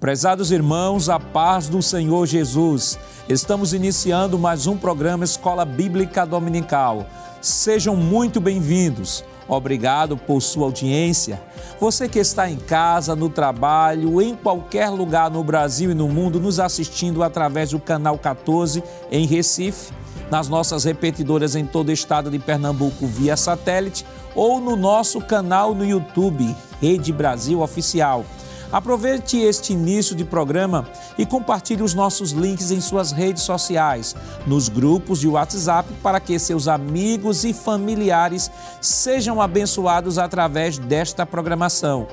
Prezados 0.00 0.50
irmãos, 0.50 1.10
a 1.10 1.20
paz 1.20 1.68
do 1.68 1.82
Senhor 1.82 2.24
Jesus. 2.24 2.98
Estamos 3.28 3.74
iniciando 3.74 4.38
mais 4.38 4.66
um 4.66 4.74
programa 4.74 5.24
Escola 5.24 5.62
Bíblica 5.62 6.24
Dominical. 6.24 7.04
Sejam 7.42 7.94
muito 7.94 8.40
bem-vindos. 8.40 9.22
Obrigado 9.46 10.16
por 10.16 10.40
sua 10.40 10.64
audiência. 10.64 11.38
Você 11.78 12.08
que 12.08 12.18
está 12.18 12.48
em 12.48 12.56
casa, 12.56 13.14
no 13.14 13.28
trabalho, 13.28 14.22
em 14.22 14.34
qualquer 14.34 14.88
lugar 14.88 15.30
no 15.30 15.44
Brasil 15.44 15.90
e 15.90 15.94
no 15.94 16.08
mundo, 16.08 16.40
nos 16.40 16.58
assistindo 16.58 17.22
através 17.22 17.72
do 17.72 17.78
canal 17.78 18.16
14 18.16 18.82
em 19.12 19.26
Recife, 19.26 19.92
nas 20.30 20.48
nossas 20.48 20.84
repetidoras 20.84 21.54
em 21.54 21.66
todo 21.66 21.90
o 21.90 21.92
estado 21.92 22.30
de 22.30 22.38
Pernambuco 22.38 23.06
via 23.06 23.36
satélite 23.36 24.06
ou 24.34 24.62
no 24.62 24.76
nosso 24.76 25.20
canal 25.20 25.74
no 25.74 25.84
YouTube, 25.84 26.56
Rede 26.80 27.12
Brasil 27.12 27.60
Oficial. 27.60 28.24
Aproveite 28.72 29.36
este 29.36 29.72
início 29.72 30.14
de 30.14 30.24
programa 30.24 30.86
e 31.18 31.26
compartilhe 31.26 31.82
os 31.82 31.92
nossos 31.92 32.30
links 32.30 32.70
em 32.70 32.80
suas 32.80 33.10
redes 33.10 33.42
sociais, 33.42 34.14
nos 34.46 34.68
grupos 34.68 35.18
de 35.18 35.26
WhatsApp, 35.26 35.92
para 36.02 36.20
que 36.20 36.38
seus 36.38 36.68
amigos 36.68 37.44
e 37.44 37.52
familiares 37.52 38.50
sejam 38.80 39.40
abençoados 39.40 40.18
através 40.18 40.78
desta 40.78 41.26
programação. 41.26 42.06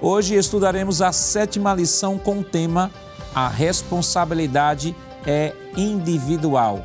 Hoje 0.00 0.34
estudaremos 0.34 1.02
a 1.02 1.12
sétima 1.12 1.74
lição 1.74 2.18
com 2.18 2.40
o 2.40 2.44
tema 2.44 2.90
A 3.34 3.48
responsabilidade 3.48 4.96
é 5.26 5.54
individual. 5.76 6.84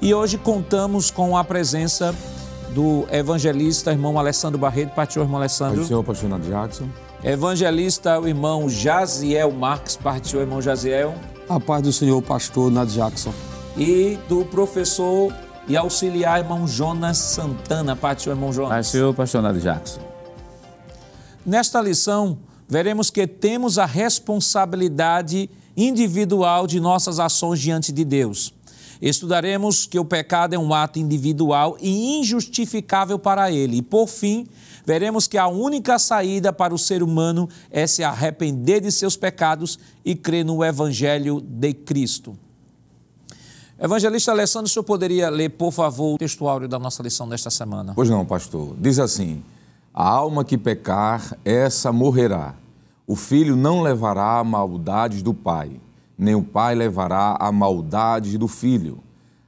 E 0.00 0.12
hoje 0.12 0.36
contamos 0.36 1.10
com 1.10 1.36
a 1.36 1.44
presença 1.44 2.14
do 2.70 3.06
evangelista 3.10 3.92
irmão 3.92 4.18
Alessandro 4.18 4.58
Barreto. 4.58 4.94
Partiu, 4.94 5.22
irmão 5.22 5.38
Alessandro. 5.38 5.76
Pai 5.76 5.84
do 5.84 5.88
Senhor, 5.88 6.04
pastor 6.04 6.40
Jackson. 6.40 6.88
Evangelista, 7.24 8.18
o 8.18 8.26
irmão 8.26 8.68
Jaziel 8.68 9.52
Marques, 9.52 9.96
partiu, 9.96 10.40
irmão 10.40 10.60
Jaziel. 10.60 11.14
A 11.48 11.60
paz 11.60 11.80
do 11.80 11.92
Senhor, 11.92 12.20
pastor 12.20 12.68
Nad 12.68 12.90
Jackson. 12.90 13.32
E 13.76 14.18
do 14.28 14.44
professor 14.44 15.32
e 15.68 15.76
auxiliar, 15.76 16.40
irmão 16.40 16.66
Jonas 16.66 17.18
Santana, 17.18 17.94
partiu, 17.94 18.32
irmão 18.32 18.52
Jonas. 18.52 18.70
Paz 18.70 18.86
do 18.88 18.90
Senhor, 18.90 19.14
pastor 19.14 19.40
Nad 19.40 19.56
Jackson. 19.56 20.00
Nesta 21.46 21.80
lição, 21.80 22.38
veremos 22.68 23.08
que 23.08 23.24
temos 23.24 23.78
a 23.78 23.86
responsabilidade 23.86 25.48
individual 25.76 26.66
de 26.66 26.80
nossas 26.80 27.20
ações 27.20 27.60
diante 27.60 27.92
de 27.92 28.04
Deus. 28.04 28.52
Estudaremos 29.00 29.86
que 29.86 29.98
o 29.98 30.04
pecado 30.04 30.54
é 30.54 30.58
um 30.58 30.74
ato 30.74 30.98
individual 30.98 31.76
e 31.80 32.18
injustificável 32.18 33.18
para 33.18 33.50
ele. 33.50 33.78
E, 33.78 33.82
por 33.82 34.08
fim, 34.08 34.46
veremos 34.84 35.26
que 35.26 35.38
a 35.38 35.46
única 35.46 35.98
saída 35.98 36.52
para 36.52 36.74
o 36.74 36.78
ser 36.78 37.02
humano 37.02 37.48
é 37.70 37.86
se 37.86 38.02
arrepender 38.02 38.80
de 38.80 38.90
seus 38.90 39.16
pecados 39.16 39.78
e 40.04 40.14
crer 40.14 40.44
no 40.44 40.64
Evangelho 40.64 41.40
de 41.40 41.72
Cristo. 41.72 42.36
Evangelista 43.78 44.30
Alessandro, 44.30 44.66
o 44.66 44.70
senhor 44.70 44.84
poderia 44.84 45.28
ler, 45.28 45.50
por 45.50 45.72
favor, 45.72 46.14
o 46.14 46.18
textuário 46.18 46.68
da 46.68 46.78
nossa 46.78 47.02
lição 47.02 47.28
desta 47.28 47.50
semana? 47.50 47.92
Pois 47.94 48.08
não, 48.08 48.24
pastor. 48.24 48.76
Diz 48.78 48.98
assim: 48.98 49.42
A 49.92 50.08
alma 50.08 50.44
que 50.44 50.56
pecar, 50.56 51.36
essa 51.44 51.92
morrerá. 51.92 52.54
O 53.06 53.16
filho 53.16 53.56
não 53.56 53.82
levará 53.82 54.38
a 54.38 54.44
maldade 54.44 55.22
do 55.22 55.34
pai 55.34 55.80
nem 56.22 56.36
o 56.36 56.42
pai 56.42 56.74
levará 56.74 57.36
a 57.38 57.50
maldade 57.50 58.38
do 58.38 58.46
filho. 58.46 59.00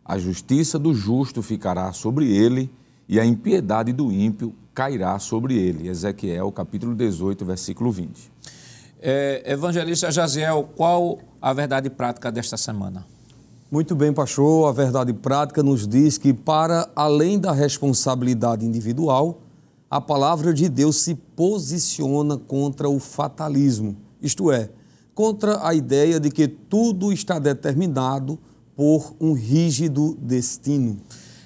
A 0.04 0.18
justiça 0.18 0.78
do 0.78 0.92
justo 0.92 1.40
ficará 1.40 1.92
sobre 1.92 2.30
ele 2.36 2.70
e 3.08 3.20
a 3.20 3.24
impiedade 3.24 3.92
do 3.92 4.10
ímpio 4.10 4.52
cairá 4.74 5.18
sobre 5.18 5.56
ele. 5.56 5.88
Ezequiel, 5.88 6.50
capítulo 6.50 6.94
18, 6.94 7.44
versículo 7.44 7.92
20. 7.92 8.32
É, 9.00 9.42
evangelista 9.46 10.10
Jaziel, 10.10 10.68
qual 10.76 11.18
a 11.40 11.52
verdade 11.52 11.88
prática 11.88 12.32
desta 12.32 12.56
semana? 12.56 13.06
Muito 13.70 13.94
bem, 13.94 14.12
pastor. 14.12 14.68
A 14.68 14.72
verdade 14.72 15.12
prática 15.12 15.62
nos 15.62 15.86
diz 15.86 16.18
que, 16.18 16.32
para 16.32 16.88
além 16.96 17.38
da 17.38 17.52
responsabilidade 17.52 18.64
individual, 18.64 19.42
a 19.90 20.00
palavra 20.00 20.52
de 20.52 20.68
Deus 20.68 20.96
se 20.96 21.14
posiciona 21.14 22.36
contra 22.36 22.88
o 22.88 22.98
fatalismo, 22.98 23.96
isto 24.20 24.50
é, 24.50 24.70
contra 25.14 25.64
a 25.66 25.72
ideia 25.72 26.18
de 26.18 26.30
que 26.30 26.48
tudo 26.48 27.12
está 27.12 27.38
determinado 27.38 28.38
por 28.74 29.14
um 29.20 29.34
rígido 29.34 30.16
destino. 30.20 30.98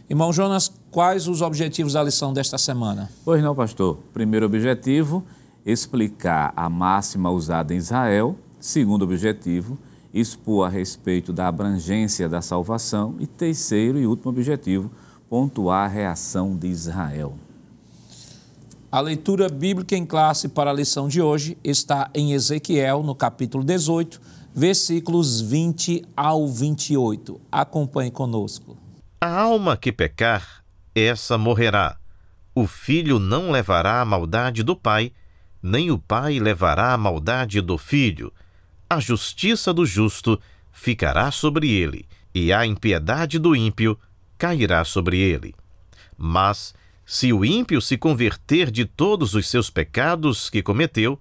Irmão 0.09 0.33
Jonas, 0.33 0.73
quais 0.91 1.29
os 1.29 1.43
objetivos 1.43 1.93
da 1.93 2.03
lição 2.03 2.33
desta 2.33 2.59
semana? 2.59 3.11
Pois 3.25 3.43
não, 3.43 3.55
pastor. 3.55 3.99
Primeiro 4.13 4.47
objetivo, 4.47 5.25
explicar 5.65 6.53
a 6.57 6.69
máxima 6.69 7.31
usada 7.31 7.75
em 7.75 7.77
Israel. 7.77 8.37
Segundo 8.61 9.03
objetivo, 9.03 9.79
expor 10.13 10.67
a 10.67 10.69
respeito 10.69 11.33
da 11.33 11.49
abrangência 11.49 12.29
da 12.29 12.41
salvação. 12.41 13.15
E 13.19 13.27
terceiro 13.27 13.99
e 13.99 14.07
último 14.07 14.31
objetivo, 14.31 14.91
pontuar 15.29 15.85
a 15.85 15.93
reação 15.93 16.57
de 16.57 16.69
Israel. 16.69 17.35
A 18.91 19.01
leitura 19.01 19.51
bíblica 19.51 19.95
em 19.95 20.07
classe 20.07 20.49
para 20.49 20.71
a 20.71 20.73
lição 20.73 21.09
de 21.09 21.21
hoje 21.21 21.59
está 21.63 22.11
em 22.15 22.33
Ezequiel, 22.33 23.03
no 23.03 23.15
capítulo 23.15 23.63
18, 23.63 24.19
versículos 24.55 25.43
20 25.43 26.05
ao 26.17 26.49
28. 26.49 27.39
Acompanhe 27.53 28.11
conosco. 28.11 28.79
A 29.21 29.41
alma 29.41 29.77
que 29.77 29.93
pecar, 29.93 30.58
essa 30.99 31.39
morrerá. 31.39 31.97
O 32.55 32.67
filho 32.67 33.19
não 33.19 33.51
levará 33.51 34.01
a 34.01 34.05
maldade 34.05 34.63
do 34.63 34.75
pai, 34.75 35.13
nem 35.63 35.91
o 35.91 35.99
pai 35.99 36.39
levará 36.39 36.93
a 36.93 36.99
maldade 36.99 37.61
do 37.61 37.79
filho. 37.79 38.33
A 38.89 39.01
justiça 39.01 39.73
do 39.73 39.85
justo 39.85 40.41
ficará 40.73 41.31
sobre 41.31 41.71
ele, 41.71 42.07
e 42.35 42.53
a 42.53 42.65
impiedade 42.65 43.39
do 43.39 43.55
ímpio 43.55 43.99
cairá 44.37 44.85
sobre 44.85 45.19
ele. 45.19 45.55
Mas 46.17 46.75
se 47.05 47.33
o 47.33 47.45
ímpio 47.45 47.81
se 47.81 47.97
converter 47.97 48.71
de 48.71 48.85
todos 48.85 49.35
os 49.35 49.49
seus 49.49 49.71
pecados 49.71 50.51
que 50.51 50.63
cometeu, 50.63 51.19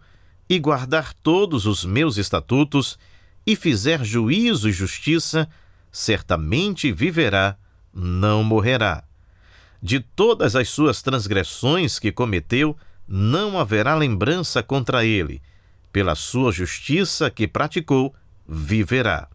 e 0.49 0.59
guardar 0.59 1.13
todos 1.13 1.65
os 1.65 1.83
meus 1.83 2.17
estatutos, 2.17 2.97
e 3.45 3.55
fizer 3.55 4.03
juízo 4.03 4.69
e 4.69 4.71
justiça, 4.71 5.47
certamente 5.91 6.91
viverá, 6.91 7.57
não 7.93 8.43
morrerá. 8.43 9.06
De 9.81 9.99
todas 9.99 10.55
as 10.55 10.69
suas 10.69 11.01
transgressões 11.01 11.99
que 11.99 12.11
cometeu, 12.11 12.75
não 13.07 13.59
haverá 13.59 13.95
lembrança 13.95 14.61
contra 14.63 15.05
ele. 15.05 15.41
Pela 15.91 16.15
sua 16.15 16.51
justiça 16.51 17.29
que 17.29 17.47
praticou, 17.47 18.13
viverá. 18.47 19.27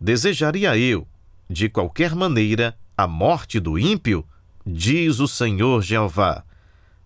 Desejaria 0.00 0.76
eu, 0.76 1.06
de 1.48 1.68
qualquer 1.68 2.14
maneira, 2.14 2.76
a 2.96 3.06
morte 3.06 3.58
do 3.58 3.78
ímpio? 3.78 4.26
diz 4.66 5.20
o 5.20 5.28
Senhor 5.28 5.82
Jeová: 5.82 6.44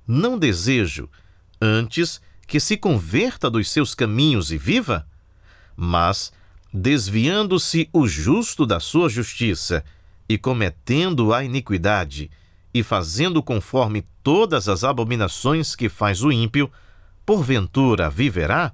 Não 0.07 0.39
desejo, 0.39 1.09
antes 1.61 2.21
que 2.47 2.61
se 2.61 2.77
converta 2.77 3.51
dos 3.51 3.71
seus 3.71 3.95
caminhos 3.95 4.51
e 4.51 4.59
viva? 4.59 5.07
Mas, 5.77 6.33
desviando-se 6.73 7.89
o 7.93 8.07
justo 8.07 8.65
da 8.65 8.81
sua 8.81 9.09
justiça 9.09 9.85
e 10.29 10.37
cometendo 10.37 11.33
a 11.33 11.43
iniquidade, 11.43 12.31
e 12.73 12.83
fazendo 12.83 13.43
conforme 13.43 14.05
todas 14.23 14.69
as 14.69 14.85
abominações 14.85 15.75
que 15.75 15.89
faz 15.89 16.23
o 16.23 16.31
ímpio, 16.31 16.71
porventura 17.25 18.11
viverá? 18.11 18.73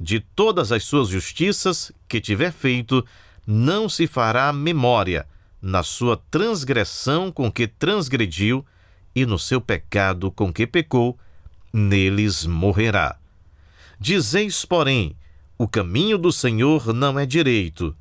De 0.00 0.20
todas 0.20 0.72
as 0.72 0.84
suas 0.84 1.08
justiças 1.08 1.92
que 2.08 2.20
tiver 2.20 2.52
feito, 2.52 3.04
não 3.46 3.88
se 3.88 4.06
fará 4.06 4.52
memória 4.52 5.26
na 5.60 5.82
sua 5.82 6.16
transgressão 6.30 7.32
com 7.32 7.50
que 7.50 7.66
transgrediu 7.66 8.64
e 9.14 9.26
no 9.26 9.38
seu 9.38 9.60
pecado 9.60 10.30
com 10.30 10.52
que 10.52 10.66
pecou, 10.66 11.18
neles 11.72 12.46
morrerá. 12.46 13.16
Dizeis, 13.98 14.64
porém, 14.64 15.16
o 15.56 15.66
caminho 15.66 16.16
do 16.16 16.30
Senhor 16.30 16.94
não 16.94 17.18
é 17.18 17.26
direito. 17.26 17.96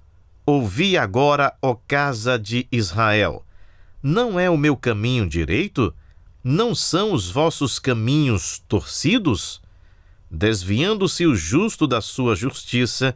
Ouvi 0.48 0.98
agora, 0.98 1.54
ó 1.62 1.76
casa 1.76 2.40
de 2.40 2.68
Israel. 2.72 3.46
Não 4.02 4.40
é 4.40 4.50
o 4.50 4.58
meu 4.58 4.76
caminho 4.76 5.28
direito? 5.28 5.94
Não 6.44 6.74
são 6.74 7.12
os 7.12 7.30
vossos 7.30 7.78
caminhos 7.78 8.64
torcidos? 8.68 9.62
Desviando-se 10.32 11.26
o 11.28 11.36
justo 11.36 11.86
da 11.86 12.02
sua 12.02 12.36
justiça 12.36 13.14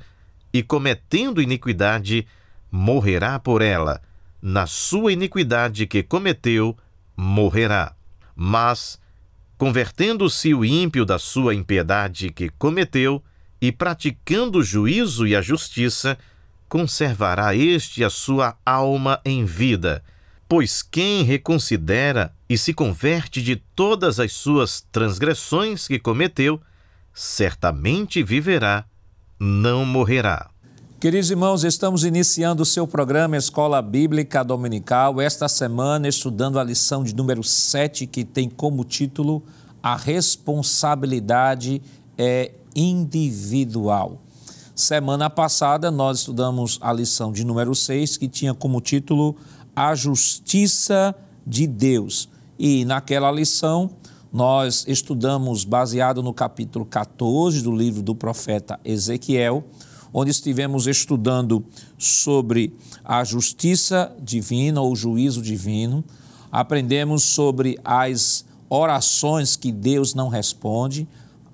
e 0.54 0.62
cometendo 0.62 1.42
iniquidade, 1.42 2.28
morrerá 2.70 3.40
por 3.40 3.62
ela 3.62 4.02
na 4.42 4.66
sua 4.66 5.14
iniquidade 5.14 5.86
que 5.86 6.02
cometeu, 6.02 6.76
morrerá. 7.16 7.96
Mas, 8.36 9.00
convertendo-se 9.58 10.54
o 10.54 10.66
ímpio 10.66 11.06
da 11.06 11.20
sua 11.20 11.54
impiedade 11.54 12.32
que 12.32 12.50
cometeu, 12.50 13.24
e 13.62 13.72
praticando 13.72 14.58
o 14.58 14.64
juízo 14.64 15.28
e 15.28 15.36
a 15.36 15.42
justiça, 15.42 16.18
conservará 16.72 17.54
este 17.54 18.02
a 18.02 18.10
sua 18.10 18.56
alma 18.66 19.20
em 19.26 19.44
vida. 19.44 20.02
Pois 20.48 20.82
quem 20.82 21.22
reconsidera 21.22 22.34
e 22.48 22.58
se 22.58 22.74
converte 22.74 23.42
de 23.42 23.58
todas 23.58 24.22
as 24.22 24.32
suas 24.32 24.80
transgressões 24.90 25.86
que 25.86 26.00
cometeu, 26.00 26.62
certamente 27.14 28.24
viverá, 28.24 28.86
não 29.38 29.84
morrerá. 29.84 30.50
Queridos 30.98 31.30
irmãos, 31.30 31.66
estamos 31.66 32.06
iniciando 32.06 32.64
o 32.64 32.66
seu 32.66 32.88
programa 32.88 33.36
Escola 33.36 33.82
Bíblica 33.82 34.42
Dominical, 34.42 35.20
esta 35.20 35.50
semana 35.50 36.08
estudando 36.08 36.58
a 36.58 36.64
lição 36.64 37.04
de 37.04 37.14
número 37.14 37.44
7, 37.44 38.08
que 38.08 38.24
tem 38.24 38.50
como 38.50 38.86
título 38.86 39.44
A 39.84 39.98
Responsabilidade 39.98 41.82
é 42.18 42.54
Individual. 42.74 44.22
Semana 44.82 45.30
passada 45.30 45.92
nós 45.92 46.22
estudamos 46.22 46.80
a 46.82 46.92
lição 46.92 47.32
de 47.32 47.46
número 47.46 47.76
6, 47.76 48.18
que 48.18 48.28
tinha 48.28 48.52
como 48.52 48.82
título 48.82 49.36
A 49.76 49.94
Justiça 49.94 51.14
de 51.46 51.68
Deus. 51.68 52.28
E 52.58 52.84
naquela 52.84 53.32
lição 53.32 53.92
nós 54.34 54.84
estudamos 54.88 55.64
baseado 55.64 56.24
no 56.24 56.34
capítulo 56.34 56.84
14 56.84 57.62
do 57.62 57.72
livro 57.72 58.02
do 58.02 58.16
profeta 58.16 58.80
Ezequiel 58.84 59.64
onde 60.12 60.32
estivemos 60.32 60.88
estudando 60.88 61.64
sobre 61.96 62.76
a 63.06 63.24
justiça 63.24 64.12
divina 64.20 64.82
ou 64.82 64.96
juízo 64.96 65.44
divino. 65.44 66.04
Aprendemos 66.52 67.24
sobre 67.24 67.78
as 67.86 68.44
orações 68.68 69.56
que 69.56 69.72
Deus 69.72 70.16
não 70.16 70.28
responde. 70.28 71.08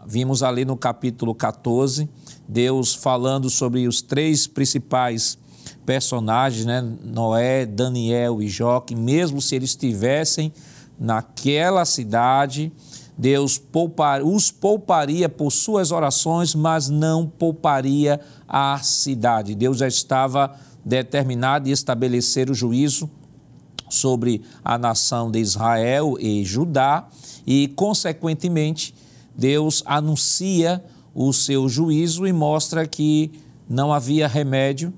Vimos 0.07 0.41
ali 0.41 0.63
no 0.63 0.77
capítulo 0.77 1.35
14, 1.35 2.09
Deus 2.47 2.95
falando 2.95 3.49
sobre 3.49 3.87
os 3.87 4.01
três 4.01 4.47
principais 4.47 5.37
personagens, 5.85 6.65
né? 6.65 6.81
Noé, 7.03 7.65
Daniel 7.65 8.41
e 8.41 8.47
Jó, 8.47 8.79
que 8.79 8.95
mesmo 8.95 9.41
se 9.41 9.55
eles 9.55 9.71
estivessem 9.71 10.53
naquela 10.99 11.85
cidade, 11.85 12.71
Deus 13.17 13.57
poupar, 13.57 14.23
os 14.23 14.51
pouparia 14.51 15.27
por 15.27 15.51
suas 15.51 15.91
orações, 15.91 16.53
mas 16.53 16.89
não 16.89 17.27
pouparia 17.27 18.19
a 18.47 18.79
cidade. 18.79 19.55
Deus 19.55 19.77
já 19.79 19.87
estava 19.87 20.55
determinado 20.85 21.67
em 21.67 21.71
estabelecer 21.71 22.49
o 22.49 22.53
juízo 22.53 23.09
sobre 23.89 24.41
a 24.63 24.77
nação 24.77 25.31
de 25.31 25.39
Israel 25.39 26.15
e 26.19 26.43
Judá, 26.43 27.07
e, 27.45 27.69
consequentemente, 27.69 28.93
Deus 29.35 29.81
anuncia 29.85 30.83
o 31.19 31.33
seu 31.33 31.67
juízo 31.67 32.27
e 32.27 32.31
mostra 32.31 32.85
que 32.85 33.31
não 33.67 33.91
havia 33.91 34.27
remédio. 34.27 34.93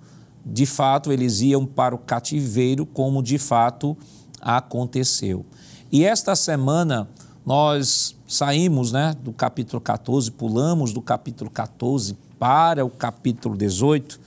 De 0.45 0.65
fato, 0.65 1.13
eles 1.13 1.39
iam 1.39 1.65
para 1.65 1.95
o 1.95 1.97
cativeiro, 1.97 2.85
como 2.85 3.23
de 3.23 3.37
fato 3.37 3.97
aconteceu. 4.41 5.45
E 5.89 6.03
esta 6.03 6.35
semana 6.35 7.07
nós 7.45 8.17
saímos 8.27 8.91
né, 8.91 9.15
do 9.23 9.31
capítulo 9.31 9.79
14, 9.79 10.29
pulamos 10.31 10.91
do 10.91 11.01
capítulo 11.01 11.49
14 11.49 12.17
para 12.37 12.83
o 12.83 12.89
capítulo 12.89 13.55
18, 13.55 14.19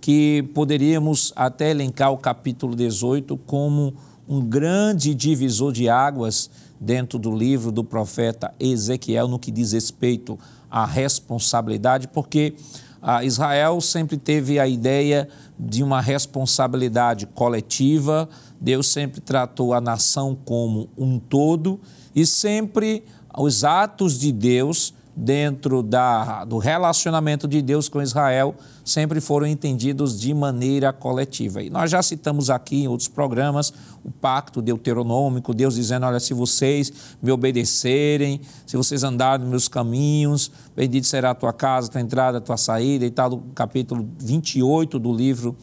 que 0.00 0.48
poderíamos 0.54 1.32
até 1.34 1.72
elencar 1.72 2.12
o 2.12 2.16
capítulo 2.16 2.76
18 2.76 3.36
como 3.38 3.92
um 4.28 4.40
grande 4.40 5.16
divisor 5.16 5.72
de 5.72 5.88
águas 5.88 6.48
dentro 6.80 7.18
do 7.18 7.34
livro 7.34 7.72
do 7.72 7.82
profeta 7.82 8.54
Ezequiel 8.60 9.26
no 9.26 9.38
que 9.38 9.50
diz 9.50 9.72
respeito 9.72 10.38
à 10.70 10.84
responsabilidade, 10.84 12.08
porque 12.08 12.54
ah, 13.02 13.24
Israel 13.24 13.80
sempre 13.80 14.16
teve 14.16 14.58
a 14.58 14.66
ideia 14.66 15.28
de 15.58 15.82
uma 15.82 16.00
responsabilidade 16.00 17.26
coletiva, 17.26 18.28
Deus 18.60 18.88
sempre 18.88 19.20
tratou 19.20 19.72
a 19.72 19.80
nação 19.80 20.36
como 20.44 20.88
um 20.96 21.18
todo 21.18 21.80
e 22.14 22.26
sempre 22.26 23.02
os 23.36 23.64
atos 23.64 24.18
de 24.18 24.32
Deus 24.32 24.94
dentro 25.14 25.82
da, 25.82 26.44
do 26.44 26.58
relacionamento 26.58 27.48
de 27.48 27.60
Deus 27.60 27.88
com 27.88 28.00
Israel 28.00 28.54
sempre 28.84 29.20
foram 29.20 29.46
entendidos 29.46 30.18
de 30.18 30.32
maneira 30.32 30.92
coletiva. 30.92 31.62
E 31.62 31.70
nós 31.70 31.90
já 31.90 32.02
citamos 32.02 32.50
aqui 32.50 32.84
em 32.84 32.88
outros 32.88 33.08
programas 33.08 33.72
o 34.04 34.10
pacto 34.10 34.62
deuteronômico, 34.62 35.52
Deus 35.52 35.74
dizendo: 35.74 36.06
Olha, 36.06 36.20
se 36.20 36.32
vocês 36.32 36.92
me 37.22 37.30
obedecerem, 37.30 38.40
se 38.66 38.76
vocês 38.76 39.02
andarem 39.02 39.40
nos 39.40 39.50
meus 39.50 39.68
caminhos, 39.68 40.50
bendito 40.74 41.06
será 41.06 41.30
a 41.30 41.34
tua 41.34 41.52
casa, 41.52 41.88
a 41.88 41.90
tua 41.92 42.00
entrada, 42.00 42.38
a 42.38 42.40
tua 42.40 42.56
saída, 42.56 43.04
e 43.04 43.10
tal, 43.10 43.42
capítulo 43.54 44.08
28 44.18 44.98
do 44.98 45.12
livro 45.12 45.56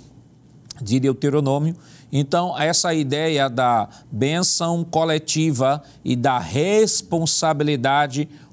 de 0.82 1.00
Deuteronômio. 1.00 1.76
Então, 2.12 2.58
essa 2.58 2.94
ideia 2.94 3.50
da 3.50 3.90
benção 4.12 4.84
coletiva 4.84 5.82
e 6.06 6.16
da 6.16 6.38
responsabilidade 6.40 8.26
coletiva 8.26 8.47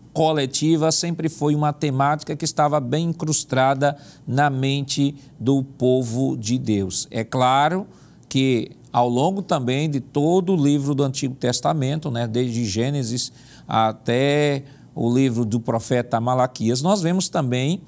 sempre 0.92 1.28
foi 1.28 1.54
uma 1.54 1.72
temática 1.72 2.36
que 2.36 2.44
estava 2.44 2.78
bem 2.78 3.08
incrustada 3.08 3.96
na 4.26 4.48
mente 4.48 5.16
do 5.38 5.62
povo 5.62 6.36
de 6.36 6.56
Deus. 6.56 7.08
É 7.10 7.24
claro 7.24 7.86
que 8.28 8.70
ao 8.92 9.08
longo 9.08 9.42
também 9.42 9.90
de 9.90 9.98
todo 9.98 10.54
o 10.54 10.56
livro 10.56 10.94
do 10.94 11.02
Antigo 11.02 11.34
Testamento, 11.34 12.12
né, 12.12 12.28
desde 12.28 12.64
Gênesis 12.64 13.32
até 13.66 14.62
o 14.94 15.12
livro 15.12 15.44
do 15.44 15.58
profeta 15.58 16.20
Malaquias, 16.20 16.80
nós 16.80 17.02
vemos 17.02 17.28
também 17.28 17.82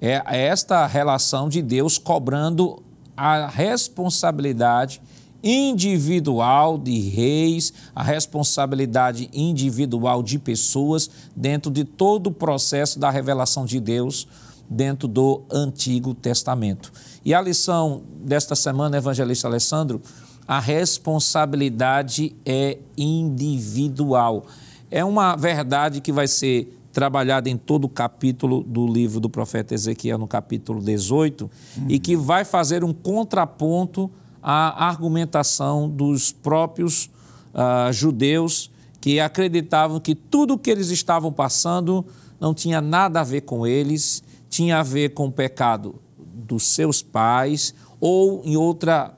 é, 0.00 0.20
esta 0.26 0.86
relação 0.86 1.48
de 1.48 1.62
Deus 1.62 1.98
cobrando 1.98 2.82
a 3.16 3.46
responsabilidade 3.46 5.00
individual 5.42 6.78
de 6.78 6.98
reis, 6.98 7.72
a 7.94 8.02
responsabilidade 8.02 9.28
individual 9.32 10.22
de 10.22 10.38
pessoas 10.38 11.10
dentro 11.34 11.70
de 11.70 11.84
todo 11.84 12.28
o 12.28 12.32
processo 12.32 12.98
da 12.98 13.10
revelação 13.10 13.64
de 13.64 13.80
Deus 13.80 14.26
dentro 14.68 15.08
do 15.08 15.42
Antigo 15.50 16.14
Testamento. 16.14 16.92
E 17.24 17.34
a 17.34 17.40
lição 17.40 18.02
desta 18.22 18.54
semana, 18.54 18.96
evangelista 18.96 19.48
Alessandro, 19.48 20.00
a 20.46 20.60
responsabilidade 20.60 22.34
é 22.44 22.78
individual. 22.96 24.46
É 24.90 25.04
uma 25.04 25.36
verdade 25.36 26.00
que 26.00 26.12
vai 26.12 26.26
ser 26.26 26.76
trabalhada 26.92 27.48
em 27.48 27.56
todo 27.56 27.84
o 27.84 27.88
capítulo 27.88 28.62
do 28.64 28.86
livro 28.86 29.20
do 29.20 29.30
profeta 29.30 29.74
Ezequiel, 29.74 30.18
no 30.18 30.26
capítulo 30.26 30.80
18, 30.80 31.44
uhum. 31.78 31.84
e 31.88 31.98
que 31.98 32.16
vai 32.16 32.44
fazer 32.44 32.82
um 32.82 32.92
contraponto 32.92 34.10
a 34.42 34.86
argumentação 34.86 35.88
dos 35.88 36.32
próprios 36.32 37.10
uh, 37.54 37.92
judeus 37.92 38.70
que 39.00 39.18
acreditavam 39.18 39.98
que 39.98 40.14
tudo 40.14 40.54
o 40.54 40.58
que 40.58 40.70
eles 40.70 40.90
estavam 40.90 41.32
passando 41.32 42.04
não 42.38 42.54
tinha 42.54 42.80
nada 42.80 43.20
a 43.20 43.24
ver 43.24 43.42
com 43.42 43.66
eles, 43.66 44.22
tinha 44.48 44.78
a 44.78 44.82
ver 44.82 45.10
com 45.10 45.26
o 45.26 45.32
pecado 45.32 46.00
dos 46.18 46.64
seus 46.64 47.02
pais, 47.02 47.74
ou, 48.00 48.42
em 48.44 48.56
outra 48.56 49.14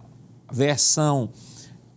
versão, 0.50 1.30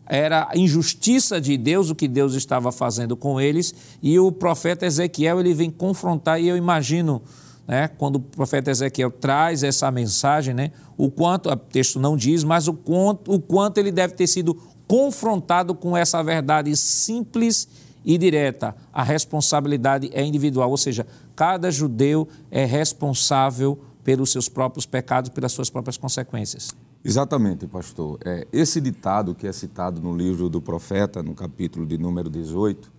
era 0.06 0.48
a 0.50 0.58
injustiça 0.58 1.42
de 1.42 1.58
Deus, 1.58 1.90
o 1.90 1.96
que 1.96 2.08
Deus 2.08 2.36
estava 2.36 2.72
fazendo 2.72 3.18
com 3.18 3.42
eles, 3.42 3.74
e 4.02 4.20
o 4.20 4.32
profeta 4.32 4.86
Ezequiel 4.86 5.40
ele 5.40 5.54
vem 5.54 5.70
confrontar, 5.70 6.40
e 6.40 6.48
eu 6.48 6.56
imagino 6.56 7.22
né, 7.68 7.88
quando 7.88 8.18
o 8.18 8.20
profeta 8.20 8.72
Ezequiel 8.72 9.12
traz 9.12 9.64
essa 9.64 9.90
mensagem, 9.92 10.54
né, 10.54 10.72
o 10.98 11.10
quanto, 11.10 11.50
o 11.50 11.56
texto 11.56 12.00
não 12.00 12.16
diz, 12.16 12.44
mas 12.44 12.68
o 12.68 12.74
quanto, 12.74 13.34
o 13.34 13.40
quanto 13.40 13.78
ele 13.78 13.92
deve 13.92 14.14
ter 14.14 14.28
sido 14.28 14.56
confrontado 14.88 15.74
com 15.74 15.98
essa 15.98 16.24
verdade 16.24 16.76
simples 16.76 17.68
e 18.04 18.18
direta. 18.18 18.76
A 18.94 19.04
responsabilidade 19.04 20.10
é 20.14 20.24
individual, 20.24 20.70
ou 20.70 20.78
seja, 20.78 21.08
cada 21.36 21.72
judeu 21.72 22.28
é 22.52 22.64
responsável 22.64 23.80
pelos 24.04 24.32
seus 24.32 24.48
próprios 24.48 24.86
pecados, 24.86 25.32
pelas 25.32 25.52
suas 25.52 25.70
próprias 25.70 25.98
consequências. 25.98 26.76
Exatamente, 27.04 27.68
pastor. 27.68 28.20
É, 28.24 28.48
esse 28.54 28.80
ditado 28.80 29.36
que 29.36 29.48
é 29.48 29.52
citado 29.52 30.02
no 30.02 30.16
livro 30.16 30.50
do 30.50 30.62
profeta, 30.62 31.22
no 31.22 31.34
capítulo 31.34 31.86
de 31.86 31.98
número 31.98 32.30
18, 32.30 32.92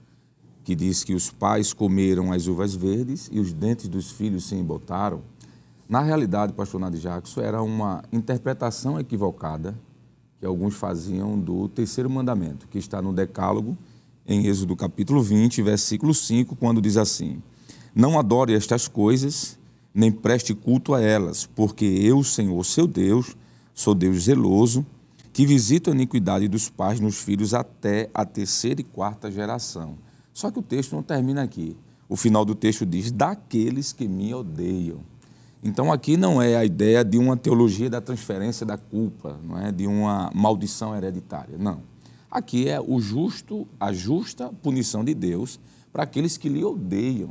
que 0.67 0.75
diz 0.75 1.05
que 1.05 1.15
os 1.15 1.31
pais 1.31 1.73
comeram 1.73 2.33
as 2.33 2.49
uvas 2.49 2.75
verdes 2.75 3.31
e 3.31 3.39
os 3.39 3.53
dentes 3.53 3.87
dos 3.87 4.11
filhos 4.11 4.49
se 4.49 4.57
embotaram, 4.57 5.23
na 5.89 6.01
realidade, 6.01 6.53
pastor 6.55 6.81
Nadir 6.81 6.99
Jackson, 6.99 7.41
era 7.41 7.63
uma 7.63 8.03
interpretação 8.13 8.99
equivocada 8.99 9.79
que 10.41 10.45
alguns 10.45 10.75
faziam 10.75 11.39
do 11.39 11.69
terceiro 11.69 12.11
mandamento, 12.11 12.67
que 12.67 12.79
está 12.79 13.01
no 13.01 13.13
Decálogo, 13.13 13.79
em 14.27 14.45
Êxodo 14.49 14.75
capítulo 14.75 15.23
20, 15.23 15.63
versículo 15.63 16.13
5, 16.13 16.57
quando 16.57 16.83
diz 16.83 16.97
assim: 16.97 17.41
Não 17.95 18.19
adore 18.19 18.53
estas 18.53 18.89
coisas, 18.89 19.57
nem 19.95 20.11
preste 20.11 20.53
culto 20.53 20.95
a 20.95 21.01
elas, 21.01 21.47
porque 21.47 21.85
eu, 21.85 22.25
Senhor, 22.25 22.65
seu 22.65 22.89
Deus, 22.89 23.37
sou 23.73 23.95
Deus 23.95 24.25
zeloso, 24.25 24.85
que 25.33 25.47
visito 25.47 25.91
a 25.91 25.95
iniquidade 25.95 26.49
dos 26.49 26.69
pais 26.69 26.99
nos 26.99 27.23
filhos 27.23 27.55
até 27.55 28.11
a 28.13 28.25
terceira 28.25 28.81
e 28.81 28.85
quarta 28.85 29.31
geração. 29.31 30.05
Só 30.37 30.51
que 30.51 30.59
o 30.59 30.63
texto 30.63 30.95
não 30.95 31.03
termina 31.03 31.43
aqui. 31.43 31.75
O 32.07 32.15
final 32.15 32.45
do 32.45 32.55
texto 32.55 32.85
diz: 32.85 33.11
daqueles 33.11 33.91
que 33.91 34.07
me 34.07 34.35
odeiam. 34.35 34.99
Então 35.65 35.91
aqui 35.91 36.15
não 36.15 36.43
é 36.43 36.55
a 36.55 36.63
ideia 36.63 37.03
de 37.03 37.17
uma 37.17 37.39
teologia 37.39 37.89
da 37.89 38.03
transferência 38.03 38.67
da 38.67 38.77
culpa, 38.77 39.41
não 39.43 39.59
é 39.59 39.73
de 39.73 39.87
uma 39.87 40.31
maldição 40.35 40.95
hereditária, 40.95 41.57
não. 41.59 41.81
Aqui 42.31 42.69
é 42.69 42.79
o 42.79 43.01
justo, 43.01 43.67
a 43.81 43.95
justa 43.95 44.53
punição 44.63 45.03
de 45.03 45.15
Deus 45.15 45.59
para 45.91 46.03
aqueles 46.03 46.37
que 46.37 46.51
lhe 46.51 46.63
odeiam. 46.63 47.31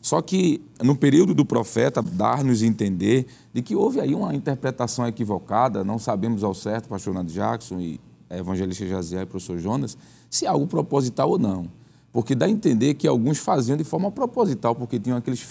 Só 0.00 0.22
que 0.22 0.62
no 0.80 0.94
período 0.94 1.34
do 1.34 1.44
profeta, 1.44 2.00
dar-nos 2.00 2.62
entender 2.62 3.26
de 3.52 3.60
que 3.60 3.74
houve 3.74 3.98
aí 3.98 4.14
uma 4.14 4.32
interpretação 4.32 5.04
equivocada, 5.08 5.82
não 5.82 5.98
sabemos 5.98 6.44
ao 6.44 6.54
certo, 6.54 6.88
pastor 6.88 7.12
Nando 7.12 7.32
Jackson 7.32 7.80
e 7.80 8.00
evangelista 8.30 8.86
Jaziel 8.86 9.22
e 9.22 9.26
professor 9.26 9.58
Jonas, 9.58 9.98
se 10.30 10.46
é 10.46 10.48
algo 10.48 10.68
proposital 10.68 11.30
ou 11.30 11.40
não. 11.40 11.68
Porque 12.16 12.34
dá 12.34 12.46
a 12.46 12.48
entender 12.48 12.94
que 12.94 13.06
alguns 13.06 13.36
faziam 13.36 13.76
de 13.76 13.84
forma 13.84 14.10
proposital, 14.10 14.74
porque 14.74 14.98
tinham 14.98 15.18
aqueles 15.18 15.46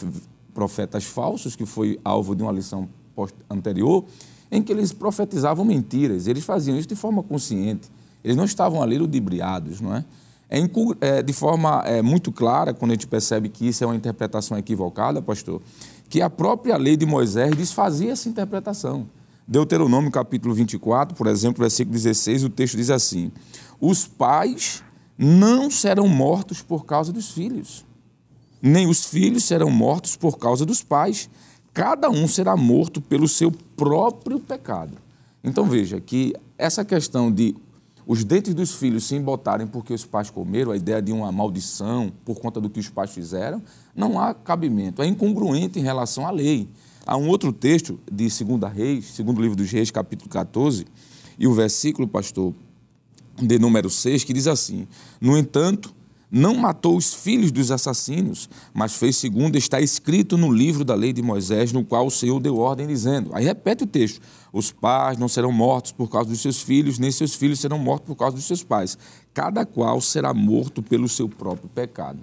profetas 0.51 1.03
falsos, 1.03 1.55
que 1.55 1.63
foi 1.63 1.99
alvo 2.03 2.35
de 2.35 2.41
uma 2.41 2.51
lição 2.51 2.89
anterior, 3.47 4.03
em 4.49 4.63
que 4.63 4.71
eles 4.71 4.91
profetizavam 4.91 5.63
mentiras. 5.63 6.25
Eles 6.25 6.43
faziam 6.43 6.75
isso 6.75 6.87
de 6.87 6.95
forma 6.95 7.21
consciente. 7.21 7.91
Eles 8.23 8.35
não 8.35 8.45
estavam 8.45 8.81
ali 8.81 8.97
ludibriados, 8.97 9.79
não 9.79 9.95
é? 9.95 10.03
É, 10.49 10.59
é 11.01 11.21
de 11.21 11.33
forma 11.33 11.83
é, 11.85 12.01
muito 12.01 12.31
clara, 12.31 12.73
quando 12.73 12.89
a 12.89 12.93
gente 12.95 13.05
percebe 13.05 13.47
que 13.47 13.67
isso 13.67 13.83
é 13.83 13.87
uma 13.87 13.95
interpretação 13.95 14.57
equivocada, 14.57 15.21
pastor, 15.21 15.61
que 16.09 16.19
a 16.19 16.31
própria 16.31 16.77
lei 16.77 16.97
de 16.97 17.05
Moisés 17.05 17.55
desfazia 17.55 18.13
essa 18.13 18.27
interpretação. 18.27 19.05
Deuteronômio 19.47 20.09
capítulo 20.09 20.55
24, 20.55 21.15
por 21.15 21.27
exemplo, 21.27 21.61
versículo 21.61 21.93
16, 21.93 22.43
o 22.43 22.49
texto 22.49 22.75
diz 22.75 22.89
assim: 22.89 23.31
Os 23.79 24.07
pais 24.07 24.83
não 25.17 25.69
serão 25.71 26.07
mortos 26.07 26.61
por 26.61 26.85
causa 26.85 27.11
dos 27.11 27.31
filhos, 27.31 27.85
nem 28.61 28.87
os 28.87 29.05
filhos 29.05 29.43
serão 29.43 29.69
mortos 29.69 30.15
por 30.15 30.37
causa 30.37 30.65
dos 30.65 30.81
pais. 30.81 31.29
Cada 31.73 32.09
um 32.09 32.27
será 32.27 32.55
morto 32.57 33.01
pelo 33.01 33.27
seu 33.27 33.51
próprio 33.51 34.39
pecado. 34.39 34.97
Então 35.43 35.65
veja 35.65 35.99
que 35.99 36.33
essa 36.57 36.83
questão 36.83 37.31
de 37.31 37.55
os 38.07 38.23
dentes 38.23 38.53
dos 38.53 38.73
filhos 38.75 39.03
se 39.03 39.15
embotarem 39.15 39.65
porque 39.65 39.93
os 39.93 40.05
pais 40.05 40.29
comeram, 40.29 40.71
a 40.71 40.77
ideia 40.77 41.01
de 41.01 41.11
uma 41.11 41.31
maldição 41.31 42.11
por 42.23 42.39
conta 42.39 42.61
do 42.61 42.69
que 42.69 42.79
os 42.79 42.89
pais 42.89 43.11
fizeram, 43.11 43.61
não 43.95 44.19
há 44.19 44.33
cabimento, 44.33 45.01
é 45.01 45.07
incongruente 45.07 45.79
em 45.79 45.83
relação 45.83 46.25
à 46.25 46.31
lei. 46.31 46.69
Há 47.05 47.17
um 47.17 47.27
outro 47.27 47.51
texto 47.51 47.99
de 48.11 48.27
2 48.27 48.73
Reis, 48.73 49.05
segundo 49.05 49.41
livro 49.41 49.55
dos 49.55 49.71
Reis, 49.71 49.91
capítulo 49.91 50.29
14, 50.29 50.85
e 51.37 51.47
o 51.47 51.53
versículo, 51.53 52.07
pastor, 52.07 52.53
de 53.41 53.59
número 53.59 53.89
6, 53.89 54.23
que 54.23 54.33
diz 54.33 54.47
assim: 54.47 54.87
No 55.19 55.37
entanto, 55.37 55.93
não 56.31 56.55
matou 56.55 56.97
os 56.97 57.13
filhos 57.13 57.51
dos 57.51 57.71
assassinos, 57.71 58.49
mas 58.73 58.95
fez 58.95 59.15
segundo 59.15 59.57
está 59.57 59.79
escrito 59.79 60.37
no 60.37 60.51
livro 60.51 60.83
da 60.83 60.95
lei 60.95 61.13
de 61.13 61.21
Moisés, 61.21 61.71
no 61.71 61.85
qual 61.85 62.07
o 62.07 62.11
Senhor 62.11 62.39
deu 62.39 62.57
ordem, 62.57 62.87
dizendo. 62.87 63.29
Aí 63.33 63.45
repete 63.45 63.83
o 63.83 63.87
texto: 63.87 64.19
Os 64.51 64.71
pais 64.71 65.17
não 65.17 65.27
serão 65.27 65.51
mortos 65.51 65.91
por 65.91 66.09
causa 66.09 66.29
dos 66.29 66.41
seus 66.41 66.61
filhos, 66.61 66.99
nem 66.99 67.11
seus 67.11 67.35
filhos 67.35 67.59
serão 67.59 67.77
mortos 67.77 68.07
por 68.07 68.15
causa 68.15 68.35
dos 68.35 68.45
seus 68.45 68.63
pais. 68.63 68.97
Cada 69.33 69.65
qual 69.65 70.01
será 70.01 70.33
morto 70.33 70.81
pelo 70.81 71.07
seu 71.07 71.29
próprio 71.29 71.69
pecado. 71.69 72.19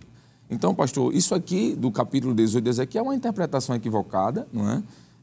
Então, 0.51 0.75
pastor, 0.75 1.15
isso 1.15 1.35
aqui 1.35 1.75
do 1.75 1.91
capítulo 1.91 2.35
18 2.35 2.63
de 2.63 2.69
Ezequiel 2.69 3.05
é 3.05 3.09
uma 3.09 3.15
interpretação 3.15 3.75
equivocada, 3.75 4.47
não 4.53 4.71
é? 4.71 4.83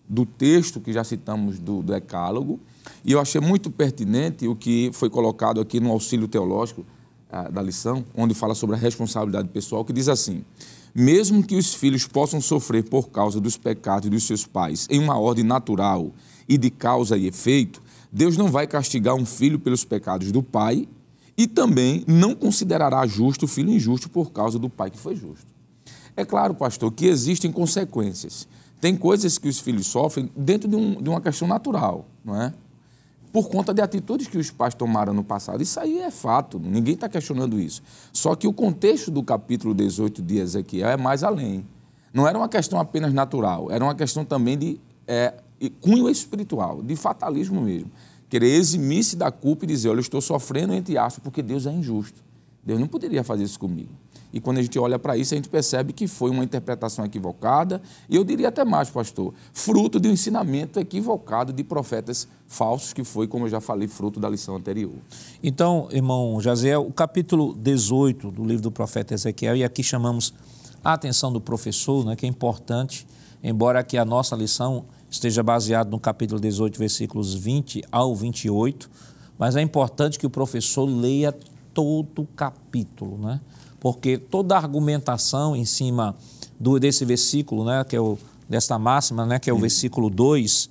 Do 0.09 0.25
texto 0.25 0.81
que 0.81 0.91
já 0.91 1.03
citamos 1.03 1.59
do, 1.59 1.83
Decálogo. 1.83 2.59
E 3.05 3.11
eu 3.11 3.19
achei 3.19 3.39
muito 3.39 3.69
pertinente 3.69 4.47
o 4.47 4.55
que 4.55 4.89
foi 4.93 5.09
colocado 5.09 5.61
aqui 5.61 5.79
no 5.79 5.91
auxílio 5.91 6.27
teológico 6.27 6.83
da 7.51 7.61
lição, 7.61 8.03
onde 8.15 8.33
fala 8.33 8.55
sobre 8.55 8.75
a 8.75 8.79
responsabilidade 8.79 9.47
pessoal, 9.49 9.85
que 9.85 9.93
diz 9.93 10.09
assim: 10.09 10.43
mesmo 10.93 11.43
que 11.43 11.55
os 11.55 11.73
filhos 11.73 12.07
possam 12.07 12.41
sofrer 12.41 12.83
por 12.83 13.09
causa 13.09 13.39
dos 13.39 13.55
pecados 13.55 14.09
dos 14.09 14.23
seus 14.23 14.45
pais 14.45 14.87
em 14.89 14.99
uma 14.99 15.17
ordem 15.17 15.43
natural 15.43 16.11
e 16.47 16.57
de 16.57 16.71
causa 16.71 17.15
e 17.15 17.27
efeito, 17.27 17.81
Deus 18.11 18.35
não 18.35 18.47
vai 18.47 18.65
castigar 18.65 19.13
um 19.13 19.25
filho 19.25 19.59
pelos 19.59 19.85
pecados 19.85 20.31
do 20.31 20.41
pai 20.41 20.87
e 21.37 21.47
também 21.47 22.03
não 22.07 22.33
considerará 22.33 23.05
justo 23.05 23.45
o 23.45 23.47
filho 23.47 23.71
injusto 23.71 24.09
por 24.09 24.31
causa 24.31 24.57
do 24.57 24.69
pai 24.69 24.89
que 24.89 24.97
foi 24.97 25.15
justo. 25.15 25.47
É 26.17 26.25
claro, 26.25 26.55
pastor, 26.55 26.91
que 26.91 27.05
existem 27.05 27.51
consequências. 27.51 28.47
Tem 28.79 28.95
coisas 28.95 29.37
que 29.37 29.47
os 29.47 29.59
filhos 29.59 29.87
sofrem 29.87 30.29
dentro 30.35 30.67
de, 30.67 30.75
um, 30.75 31.01
de 31.01 31.09
uma 31.09 31.19
questão 31.19 31.47
natural, 31.47 32.05
não 32.23 32.41
é? 32.41 32.53
por 33.31 33.49
conta 33.49 33.73
de 33.73 33.81
atitudes 33.81 34.27
que 34.27 34.37
os 34.37 34.49
pais 34.51 34.73
tomaram 34.73 35.13
no 35.13 35.23
passado. 35.23 35.61
Isso 35.61 35.79
aí 35.79 35.99
é 35.99 36.11
fato, 36.11 36.59
ninguém 36.59 36.95
está 36.95 37.07
questionando 37.07 37.59
isso. 37.59 37.81
Só 38.11 38.35
que 38.35 38.47
o 38.47 38.53
contexto 38.53 39.11
do 39.11 39.23
capítulo 39.23 39.73
18 39.73 40.21
de 40.21 40.37
Ezequiel 40.37 40.89
é 40.89 40.97
mais 40.97 41.23
além. 41.23 41.65
Não 42.13 42.27
era 42.27 42.37
uma 42.37 42.49
questão 42.49 42.79
apenas 42.79 43.13
natural, 43.13 43.69
era 43.71 43.83
uma 43.83 43.93
questão 43.93 44.25
também 44.25 44.57
de 44.57 44.79
é, 45.07 45.35
cunho 45.79 46.09
espiritual, 46.09 46.81
de 46.81 46.95
fatalismo 46.95 47.61
mesmo. 47.61 47.91
Querer 48.27 48.47
eximir-se 48.47 49.15
da 49.15 49.31
culpa 49.31 49.65
e 49.65 49.67
dizer: 49.67 49.89
olha, 49.89 49.97
eu 49.97 50.01
estou 50.01 50.21
sofrendo 50.21 50.73
entre 50.73 50.97
aspas 50.97 51.23
porque 51.23 51.41
Deus 51.41 51.67
é 51.67 51.71
injusto. 51.71 52.23
Deus 52.63 52.79
não 52.79 52.87
poderia 52.87 53.23
fazer 53.23 53.43
isso 53.43 53.59
comigo. 53.59 53.89
E 54.31 54.39
quando 54.39 54.59
a 54.59 54.61
gente 54.61 54.77
olha 54.77 54.99
para 54.99 55.17
isso, 55.17 55.33
a 55.33 55.37
gente 55.37 55.49
percebe 55.49 55.91
que 55.91 56.07
foi 56.07 56.29
uma 56.29 56.43
interpretação 56.43 57.03
equivocada, 57.03 57.81
e 58.07 58.15
eu 58.15 58.23
diria 58.23 58.49
até 58.49 58.63
mais, 58.63 58.89
pastor, 58.89 59.33
fruto 59.53 59.99
de 59.99 60.07
um 60.07 60.11
ensinamento 60.11 60.79
equivocado 60.79 61.51
de 61.51 61.63
profetas 61.63 62.27
falsos, 62.47 62.93
que 62.93 63.03
foi, 63.03 63.27
como 63.27 63.45
eu 63.45 63.49
já 63.49 63.59
falei, 63.59 63.87
fruto 63.87 64.19
da 64.19 64.29
lição 64.29 64.55
anterior. 64.55 64.93
Então, 65.41 65.87
irmão 65.91 66.39
Jaziel, 66.39 66.85
o 66.85 66.91
capítulo 66.91 67.55
18 67.55 68.31
do 68.31 68.43
livro 68.43 68.63
do 68.63 68.71
profeta 68.71 69.13
Ezequiel, 69.13 69.55
e 69.55 69.63
aqui 69.63 69.83
chamamos 69.83 70.33
a 70.83 70.93
atenção 70.93 71.31
do 71.31 71.41
professor, 71.41 72.05
né, 72.05 72.15
que 72.15 72.25
é 72.25 72.29
importante, 72.29 73.07
embora 73.43 73.79
aqui 73.79 73.97
a 73.97 74.05
nossa 74.05 74.35
lição 74.35 74.85
esteja 75.09 75.41
baseada 75.41 75.89
no 75.89 75.99
capítulo 75.99 76.39
18, 76.39 76.77
versículos 76.77 77.33
20 77.33 77.83
ao 77.91 78.15
28, 78.15 78.89
mas 79.37 79.55
é 79.55 79.61
importante 79.61 80.19
que 80.19 80.25
o 80.25 80.29
professor 80.29 80.85
leia 80.85 81.35
todo 81.73 82.23
o 82.23 82.27
capítulo, 82.27 83.17
né? 83.17 83.39
Porque 83.79 84.17
toda 84.17 84.55
a 84.55 84.57
argumentação 84.57 85.55
em 85.55 85.65
cima 85.65 86.15
do, 86.59 86.79
desse 86.79 87.05
versículo, 87.05 87.63
né, 87.63 87.83
que 87.83 87.95
é 87.95 88.01
o, 88.01 88.17
desta 88.47 88.77
máxima, 88.77 89.25
né, 89.25 89.39
que 89.39 89.49
é 89.49 89.53
o 89.53 89.55
Isso. 89.55 89.61
versículo 89.61 90.09
2 90.09 90.69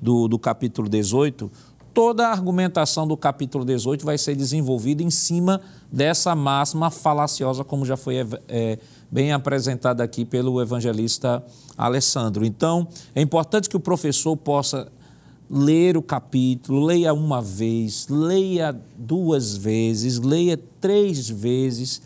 do, 0.00 0.28
do 0.28 0.38
capítulo 0.38 0.88
18, 0.88 1.50
toda 1.94 2.28
a 2.28 2.30
argumentação 2.30 3.06
do 3.06 3.16
capítulo 3.16 3.64
18 3.64 4.04
vai 4.04 4.18
ser 4.18 4.34
desenvolvida 4.34 5.02
em 5.02 5.10
cima 5.10 5.60
dessa 5.90 6.34
máxima 6.34 6.90
falaciosa, 6.90 7.64
como 7.64 7.84
já 7.84 7.96
foi 7.96 8.16
é, 8.48 8.78
bem 9.10 9.32
apresentada 9.32 10.04
aqui 10.04 10.24
pelo 10.24 10.60
evangelista 10.60 11.42
Alessandro. 11.76 12.44
Então, 12.44 12.86
é 13.14 13.20
importante 13.20 13.68
que 13.68 13.76
o 13.76 13.80
professor 13.80 14.36
possa 14.36 14.90
ler 15.48 15.96
o 15.96 16.02
capítulo, 16.02 16.84
leia 16.84 17.12
uma 17.12 17.42
vez, 17.42 18.06
leia 18.08 18.78
duas 18.96 19.56
vezes, 19.56 20.18
leia 20.20 20.56
três 20.80 21.28
vezes 21.28 22.00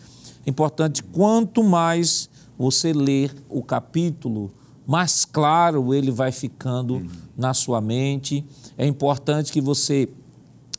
Importante, 0.47 1.03
quanto 1.03 1.63
mais 1.63 2.29
você 2.59 2.93
ler 2.93 3.35
o 3.49 3.63
capítulo, 3.63 4.51
mais 4.87 5.25
claro 5.25 5.95
ele 5.95 6.11
vai 6.11 6.31
ficando 6.31 6.95
uhum. 6.95 7.09
na 7.37 7.55
sua 7.55 7.81
mente. 7.81 8.45
É 8.77 8.87
importante 8.87 9.53
que 9.53 9.61
você, 9.61 10.09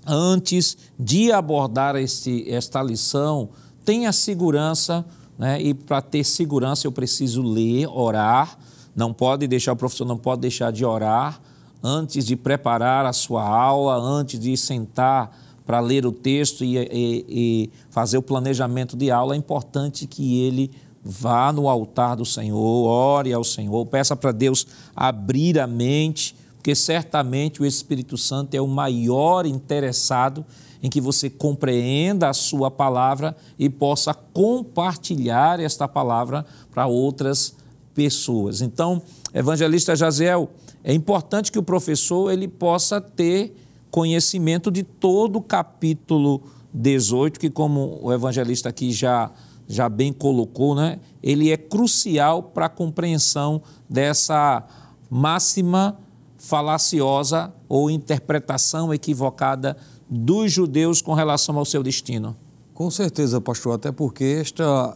antes 0.06 0.78
de 0.98 1.32
abordar 1.32 1.96
este, 1.96 2.50
esta 2.50 2.82
lição, 2.84 3.50
tenha 3.84 4.12
segurança, 4.12 5.06
né? 5.38 5.62
e 5.62 5.74
para 5.74 6.02
ter 6.02 6.24
segurança 6.24 6.88
eu 6.88 6.92
preciso 6.92 7.42
ler, 7.42 7.88
orar. 7.88 8.58
Não 8.96 9.14
pode 9.14 9.48
deixar, 9.48 9.74
o 9.74 9.76
professor 9.76 10.06
não 10.06 10.18
pode 10.18 10.42
deixar 10.42 10.72
de 10.72 10.86
orar 10.86 11.42
antes 11.84 12.26
de 12.26 12.36
preparar 12.36 13.06
a 13.06 13.14
sua 13.14 13.44
aula, 13.44 13.96
antes 13.96 14.40
de 14.40 14.56
sentar 14.58 15.38
para 15.66 15.80
ler 15.80 16.06
o 16.06 16.12
texto 16.12 16.64
e, 16.64 16.78
e, 16.78 17.26
e, 17.28 17.70
fazer 17.90 18.18
o 18.18 18.22
planejamento 18.22 18.96
de 18.96 19.10
aula, 19.10 19.34
é 19.34 19.38
importante 19.38 20.06
que 20.06 20.42
ele 20.44 20.72
vá 21.04 21.52
no 21.52 21.68
altar 21.70 22.16
do 22.16 22.26
Senhor, 22.26 22.88
ore 22.88 23.34
ao 23.34 23.44
Senhor, 23.44 23.86
peça 23.86 24.16
para 24.16 24.32
Deus 24.32 24.66
abrir 24.96 25.60
a 25.60 25.68
mente, 25.68 26.36
porque 26.56 26.74
certamente 26.76 27.62
o 27.62 27.66
Espírito 27.66 28.18
Santo 28.18 28.56
é 28.56 28.62
o 28.62 28.68
maior 28.68 29.46
interessado 29.46 30.46
em 30.82 30.90
que 30.90 31.02
você 31.02 31.30
compreenda 31.30 32.30
a 32.30 32.34
sua 32.34 32.70
palavra 32.70 33.36
e 33.58 33.70
possa 33.70 34.14
compartilhar 34.14 35.60
esta 35.60 35.88
palavra 35.88 36.46
para 36.72 36.86
outras 36.86 37.56
pessoas. 37.94 38.62
Então, 38.62 39.02
evangelista 39.34 39.96
Jaziel, 39.96 40.50
é 40.84 40.94
importante 40.94 41.52
que 41.52 41.58
o 41.58 41.64
professor 41.64 42.32
ele 42.32 42.48
possa 42.48 43.02
ter 43.02 43.56
conhecimento 43.96 44.70
de 44.70 44.84
todo 44.84 45.38
o 45.38 45.42
capítulo 45.42 46.42
18, 46.74 47.40
que 47.40 47.50
como 47.50 47.98
o 48.02 48.12
evangelista 48.12 48.68
aqui 48.68 48.92
já, 48.92 49.32
já 49.70 49.88
bem 49.88 50.12
colocou, 50.12 50.76
né, 50.76 51.00
ele 51.24 51.50
é 51.50 51.56
crucial 51.56 52.44
para 52.44 52.66
a 52.66 52.70
compreensão 52.70 53.62
dessa 53.90 54.66
máxima 55.10 55.98
falaciosa 56.38 57.54
ou 57.70 57.90
interpretação 57.90 58.94
equivocada 58.94 59.78
dos 60.10 60.52
judeus 60.52 61.02
com 61.02 61.14
relação 61.14 61.58
ao 61.58 61.64
seu 61.64 61.82
destino. 61.82 62.36
Com 62.74 62.92
certeza, 62.92 63.40
pastor, 63.40 63.76
até 63.76 63.94
porque 63.94 64.26
esta 64.26 64.94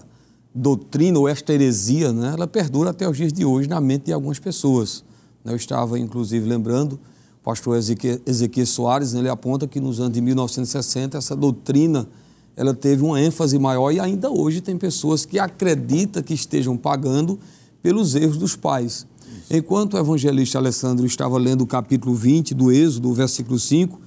doutrina 0.54 1.18
ou 1.18 1.30
esta 1.30 1.54
heresia, 1.54 2.12
né, 2.12 2.34
ela 2.34 2.48
perdura 2.48 2.90
até 2.90 3.08
os 3.08 3.16
dias 3.16 3.32
de 3.32 3.46
hoje 3.46 3.70
na 3.70 3.80
mente 3.80 4.08
de 4.08 4.12
algumas 4.12 4.40
pessoas. 4.40 5.06
Eu 5.46 5.56
estava, 5.56 5.98
inclusive, 5.98 6.46
lembrando 6.46 7.00
pastor 7.44 7.78
Ezequiel 7.78 8.66
Soares, 8.66 9.14
ele 9.14 9.30
aponta 9.30 9.68
que 9.68 9.80
nos 9.80 10.00
anos 10.00 10.14
de 10.14 10.22
1960 10.22 11.18
essa 11.18 11.36
doutrina 11.36 12.08
ela 12.56 12.74
teve 12.74 13.04
uma 13.04 13.22
ênfase 13.22 13.58
maior 13.58 13.92
e 13.92 14.00
ainda 14.00 14.30
hoje 14.30 14.60
tem 14.60 14.78
pessoas 14.78 15.26
que 15.26 15.40
acreditam 15.40 16.22
que 16.22 16.34
estejam 16.34 16.76
pagando 16.76 17.40
pelos 17.82 18.16
erros 18.16 18.38
dos 18.38 18.56
pais. 18.56 19.08
Enquanto 19.50 19.94
o 19.94 19.98
evangelista 19.98 20.58
Alessandro 20.58 21.06
estava 21.06 21.38
lendo 21.38 21.62
o 21.62 21.68
capítulo 21.68 22.14
20 22.14 22.54
do 22.54 22.72
Êxodo, 22.72 23.14
versículo 23.14 23.58
5, 23.58 24.00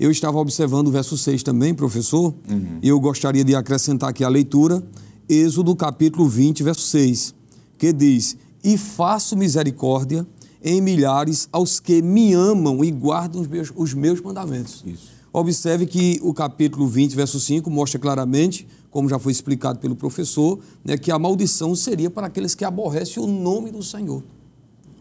eu 0.00 0.10
estava 0.10 0.38
observando 0.38 0.88
o 0.88 0.90
verso 0.90 1.16
6 1.16 1.44
também, 1.44 1.72
professor, 1.72 2.34
uhum. 2.50 2.78
e 2.82 2.88
eu 2.88 2.98
gostaria 2.98 3.44
de 3.44 3.54
acrescentar 3.54 4.10
aqui 4.10 4.24
a 4.24 4.28
leitura, 4.28 4.82
Êxodo 5.28 5.74
capítulo 5.76 6.28
20, 6.28 6.62
verso 6.64 6.82
6, 6.82 7.34
que 7.78 7.92
diz: 7.92 8.36
E 8.64 8.76
faço 8.76 9.36
misericórdia 9.36 10.26
em 10.62 10.80
milhares 10.80 11.48
aos 11.50 11.80
que 11.80 12.00
me 12.00 12.32
amam 12.32 12.84
e 12.84 12.90
guardam 12.90 13.40
os 13.40 13.48
meus, 13.48 13.72
os 13.74 13.94
meus 13.94 14.20
mandamentos. 14.20 14.82
Isso. 14.86 15.10
Observe 15.32 15.86
que 15.86 16.20
o 16.22 16.34
capítulo 16.34 16.86
20, 16.86 17.16
verso 17.16 17.40
5, 17.40 17.70
mostra 17.70 17.98
claramente, 17.98 18.66
como 18.90 19.08
já 19.08 19.18
foi 19.18 19.32
explicado 19.32 19.78
pelo 19.78 19.96
professor, 19.96 20.58
né, 20.84 20.98
que 20.98 21.10
a 21.10 21.18
maldição 21.18 21.74
seria 21.74 22.10
para 22.10 22.26
aqueles 22.26 22.54
que 22.54 22.64
aborrecem 22.64 23.22
o 23.22 23.26
nome 23.26 23.70
do 23.70 23.82
Senhor. 23.82 24.22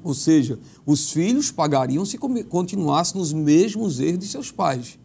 Ou 0.04 0.14
seja, 0.14 0.58
os 0.86 1.12
filhos 1.12 1.52
pagariam 1.52 2.06
se 2.06 2.18
continuassem 2.18 3.20
nos 3.20 3.34
mesmos 3.34 4.00
erros 4.00 4.20
de 4.20 4.28
seus 4.28 4.52
pais. 4.52 4.98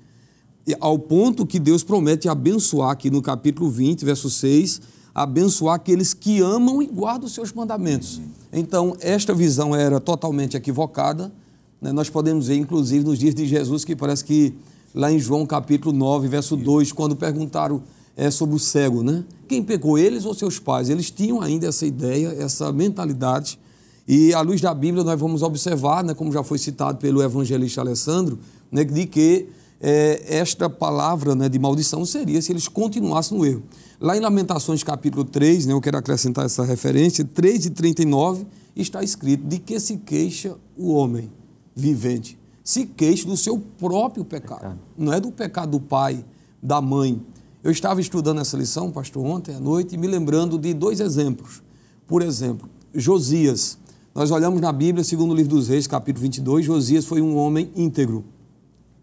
E 0.67 0.75
ao 0.81 0.99
ponto 0.99 1.45
que 1.45 1.59
Deus 1.59 1.83
promete 1.83 2.29
abençoar, 2.29 2.91
aqui 2.91 3.11
no 3.11 3.21
capítulo 3.21 3.69
20, 3.69 4.05
verso 4.05 4.31
6, 4.31 4.81
abençoar 5.17 5.77
aqueles 5.77 6.13
que 6.13 6.43
amam 6.43 6.83
e 6.83 6.87
guardam 6.87 7.27
os 7.27 7.33
seus 7.33 7.51
mandamentos. 7.51 8.21
Então, 8.53 8.95
esta 9.01 9.33
visão 9.33 9.75
era 9.75 9.99
totalmente 9.99 10.59
equivocada. 10.59 11.33
Né? 11.81 11.91
Nós 11.91 12.11
podemos 12.11 12.49
ver, 12.49 12.57
inclusive, 12.57 13.03
nos 13.03 13.19
dias 13.19 13.35
de 13.35 13.47
Jesus, 13.47 13.83
que 13.83 13.97
parece 13.97 14.23
que 14.23 14.53
lá 14.95 15.11
em 15.11 15.19
João 15.19 15.47
capítulo 15.47 15.97
9, 15.97 16.29
verso 16.29 16.55
2, 16.55 16.93
quando 16.93 17.17
perguntaram 17.17 17.83
é, 18.15 18.31
sobre 18.31 18.57
o 18.57 18.59
cego, 18.59 19.03
né? 19.03 19.25
Quem 19.49 19.63
pegou 19.63 19.97
eles 19.97 20.27
ou 20.27 20.35
seus 20.35 20.59
pais? 20.59 20.91
Eles 20.91 21.11
tinham 21.11 21.41
ainda 21.41 21.67
essa 21.67 21.87
ideia, 21.87 22.37
essa 22.39 22.71
mentalidade. 22.71 23.59
E 24.07 24.35
à 24.35 24.43
luz 24.43 24.61
da 24.61 24.75
Bíblia 24.75 25.03
nós 25.03 25.19
vamos 25.19 25.43
observar, 25.43 26.05
né, 26.05 26.13
como 26.13 26.31
já 26.31 26.43
foi 26.43 26.59
citado 26.59 26.99
pelo 26.99 27.23
evangelista 27.23 27.81
Alessandro, 27.81 28.39
né, 28.71 28.85
de 28.85 29.07
que 29.07 29.49
é, 29.81 30.39
esta 30.39 30.69
palavra 30.69 31.35
né, 31.35 31.49
de 31.49 31.59
maldição 31.59 32.05
seria 32.05 32.41
se 32.41 32.53
eles 32.53 32.69
continuassem 32.69 33.37
no 33.37 33.45
erro. 33.45 33.63
Lá 34.01 34.17
em 34.17 34.21
Lamentações 34.21 34.83
capítulo 34.83 35.25
3, 35.25 35.67
né, 35.67 35.73
eu 35.73 35.81
quero 35.81 35.99
acrescentar 35.99 36.47
essa 36.47 36.65
referência, 36.65 37.25
3 37.25 37.67
e 37.67 37.71
39, 37.71 38.47
está 38.75 39.03
escrito 39.03 39.47
de 39.47 39.59
que 39.59 39.79
se 39.81 39.99
queixa 39.99 40.55
o 40.77 40.93
homem 40.93 41.31
vivente 41.75 42.39
se 42.67 42.85
queixe 42.85 43.25
do 43.25 43.37
seu 43.37 43.61
próprio 43.79 44.25
pecado. 44.25 44.59
pecado. 44.59 44.79
Não 44.99 45.13
é 45.13 45.21
do 45.21 45.31
pecado 45.31 45.71
do 45.71 45.81
pai, 45.81 46.25
da 46.61 46.81
mãe. 46.81 47.23
Eu 47.63 47.71
estava 47.71 48.01
estudando 48.01 48.41
essa 48.41 48.57
lição, 48.57 48.91
pastor, 48.91 49.25
ontem 49.25 49.55
à 49.55 49.61
noite, 49.61 49.95
e 49.95 49.99
me 49.99 50.09
lembrando 50.09 50.59
de 50.59 50.75
dois 50.75 50.99
exemplos. 50.99 51.63
Por 52.09 52.23
exemplo, 52.23 52.69
Josias. 52.93 53.79
Nós 54.13 54.33
olhamos 54.33 54.61
na 54.61 54.73
Bíblia, 54.73 55.05
segundo 55.05 55.31
o 55.31 55.35
livro 55.37 55.55
dos 55.55 55.69
Reis, 55.69 55.87
capítulo 55.87 56.23
22, 56.23 56.67
Josias 56.67 57.05
foi 57.05 57.21
um 57.21 57.37
homem 57.37 57.71
íntegro, 57.77 58.25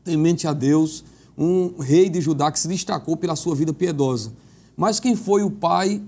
temente 0.03 0.47
a 0.47 0.53
Deus, 0.53 1.03
um 1.37 1.79
rei 1.79 2.09
de 2.09 2.21
Judá 2.21 2.51
que 2.51 2.59
se 2.59 2.67
destacou 2.67 3.17
pela 3.17 3.35
sua 3.35 3.55
vida 3.55 3.73
piedosa. 3.73 4.33
Mas 4.75 4.99
quem 4.99 5.15
foi 5.15 5.43
o 5.43 5.51
pai 5.51 6.01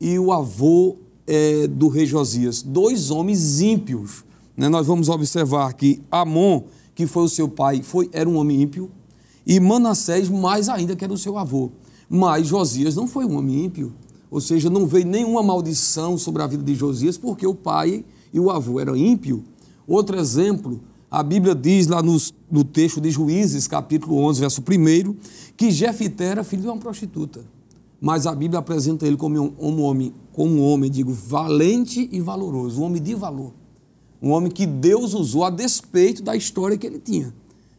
e 0.00 0.18
o 0.18 0.32
avô 0.32 0.96
é, 1.26 1.66
do 1.66 1.88
rei 1.88 2.06
Josias? 2.06 2.62
Dois 2.62 3.10
homens 3.10 3.60
ímpios. 3.60 4.24
Né? 4.56 4.68
Nós 4.68 4.86
vamos 4.86 5.08
observar 5.08 5.72
que 5.74 6.02
Amon 6.10 6.64
que 6.98 7.06
foi 7.06 7.22
o 7.22 7.28
seu 7.28 7.48
pai, 7.48 7.80
foi, 7.80 8.10
era 8.12 8.28
um 8.28 8.36
homem 8.36 8.60
ímpio, 8.60 8.90
e 9.46 9.60
Manassés, 9.60 10.28
mais 10.28 10.68
ainda, 10.68 10.96
que 10.96 11.04
era 11.04 11.12
o 11.12 11.16
seu 11.16 11.38
avô. 11.38 11.70
Mas 12.10 12.48
Josias 12.48 12.96
não 12.96 13.06
foi 13.06 13.24
um 13.24 13.38
homem 13.38 13.66
ímpio, 13.66 13.92
ou 14.28 14.40
seja, 14.40 14.68
não 14.68 14.84
veio 14.84 15.06
nenhuma 15.06 15.40
maldição 15.40 16.18
sobre 16.18 16.42
a 16.42 16.46
vida 16.48 16.64
de 16.64 16.74
Josias, 16.74 17.16
porque 17.16 17.46
o 17.46 17.54
pai 17.54 18.04
e 18.34 18.40
o 18.40 18.50
avô 18.50 18.80
eram 18.80 18.96
ímpio. 18.96 19.44
Outro 19.86 20.18
exemplo, 20.18 20.80
a 21.10 21.22
Bíblia 21.22 21.54
diz 21.54 21.86
lá 21.86 22.02
no, 22.02 22.16
no 22.50 22.64
texto 22.64 23.00
de 23.00 23.10
Juízes, 23.10 23.66
capítulo 23.66 24.18
11, 24.18 24.40
verso 24.40 24.62
1, 24.62 25.16
que 25.56 25.70
Jefité 25.70 26.24
era 26.24 26.44
filho 26.44 26.62
de 26.62 26.68
uma 26.68 26.76
prostituta. 26.76 27.40
Mas 28.00 28.26
a 28.26 28.34
Bíblia 28.34 28.60
apresenta 28.60 29.06
ele 29.06 29.16
como 29.16 29.40
um, 29.40 29.54
um 29.58 29.82
homem, 29.82 30.12
como 30.32 30.52
um 30.52 30.62
homem, 30.62 30.90
digo, 30.90 31.12
valente 31.12 32.08
e 32.12 32.20
valoroso, 32.20 32.80
um 32.80 32.84
homem 32.84 33.02
de 33.02 33.14
valor. 33.14 33.54
Um 34.20 34.30
homem 34.30 34.50
que 34.50 34.66
Deus 34.66 35.14
usou 35.14 35.44
a 35.44 35.50
despeito 35.50 36.22
da 36.22 36.36
história 36.36 36.76
que 36.76 36.86
ele 36.86 36.98
tinha. 36.98 37.32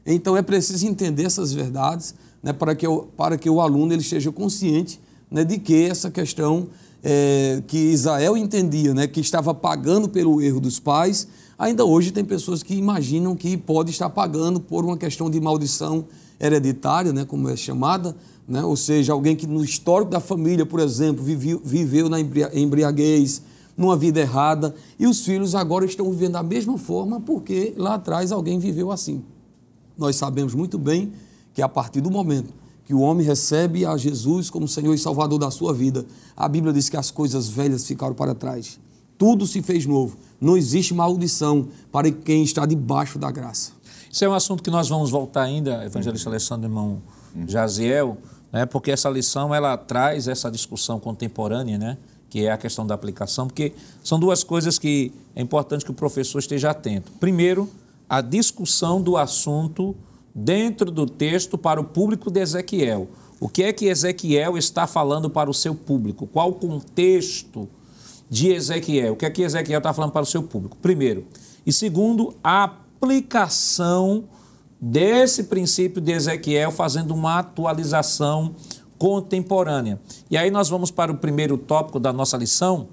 Então 0.05 0.35
é 0.35 0.41
preciso 0.41 0.87
entender 0.87 1.25
essas 1.25 1.53
verdades 1.53 2.15
né, 2.41 2.51
para, 2.51 2.73
que 2.73 2.87
o, 2.87 3.03
para 3.03 3.37
que 3.37 3.49
o 3.49 3.61
aluno 3.61 3.93
ele 3.93 4.01
esteja 4.01 4.31
consciente 4.31 4.99
né, 5.29 5.43
de 5.43 5.59
que 5.59 5.83
essa 5.83 6.09
questão 6.09 6.67
é, 7.03 7.61
que 7.67 7.77
Israel 7.77 8.35
entendia, 8.35 8.93
né, 8.93 9.07
que 9.07 9.19
estava 9.19 9.53
pagando 9.53 10.09
pelo 10.09 10.41
erro 10.41 10.59
dos 10.59 10.79
pais, 10.79 11.27
ainda 11.59 11.83
hoje 11.83 12.11
tem 12.11 12.23
pessoas 12.23 12.63
que 12.63 12.73
imaginam 12.73 13.35
que 13.35 13.57
pode 13.57 13.91
estar 13.91 14.09
pagando 14.09 14.61
por 14.61 14.85
uma 14.85 14.97
questão 14.97 15.29
de 15.29 15.41
maldição 15.41 16.05
hereditária, 16.39 17.11
né, 17.11 17.25
como 17.25 17.49
é 17.49 17.57
chamada, 17.57 18.15
né, 18.47 18.63
ou 18.63 18.77
seja, 18.77 19.11
alguém 19.11 19.35
que 19.35 19.45
no 19.45 19.61
histórico 19.61 20.09
da 20.09 20.21
família, 20.21 20.65
por 20.65 20.79
exemplo, 20.79 21.21
viveu, 21.21 21.61
viveu 21.63 22.07
na 22.07 22.17
embriaguez, 22.19 23.41
numa 23.77 23.97
vida 23.97 24.21
errada, 24.21 24.73
e 24.97 25.05
os 25.05 25.21
filhos 25.23 25.53
agora 25.53 25.85
estão 25.85 26.09
vivendo 26.09 26.33
da 26.33 26.43
mesma 26.43 26.77
forma 26.77 27.19
porque 27.19 27.73
lá 27.77 27.95
atrás 27.95 28.31
alguém 28.31 28.57
viveu 28.57 28.91
assim. 28.91 29.21
Nós 29.97 30.15
sabemos 30.15 30.55
muito 30.55 30.77
bem 30.77 31.11
que 31.53 31.61
a 31.61 31.67
partir 31.67 31.99
do 31.99 32.09
momento 32.09 32.53
que 32.85 32.93
o 32.93 33.01
homem 33.01 33.25
recebe 33.25 33.85
a 33.85 33.95
Jesus 33.95 34.49
como 34.49 34.67
Senhor 34.67 34.93
e 34.93 34.97
Salvador 34.97 35.37
da 35.37 35.51
sua 35.51 35.73
vida, 35.73 36.05
a 36.35 36.47
Bíblia 36.47 36.73
diz 36.73 36.89
que 36.89 36.97
as 36.97 37.11
coisas 37.11 37.47
velhas 37.47 37.85
ficaram 37.85 38.15
para 38.15 38.33
trás. 38.33 38.79
Tudo 39.17 39.45
se 39.45 39.61
fez 39.61 39.85
novo. 39.85 40.17
Não 40.39 40.55
existe 40.55 40.93
maldição 40.93 41.67
para 41.91 42.11
quem 42.11 42.43
está 42.43 42.65
debaixo 42.65 43.19
da 43.19 43.29
graça. 43.31 43.73
Isso 44.11 44.25
é 44.25 44.29
um 44.29 44.33
assunto 44.33 44.63
que 44.63 44.71
nós 44.71 44.89
vamos 44.89 45.09
voltar 45.09 45.43
ainda, 45.43 45.85
evangelista 45.85 46.29
Alessandro, 46.29 46.65
irmão 46.65 47.01
Jaziel, 47.47 48.17
né? 48.51 48.65
porque 48.65 48.91
essa 48.91 49.09
lição 49.09 49.53
ela 49.53 49.77
traz 49.77 50.27
essa 50.27 50.49
discussão 50.49 50.99
contemporânea, 50.99 51.77
né? 51.77 51.97
que 52.29 52.45
é 52.45 52.51
a 52.51 52.57
questão 52.57 52.85
da 52.85 52.95
aplicação, 52.95 53.47
porque 53.47 53.73
são 54.03 54.19
duas 54.19 54.43
coisas 54.43 54.79
que 54.79 55.11
é 55.35 55.41
importante 55.41 55.83
que 55.83 55.91
o 55.91 55.93
professor 55.93 56.39
esteja 56.39 56.71
atento. 56.71 57.11
Primeiro, 57.19 57.69
a 58.07 58.21
discussão 58.21 59.01
do 59.01 59.17
assunto 59.17 59.95
dentro 60.33 60.91
do 60.91 61.05
texto 61.05 61.57
para 61.57 61.79
o 61.79 61.83
público 61.83 62.31
de 62.31 62.39
Ezequiel. 62.39 63.07
O 63.39 63.47
que 63.47 63.63
é 63.63 63.73
que 63.73 63.85
Ezequiel 63.85 64.57
está 64.57 64.85
falando 64.85 65.29
para 65.29 65.49
o 65.49 65.53
seu 65.53 65.73
público? 65.73 66.27
Qual 66.27 66.49
o 66.49 66.53
contexto 66.53 67.67
de 68.29 68.51
Ezequiel? 68.51 69.13
O 69.13 69.15
que 69.15 69.25
é 69.25 69.29
que 69.29 69.41
Ezequiel 69.41 69.79
está 69.79 69.93
falando 69.93 70.11
para 70.11 70.21
o 70.21 70.25
seu 70.25 70.43
público? 70.43 70.77
Primeiro. 70.77 71.25
E 71.65 71.73
segundo, 71.73 72.35
a 72.43 72.63
aplicação 72.63 74.25
desse 74.79 75.45
princípio 75.45 76.01
de 76.01 76.11
Ezequiel, 76.11 76.71
fazendo 76.71 77.13
uma 77.13 77.39
atualização 77.39 78.55
contemporânea. 78.97 79.99
E 80.29 80.37
aí 80.37 80.51
nós 80.51 80.69
vamos 80.69 80.91
para 80.91 81.11
o 81.11 81.17
primeiro 81.17 81.57
tópico 81.57 81.99
da 81.99 82.13
nossa 82.13 82.37
lição. 82.37 82.87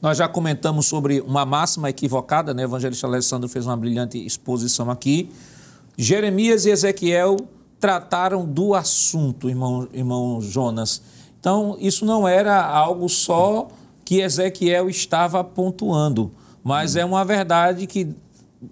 Nós 0.00 0.16
já 0.16 0.28
comentamos 0.28 0.86
sobre 0.86 1.20
uma 1.20 1.44
máxima 1.44 1.90
equivocada, 1.90 2.54
né? 2.54 2.62
O 2.62 2.66
evangelista 2.66 3.06
Alessandro 3.06 3.48
fez 3.48 3.66
uma 3.66 3.76
brilhante 3.76 4.18
exposição 4.24 4.90
aqui. 4.90 5.30
Jeremias 5.96 6.64
e 6.64 6.70
Ezequiel 6.70 7.36
trataram 7.78 8.46
do 8.46 8.74
assunto, 8.74 9.48
irmão, 9.48 9.88
irmão 9.92 10.40
Jonas. 10.40 11.02
Então, 11.38 11.76
isso 11.78 12.04
não 12.04 12.28
era 12.28 12.62
algo 12.64 13.08
só 13.08 13.68
que 14.10 14.20
Ezequiel 14.20 14.90
estava 14.90 15.44
pontuando, 15.44 16.32
mas 16.64 16.96
é 16.96 17.04
uma 17.04 17.24
verdade 17.24 17.86
que 17.86 18.08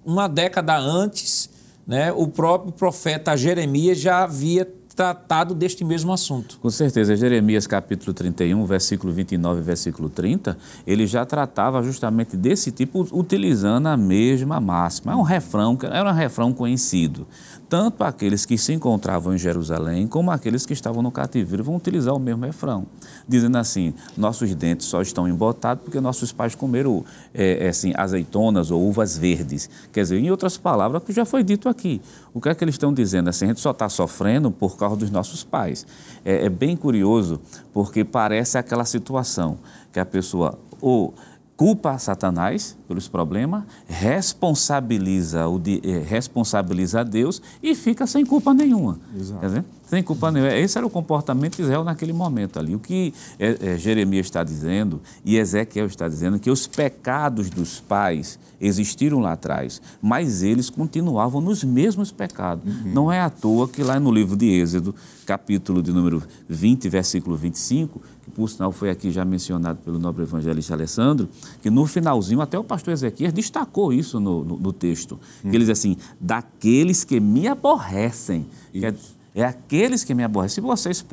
uma 0.05 0.27
década 0.29 0.77
antes, 0.77 1.48
né, 1.87 2.11
o 2.11 2.27
próprio 2.27 2.72
profeta 2.72 3.37
Jeremias 3.37 4.01
já 4.01 4.24
havia 4.24 4.64
tratado 4.96 5.55
deste 5.55 5.85
mesmo 5.85 6.12
assunto. 6.12 6.59
Com 6.59 6.68
certeza, 6.70 7.14
Jeremias 7.14 7.68
capítulo 7.68 8.12
31, 8.12 8.64
versículo 8.64 9.12
29 9.12 9.61
e 9.61 9.62
versículo 9.62 10.09
30, 10.11 10.59
ele 10.85 11.07
já 11.07 11.24
tratava 11.24 11.85
justamente 11.85 12.37
desse 12.37 12.72
tipo, 12.72 13.07
utilizando 13.12 13.87
a 13.87 13.96
mesma 13.96 14.61
máxima. 14.61 15.12
É 15.12 15.14
um 15.14 15.22
refrão, 15.22 15.79
era 15.85 16.11
um 16.11 16.14
refrão 16.14 16.53
conhecido. 16.53 17.29
Tanto 17.69 18.03
aqueles 18.03 18.47
que 18.47 18.57
se 18.57 18.73
encontravam 18.73 19.35
em 19.35 19.39
Jerusalém, 19.39 20.07
como 20.07 20.31
aqueles 20.31 20.65
que 20.65 20.73
estavam 20.73 21.03
no 21.03 21.11
cativeiro, 21.13 21.63
vão 21.63 21.77
utilizar 21.77 22.15
o 22.15 22.19
mesmo 22.19 22.47
refrão, 22.47 22.87
dizendo 23.29 23.59
assim: 23.59 23.93
nossos 24.17 24.55
dentes 24.55 24.87
só 24.87 25.03
estão 25.03 25.29
embotados 25.29 25.85
porque 25.85 26.01
nossos 26.01 26.33
pais 26.33 26.55
comeram 26.55 27.05
é, 27.35 27.67
é, 27.67 27.69
assim, 27.69 27.93
azeitonas 27.95 28.71
ou 28.71 28.83
uvas 28.83 29.19
verdes. 29.19 29.69
Quer 29.93 30.01
dizer, 30.01 30.19
em 30.19 30.31
outras 30.31 30.57
palavras, 30.57 31.03
o 31.03 31.05
que 31.05 31.13
já 31.13 31.27
foi 31.27 31.43
dito 31.43 31.69
aqui. 31.69 32.01
O 32.33 32.41
que 32.41 32.49
é 32.49 32.55
que 32.55 32.65
eles 32.65 32.75
estão 32.75 32.93
dizendo? 32.93 33.29
Assim, 33.29 33.45
a 33.45 33.49
gente 33.49 33.61
só 33.61 33.73
está 33.73 33.89
sofrendo 33.89 34.51
por 34.51 34.79
causa 34.79 34.97
dos 34.97 35.11
nossos 35.11 35.45
pais. 35.45 35.87
É, 36.25 36.47
é 36.47 36.49
bem 36.49 36.75
curioso, 36.75 37.39
porque 37.75 38.03
parece 38.03 38.57
aquela 38.57 38.87
situação 38.87 39.59
que 39.93 40.01
a 40.01 40.07
pessoa 40.07 40.59
ou 40.81 41.13
culpa 41.59 41.99
Satanás 41.99 42.79
pelos 42.87 43.09
problemas, 43.09 43.64
responsabiliza, 43.88 45.49
o 45.49 45.61
eh, 45.66 46.05
responsabiliza 46.09 47.05
Deus 47.05 47.42
e 47.61 47.75
fica 47.75 48.07
sem 48.07 48.25
culpa 48.25 48.55
nenhuma. 48.55 49.01
Sem 49.88 50.03
culpa 50.03 50.31
nenhuma. 50.31 50.55
Esse 50.55 50.77
era 50.77 50.87
o 50.87 50.90
comportamento 50.90 51.57
de 51.57 51.62
Israel 51.62 51.83
naquele 51.83 52.12
momento 52.12 52.59
ali. 52.59 52.74
O 52.74 52.79
que 52.79 53.14
é, 53.38 53.72
é, 53.72 53.79
Jeremias 53.79 54.27
está 54.27 54.44
dizendo 54.44 55.01
e 55.24 55.37
Ezequiel 55.37 55.87
está 55.87 56.07
dizendo 56.07 56.38
que 56.38 56.51
os 56.51 56.66
pecados 56.66 57.48
dos 57.48 57.81
pais 57.81 58.38
existiram 58.61 59.20
lá 59.20 59.33
atrás, 59.33 59.81
mas 60.03 60.42
eles 60.42 60.68
continuavam 60.68 61.40
nos 61.40 61.64
mesmos 61.64 62.12
pecados. 62.12 62.64
Uhum. 62.66 62.92
Não 62.92 63.12
é 63.12 63.20
à 63.20 63.31
toa 63.31 63.68
que 63.68 63.83
lá 63.83 63.98
no 63.98 64.12
livro 64.12 64.37
de 64.37 64.46
Êxodo, 64.46 64.94
capítulo 65.24 65.83
de 65.83 65.92
número 65.92 66.22
20, 66.48 66.88
versículo 66.88 67.37
25, 67.37 68.03
que 68.24 68.31
por 68.31 68.51
sinal 68.51 68.72
foi 68.72 68.90
aqui 68.90 69.11
já 69.11 69.24
mencionado 69.24 69.79
pelo 69.85 69.98
nobre 69.98 70.24
evangelista 70.24 70.74
Alessandro, 70.74 71.29
que 71.62 71.70
no 71.70 71.87
finalzinho 71.87 72.40
até 72.40 72.59
o 72.59 72.64
pastor 72.64 72.92
Ezequiel 72.92 73.33
destacou 73.33 73.92
isso 73.92 74.20
no, 74.20 74.44
no, 74.44 74.59
no 74.59 74.72
texto. 74.72 75.18
Uhum. 75.44 75.51
Ele 75.51 75.61
diz 75.61 75.70
assim, 75.70 75.96
daqueles 76.20 77.05
que 77.05 77.20
me 77.20 77.46
aborrecem. 77.46 78.46
Isso. 78.74 78.87
É 78.87 79.18
aqueles 79.37 80.05
que 80.05 80.14
me 80.14 80.25
aborrecem. 80.25 80.57
Se 80.57 80.61
vocês 80.61 81.05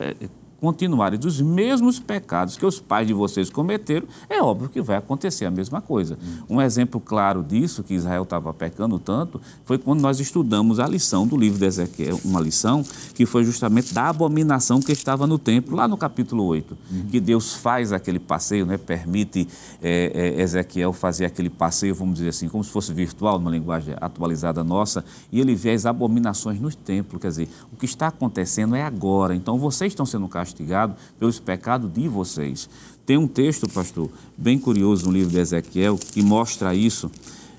continuarem 0.59 1.19
dos 1.19 1.41
mesmos 1.41 1.99
pecados 1.99 2.57
que 2.57 2.65
os 2.65 2.79
pais 2.79 3.07
de 3.07 3.13
vocês 3.13 3.49
cometeram, 3.49 4.07
é 4.29 4.41
óbvio 4.41 4.69
que 4.69 4.81
vai 4.81 4.97
acontecer 4.97 5.45
a 5.45 5.51
mesma 5.51 5.81
coisa. 5.81 6.17
Um 6.49 6.61
exemplo 6.61 6.99
claro 6.99 7.43
disso, 7.43 7.83
que 7.83 7.93
Israel 7.93 8.23
estava 8.23 8.53
pecando 8.53 8.97
tanto, 8.97 9.41
foi 9.65 9.77
quando 9.77 10.01
nós 10.01 10.19
estudamos 10.19 10.79
a 10.79 10.87
lição 10.87 11.27
do 11.27 11.35
livro 11.35 11.59
de 11.59 11.65
Ezequiel, 11.65 12.19
uma 12.23 12.39
lição 12.39 12.83
que 13.13 13.25
foi 13.25 13.43
justamente 13.43 13.93
da 13.93 14.09
abominação 14.09 14.79
que 14.79 14.91
estava 14.91 15.27
no 15.27 15.37
templo, 15.37 15.75
lá 15.75 15.87
no 15.87 15.97
capítulo 15.97 16.43
8, 16.45 16.77
uhum. 16.91 17.05
que 17.07 17.19
Deus 17.19 17.53
faz 17.53 17.91
aquele 17.91 18.19
passeio, 18.19 18.65
né, 18.65 18.77
permite 18.77 19.47
é, 19.81 20.11
é, 20.37 20.41
Ezequiel 20.41 20.93
fazer 20.93 21.25
aquele 21.25 21.49
passeio, 21.49 21.93
vamos 21.93 22.15
dizer 22.15 22.29
assim, 22.29 22.47
como 22.47 22.63
se 22.63 22.71
fosse 22.71 22.93
virtual, 22.93 23.39
numa 23.39 23.51
linguagem 23.51 23.95
atualizada 23.99 24.63
nossa, 24.63 25.03
e 25.31 25.39
ele 25.39 25.53
vê 25.53 25.71
as 25.71 25.85
abominações 25.85 26.59
no 26.59 26.73
templo, 26.73 27.19
quer 27.19 27.27
dizer, 27.27 27.49
o 27.71 27.75
que 27.75 27.85
está 27.85 28.07
acontecendo 28.07 28.75
é 28.75 28.81
agora, 28.81 29.35
então 29.35 29.57
vocês 29.59 29.91
estão 29.91 30.05
sendo 30.05 30.27
castigados 30.27 30.44
castigado 30.45 30.95
pelos 31.19 31.39
pecados 31.39 31.91
de 31.91 32.07
vocês. 32.07 32.69
Tem 33.05 33.17
um 33.17 33.27
texto, 33.27 33.67
pastor, 33.67 34.09
bem 34.37 34.57
curioso 34.59 35.07
no 35.07 35.11
livro 35.11 35.31
de 35.31 35.39
Ezequiel, 35.39 35.97
que 35.97 36.21
mostra 36.21 36.73
isso, 36.73 37.09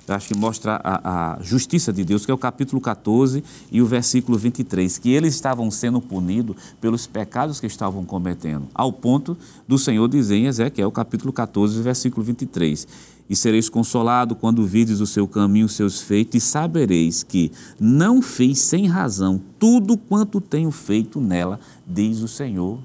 acho 0.08 0.28
que 0.28 0.36
mostra 0.36 0.80
a, 0.82 1.34
a, 1.34 1.42
justiça 1.42 1.92
de 1.92 2.04
Deus, 2.04 2.24
que 2.24 2.30
é 2.30 2.34
o 2.34 2.38
capítulo 2.38 2.80
14 2.80 3.42
e 3.70 3.82
o 3.82 3.86
versículo 3.86 4.38
23, 4.38 4.98
que 4.98 5.10
eles 5.10 5.34
estavam 5.34 5.68
sendo 5.70 6.00
punidos 6.00 6.56
pelos 6.80 7.06
pecados 7.06 7.58
que 7.58 7.66
estavam 7.66 8.04
cometendo, 8.04 8.68
ao 8.72 8.92
ponto 8.92 9.36
do 9.66 9.78
Senhor 9.78 10.08
dizer 10.08 10.36
em 10.36 10.46
Ezequiel, 10.46 10.90
capítulo 10.92 11.32
14, 11.32 11.82
versículo 11.82 12.24
23, 12.24 12.86
e 13.28 13.34
sereis 13.34 13.68
consolado 13.68 14.36
quando 14.36 14.66
vides 14.66 15.00
o 15.00 15.06
seu 15.06 15.26
caminho, 15.26 15.66
os 15.66 15.74
seus 15.74 16.00
feitos, 16.00 16.36
e 16.36 16.40
sabereis 16.40 17.22
que 17.22 17.50
não 17.78 18.22
fiz 18.22 18.60
sem 18.60 18.86
razão 18.86 19.40
tudo 19.58 19.96
quanto 19.96 20.40
tenho 20.40 20.70
feito 20.70 21.20
nela, 21.20 21.58
diz 21.86 22.20
o 22.20 22.28
Senhor 22.28 22.78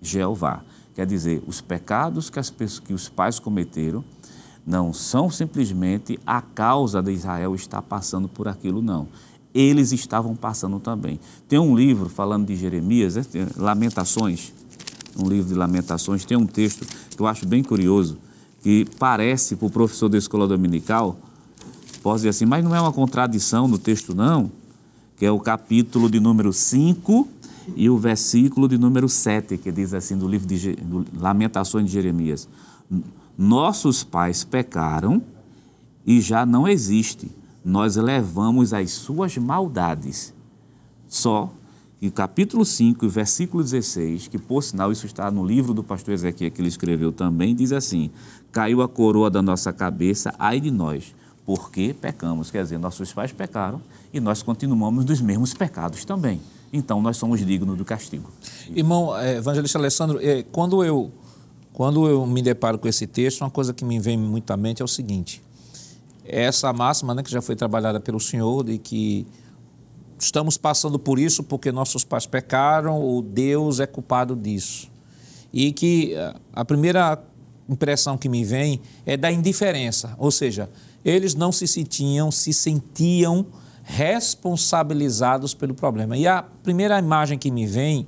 Jeová. 0.00 0.62
Quer 0.94 1.06
dizer, 1.06 1.42
os 1.46 1.60
pecados 1.60 2.30
que, 2.30 2.38
as, 2.38 2.50
que 2.50 2.92
os 2.92 3.08
pais 3.08 3.38
cometeram 3.38 4.04
não 4.66 4.92
são 4.92 5.30
simplesmente 5.30 6.18
a 6.26 6.42
causa 6.42 7.02
de 7.02 7.12
Israel 7.12 7.54
estar 7.54 7.80
passando 7.80 8.28
por 8.28 8.48
aquilo, 8.48 8.82
não. 8.82 9.08
Eles 9.54 9.92
estavam 9.92 10.36
passando 10.36 10.78
também. 10.78 11.18
Tem 11.48 11.58
um 11.58 11.74
livro 11.74 12.08
falando 12.08 12.46
de 12.46 12.54
Jeremias, 12.54 13.16
né? 13.16 13.24
Lamentações, 13.56 14.52
um 15.16 15.26
livro 15.28 15.48
de 15.48 15.54
Lamentações, 15.54 16.24
tem 16.24 16.36
um 16.36 16.46
texto 16.46 16.84
que 16.84 17.20
eu 17.20 17.26
acho 17.26 17.46
bem 17.46 17.62
curioso, 17.62 18.18
que 18.68 18.84
parece 18.98 19.56
para 19.56 19.66
o 19.66 19.70
professor 19.70 20.10
da 20.10 20.18
escola 20.18 20.46
dominical, 20.46 21.18
posso 22.02 22.18
dizer 22.18 22.28
assim, 22.28 22.44
mas 22.44 22.62
não 22.62 22.74
é 22.74 22.80
uma 22.82 22.92
contradição 22.92 23.66
no 23.66 23.78
texto, 23.78 24.14
não, 24.14 24.52
que 25.16 25.24
é 25.24 25.30
o 25.30 25.40
capítulo 25.40 26.10
de 26.10 26.20
número 26.20 26.52
5 26.52 27.26
e 27.74 27.88
o 27.88 27.96
versículo 27.96 28.68
de 28.68 28.76
número 28.76 29.08
7, 29.08 29.56
que 29.56 29.72
diz 29.72 29.94
assim, 29.94 30.18
do 30.18 30.28
livro 30.28 30.46
de 30.46 30.76
do 30.76 31.06
Lamentações 31.18 31.86
de 31.86 31.92
Jeremias. 31.92 32.46
Nossos 33.38 34.04
pais 34.04 34.44
pecaram 34.44 35.22
e 36.06 36.20
já 36.20 36.44
não 36.44 36.68
existe. 36.68 37.30
Nós 37.64 37.96
levamos 37.96 38.74
as 38.74 38.90
suas 38.90 39.34
maldades. 39.38 40.34
Só 41.08 41.50
e 42.00 42.12
capítulo 42.12 42.64
5, 42.64 43.08
versículo 43.08 43.60
16, 43.60 44.28
que 44.28 44.38
por 44.38 44.62
sinal 44.62 44.92
isso 44.92 45.04
está 45.04 45.32
no 45.32 45.44
livro 45.44 45.74
do 45.74 45.82
pastor 45.82 46.14
Ezequiel 46.14 46.48
que 46.48 46.60
ele 46.60 46.68
escreveu 46.68 47.10
também, 47.10 47.56
diz 47.56 47.72
assim: 47.72 48.10
Caiu 48.50 48.82
a 48.82 48.88
coroa 48.88 49.30
da 49.30 49.42
nossa 49.42 49.72
cabeça, 49.72 50.34
ai 50.38 50.60
de 50.60 50.70
nós, 50.70 51.14
porque 51.44 51.94
pecamos. 51.98 52.50
Quer 52.50 52.62
dizer, 52.62 52.78
nossos 52.78 53.12
pais 53.12 53.32
pecaram 53.32 53.80
e 54.12 54.20
nós 54.20 54.42
continuamos 54.42 55.04
dos 55.04 55.20
mesmos 55.20 55.54
pecados 55.54 56.04
também. 56.04 56.40
Então 56.72 57.00
nós 57.00 57.16
somos 57.16 57.44
dignos 57.44 57.76
do 57.76 57.84
castigo. 57.84 58.30
Irmão 58.74 59.16
é, 59.16 59.36
evangelista 59.36 59.78
Alessandro, 59.78 60.18
é, 60.20 60.42
quando 60.42 60.84
eu 60.84 61.10
quando 61.72 62.08
eu 62.08 62.26
me 62.26 62.42
deparo 62.42 62.76
com 62.76 62.88
esse 62.88 63.06
texto, 63.06 63.42
uma 63.42 63.50
coisa 63.50 63.72
que 63.72 63.84
me 63.84 64.00
vem 64.00 64.18
muito 64.18 64.50
à 64.50 64.56
mente 64.56 64.82
é 64.82 64.84
o 64.84 64.88
seguinte: 64.88 65.40
essa 66.24 66.72
máxima, 66.72 67.14
né, 67.14 67.22
que 67.22 67.30
já 67.30 67.40
foi 67.40 67.54
trabalhada 67.54 68.00
pelo 68.00 68.18
senhor, 68.18 68.64
de 68.64 68.78
que 68.78 69.26
estamos 70.18 70.56
passando 70.56 70.98
por 70.98 71.18
isso 71.18 71.42
porque 71.42 71.70
nossos 71.70 72.04
pais 72.04 72.26
pecaram, 72.26 73.00
ou 73.00 73.22
Deus 73.22 73.78
é 73.80 73.86
culpado 73.86 74.34
disso. 74.34 74.90
E 75.52 75.72
que 75.72 76.14
a 76.52 76.64
primeira 76.64 77.16
impressão 77.68 78.16
que 78.16 78.28
me 78.28 78.44
vem 78.44 78.80
é 79.04 79.16
da 79.16 79.30
indiferença, 79.30 80.14
ou 80.18 80.30
seja, 80.30 80.70
eles 81.04 81.34
não 81.34 81.52
se 81.52 81.66
sentiam, 81.66 82.30
se 82.30 82.52
sentiam 82.52 83.46
responsabilizados 83.84 85.54
pelo 85.54 85.74
problema. 85.74 86.16
E 86.16 86.26
a 86.26 86.42
primeira 86.42 86.98
imagem 86.98 87.38
que 87.38 87.50
me 87.50 87.66
vem 87.66 88.06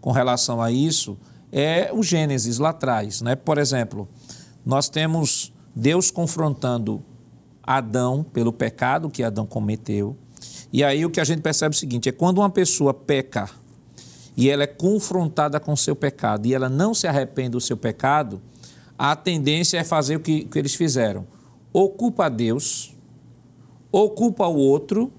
com 0.00 0.10
relação 0.10 0.60
a 0.60 0.70
isso 0.70 1.16
é 1.52 1.90
o 1.92 2.02
Gênesis 2.02 2.58
lá 2.58 2.70
atrás, 2.70 3.20
né? 3.22 3.36
Por 3.36 3.58
exemplo, 3.58 4.08
nós 4.64 4.88
temos 4.88 5.52
Deus 5.74 6.10
confrontando 6.10 7.02
Adão 7.62 8.24
pelo 8.24 8.52
pecado 8.52 9.10
que 9.10 9.22
Adão 9.22 9.46
cometeu, 9.46 10.16
e 10.72 10.82
aí 10.82 11.04
o 11.04 11.10
que 11.10 11.20
a 11.20 11.24
gente 11.24 11.40
percebe 11.40 11.74
é 11.74 11.76
o 11.76 11.78
seguinte: 11.78 12.08
é 12.08 12.12
quando 12.12 12.38
uma 12.38 12.50
pessoa 12.50 12.92
peca 12.92 13.48
e 14.36 14.50
ela 14.50 14.64
é 14.64 14.66
confrontada 14.66 15.58
com 15.58 15.74
seu 15.74 15.96
pecado 15.96 16.46
e 16.46 16.54
ela 16.54 16.68
não 16.68 16.92
se 16.92 17.06
arrepende 17.06 17.50
do 17.50 17.60
seu 17.60 17.76
pecado, 17.76 18.40
a 18.98 19.14
tendência 19.14 19.78
é 19.78 19.84
fazer 19.84 20.16
o 20.16 20.20
que, 20.20 20.44
que 20.44 20.58
eles 20.58 20.74
fizeram: 20.74 21.26
ou 21.72 21.90
culpa 21.90 22.28
Deus, 22.28 22.94
ou 23.92 24.10
culpa 24.10 24.46
o 24.46 24.56
outro, 24.56 25.12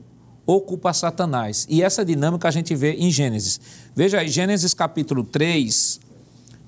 ou 0.45 0.61
culpa 0.61 0.93
Satanás. 0.93 1.65
E 1.69 1.83
essa 1.83 2.05
dinâmica 2.05 2.47
a 2.47 2.51
gente 2.51 2.75
vê 2.75 2.93
em 2.93 3.11
Gênesis. 3.11 3.59
Veja 3.95 4.19
aí, 4.19 4.29
Gênesis 4.29 4.73
capítulo 4.73 5.23
3, 5.23 5.99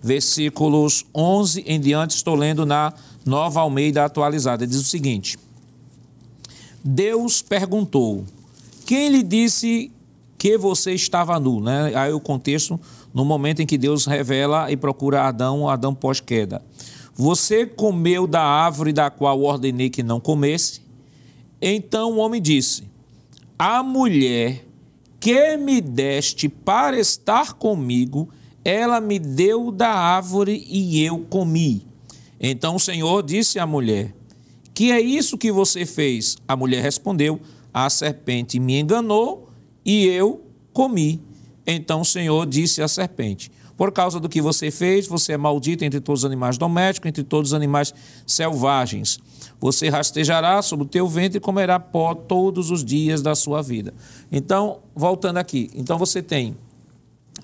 versículos 0.01 1.05
11 1.15 1.63
em 1.65 1.79
diante, 1.79 2.15
estou 2.15 2.35
lendo 2.35 2.65
na 2.65 2.93
Nova 3.25 3.61
Almeida 3.61 4.03
atualizada. 4.03 4.67
Diz 4.67 4.81
o 4.81 4.85
seguinte: 4.85 5.37
Deus 6.83 7.41
perguntou 7.41 8.25
quem 8.89 9.09
lhe 9.09 9.21
disse 9.21 9.91
que 10.35 10.57
você 10.57 10.93
estava 10.93 11.39
nu? 11.39 11.61
Né? 11.61 11.93
Aí 11.93 12.11
o 12.11 12.19
contexto, 12.19 12.79
no 13.13 13.23
momento 13.23 13.61
em 13.61 13.65
que 13.67 13.77
Deus 13.77 14.07
revela 14.07 14.71
e 14.71 14.75
procura 14.75 15.27
Adão, 15.27 15.69
Adão 15.69 15.93
pós-queda. 15.93 16.59
Você 17.19 17.65
comeu 17.65 18.25
da 18.25 18.41
árvore 18.41 18.93
da 18.93 19.09
qual 19.09 19.41
ordenei 19.41 19.89
que 19.89 20.01
não 20.01 20.21
comesse? 20.21 20.79
Então 21.61 22.13
o 22.13 22.17
homem 22.19 22.41
disse: 22.41 22.83
A 23.57 23.83
mulher 23.83 24.65
que 25.19 25.57
me 25.57 25.81
deste 25.81 26.47
para 26.47 26.97
estar 26.97 27.55
comigo, 27.55 28.29
ela 28.63 29.01
me 29.01 29.19
deu 29.19 29.69
da 29.69 29.89
árvore 29.89 30.65
e 30.65 31.03
eu 31.03 31.19
comi. 31.29 31.85
Então 32.39 32.77
o 32.77 32.79
Senhor 32.79 33.21
disse 33.21 33.59
à 33.59 33.67
mulher: 33.67 34.15
Que 34.73 34.93
é 34.93 35.01
isso 35.01 35.37
que 35.37 35.51
você 35.51 35.85
fez? 35.85 36.37
A 36.47 36.55
mulher 36.55 36.81
respondeu: 36.81 37.41
a 37.73 37.89
serpente 37.89 38.61
me 38.61 38.79
enganou 38.79 39.49
e 39.85 40.05
eu 40.05 40.41
comi. 40.71 41.21
Então 41.67 41.99
o 41.99 42.05
Senhor 42.05 42.45
disse 42.45 42.81
à 42.81 42.87
serpente: 42.87 43.51
Por 43.79 43.93
causa 43.93 44.19
do 44.19 44.27
que 44.27 44.41
você 44.41 44.69
fez, 44.69 45.07
você 45.07 45.31
é 45.31 45.37
maldito 45.37 45.85
entre 45.85 46.01
todos 46.01 46.23
os 46.23 46.25
animais 46.25 46.57
domésticos, 46.57 47.07
entre 47.07 47.23
todos 47.23 47.51
os 47.51 47.53
animais 47.53 47.93
selvagens. 48.27 49.19
Você 49.57 49.87
rastejará 49.87 50.61
sobre 50.61 50.85
o 50.85 50.89
teu 50.89 51.07
ventre 51.07 51.37
e 51.37 51.39
comerá 51.39 51.79
pó 51.79 52.13
todos 52.13 52.71
os 52.71 52.83
dias 52.83 53.21
da 53.21 53.35
sua 53.35 53.61
vida. 53.61 53.93
Então, 54.29 54.79
voltando 54.93 55.37
aqui, 55.37 55.71
então 55.73 55.97
você 55.97 56.21
tem 56.21 56.57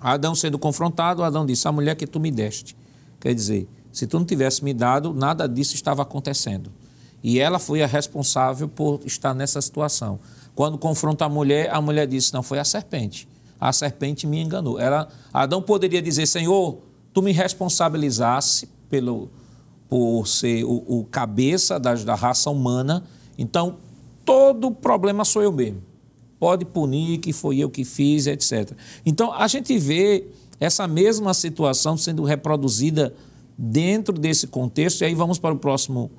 Adão 0.01 0.35
sendo 0.35 0.59
confrontado, 0.59 1.23
Adão 1.23 1.45
disse: 1.45 1.69
A 1.69 1.71
mulher 1.71 1.95
que 1.95 2.05
tu 2.05 2.19
me 2.19 2.29
deste. 2.29 2.75
Quer 3.17 3.33
dizer, 3.33 3.65
se 3.93 4.05
tu 4.05 4.19
não 4.19 4.25
tivesse 4.25 4.61
me 4.61 4.73
dado, 4.73 5.13
nada 5.13 5.47
disso 5.47 5.73
estava 5.73 6.01
acontecendo. 6.01 6.69
E 7.23 7.39
ela 7.39 7.59
foi 7.59 7.81
a 7.81 7.87
responsável 7.87 8.67
por 8.67 8.99
estar 9.05 9.33
nessa 9.33 9.61
situação. 9.61 10.19
Quando 10.53 10.77
confronta 10.77 11.23
a 11.23 11.29
mulher, 11.29 11.73
a 11.73 11.79
mulher 11.79 12.05
disse: 12.05 12.33
Não, 12.33 12.43
foi 12.43 12.59
a 12.59 12.65
serpente. 12.65 13.25
A 13.59 13.71
serpente 13.71 14.27
me 14.27 14.41
enganou. 14.41 14.79
Ela, 14.79 15.07
Adão 15.33 15.61
poderia 15.61 16.01
dizer: 16.01 16.25
Senhor, 16.25 16.79
tu 17.13 17.21
me 17.21 17.31
responsabilizasse 17.31 18.67
pelo, 18.89 19.29
por 19.87 20.27
ser 20.27 20.63
o, 20.63 20.83
o 20.87 21.05
cabeça 21.05 21.79
da, 21.79 21.93
da 21.95 22.15
raça 22.15 22.49
humana, 22.49 23.03
então 23.37 23.77
todo 24.23 24.71
problema 24.71 25.23
sou 25.23 25.41
eu 25.41 25.51
mesmo. 25.51 25.81
pode 26.39 26.65
punir 26.65 27.19
que 27.19 27.31
foi 27.31 27.59
eu 27.59 27.69
que 27.69 27.85
fiz, 27.85 28.27
etc. 28.27 28.71
Então 29.05 29.31
a 29.33 29.47
gente 29.47 29.77
vê 29.77 30.27
essa 30.59 30.87
mesma 30.87 31.33
situação 31.33 31.97
sendo 31.97 32.23
reproduzida 32.23 33.13
dentro 33.57 34.17
desse 34.17 34.47
contexto, 34.47 35.01
e 35.01 35.05
aí 35.05 35.15
vamos 35.15 35.39
para 35.39 35.53
o 35.53 35.57
próximo, 35.57 36.11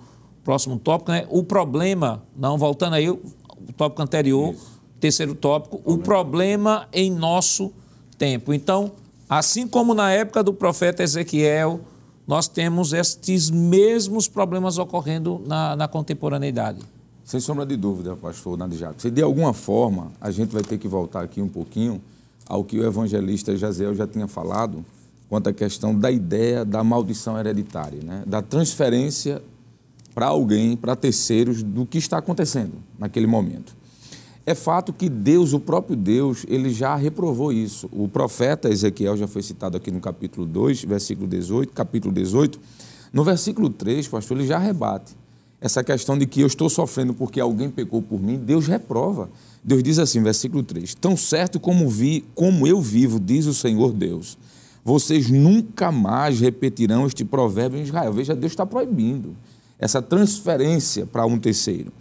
próximo 0.43 0.79
tópico, 0.79 1.11
né? 1.11 1.27
O 1.29 1.43
problema, 1.43 2.23
não, 2.35 2.57
voltando 2.57 2.95
aí, 2.95 3.11
o 3.11 3.21
tópico 3.77 4.03
anterior, 4.03 4.55
Isso. 4.55 4.76
Terceiro 5.01 5.35
tópico, 5.35 5.81
o 5.85 5.99
problema 5.99 6.89
em 6.93 7.11
nosso 7.11 7.73
tempo. 8.19 8.53
Então, 8.53 8.93
assim 9.29 9.67
como 9.67 9.95
na 9.95 10.11
época 10.11 10.43
do 10.43 10.53
profeta 10.53 11.03
Ezequiel, 11.03 11.81
nós 12.27 12.49
temos 12.49 12.93
estes 12.93 13.51
mesmos 13.51 14.27
problemas 14.27 14.79
ocorrendo 14.79 15.41
na, 15.47 15.77
na 15.77 15.89
contemporaneidade. 15.89 16.81
Sem 17.25 17.41
sombra 17.41 17.67
de 17.67 17.77
dúvida, 17.77 18.17
pastor 18.17 18.57
Nadijato. 18.57 19.03
Se 19.03 19.11
de 19.11 19.23
alguma 19.23 19.53
forma 19.53 20.13
a 20.21 20.31
gente 20.31 20.53
vai 20.53 20.63
ter 20.63 20.79
que 20.79 20.89
voltar 20.89 21.23
aqui 21.23 21.41
um 21.41 21.49
pouquinho 21.49 22.01
ao 22.49 22.65
que 22.65 22.79
o 22.79 22.85
evangelista 22.85 23.57
Jaziel 23.57 23.95
já 23.95 24.07
tinha 24.07 24.29
falado, 24.29 24.85
quanto 25.29 25.49
à 25.49 25.53
questão 25.53 25.99
da 25.99 26.11
ideia 26.11 26.65
da 26.65 26.85
maldição 26.85 27.39
hereditária, 27.39 28.01
né? 28.03 28.23
da 28.27 28.41
transferência 28.43 29.43
para 30.15 30.27
alguém, 30.27 30.77
para 30.77 30.97
terceiros, 30.97 31.63
do 31.63 31.85
que 31.85 31.99
está 31.99 32.19
acontecendo 32.19 32.75
naquele 32.99 33.27
momento. 33.27 33.77
É 34.47 34.55
fato 34.55 34.93
que 34.93 35.09
Deus, 35.09 35.53
o 35.53 35.59
próprio 35.59 35.97
Deus, 35.97 36.47
ele 36.49 36.71
já 36.71 36.95
reprovou 36.95 37.53
isso. 37.53 37.89
O 37.93 38.07
profeta 38.07 38.69
Ezequiel 38.69 39.17
já 39.17 39.27
foi 39.27 39.43
citado 39.43 39.77
aqui 39.77 39.91
no 39.91 40.01
capítulo 40.01 40.47
2, 40.47 40.85
versículo 40.85 41.27
18, 41.27 41.73
capítulo 41.73 42.15
18. 42.15 42.61
No 43.13 43.25
versículo 43.25 43.69
3, 43.69 44.07
pastor, 44.07 44.39
ele 44.39 44.47
já 44.47 44.57
rebate 44.57 45.17
essa 45.61 45.83
questão 45.83 46.17
de 46.17 46.27
que 46.27 46.43
eu 46.43 46.47
estou 46.47 46.71
sofrendo 46.71 47.13
porque 47.13 47.41
alguém 47.41 47.69
pecou 47.69 48.01
por 48.01 48.23
mim. 48.23 48.39
Deus 48.39 48.69
reprova. 48.69 49.29
Deus 49.65 49.83
diz 49.83 49.99
assim, 49.99 50.23
versículo 50.23 50.63
3: 50.63 50.95
Tão 50.95 51.17
certo 51.17 51.59
como 51.59 51.89
vi, 51.89 52.25
como 52.35 52.69
eu 52.69 52.81
vivo, 52.81 53.19
diz 53.19 53.47
o 53.47 53.55
Senhor 53.55 53.93
Deus, 53.93 54.39
vocês 54.85 55.29
nunca 55.29 55.91
mais 55.91 56.39
repetirão 56.39 57.05
este 57.05 57.25
provérbio 57.25 57.81
em 57.81 57.83
Israel. 57.83 58.13
Veja, 58.13 58.33
Deus 58.33 58.53
está 58.53 58.65
proibindo 58.65 59.35
essa 59.79 60.01
transferência 60.01 61.05
para 61.05 61.27
um 61.27 61.39
terceiro. 61.39 61.93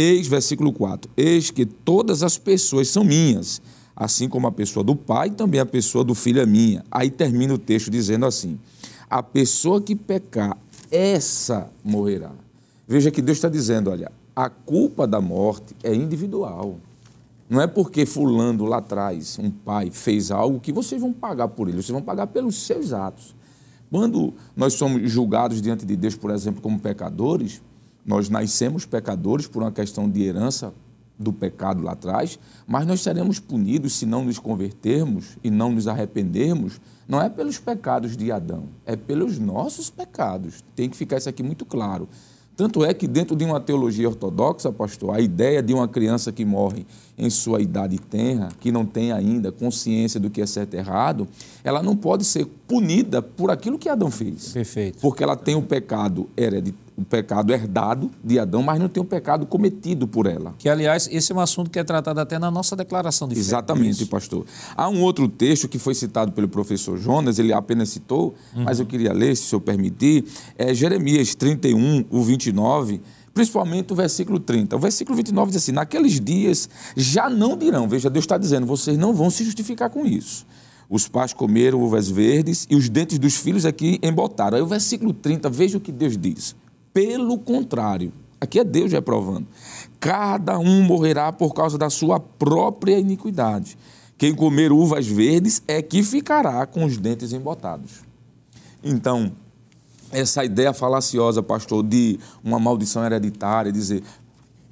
Eis, 0.00 0.28
versículo 0.28 0.72
4: 0.72 1.10
Eis 1.16 1.50
que 1.50 1.66
todas 1.66 2.22
as 2.22 2.38
pessoas 2.38 2.86
são 2.86 3.02
minhas, 3.02 3.60
assim 3.96 4.28
como 4.28 4.46
a 4.46 4.52
pessoa 4.52 4.84
do 4.84 4.94
pai, 4.94 5.28
também 5.28 5.58
a 5.58 5.66
pessoa 5.66 6.04
do 6.04 6.14
filho 6.14 6.40
é 6.40 6.46
minha. 6.46 6.84
Aí 6.88 7.10
termina 7.10 7.52
o 7.52 7.58
texto 7.58 7.90
dizendo 7.90 8.24
assim: 8.24 8.60
A 9.10 9.24
pessoa 9.24 9.82
que 9.82 9.96
pecar, 9.96 10.56
essa 10.88 11.68
morrerá. 11.82 12.30
Veja 12.86 13.10
que 13.10 13.20
Deus 13.20 13.38
está 13.38 13.48
dizendo: 13.48 13.90
olha, 13.90 14.12
a 14.36 14.48
culpa 14.48 15.04
da 15.04 15.20
morte 15.20 15.74
é 15.82 15.92
individual. 15.92 16.78
Não 17.50 17.60
é 17.60 17.66
porque 17.66 18.06
fulano 18.06 18.66
lá 18.66 18.76
atrás, 18.76 19.36
um 19.36 19.50
pai, 19.50 19.90
fez 19.90 20.30
algo 20.30 20.60
que 20.60 20.72
vocês 20.72 21.00
vão 21.00 21.12
pagar 21.12 21.48
por 21.48 21.66
ele, 21.66 21.82
vocês 21.82 21.90
vão 21.90 22.02
pagar 22.02 22.28
pelos 22.28 22.54
seus 22.54 22.92
atos. 22.92 23.34
Quando 23.90 24.32
nós 24.54 24.74
somos 24.74 25.10
julgados 25.10 25.60
diante 25.60 25.84
de 25.84 25.96
Deus, 25.96 26.14
por 26.14 26.30
exemplo, 26.30 26.62
como 26.62 26.78
pecadores, 26.78 27.60
nós 28.08 28.30
nascemos 28.30 28.86
pecadores 28.86 29.46
por 29.46 29.62
uma 29.62 29.70
questão 29.70 30.08
de 30.08 30.22
herança 30.22 30.72
do 31.18 31.30
pecado 31.30 31.82
lá 31.82 31.92
atrás, 31.92 32.38
mas 32.66 32.86
nós 32.86 33.02
seremos 33.02 33.38
punidos 33.38 33.92
se 33.92 34.06
não 34.06 34.24
nos 34.24 34.38
convertermos 34.38 35.36
e 35.44 35.50
não 35.50 35.72
nos 35.72 35.86
arrependermos, 35.86 36.80
não 37.06 37.20
é 37.20 37.28
pelos 37.28 37.58
pecados 37.58 38.16
de 38.16 38.32
Adão, 38.32 38.64
é 38.86 38.96
pelos 38.96 39.38
nossos 39.38 39.90
pecados. 39.90 40.64
Tem 40.74 40.88
que 40.88 40.96
ficar 40.96 41.18
isso 41.18 41.28
aqui 41.28 41.42
muito 41.42 41.66
claro. 41.66 42.08
Tanto 42.56 42.82
é 42.82 42.94
que, 42.94 43.06
dentro 43.06 43.36
de 43.36 43.44
uma 43.44 43.60
teologia 43.60 44.08
ortodoxa, 44.08 44.72
pastor, 44.72 45.14
a 45.14 45.20
ideia 45.20 45.62
de 45.62 45.74
uma 45.74 45.86
criança 45.86 46.32
que 46.32 46.46
morre 46.46 46.86
em 47.16 47.28
sua 47.28 47.60
idade 47.60 47.98
tenra, 47.98 48.48
que 48.58 48.72
não 48.72 48.86
tem 48.86 49.12
ainda 49.12 49.52
consciência 49.52 50.18
do 50.18 50.30
que 50.30 50.40
é 50.40 50.46
certo 50.46 50.74
e 50.74 50.78
errado, 50.78 51.28
ela 51.62 51.82
não 51.82 51.94
pode 51.94 52.24
ser 52.24 52.46
punida 52.66 53.20
por 53.20 53.50
aquilo 53.50 53.78
que 53.78 53.88
Adão 53.88 54.10
fez. 54.10 54.52
Perfeito. 54.52 54.98
Porque 54.98 55.22
ela 55.22 55.36
tem 55.36 55.54
o 55.54 55.62
pecado 55.62 56.28
hereditário 56.36 56.87
o 56.98 57.04
pecado 57.04 57.52
herdado 57.52 58.10
de 58.24 58.40
Adão, 58.40 58.60
mas 58.60 58.80
não 58.80 58.88
tem 58.88 59.00
o 59.00 59.06
pecado 59.06 59.46
cometido 59.46 60.08
por 60.08 60.26
ela. 60.26 60.52
Que, 60.58 60.68
aliás, 60.68 61.08
esse 61.12 61.30
é 61.30 61.34
um 61.34 61.38
assunto 61.38 61.70
que 61.70 61.78
é 61.78 61.84
tratado 61.84 62.18
até 62.18 62.40
na 62.40 62.50
nossa 62.50 62.74
declaração 62.74 63.28
de 63.28 63.36
fé. 63.36 63.40
Exatamente, 63.40 64.04
pastor. 64.06 64.44
Há 64.76 64.88
um 64.88 65.00
outro 65.00 65.28
texto 65.28 65.68
que 65.68 65.78
foi 65.78 65.94
citado 65.94 66.32
pelo 66.32 66.48
professor 66.48 66.98
Jonas, 66.98 67.38
ele 67.38 67.52
apenas 67.52 67.90
citou, 67.90 68.34
uhum. 68.52 68.64
mas 68.64 68.80
eu 68.80 68.86
queria 68.86 69.12
ler, 69.12 69.36
se 69.36 69.54
eu 69.54 69.60
permitir, 69.60 70.24
é 70.56 70.74
Jeremias 70.74 71.36
31, 71.36 72.06
o 72.10 72.20
29, 72.20 73.00
principalmente 73.32 73.92
o 73.92 73.96
versículo 73.96 74.40
30. 74.40 74.74
O 74.74 74.78
versículo 74.80 75.16
29 75.16 75.52
diz 75.52 75.62
assim: 75.62 75.70
Naqueles 75.70 76.18
dias 76.18 76.68
já 76.96 77.30
não 77.30 77.56
dirão, 77.56 77.88
veja, 77.88 78.10
Deus 78.10 78.24
está 78.24 78.36
dizendo, 78.36 78.66
vocês 78.66 78.98
não 78.98 79.14
vão 79.14 79.30
se 79.30 79.44
justificar 79.44 79.88
com 79.88 80.04
isso. 80.04 80.44
Os 80.90 81.06
pais 81.06 81.32
comeram 81.32 81.80
uvas 81.80 82.08
verdes 82.08 82.66
e 82.68 82.74
os 82.74 82.88
dentes 82.88 83.20
dos 83.20 83.36
filhos 83.36 83.64
aqui 83.64 84.00
embotaram. 84.02 84.56
Aí 84.56 84.62
o 84.62 84.66
versículo 84.66 85.12
30, 85.12 85.48
veja 85.48 85.78
o 85.78 85.80
que 85.80 85.92
Deus 85.92 86.16
diz. 86.16 86.56
Pelo 86.98 87.38
contrário, 87.38 88.12
aqui 88.40 88.58
é 88.58 88.64
Deus 88.64 88.90
reprovando. 88.90 89.46
Cada 90.00 90.58
um 90.58 90.82
morrerá 90.82 91.30
por 91.30 91.54
causa 91.54 91.78
da 91.78 91.88
sua 91.88 92.18
própria 92.18 92.98
iniquidade. 92.98 93.78
Quem 94.18 94.34
comer 94.34 94.72
uvas 94.72 95.06
verdes 95.06 95.62
é 95.68 95.80
que 95.80 96.02
ficará 96.02 96.66
com 96.66 96.84
os 96.84 96.96
dentes 96.96 97.32
embotados. 97.32 98.02
Então, 98.82 99.30
essa 100.10 100.44
ideia 100.44 100.72
falaciosa, 100.74 101.40
pastor, 101.40 101.84
de 101.84 102.18
uma 102.42 102.58
maldição 102.58 103.06
hereditária, 103.06 103.70
dizer 103.70 104.02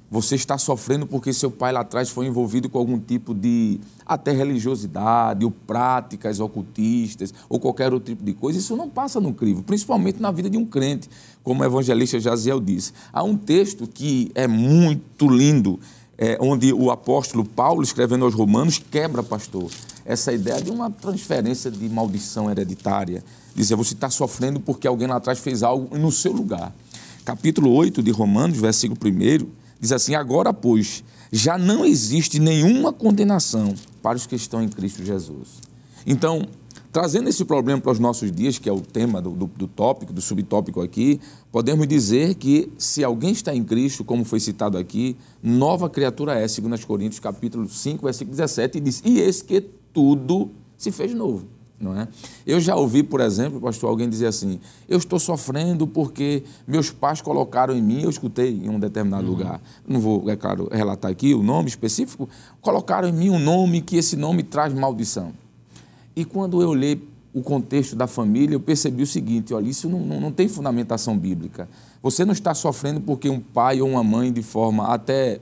você 0.09 0.35
está 0.35 0.57
sofrendo 0.57 1.05
porque 1.05 1.33
seu 1.33 1.51
pai 1.51 1.73
lá 1.73 1.81
atrás 1.81 2.09
foi 2.09 2.27
envolvido 2.27 2.69
com 2.69 2.77
algum 2.77 2.97
tipo 2.97 3.33
de 3.33 3.79
até 4.05 4.31
religiosidade, 4.31 5.43
ou 5.43 5.51
práticas 5.51 6.39
ocultistas, 6.39 7.33
ou 7.49 7.59
qualquer 7.59 7.91
outro 7.91 8.13
tipo 8.13 8.23
de 8.23 8.33
coisa. 8.33 8.57
Isso 8.57 8.75
não 8.77 8.89
passa 8.89 9.19
no 9.19 9.33
crivo, 9.33 9.63
principalmente 9.63 10.21
na 10.21 10.31
vida 10.31 10.49
de 10.49 10.57
um 10.57 10.65
crente, 10.65 11.09
como 11.43 11.61
o 11.61 11.65
evangelista 11.65 12.19
Jaziel 12.19 12.61
disse. 12.61 12.93
Há 13.11 13.21
um 13.21 13.35
texto 13.35 13.85
que 13.85 14.31
é 14.33 14.47
muito 14.47 15.27
lindo, 15.27 15.77
é, 16.17 16.37
onde 16.39 16.71
o 16.71 16.89
apóstolo 16.89 17.43
Paulo, 17.43 17.83
escrevendo 17.83 18.23
aos 18.23 18.33
Romanos, 18.33 18.79
quebra, 18.79 19.21
pastor, 19.21 19.69
essa 20.05 20.31
ideia 20.31 20.61
de 20.61 20.71
uma 20.71 20.89
transferência 20.89 21.69
de 21.69 21.89
maldição 21.89 22.49
hereditária. 22.49 23.21
Dizer, 23.53 23.75
você 23.75 23.93
está 23.93 24.09
sofrendo 24.09 24.61
porque 24.61 24.87
alguém 24.87 25.07
lá 25.07 25.17
atrás 25.17 25.39
fez 25.39 25.63
algo 25.63 25.97
no 25.97 26.13
seu 26.13 26.31
lugar. 26.31 26.73
Capítulo 27.25 27.73
8 27.73 28.01
de 28.01 28.09
Romanos, 28.09 28.57
versículo 28.57 28.97
1 29.03 29.66
Diz 29.79 29.91
assim: 29.91 30.15
Agora, 30.15 30.53
pois, 30.53 31.03
já 31.31 31.57
não 31.57 31.85
existe 31.85 32.39
nenhuma 32.39 32.91
condenação 32.91 33.73
para 34.01 34.17
os 34.17 34.25
que 34.25 34.35
estão 34.35 34.61
em 34.61 34.69
Cristo 34.69 35.03
Jesus. 35.03 35.59
Então, 36.05 36.47
trazendo 36.91 37.29
esse 37.29 37.43
problema 37.43 37.81
para 37.81 37.91
os 37.91 37.99
nossos 37.99 38.31
dias, 38.31 38.57
que 38.57 38.69
é 38.69 38.71
o 38.71 38.79
tema 38.79 39.21
do, 39.21 39.31
do, 39.31 39.45
do, 39.45 39.67
tópico, 39.67 40.13
do 40.13 40.21
subtópico 40.21 40.81
aqui, 40.81 41.19
podemos 41.51 41.87
dizer 41.87 42.35
que 42.35 42.71
se 42.77 43.03
alguém 43.03 43.31
está 43.31 43.53
em 43.53 43.63
Cristo, 43.63 44.03
como 44.03 44.23
foi 44.23 44.39
citado 44.39 44.77
aqui, 44.77 45.17
nova 45.43 45.89
criatura 45.89 46.39
é, 46.39 46.47
segundo 46.47 46.73
as 46.73 46.85
Coríntios, 46.85 47.19
capítulo 47.19 47.67
5, 47.67 48.03
versículo 48.03 48.31
17, 48.31 48.77
e 48.77 48.81
diz, 48.81 49.01
e 49.03 49.19
eis 49.19 49.41
que 49.41 49.61
tudo 49.93 50.51
se 50.77 50.91
fez 50.91 51.13
novo 51.13 51.56
não 51.79 51.99
é? 51.99 52.07
Eu 52.45 52.59
já 52.59 52.75
ouvi, 52.75 53.03
por 53.03 53.21
exemplo, 53.21 53.61
pastor, 53.61 53.89
alguém 53.89 54.09
dizer 54.09 54.27
assim: 54.27 54.59
eu 54.89 54.97
estou 54.97 55.19
sofrendo 55.19 55.85
porque 55.85 56.43
meus 56.67 56.89
pais 56.89 57.21
colocaram 57.21 57.75
em 57.75 57.81
mim, 57.81 58.01
eu 58.01 58.09
escutei 58.09 58.49
em 58.49 58.69
um 58.69 58.79
determinado 58.79 59.25
uhum. 59.25 59.29
lugar, 59.29 59.61
não 59.87 59.99
vou, 59.99 60.29
é 60.29 60.35
claro, 60.35 60.67
relatar 60.71 61.11
aqui 61.11 61.33
o 61.33 61.43
nome 61.43 61.69
específico, 61.69 62.27
colocaram 62.61 63.07
em 63.07 63.13
mim 63.13 63.29
um 63.29 63.39
nome 63.39 63.81
que 63.81 63.95
esse 63.95 64.15
nome 64.15 64.43
traz 64.43 64.73
maldição. 64.73 65.33
E 66.15 66.25
quando 66.25 66.61
eu 66.61 66.69
olhei 66.69 67.01
o 67.31 67.41
contexto 67.43 67.95
da 67.95 68.07
família, 68.07 68.55
eu 68.55 68.59
percebi 68.59 69.03
o 69.03 69.07
seguinte: 69.07 69.53
olha, 69.53 69.67
isso 69.67 69.87
não, 69.87 69.99
não, 69.99 70.19
não 70.19 70.31
tem 70.31 70.47
fundamentação 70.47 71.15
bíblica. 71.15 71.69
Você 72.01 72.25
não 72.25 72.33
está 72.33 72.55
sofrendo 72.55 73.01
porque 73.01 73.29
um 73.29 73.39
pai 73.39 73.81
ou 73.81 73.89
uma 73.89 74.03
mãe, 74.03 74.33
de 74.33 74.41
forma 74.41 74.87
até 74.87 75.39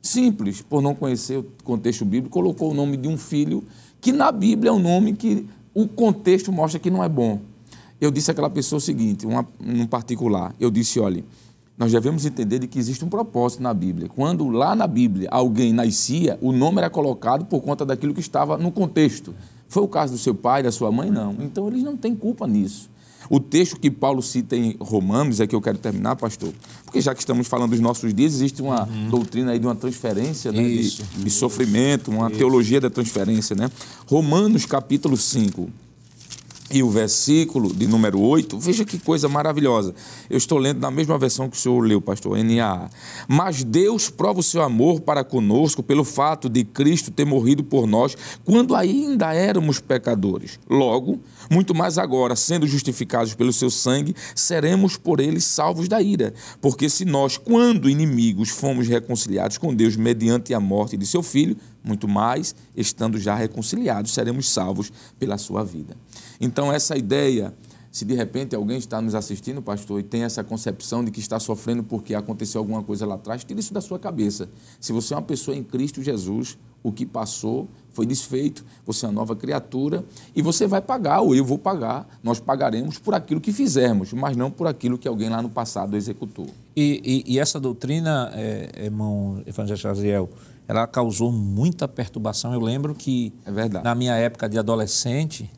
simples, 0.00 0.62
por 0.62 0.80
não 0.80 0.94
conhecer 0.94 1.38
o 1.38 1.46
contexto 1.64 2.04
bíblico, 2.04 2.32
colocou 2.32 2.70
o 2.70 2.74
nome 2.74 2.96
de 2.96 3.08
um 3.08 3.16
filho 3.16 3.64
que 4.00 4.12
na 4.12 4.32
Bíblia 4.32 4.70
é 4.70 4.72
um 4.72 4.80
nome 4.80 5.12
que 5.12 5.48
o 5.74 5.88
contexto 5.88 6.52
mostra 6.52 6.78
que 6.78 6.90
não 6.90 7.02
é 7.02 7.08
bom. 7.08 7.40
Eu 8.00 8.10
disse 8.10 8.30
àquela 8.30 8.50
pessoa 8.50 8.78
o 8.78 8.80
seguinte, 8.80 9.26
uma, 9.26 9.46
num 9.60 9.86
particular, 9.86 10.54
eu 10.58 10.70
disse, 10.70 10.98
olha, 10.98 11.24
nós 11.78 11.92
devemos 11.92 12.26
entender 12.26 12.58
de 12.58 12.66
que 12.66 12.78
existe 12.78 13.04
um 13.04 13.08
propósito 13.08 13.62
na 13.62 13.72
Bíblia. 13.72 14.08
Quando 14.08 14.48
lá 14.48 14.74
na 14.74 14.86
Bíblia 14.86 15.28
alguém 15.30 15.72
nascia, 15.72 16.38
o 16.40 16.52
nome 16.52 16.78
era 16.78 16.90
colocado 16.90 17.44
por 17.44 17.60
conta 17.60 17.86
daquilo 17.86 18.12
que 18.12 18.20
estava 18.20 18.58
no 18.58 18.70
contexto. 18.70 19.34
Foi 19.68 19.82
o 19.82 19.88
caso 19.88 20.12
do 20.12 20.18
seu 20.18 20.34
pai, 20.34 20.62
da 20.62 20.70
sua 20.70 20.92
mãe? 20.92 21.10
Não. 21.10 21.34
Então 21.40 21.66
eles 21.68 21.82
não 21.82 21.96
têm 21.96 22.14
culpa 22.14 22.46
nisso. 22.46 22.90
O 23.32 23.40
texto 23.40 23.80
que 23.80 23.90
Paulo 23.90 24.20
cita 24.20 24.54
em 24.54 24.76
Romanos, 24.78 25.40
é 25.40 25.46
que 25.46 25.54
eu 25.54 25.60
quero 25.62 25.78
terminar, 25.78 26.16
pastor, 26.16 26.52
porque 26.84 27.00
já 27.00 27.14
que 27.14 27.20
estamos 27.20 27.48
falando 27.48 27.70
dos 27.70 27.80
nossos 27.80 28.12
dias, 28.12 28.34
existe 28.34 28.60
uma 28.60 28.86
uhum. 28.86 29.08
doutrina 29.08 29.52
aí 29.52 29.58
de 29.58 29.66
uma 29.66 29.74
transferência 29.74 30.52
né, 30.52 30.62
de, 30.62 31.02
de, 31.02 31.30
sofrimento, 31.30 32.10
uma 32.10 32.28
Isso. 32.28 32.36
teologia 32.36 32.78
da 32.78 32.90
transferência. 32.90 33.56
Né? 33.56 33.70
Romanos 34.06 34.66
capítulo 34.66 35.16
5, 35.16 35.70
e 36.78 36.82
o 36.82 36.90
versículo 36.90 37.72
de 37.72 37.86
número 37.86 38.20
8, 38.20 38.58
veja 38.58 38.84
que 38.84 38.98
coisa 38.98 39.28
maravilhosa. 39.28 39.94
Eu 40.28 40.38
estou 40.38 40.58
lendo 40.58 40.80
na 40.80 40.90
mesma 40.90 41.18
versão 41.18 41.48
que 41.48 41.56
o 41.56 41.60
senhor 41.60 41.80
leu, 41.80 42.00
pastor, 42.00 42.38
NAA. 42.42 42.90
Mas 43.28 43.62
Deus 43.62 44.08
prova 44.08 44.40
o 44.40 44.42
seu 44.42 44.62
amor 44.62 45.00
para 45.00 45.24
conosco 45.24 45.82
pelo 45.82 46.04
fato 46.04 46.48
de 46.48 46.64
Cristo 46.64 47.10
ter 47.10 47.24
morrido 47.24 47.62
por 47.62 47.86
nós 47.86 48.16
quando 48.44 48.74
ainda 48.74 49.32
éramos 49.32 49.80
pecadores. 49.80 50.58
Logo, 50.68 51.18
muito 51.50 51.74
mais 51.74 51.98
agora, 51.98 52.36
sendo 52.36 52.66
justificados 52.66 53.34
pelo 53.34 53.52
seu 53.52 53.70
sangue, 53.70 54.14
seremos 54.34 54.96
por 54.96 55.20
ele 55.20 55.40
salvos 55.40 55.88
da 55.88 56.00
ira. 56.00 56.32
Porque 56.60 56.88
se 56.88 57.04
nós, 57.04 57.36
quando 57.36 57.88
inimigos, 57.88 58.48
fomos 58.48 58.88
reconciliados 58.88 59.58
com 59.58 59.74
Deus 59.74 59.96
mediante 59.96 60.54
a 60.54 60.60
morte 60.60 60.96
de 60.96 61.06
seu 61.06 61.22
filho, 61.22 61.56
muito 61.84 62.06
mais, 62.06 62.54
estando 62.76 63.18
já 63.18 63.34
reconciliados, 63.34 64.14
seremos 64.14 64.48
salvos 64.48 64.92
pela 65.18 65.36
sua 65.36 65.64
vida. 65.64 65.96
Então, 66.44 66.72
essa 66.72 66.96
ideia, 66.98 67.54
se 67.88 68.04
de 68.04 68.14
repente 68.14 68.56
alguém 68.56 68.76
está 68.76 69.00
nos 69.00 69.14
assistindo, 69.14 69.62
pastor, 69.62 70.00
e 70.00 70.02
tem 70.02 70.24
essa 70.24 70.42
concepção 70.42 71.04
de 71.04 71.12
que 71.12 71.20
está 71.20 71.38
sofrendo 71.38 71.84
porque 71.84 72.16
aconteceu 72.16 72.58
alguma 72.58 72.82
coisa 72.82 73.06
lá 73.06 73.14
atrás, 73.14 73.44
tire 73.44 73.60
isso 73.60 73.72
da 73.72 73.80
sua 73.80 73.96
cabeça. 73.96 74.48
Se 74.80 74.92
você 74.92 75.14
é 75.14 75.16
uma 75.16 75.22
pessoa 75.22 75.56
em 75.56 75.62
Cristo 75.62 76.02
Jesus, 76.02 76.58
o 76.82 76.90
que 76.90 77.06
passou 77.06 77.68
foi 77.92 78.04
desfeito, 78.04 78.64
você 78.84 79.06
é 79.06 79.08
uma 79.08 79.14
nova 79.14 79.36
criatura 79.36 80.04
e 80.34 80.42
você 80.42 80.66
vai 80.66 80.82
pagar, 80.82 81.20
ou 81.20 81.32
eu 81.32 81.44
vou 81.44 81.58
pagar, 81.58 82.08
nós 82.24 82.40
pagaremos 82.40 82.98
por 82.98 83.14
aquilo 83.14 83.40
que 83.40 83.52
fizermos, 83.52 84.12
mas 84.12 84.36
não 84.36 84.50
por 84.50 84.66
aquilo 84.66 84.98
que 84.98 85.06
alguém 85.06 85.28
lá 85.28 85.40
no 85.40 85.48
passado 85.48 85.96
executou. 85.96 86.46
E, 86.74 87.22
e, 87.24 87.34
e 87.34 87.38
essa 87.38 87.60
doutrina, 87.60 88.32
é, 88.34 88.86
irmão 88.86 89.40
Evangelista 89.46 89.90
Jaziel, 89.90 90.28
ela 90.66 90.88
causou 90.88 91.30
muita 91.30 91.86
perturbação. 91.86 92.52
Eu 92.52 92.60
lembro 92.60 92.96
que, 92.96 93.32
é 93.46 93.82
na 93.84 93.94
minha 93.94 94.16
época 94.16 94.48
de 94.48 94.58
adolescente, 94.58 95.48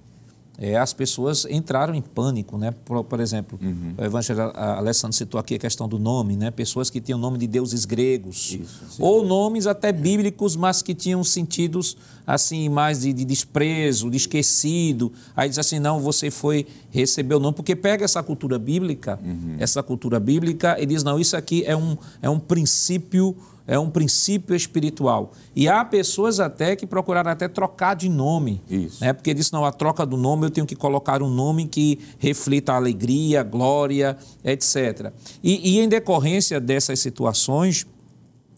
é, 0.57 0.77
as 0.77 0.93
pessoas 0.93 1.45
entraram 1.51 1.95
em 1.95 2.01
pânico, 2.01 2.57
né? 2.57 2.73
Por, 2.85 3.03
por 3.03 3.19
exemplo, 3.19 3.59
uhum. 3.61 3.95
o 3.99 4.05
evangelho 4.05 4.53
Alessandro 4.55 5.17
citou 5.17 5.41
aqui 5.41 5.57
a 5.57 5.59
questão 5.59 5.89
do 5.89 5.99
nome, 5.99 6.37
né? 6.37 6.51
Pessoas 6.51 6.91
que 6.91 7.01
tinham 7.01 7.19
nome 7.19 7.39
de 7.39 7.49
deuses 7.49 7.85
gregos 7.85 8.53
Isso, 8.53 9.03
ou 9.03 9.25
nomes 9.25 9.67
até 9.67 9.91
bíblicos, 9.93 10.55
mas 10.55 10.81
que 10.81 10.95
tinham 10.95 11.25
sentidos 11.25 11.97
assim 12.25 12.69
mais 12.69 13.01
de, 13.01 13.13
de, 13.13 13.25
desprezo, 13.25 14.09
de 14.09 14.17
esquecido. 14.17 15.13
Aí 15.35 15.49
diz 15.49 15.59
assim, 15.59 15.81
não, 15.81 16.01
você 16.01 16.31
foi 16.31 16.67
receber 16.91 17.35
o 17.35 17.41
nome 17.41 17.57
porque 17.57 17.75
pega 17.75 18.05
essa 18.05 18.23
cultura 18.23 18.57
bíblica, 18.57 19.19
uhum. 19.25 19.57
essa 19.59 19.83
cultura 19.83 20.21
bíblica 20.21 20.77
e 20.81 20.87
diz 20.87 21.03
não, 21.03 21.19
isso 21.19 21.37
aqui 21.37 21.65
é 21.67 21.77
um 21.77 21.97
é 22.23 22.31
um 22.31 22.39
princípio 22.39 23.37
é 23.67 23.79
um 23.79 23.89
princípio 23.89 24.55
espiritual. 24.55 25.33
E 25.57 25.69
há 25.69 25.85
pessoas 25.85 26.39
até 26.39 26.77
que 26.77 26.87
procuraram 26.87 27.31
até 27.31 27.49
trocar 27.49 27.95
de 27.95 28.09
nome. 28.09 28.63
Isso. 28.69 29.03
Né? 29.03 29.13
Porque 29.13 29.33
disse, 29.33 29.53
não, 29.53 29.65
a 29.65 29.73
troca 29.73 30.05
do 30.05 30.17
nome 30.17 30.47
eu 30.47 30.51
tenho 30.51 30.67
que 30.67 30.77
colocar 30.77 31.23
um 31.23 31.31
nome 31.31 31.67
que 31.67 31.99
reflita 32.19 32.73
a 32.73 32.77
alegria, 32.77 33.43
glória, 33.43 34.17
etc. 34.45 35.13
E, 35.43 35.77
e 35.77 35.81
em 35.81 35.89
decorrência 35.89 36.61
dessas 36.61 37.01
situações, 37.01 37.87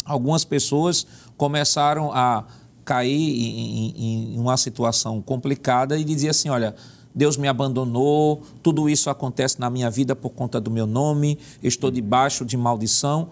algumas 0.04 0.44
pessoas 0.44 1.06
começaram 1.36 2.10
a 2.12 2.44
cair 2.84 3.12
em, 3.12 3.90
em, 3.96 4.34
em 4.34 4.38
uma 4.38 4.56
situação 4.56 5.20
complicada 5.20 5.98
e 5.98 6.04
dizer 6.04 6.30
assim, 6.30 6.48
olha, 6.48 6.74
Deus 7.14 7.36
me 7.36 7.48
abandonou, 7.48 8.42
tudo 8.62 8.88
isso 8.88 9.08
acontece 9.08 9.58
na 9.58 9.70
minha 9.70 9.88
vida 9.88 10.14
por 10.14 10.30
conta 10.30 10.60
do 10.60 10.70
meu 10.70 10.86
nome, 10.86 11.38
estou 11.62 11.90
debaixo 11.90 12.44
de 12.44 12.56
maldição 12.56 13.28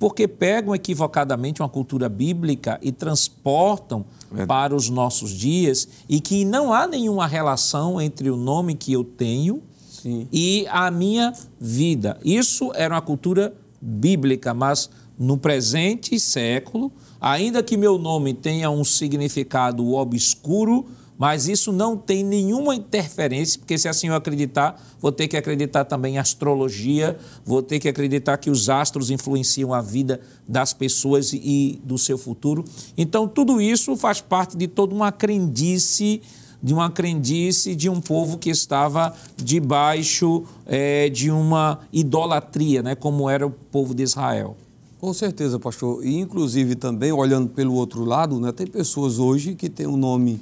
porque 0.00 0.26
pegam 0.26 0.74
equivocadamente 0.74 1.60
uma 1.60 1.68
cultura 1.68 2.08
bíblica 2.08 2.80
e 2.82 2.90
transportam 2.90 4.06
Verdade. 4.30 4.48
para 4.48 4.74
os 4.74 4.88
nossos 4.88 5.30
dias 5.30 5.86
e 6.08 6.20
que 6.20 6.42
não 6.42 6.72
há 6.72 6.86
nenhuma 6.86 7.26
relação 7.26 8.00
entre 8.00 8.30
o 8.30 8.36
nome 8.36 8.74
que 8.74 8.94
eu 8.94 9.04
tenho 9.04 9.62
Sim. 9.90 10.26
e 10.32 10.66
a 10.70 10.90
minha 10.90 11.34
vida. 11.60 12.18
Isso 12.24 12.72
era 12.74 12.94
uma 12.94 13.02
cultura 13.02 13.52
bíblica, 13.78 14.54
mas 14.54 14.88
no 15.18 15.36
presente 15.36 16.18
século, 16.18 16.90
ainda 17.20 17.62
que 17.62 17.76
meu 17.76 17.98
nome 17.98 18.32
tenha 18.32 18.70
um 18.70 18.82
significado 18.82 19.92
obscuro, 19.92 20.86
mas 21.20 21.48
isso 21.48 21.70
não 21.70 21.98
tem 21.98 22.24
nenhuma 22.24 22.74
interferência, 22.74 23.58
porque 23.58 23.76
se 23.76 23.86
assim 23.86 24.06
eu 24.06 24.14
acreditar, 24.14 24.82
vou 24.98 25.12
ter 25.12 25.28
que 25.28 25.36
acreditar 25.36 25.84
também 25.84 26.14
em 26.14 26.18
astrologia, 26.18 27.18
vou 27.44 27.62
ter 27.62 27.78
que 27.78 27.90
acreditar 27.90 28.38
que 28.38 28.48
os 28.48 28.70
astros 28.70 29.10
influenciam 29.10 29.74
a 29.74 29.82
vida 29.82 30.22
das 30.48 30.72
pessoas 30.72 31.34
e 31.34 31.78
do 31.84 31.98
seu 31.98 32.16
futuro. 32.16 32.64
Então, 32.96 33.28
tudo 33.28 33.60
isso 33.60 33.94
faz 33.98 34.22
parte 34.22 34.56
de 34.56 34.66
toda 34.66 34.94
uma 34.94 35.12
crendice 35.12 36.22
de 36.62 36.74
uma 36.74 36.90
crendice 36.90 37.74
de 37.74 37.88
um 37.88 38.00
povo 38.00 38.36
que 38.36 38.50
estava 38.50 39.14
debaixo 39.36 40.44
é, 40.66 41.08
de 41.08 41.30
uma 41.30 41.80
idolatria, 41.92 42.82
né, 42.82 42.94
como 42.94 43.28
era 43.28 43.46
o 43.46 43.50
povo 43.50 43.94
de 43.94 44.02
Israel. 44.02 44.56
Com 44.98 45.12
certeza, 45.14 45.58
pastor. 45.58 46.04
E, 46.04 46.18
inclusive, 46.18 46.74
também, 46.74 47.12
olhando 47.12 47.48
pelo 47.48 47.74
outro 47.74 48.04
lado, 48.04 48.38
né, 48.38 48.52
tem 48.52 48.66
pessoas 48.66 49.18
hoje 49.18 49.54
que 49.54 49.70
têm 49.70 49.86
um 49.86 49.96
nome 49.96 50.40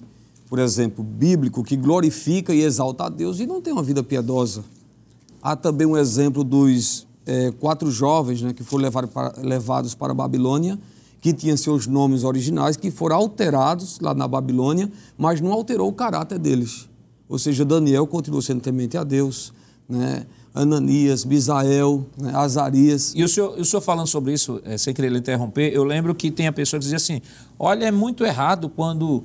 por 0.49 0.59
exemplo, 0.59 1.05
bíblico 1.05 1.63
que 1.63 1.77
glorifica 1.77 2.55
e 2.55 2.63
exalta 2.63 3.05
a 3.05 3.09
Deus 3.09 3.39
e 3.39 3.47
não 3.47 3.61
tem 3.61 3.73
uma 3.73 3.83
vida 3.83 4.03
piedosa. 4.03 4.65
Há 5.43 5.55
também 5.55 5.87
um 5.87 5.97
exemplo 5.97 6.43
dos 6.43 7.07
é, 7.27 7.53
quatro 7.53 7.91
jovens 7.91 8.41
né, 8.41 8.53
que 8.55 8.65
foram 8.65 8.85
levados 8.85 9.11
para, 9.11 9.35
levados 9.43 9.95
para 9.95 10.13
a 10.13 10.15
Babilônia, 10.15 10.79
que 11.21 11.33
tinham 11.33 11.57
seus 11.57 11.87
nomes 11.87 12.25
originais, 12.25 12.77
que 12.77 12.91
foram 12.91 13.17
alterados 13.17 13.99
lá 14.01 14.15
na 14.15 14.27
Babilônia, 14.27 14.91
mas 15.17 15.41
não 15.41 15.53
alterou 15.53 15.89
o 15.89 15.93
caráter 15.93 16.39
deles. 16.39 16.89
Ou 17.29 17.39
seja, 17.39 17.65
Daniel 17.65 18.07
continuou 18.07 18.41
sendo 18.41 18.61
temente 18.61 18.97
a 18.97 19.05
Deus, 19.05 19.53
né? 19.89 20.27
Ananias, 20.55 21.25
Misael, 21.25 22.07
né? 22.17 22.33
Azarias. 22.35 23.13
E 23.15 23.23
o 23.23 23.29
senhor, 23.29 23.59
o 23.59 23.65
senhor 23.65 23.83
falando 23.83 24.07
sobre 24.07 24.33
isso, 24.33 24.61
é, 24.65 24.79
sem 24.79 24.95
querer 24.95 25.11
lhe 25.11 25.19
interromper, 25.19 25.73
eu 25.73 25.85
lembro 25.85 26.15
que 26.15 26.31
tem 26.31 26.47
a 26.47 26.53
pessoa 26.53 26.79
que 26.79 26.85
dizia 26.85 26.97
assim: 26.97 27.21
olha, 27.59 27.85
é 27.85 27.91
muito 27.91 28.25
errado 28.25 28.69
quando 28.69 29.23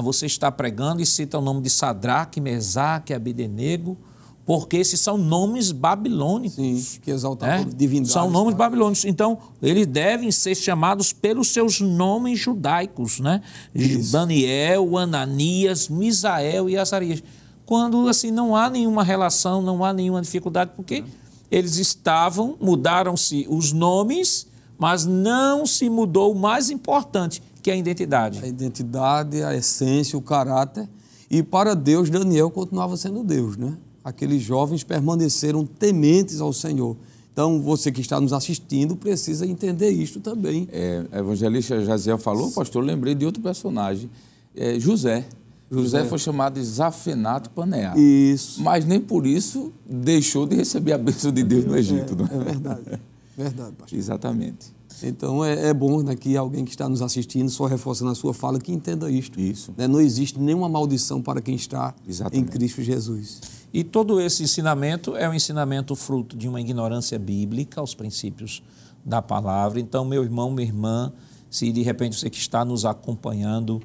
você 0.00 0.26
está 0.26 0.50
pregando 0.50 1.00
e 1.00 1.06
cita 1.06 1.38
o 1.38 1.40
nome 1.40 1.62
de 1.62 1.70
Sadraque, 1.70 2.40
Mesaque, 2.40 3.14
Abidenego, 3.14 3.96
porque 4.44 4.76
esses 4.76 5.00
são 5.00 5.16
nomes 5.16 5.72
babilônicos. 5.72 6.56
Sim, 6.56 7.00
que 7.00 7.10
exaltam 7.10 7.48
é? 7.48 7.64
divindade. 7.64 8.12
São 8.12 8.30
nomes 8.30 8.54
tá? 8.54 8.58
babilônicos. 8.58 9.04
Então, 9.04 9.38
eles 9.62 9.86
devem 9.86 10.30
ser 10.30 10.54
chamados 10.54 11.12
pelos 11.12 11.48
seus 11.48 11.80
nomes 11.80 12.38
judaicos, 12.38 13.20
né? 13.20 13.40
Isso. 13.74 14.12
Daniel, 14.12 14.98
Ananias, 14.98 15.88
Misael 15.88 16.68
e 16.68 16.76
Azarias. 16.76 17.22
Quando, 17.64 18.08
assim, 18.08 18.30
não 18.30 18.54
há 18.54 18.68
nenhuma 18.68 19.02
relação, 19.02 19.62
não 19.62 19.82
há 19.82 19.92
nenhuma 19.92 20.20
dificuldade, 20.20 20.72
porque 20.76 20.96
é. 20.96 21.04
eles 21.50 21.78
estavam, 21.78 22.56
mudaram-se 22.60 23.46
os 23.48 23.72
nomes, 23.72 24.46
mas 24.76 25.06
não 25.06 25.64
se 25.64 25.88
mudou 25.88 26.32
o 26.32 26.38
mais 26.38 26.68
importante, 26.68 27.42
que 27.64 27.70
é 27.70 27.74
a 27.74 27.76
identidade. 27.78 28.40
A 28.44 28.46
identidade, 28.46 29.42
a 29.42 29.56
essência, 29.56 30.18
o 30.18 30.20
caráter. 30.20 30.86
E 31.30 31.42
para 31.42 31.74
Deus, 31.74 32.10
Daniel 32.10 32.50
continuava 32.50 32.94
sendo 32.94 33.24
Deus, 33.24 33.56
né? 33.56 33.78
Aqueles 34.04 34.42
jovens 34.42 34.84
permaneceram 34.84 35.64
tementes 35.64 36.42
ao 36.42 36.52
Senhor. 36.52 36.94
Então, 37.32 37.62
você 37.62 37.90
que 37.90 38.02
está 38.02 38.20
nos 38.20 38.34
assistindo 38.34 38.94
precisa 38.94 39.46
entender 39.46 39.88
isto 39.88 40.20
também. 40.20 40.68
É, 40.70 41.06
a 41.10 41.20
evangelista 41.20 41.82
Jaziel 41.82 42.18
falou, 42.18 42.50
pastor, 42.52 42.84
lembrei 42.84 43.14
de 43.14 43.24
outro 43.24 43.42
personagem, 43.42 44.10
é, 44.54 44.78
José. 44.78 45.24
José. 45.70 45.98
José 46.00 46.04
foi 46.04 46.18
chamado 46.18 46.60
de 46.60 46.66
Zafenato 46.66 47.48
Paneá. 47.48 47.96
Isso. 47.96 48.62
Mas 48.62 48.84
nem 48.84 49.00
por 49.00 49.26
isso 49.26 49.72
deixou 49.88 50.46
de 50.46 50.54
receber 50.54 50.92
a 50.92 50.98
bênção 50.98 51.32
de 51.32 51.42
Deus 51.42 51.64
no 51.64 51.74
Egito. 51.74 52.14
É, 52.30 52.36
é 52.36 52.44
verdade. 52.44 53.00
Verdade, 53.38 53.72
pastor. 53.72 53.98
Exatamente. 53.98 54.74
Então 55.02 55.44
é, 55.44 55.68
é 55.68 55.74
bom 55.74 56.02
né, 56.02 56.14
que 56.14 56.36
alguém 56.36 56.64
que 56.64 56.70
está 56.70 56.88
nos 56.88 57.02
assistindo, 57.02 57.50
só 57.50 57.66
reforçando 57.66 58.10
a 58.10 58.14
sua 58.14 58.32
fala, 58.32 58.58
que 58.58 58.72
entenda 58.72 59.10
isto. 59.10 59.40
Isso. 59.40 59.72
Né? 59.76 59.88
Não 59.88 60.00
existe 60.00 60.38
nenhuma 60.38 60.68
maldição 60.68 61.20
para 61.20 61.40
quem 61.40 61.54
está 61.54 61.94
Exatamente. 62.06 62.48
em 62.48 62.50
Cristo 62.50 62.82
Jesus. 62.82 63.40
E 63.72 63.82
todo 63.82 64.20
esse 64.20 64.42
ensinamento 64.42 65.16
é 65.16 65.28
um 65.28 65.34
ensinamento 65.34 65.96
fruto 65.96 66.36
de 66.36 66.48
uma 66.48 66.60
ignorância 66.60 67.18
bíblica 67.18 67.80
aos 67.80 67.94
princípios 67.94 68.62
da 69.04 69.20
palavra. 69.20 69.80
Então, 69.80 70.04
meu 70.04 70.22
irmão, 70.22 70.50
minha 70.50 70.66
irmã, 70.66 71.12
se 71.50 71.72
de 71.72 71.82
repente 71.82 72.18
você 72.18 72.30
que 72.30 72.38
está 72.38 72.64
nos 72.64 72.84
acompanhando 72.84 73.82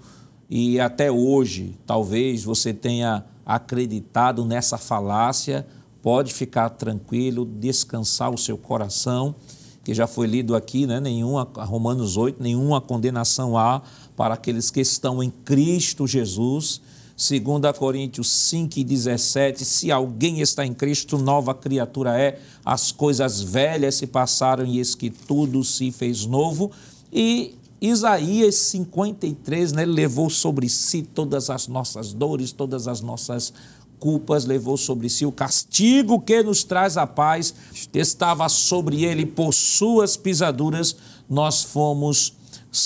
e 0.49 0.79
até 0.79 1.11
hoje 1.11 1.75
talvez 1.85 2.43
você 2.43 2.73
tenha 2.73 3.25
acreditado 3.45 4.45
nessa 4.45 4.77
falácia, 4.77 5.65
pode 6.01 6.33
ficar 6.33 6.69
tranquilo, 6.69 7.43
descansar 7.45 8.31
o 8.31 8.37
seu 8.37 8.57
coração 8.57 9.35
que 9.83 9.93
já 9.93 10.07
foi 10.07 10.27
lido 10.27 10.55
aqui, 10.55 10.85
né? 10.85 10.99
nenhuma, 10.99 11.47
Romanos 11.57 12.17
8, 12.17 12.41
nenhuma 12.41 12.81
condenação 12.81 13.57
há 13.57 13.81
para 14.15 14.33
aqueles 14.33 14.69
que 14.69 14.81
estão 14.81 15.23
em 15.23 15.29
Cristo 15.29 16.05
Jesus. 16.05 16.81
2 17.17 17.77
Coríntios 17.77 18.29
5 18.29 18.79
e 18.79 18.83
17, 18.83 19.65
se 19.65 19.91
alguém 19.91 20.39
está 20.39 20.65
em 20.65 20.73
Cristo, 20.73 21.17
nova 21.17 21.53
criatura 21.53 22.17
é, 22.17 22.39
as 22.63 22.93
coisas 22.93 23.41
velhas 23.41 23.95
se 23.95 24.07
passaram 24.07 24.65
e 24.65 24.77
eis 24.77 24.95
que 24.95 25.09
tudo 25.09 25.61
se 25.61 25.91
fez 25.91 26.25
novo. 26.25 26.71
E 27.11 27.55
Isaías 27.81 28.55
53, 28.55 29.73
né, 29.73 29.85
levou 29.85 30.29
sobre 30.29 30.69
si 30.69 31.01
todas 31.01 31.49
as 31.49 31.67
nossas 31.67 32.13
dores, 32.13 32.53
todas 32.53 32.87
as 32.87 33.01
nossas 33.01 33.53
culpas, 33.99 34.45
levou 34.45 34.77
sobre 34.77 35.09
si 35.09 35.25
o 35.25 35.31
castigo 35.31 36.21
que 36.21 36.41
nos 36.41 36.63
traz 36.63 36.97
a 36.97 37.05
paz, 37.05 37.53
estava 37.93 38.47
sobre 38.49 39.03
ele 39.03 39.25
por 39.25 39.53
suas 39.53 40.15
pisaduras, 40.15 40.95
nós 41.29 41.63
fomos 41.63 42.33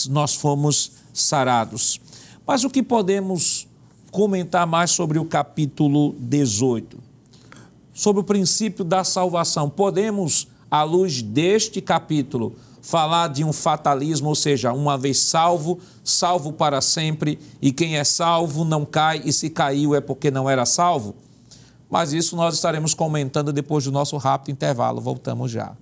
nós 0.09 0.33
fomos 0.35 0.93
sarados. 1.13 1.99
Mas 2.45 2.63
o 2.63 2.69
que 2.69 2.81
podemos 2.81 3.67
comentar 4.11 4.65
mais 4.65 4.91
sobre 4.91 5.19
o 5.19 5.25
capítulo 5.25 6.15
18? 6.19 6.97
Sobre 7.93 8.21
o 8.21 8.23
princípio 8.23 8.83
da 8.83 9.03
salvação. 9.03 9.69
Podemos, 9.69 10.47
à 10.69 10.83
luz 10.83 11.21
deste 11.21 11.81
capítulo, 11.81 12.55
falar 12.83 13.29
de 13.29 13.45
um 13.45 13.53
fatalismo, 13.53 14.27
ou 14.27 14.35
seja, 14.35 14.73
uma 14.73 14.97
vez 14.97 15.17
salvo, 15.17 15.79
salvo 16.03 16.51
para 16.51 16.81
sempre, 16.81 17.39
e 17.61 17.71
quem 17.71 17.97
é 17.97 18.03
salvo 18.03 18.65
não 18.65 18.85
cai, 18.85 19.21
e 19.23 19.31
se 19.31 19.49
caiu 19.49 19.95
é 19.95 20.01
porque 20.01 20.29
não 20.29 20.49
era 20.49 20.65
salvo? 20.65 21.15
Mas 21.89 22.11
isso 22.11 22.35
nós 22.35 22.55
estaremos 22.55 22.93
comentando 22.93 23.53
depois 23.53 23.85
do 23.85 23.91
nosso 23.91 24.17
rápido 24.17 24.51
intervalo. 24.51 24.99
Voltamos 24.99 25.49
já. 25.49 25.73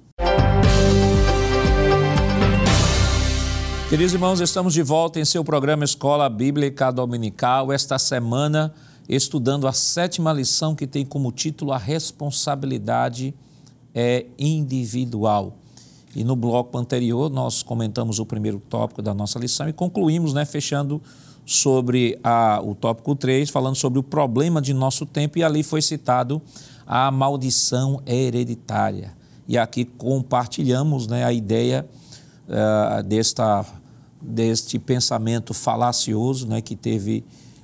Queridos 3.89 4.13
irmãos, 4.13 4.39
estamos 4.39 4.73
de 4.73 4.83
volta 4.83 5.19
em 5.19 5.25
seu 5.25 5.43
programa 5.43 5.83
Escola 5.83 6.29
Bíblica 6.29 6.91
Dominical, 6.91 7.73
esta 7.73 7.97
semana 7.97 8.73
estudando 9.09 9.67
a 9.67 9.73
sétima 9.73 10.31
lição 10.31 10.75
que 10.75 10.85
tem 10.85 11.05
como 11.05 11.31
título 11.31 11.71
A 11.71 11.77
Responsabilidade 11.77 13.33
é 13.93 14.27
Individual. 14.37 15.57
E 16.15 16.23
no 16.23 16.35
bloco 16.35 16.77
anterior 16.77 17.29
nós 17.29 17.63
comentamos 17.63 18.19
o 18.19 18.25
primeiro 18.25 18.59
tópico 18.59 19.01
da 19.01 19.13
nossa 19.13 19.39
lição 19.39 19.69
e 19.69 19.73
concluímos, 19.73 20.33
né, 20.33 20.45
fechando 20.45 21.01
sobre 21.45 22.19
a, 22.23 22.61
o 22.63 22.75
tópico 22.75 23.15
3, 23.15 23.49
falando 23.49 23.75
sobre 23.75 23.99
o 23.99 24.03
problema 24.03 24.61
de 24.61 24.73
nosso 24.73 25.05
tempo, 25.05 25.37
e 25.37 25.43
ali 25.43 25.63
foi 25.63 25.81
citado 25.81 26.41
a 26.85 27.09
maldição 27.09 28.01
hereditária. 28.05 29.13
E 29.47 29.57
aqui 29.57 29.85
compartilhamos 29.85 31.07
né, 31.07 31.23
a 31.23 31.33
ideia 31.33 31.87
uh, 32.47 33.03
desta, 33.03 33.65
deste 34.21 34.77
pensamento 34.77 35.53
falacioso 35.53 36.47
né, 36.47 36.61
que 36.61 36.75
teve 36.75 37.23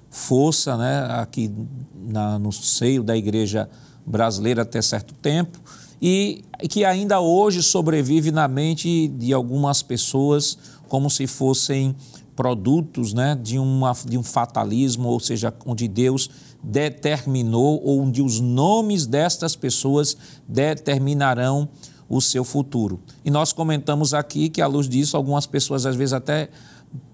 força 0.09 0.75
né, 0.77 1.05
aqui 1.11 1.53
na, 1.93 2.39
no 2.39 2.51
seio 2.51 3.03
da 3.03 3.15
igreja 3.15 3.69
brasileira 4.05 4.61
até 4.63 4.81
certo 4.81 5.13
tempo 5.13 5.59
e 6.01 6.43
que 6.69 6.85
ainda 6.85 7.19
hoje 7.19 7.61
sobrevive 7.63 8.31
na 8.31 8.47
mente 8.47 9.07
de 9.07 9.33
algumas 9.33 9.81
pessoas 9.81 10.57
como 10.87 11.09
se 11.09 11.27
fossem 11.27 11.95
produtos 12.35 13.13
né, 13.13 13.37
de, 13.41 13.57
uma, 13.57 13.93
de 14.05 14.17
um 14.17 14.23
fatalismo, 14.23 15.09
ou 15.09 15.19
seja, 15.19 15.53
onde 15.65 15.87
Deus 15.87 16.29
determinou, 16.61 17.81
ou 17.83 18.01
onde 18.01 18.21
os 18.21 18.39
nomes 18.39 19.07
destas 19.07 19.55
pessoas 19.55 20.15
determinarão 20.47 21.67
o 22.07 22.21
seu 22.21 22.43
futuro. 22.43 22.99
E 23.25 23.31
nós 23.31 23.51
comentamos 23.51 24.13
aqui 24.13 24.49
que, 24.49 24.61
à 24.61 24.67
luz 24.67 24.87
disso, 24.87 25.17
algumas 25.17 25.45
pessoas 25.47 25.85
às 25.85 25.95
vezes 25.95 26.13
até 26.13 26.49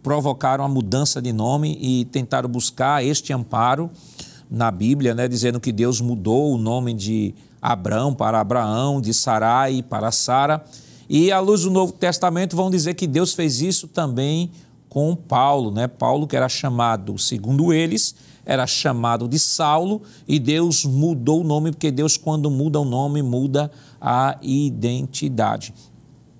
provocaram 0.03 0.63
a 0.63 0.67
mudança 0.67 1.21
de 1.21 1.34
nome 1.34 1.77
e 1.81 2.05
tentaram 2.05 2.49
buscar 2.49 3.03
este 3.03 3.34
amparo 3.34 3.89
na 4.54 4.70
Bíblia, 4.70 5.16
né, 5.16 5.28
dizendo 5.28 5.60
que 5.60 5.72
Deus 5.72 5.99
mudou 5.99 6.54
o 6.54 6.60
nome 6.60 6.93
de 6.93 7.34
Abrão 7.60 8.14
para 8.14 8.39
Abraão, 8.39 9.01
de 9.01 9.12
Sarai 9.12 9.82
para 9.82 10.12
Sara. 10.12 10.64
E 11.10 11.32
à 11.32 11.39
luz 11.39 11.64
do 11.64 11.72
Novo 11.72 11.91
Testamento 11.91 12.56
vão 12.56 12.70
dizer 12.70 12.93
que 12.93 13.08
Deus 13.08 13.34
fez 13.34 13.62
isso 13.62 13.88
também 13.88 14.51
com 14.88 15.16
Paulo, 15.16 15.72
né? 15.72 15.88
Paulo 15.88 16.28
que 16.28 16.36
era 16.36 16.47
chamado, 16.47 17.18
segundo 17.18 17.74
eles, 17.74 18.14
era 18.45 18.68
chamado 18.68 19.28
de 19.28 19.39
Saulo 19.39 20.04
e 20.28 20.38
Deus 20.38 20.86
mudou 20.86 21.41
o 21.41 21.43
nome 21.43 21.72
porque 21.72 21.89
Deus 21.89 22.16
quando 22.16 22.51
muda 22.51 22.80
o 22.80 22.86
nome 22.86 23.24
muda 23.24 23.72
a 23.99 24.38
identidade. 24.39 25.74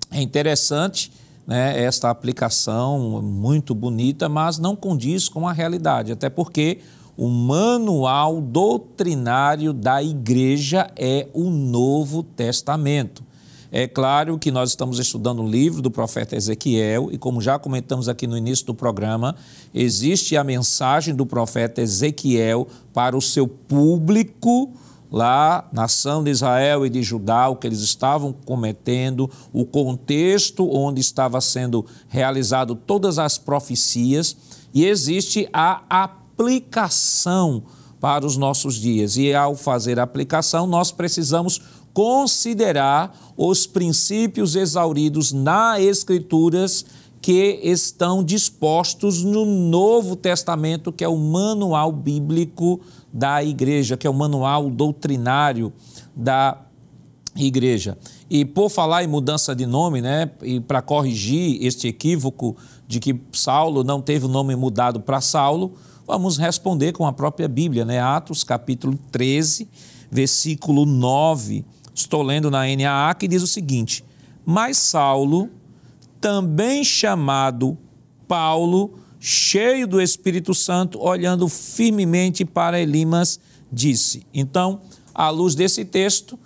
É 0.08 0.22
interessante, 0.22 1.10
né, 1.44 1.82
esta 1.82 2.10
aplicação 2.10 3.20
muito 3.20 3.74
bonita, 3.74 4.28
mas 4.28 4.56
não 4.56 4.76
condiz 4.76 5.28
com 5.28 5.48
a 5.48 5.52
realidade, 5.52 6.12
até 6.12 6.30
porque 6.30 6.78
o 7.16 7.28
manual 7.28 8.40
doutrinário 8.40 9.72
da 9.72 10.02
igreja 10.02 10.90
é 10.96 11.28
o 11.32 11.50
Novo 11.50 12.22
Testamento. 12.22 13.22
É 13.70 13.88
claro 13.88 14.38
que 14.38 14.52
nós 14.52 14.70
estamos 14.70 15.00
estudando 15.00 15.42
o 15.42 15.48
livro 15.48 15.82
do 15.82 15.90
profeta 15.90 16.36
Ezequiel 16.36 17.08
e, 17.10 17.18
como 17.18 17.40
já 17.40 17.58
comentamos 17.58 18.08
aqui 18.08 18.24
no 18.24 18.38
início 18.38 18.64
do 18.66 18.74
programa, 18.74 19.34
existe 19.74 20.36
a 20.36 20.44
mensagem 20.44 21.12
do 21.12 21.26
profeta 21.26 21.82
Ezequiel 21.82 22.68
para 22.92 23.16
o 23.16 23.20
seu 23.20 23.48
público 23.48 24.72
lá, 25.10 25.68
nação 25.72 26.24
de 26.24 26.30
Israel 26.30 26.84
e 26.86 26.90
de 26.90 27.02
Judá, 27.02 27.48
o 27.48 27.56
que 27.56 27.66
eles 27.66 27.80
estavam 27.80 28.32
cometendo, 28.32 29.30
o 29.52 29.64
contexto 29.64 30.68
onde 30.72 31.00
estava 31.00 31.40
sendo 31.40 31.84
realizado 32.08 32.74
todas 32.74 33.18
as 33.18 33.38
profecias, 33.38 34.36
e 34.72 34.84
existe 34.84 35.48
a 35.52 36.08
aplicação 36.34 37.62
para 38.00 38.26
os 38.26 38.36
nossos 38.36 38.74
dias. 38.74 39.16
E 39.16 39.32
ao 39.32 39.54
fazer 39.54 39.98
a 39.98 40.02
aplicação, 40.02 40.66
nós 40.66 40.90
precisamos 40.90 41.60
considerar 41.92 43.16
os 43.36 43.66
princípios 43.66 44.56
exauridos 44.56 45.32
nas 45.32 45.80
Escrituras 45.80 46.84
que 47.22 47.60
estão 47.62 48.22
dispostos 48.22 49.22
no 49.22 49.46
Novo 49.46 50.14
Testamento, 50.14 50.92
que 50.92 51.02
é 51.02 51.08
o 51.08 51.16
manual 51.16 51.90
bíblico 51.90 52.80
da 53.10 53.42
igreja, 53.42 53.96
que 53.96 54.06
é 54.06 54.10
o 54.10 54.14
manual 54.14 54.68
doutrinário 54.68 55.72
da 56.14 56.60
igreja. 57.34 57.96
E 58.28 58.44
por 58.44 58.68
falar 58.68 59.04
em 59.04 59.06
mudança 59.06 59.54
de 59.54 59.64
nome, 59.64 60.02
né, 60.02 60.30
e 60.42 60.60
para 60.60 60.82
corrigir 60.82 61.64
este 61.64 61.88
equívoco 61.88 62.56
de 62.86 63.00
que 63.00 63.18
Saulo 63.32 63.82
não 63.82 64.02
teve 64.02 64.26
o 64.26 64.28
nome 64.28 64.54
mudado 64.54 65.00
para 65.00 65.20
Saulo, 65.20 65.72
Vamos 66.06 66.36
responder 66.36 66.92
com 66.92 67.06
a 67.06 67.12
própria 67.14 67.48
Bíblia, 67.48 67.82
né? 67.82 67.98
Atos 67.98 68.44
capítulo 68.44 68.98
13, 69.10 69.66
versículo 70.10 70.84
9. 70.84 71.64
Estou 71.94 72.22
lendo 72.22 72.50
na 72.50 72.64
NAA 72.66 73.14
que 73.14 73.26
diz 73.26 73.42
o 73.42 73.46
seguinte: 73.46 74.04
Mas 74.44 74.76
Saulo, 74.76 75.48
também 76.20 76.84
chamado 76.84 77.78
Paulo, 78.28 78.98
cheio 79.18 79.88
do 79.88 79.98
Espírito 79.98 80.52
Santo, 80.52 81.00
olhando 81.00 81.48
firmemente 81.48 82.44
para 82.44 82.78
Elimas, 82.78 83.40
disse. 83.72 84.26
Então, 84.34 84.82
à 85.14 85.30
luz 85.30 85.54
desse 85.54 85.86
texto, 85.86 86.38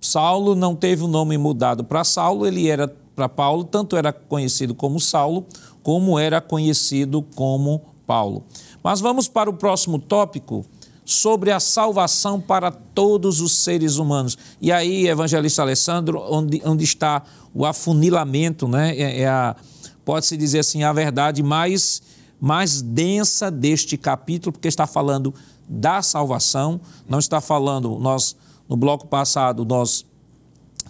Saulo 0.00 0.54
não 0.54 0.74
teve 0.74 1.04
o 1.04 1.08
nome 1.08 1.36
mudado 1.36 1.84
para 1.84 2.02
Saulo, 2.02 2.46
ele 2.46 2.66
era 2.66 2.88
para 3.14 3.28
Paulo, 3.28 3.64
tanto 3.64 3.94
era 3.94 4.10
conhecido 4.10 4.74
como 4.74 4.98
Saulo, 4.98 5.44
como 5.82 6.18
era 6.18 6.40
conhecido 6.40 7.22
como 7.34 7.92
Paulo. 8.06 8.44
Mas 8.82 9.00
vamos 9.00 9.28
para 9.28 9.48
o 9.48 9.54
próximo 9.54 9.98
tópico 9.98 10.64
sobre 11.04 11.50
a 11.50 11.60
salvação 11.60 12.40
para 12.40 12.70
todos 12.70 13.40
os 13.40 13.56
seres 13.58 13.96
humanos. 13.96 14.36
E 14.60 14.70
aí, 14.70 15.08
evangelista 15.08 15.62
Alessandro, 15.62 16.22
onde, 16.28 16.62
onde 16.64 16.84
está 16.84 17.22
o 17.54 17.66
afunilamento, 17.66 18.68
né? 18.68 18.96
É, 18.96 19.20
é 19.22 19.28
a, 19.28 19.56
pode-se 20.04 20.36
dizer 20.36 20.60
assim, 20.60 20.82
a 20.82 20.92
verdade 20.92 21.42
mais, 21.42 22.02
mais 22.40 22.80
densa 22.80 23.50
deste 23.50 23.96
capítulo, 23.96 24.52
porque 24.52 24.68
está 24.68 24.86
falando 24.86 25.34
da 25.68 26.02
salvação, 26.02 26.80
não 27.08 27.18
está 27.18 27.40
falando, 27.40 27.98
nós, 27.98 28.36
no 28.68 28.76
bloco 28.76 29.06
passado, 29.06 29.64
nós 29.64 30.04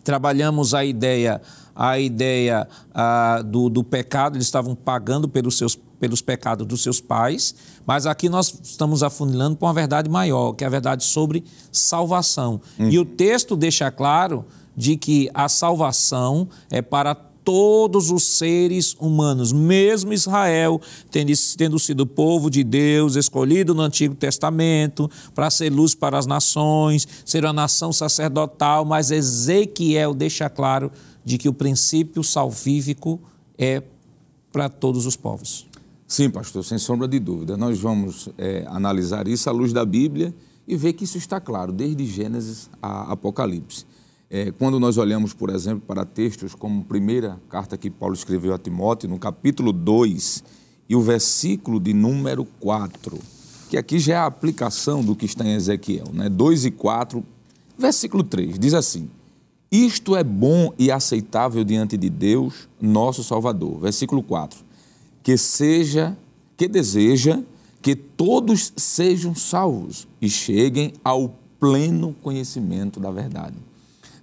trabalhamos 0.04 0.74
a 0.74 0.84
ideia 0.84 1.40
a 1.74 1.98
ideia 1.98 2.68
ah, 2.94 3.42
do, 3.42 3.68
do 3.68 3.82
pecado, 3.82 4.36
eles 4.36 4.46
estavam 4.46 4.74
pagando 4.74 5.28
pelos, 5.28 5.56
seus, 5.56 5.78
pelos 6.02 6.20
pecados 6.20 6.66
dos 6.66 6.82
seus 6.82 7.00
pais, 7.00 7.54
mas 7.86 8.06
aqui 8.06 8.28
nós 8.28 8.52
estamos 8.60 9.04
afunilando 9.04 9.56
para 9.56 9.68
uma 9.68 9.72
verdade 9.72 10.10
maior, 10.10 10.52
que 10.52 10.64
é 10.64 10.66
a 10.66 10.70
verdade 10.70 11.04
sobre 11.04 11.44
salvação. 11.70 12.60
Hum. 12.76 12.88
E 12.88 12.98
o 12.98 13.04
texto 13.04 13.54
deixa 13.54 13.88
claro 13.88 14.44
de 14.76 14.96
que 14.96 15.30
a 15.32 15.48
salvação 15.48 16.48
é 16.68 16.82
para 16.82 17.14
todos 17.14 18.10
os 18.10 18.24
seres 18.24 18.96
humanos, 18.98 19.52
mesmo 19.52 20.12
Israel, 20.12 20.80
tendo, 21.08 21.32
tendo 21.56 21.78
sido 21.78 22.04
povo 22.04 22.50
de 22.50 22.64
Deus, 22.64 23.14
escolhido 23.14 23.72
no 23.72 23.82
Antigo 23.82 24.16
Testamento, 24.16 25.08
para 25.32 25.50
ser 25.50 25.70
luz 25.70 25.94
para 25.94 26.18
as 26.18 26.26
nações, 26.26 27.06
ser 27.24 27.44
uma 27.44 27.52
nação 27.52 27.92
sacerdotal, 27.92 28.84
mas 28.84 29.12
Ezequiel 29.12 30.14
deixa 30.14 30.50
claro 30.50 30.90
de 31.24 31.38
que 31.38 31.48
o 31.48 31.52
princípio 31.52 32.24
salvífico 32.24 33.20
é 33.56 33.84
para 34.50 34.68
todos 34.68 35.06
os 35.06 35.14
povos. 35.14 35.70
Sim, 36.12 36.28
pastor, 36.28 36.62
sem 36.62 36.76
sombra 36.76 37.08
de 37.08 37.18
dúvida. 37.18 37.56
Nós 37.56 37.80
vamos 37.80 38.28
é, 38.36 38.66
analisar 38.68 39.26
isso 39.26 39.48
à 39.48 39.52
luz 39.52 39.72
da 39.72 39.82
Bíblia 39.82 40.34
e 40.68 40.76
ver 40.76 40.92
que 40.92 41.04
isso 41.04 41.16
está 41.16 41.40
claro, 41.40 41.72
desde 41.72 42.04
Gênesis 42.04 42.68
a 42.82 43.10
Apocalipse. 43.12 43.86
É, 44.28 44.50
quando 44.50 44.78
nós 44.78 44.98
olhamos, 44.98 45.32
por 45.32 45.48
exemplo, 45.48 45.82
para 45.86 46.04
textos 46.04 46.54
como 46.54 46.82
a 46.82 46.84
primeira 46.84 47.40
carta 47.48 47.78
que 47.78 47.88
Paulo 47.90 48.14
escreveu 48.14 48.52
a 48.52 48.58
Timóteo, 48.58 49.08
no 49.08 49.18
capítulo 49.18 49.72
2 49.72 50.44
e 50.86 50.94
o 50.94 51.00
versículo 51.00 51.80
de 51.80 51.94
número 51.94 52.44
4, 52.60 53.18
que 53.70 53.78
aqui 53.78 53.98
já 53.98 54.12
é 54.12 54.16
a 54.18 54.26
aplicação 54.26 55.02
do 55.02 55.16
que 55.16 55.24
está 55.24 55.46
em 55.46 55.54
Ezequiel, 55.54 56.08
né? 56.12 56.28
2 56.28 56.66
e 56.66 56.70
4, 56.72 57.24
versículo 57.78 58.22
3, 58.22 58.58
diz 58.58 58.74
assim: 58.74 59.08
Isto 59.70 60.14
é 60.14 60.22
bom 60.22 60.74
e 60.78 60.92
aceitável 60.92 61.64
diante 61.64 61.96
de 61.96 62.10
Deus, 62.10 62.68
nosso 62.78 63.24
Salvador. 63.24 63.80
Versículo 63.80 64.22
4. 64.22 64.71
Que 65.22 65.36
seja, 65.36 66.16
que 66.56 66.66
deseja 66.68 67.40
que 67.80 67.96
todos 67.96 68.72
sejam 68.76 69.34
salvos 69.34 70.06
e 70.20 70.28
cheguem 70.28 70.92
ao 71.04 71.36
pleno 71.58 72.14
conhecimento 72.22 73.00
da 73.00 73.10
verdade. 73.10 73.56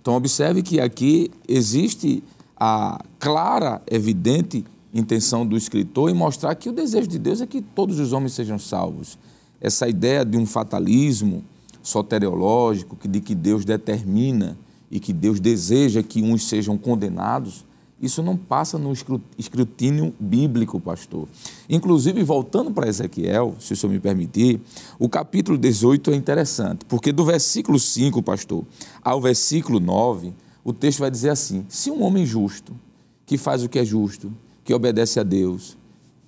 Então, 0.02 0.16
observe 0.16 0.64
que 0.64 0.80
aqui 0.80 1.30
existe 1.48 2.24
a 2.58 3.04
clara, 3.20 3.82
evidente 3.90 4.66
intenção 4.94 5.46
do 5.46 5.56
escritor 5.56 6.10
em 6.10 6.14
mostrar 6.14 6.56
que 6.56 6.70
o 6.70 6.74
desejo 6.74 7.08
de 7.08 7.20
Deus 7.20 7.42
é 7.42 7.46
que 7.46 7.62
todos 7.62 8.00
os 8.00 8.12
homens 8.12 8.34
sejam 8.34 8.58
salvos. 8.58 9.18
Essa 9.62 9.88
ideia 9.88 10.26
de 10.26 10.38
um 10.38 10.46
fatalismo 10.46 11.44
soteriológico, 11.82 12.98
de 13.08 13.20
que 13.20 13.36
Deus 13.36 13.66
determina 13.66 14.58
e 14.90 15.00
que 15.00 15.14
Deus 15.14 15.40
deseja 15.40 16.02
que 16.02 16.22
uns 16.22 16.48
sejam 16.48 16.78
condenados, 16.78 17.66
isso 18.02 18.24
não 18.24 18.38
passa 18.38 18.78
no 18.78 18.94
escrutínio 19.38 20.14
bíblico, 20.20 20.80
pastor. 20.80 21.28
Inclusive, 21.70 22.24
voltando 22.24 22.72
para 22.72 22.88
Ezequiel, 22.88 23.56
se 23.60 23.74
o 23.74 23.76
senhor 23.76 23.92
me 23.92 24.00
permitir, 24.00 24.62
o 24.98 25.10
capítulo 25.10 25.58
18 25.58 26.12
é 26.12 26.16
interessante, 26.16 26.86
porque 26.86 27.12
do 27.12 27.26
versículo 27.26 27.78
5, 27.78 28.24
pastor, 28.24 28.66
ao 29.02 29.22
versículo 29.22 29.80
9, 29.80 30.34
o 30.64 30.72
texto 30.72 31.00
vai 31.00 31.12
dizer 31.12 31.30
assim: 31.30 31.66
se 31.68 31.92
um 31.92 32.02
homem 32.04 32.26
justo, 32.26 32.74
que 33.26 33.38
faz 33.38 33.64
o 33.64 33.70
que 33.70 33.80
é 33.80 33.86
justo, 33.86 34.32
que 34.64 34.74
obedece 34.74 35.20
a 35.20 35.24
Deus, 35.24 35.78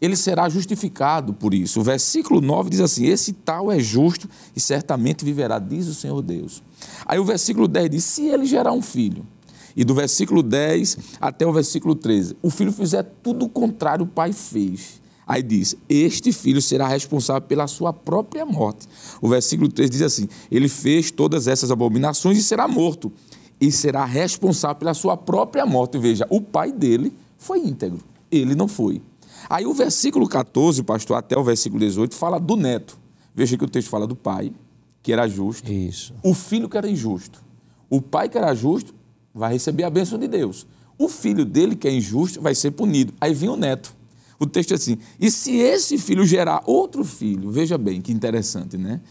ele 0.02 0.16
será 0.16 0.50
justificado 0.50 1.32
por 1.32 1.54
isso. 1.54 1.80
O 1.80 1.84
versículo 1.84 2.42
9 2.42 2.72
diz 2.72 2.82
assim: 2.82 3.06
Esse 3.06 3.32
tal 3.32 3.72
é 3.72 3.80
justo 3.80 4.28
e 4.56 4.60
certamente 4.60 5.24
viverá, 5.24 5.60
diz 5.60 5.88
o 5.88 5.94
Senhor 5.94 6.22
Deus. 6.22 6.64
Aí 7.06 7.20
o 7.20 7.24
versículo 7.24 7.68
10 7.68 7.90
diz: 7.90 8.04
Se 8.04 8.28
ele 8.28 8.46
gerar 8.46 8.74
um 8.74 8.82
filho, 8.82 9.26
e 9.76 9.84
do 9.84 9.94
versículo 9.94 10.44
10 10.44 10.98
até 11.20 11.46
o 11.46 11.54
versículo 11.54 11.96
13. 11.96 12.38
O 12.42 12.50
filho 12.50 12.72
fizer 12.72 13.04
tudo 13.24 13.46
o 13.46 13.50
contrário, 13.50 14.06
o 14.06 14.08
pai 14.08 14.34
fez. 14.34 15.02
Aí 15.28 15.42
diz: 15.42 15.76
Este 15.88 16.32
filho 16.32 16.62
será 16.62 16.88
responsável 16.88 17.42
pela 17.44 17.68
sua 17.68 17.94
própria 17.94 18.46
morte. 18.46 18.88
O 19.22 19.30
versículo 19.30 19.70
3 19.72 19.90
diz 19.90 20.02
assim: 20.02 20.28
Ele 20.52 20.68
fez 20.68 21.12
todas 21.12 21.48
essas 21.48 21.72
abominações 21.72 22.38
e 22.38 22.44
será 22.44 22.68
morto. 22.68 23.12
E 23.60 23.72
será 23.72 24.04
responsável 24.04 24.76
pela 24.78 24.94
sua 24.94 25.16
própria 25.16 25.66
morte. 25.66 25.98
Veja, 25.98 26.26
o 26.30 26.42
pai 26.42 26.72
dele 26.72 27.14
foi 27.38 27.60
íntegro, 27.60 28.00
ele 28.32 28.56
não 28.56 28.68
foi. 28.68 29.02
Aí 29.50 29.66
o 29.66 29.74
versículo 29.74 30.28
14, 30.28 30.84
pastor, 30.84 31.18
até 31.18 31.38
o 31.38 31.44
versículo 31.44 31.80
18, 31.80 32.16
fala 32.16 32.40
do 32.40 32.56
neto. 32.56 33.00
Veja 33.34 33.58
que 33.58 33.64
o 33.64 33.70
texto 33.70 33.90
fala 33.90 34.06
do 34.06 34.16
pai, 34.16 34.52
que 35.02 35.14
era 35.14 35.28
justo. 35.28 35.72
Isso. 35.72 36.14
O 36.24 36.34
filho 36.34 36.68
que 36.68 36.78
era 36.78 36.90
injusto. 36.90 37.42
O 37.90 38.02
pai 38.02 38.28
que 38.30 38.38
era 38.38 38.54
justo 38.54 38.94
vai 39.34 39.54
receber 39.54 39.84
a 39.84 39.90
bênção 39.90 40.18
de 40.18 40.28
Deus. 40.28 40.68
O 40.98 41.08
filho 41.10 41.46
dele, 41.46 41.76
que 41.76 41.88
é 41.88 41.94
injusto, 41.94 42.42
vai 42.42 42.54
ser 42.54 42.72
punido. 42.72 43.14
Aí 43.20 43.34
vem 43.34 43.50
o 43.50 43.56
neto. 43.56 43.96
O 44.40 44.46
texto 44.46 44.72
é 44.72 44.76
assim: 44.76 44.98
e 45.20 45.30
se 45.30 45.56
esse 45.58 45.98
filho 45.98 46.26
gerar 46.26 46.64
outro 46.66 47.04
filho, 47.04 47.50
veja 47.52 47.78
bem 47.78 48.02
que 48.02 48.12
interessante, 48.12 48.78
né? 48.78 49.02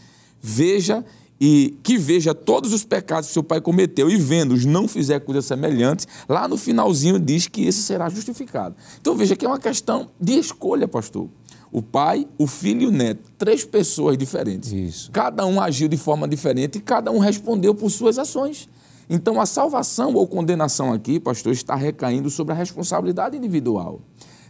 Veja 0.41 1.05
e 1.43 1.75
que 1.81 1.97
veja 1.97 2.35
todos 2.35 2.71
os 2.71 2.83
pecados 2.83 3.27
que 3.27 3.33
seu 3.33 3.41
pai 3.41 3.59
cometeu 3.59 4.09
e 4.09 4.15
vendo-os 4.15 4.63
não 4.63 4.87
fizer 4.87 5.19
coisas 5.21 5.43
semelhantes, 5.45 6.07
lá 6.29 6.47
no 6.47 6.55
finalzinho 6.55 7.19
diz 7.19 7.47
que 7.47 7.65
esse 7.65 7.81
será 7.81 8.09
justificado. 8.09 8.75
Então 8.99 9.15
veja 9.15 9.35
que 9.35 9.43
é 9.43 9.47
uma 9.47 9.57
questão 9.57 10.09
de 10.19 10.33
escolha, 10.33 10.87
pastor. 10.87 11.27
O 11.71 11.81
pai, 11.81 12.27
o 12.37 12.45
filho 12.45 12.83
e 12.83 12.87
o 12.87 12.91
neto, 12.91 13.31
três 13.39 13.65
pessoas 13.65 14.17
diferentes. 14.17 14.71
Isso. 14.71 15.11
Cada 15.11 15.45
um 15.45 15.59
agiu 15.59 15.87
de 15.87 15.97
forma 15.97 16.27
diferente 16.27 16.77
e 16.77 16.81
cada 16.81 17.09
um 17.09 17.17
respondeu 17.17 17.73
por 17.73 17.89
suas 17.89 18.19
ações. 18.19 18.69
Então, 19.13 19.41
a 19.41 19.45
salvação 19.45 20.13
ou 20.13 20.25
condenação 20.25 20.93
aqui, 20.93 21.19
pastor, 21.19 21.51
está 21.51 21.75
recaindo 21.75 22.29
sobre 22.29 22.53
a 22.53 22.55
responsabilidade 22.55 23.35
individual. 23.35 23.99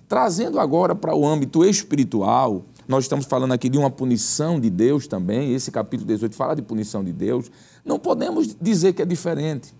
Trazendo 0.07 0.59
agora 0.59 0.93
para 0.93 1.15
o 1.15 1.25
âmbito 1.25 1.65
espiritual, 1.65 2.63
nós 2.87 3.05
estamos 3.05 3.25
falando 3.25 3.53
aqui 3.53 3.67
de 3.67 3.79
uma 3.79 3.89
punição 3.89 4.59
de 4.59 4.69
Deus 4.69 5.07
também, 5.07 5.51
esse 5.51 5.71
capítulo 5.71 6.07
18 6.07 6.35
fala 6.35 6.55
de 6.55 6.61
punição 6.61 7.03
de 7.03 7.11
Deus. 7.11 7.49
Não 7.83 7.97
podemos 7.97 8.55
dizer 8.61 8.93
que 8.93 9.01
é 9.01 9.05
diferente. 9.05 9.73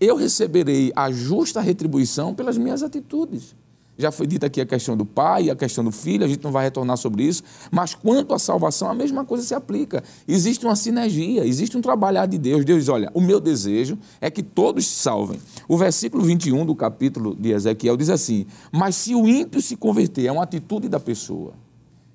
Eu 0.00 0.14
receberei 0.14 0.92
a 0.94 1.10
justa 1.10 1.60
retribuição 1.60 2.32
pelas 2.32 2.56
minhas 2.56 2.84
atitudes. 2.84 3.56
Já 4.00 4.10
foi 4.10 4.26
dita 4.26 4.46
aqui 4.46 4.60
a 4.60 4.66
questão 4.66 4.96
do 4.96 5.04
pai, 5.04 5.50
a 5.50 5.54
questão 5.54 5.84
do 5.84 5.92
filho, 5.92 6.24
a 6.24 6.28
gente 6.28 6.42
não 6.42 6.50
vai 6.50 6.64
retornar 6.64 6.96
sobre 6.96 7.22
isso, 7.22 7.42
mas 7.70 7.94
quanto 7.94 8.32
à 8.32 8.38
salvação, 8.38 8.90
a 8.90 8.94
mesma 8.94 9.24
coisa 9.26 9.44
se 9.44 9.54
aplica. 9.54 10.02
Existe 10.26 10.64
uma 10.64 10.74
sinergia, 10.74 11.44
existe 11.44 11.76
um 11.76 11.82
trabalhar 11.82 12.24
de 12.24 12.38
Deus. 12.38 12.64
Deus 12.64 12.80
diz: 12.80 12.88
olha, 12.88 13.10
o 13.12 13.20
meu 13.20 13.38
desejo 13.38 13.98
é 14.20 14.30
que 14.30 14.42
todos 14.42 14.86
se 14.86 14.94
salvem. 15.02 15.38
O 15.68 15.76
versículo 15.76 16.24
21 16.24 16.64
do 16.64 16.74
capítulo 16.74 17.36
de 17.36 17.50
Ezequiel 17.50 17.96
diz 17.96 18.08
assim: 18.08 18.46
Mas 18.72 18.96
se 18.96 19.14
o 19.14 19.28
ímpio 19.28 19.60
se 19.60 19.76
converter, 19.76 20.26
é 20.26 20.32
uma 20.32 20.44
atitude 20.44 20.88
da 20.88 20.98
pessoa, 20.98 21.52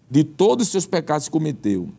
de 0.10 0.24
todos 0.24 0.66
os 0.66 0.72
seus 0.72 0.88
pecados 0.88 1.30
cometeu, 1.30 1.90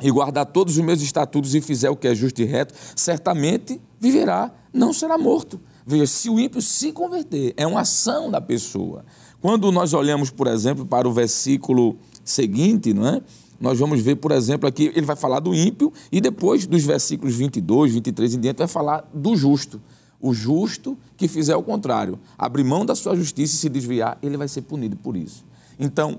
e 0.00 0.10
guardar 0.10 0.46
todos 0.46 0.76
os 0.76 0.84
meus 0.84 1.02
estatutos 1.02 1.54
e 1.54 1.60
fizer 1.60 1.90
o 1.90 1.96
que 1.96 2.08
é 2.08 2.14
justo 2.14 2.40
e 2.40 2.44
reto, 2.44 2.74
certamente 2.96 3.80
viverá, 4.00 4.50
não 4.72 4.92
será 4.92 5.18
morto. 5.18 5.60
Veja, 5.86 6.06
se 6.06 6.30
o 6.30 6.38
ímpio 6.38 6.62
se 6.62 6.92
converter, 6.92 7.54
é 7.56 7.66
uma 7.66 7.80
ação 7.80 8.30
da 8.30 8.40
pessoa. 8.40 9.04
Quando 9.40 9.72
nós 9.72 9.92
olhamos, 9.92 10.30
por 10.30 10.46
exemplo, 10.46 10.86
para 10.86 11.08
o 11.08 11.12
versículo 11.12 11.96
seguinte, 12.24 12.92
não 12.94 13.06
é? 13.06 13.22
nós 13.62 13.78
vamos 13.78 14.00
ver, 14.00 14.16
por 14.16 14.32
exemplo, 14.32 14.68
aqui, 14.68 14.92
ele 14.94 15.06
vai 15.06 15.14
falar 15.14 15.38
do 15.38 15.54
ímpio 15.54 15.92
e 16.10 16.20
depois 16.20 16.66
dos 16.66 16.84
versículos 16.84 17.36
22, 17.36 17.92
23 17.92 18.34
em 18.34 18.40
diante, 18.40 18.58
vai 18.58 18.66
falar 18.66 19.08
do 19.14 19.36
justo. 19.36 19.80
O 20.20 20.34
justo 20.34 20.98
que 21.16 21.28
fizer 21.28 21.54
o 21.54 21.62
contrário, 21.62 22.18
abrir 22.36 22.64
mão 22.64 22.84
da 22.84 22.96
sua 22.96 23.14
justiça 23.14 23.54
e 23.54 23.58
se 23.58 23.68
desviar, 23.68 24.18
ele 24.20 24.36
vai 24.36 24.48
ser 24.48 24.62
punido 24.62 24.96
por 24.96 25.16
isso. 25.16 25.44
Então, 25.78 26.18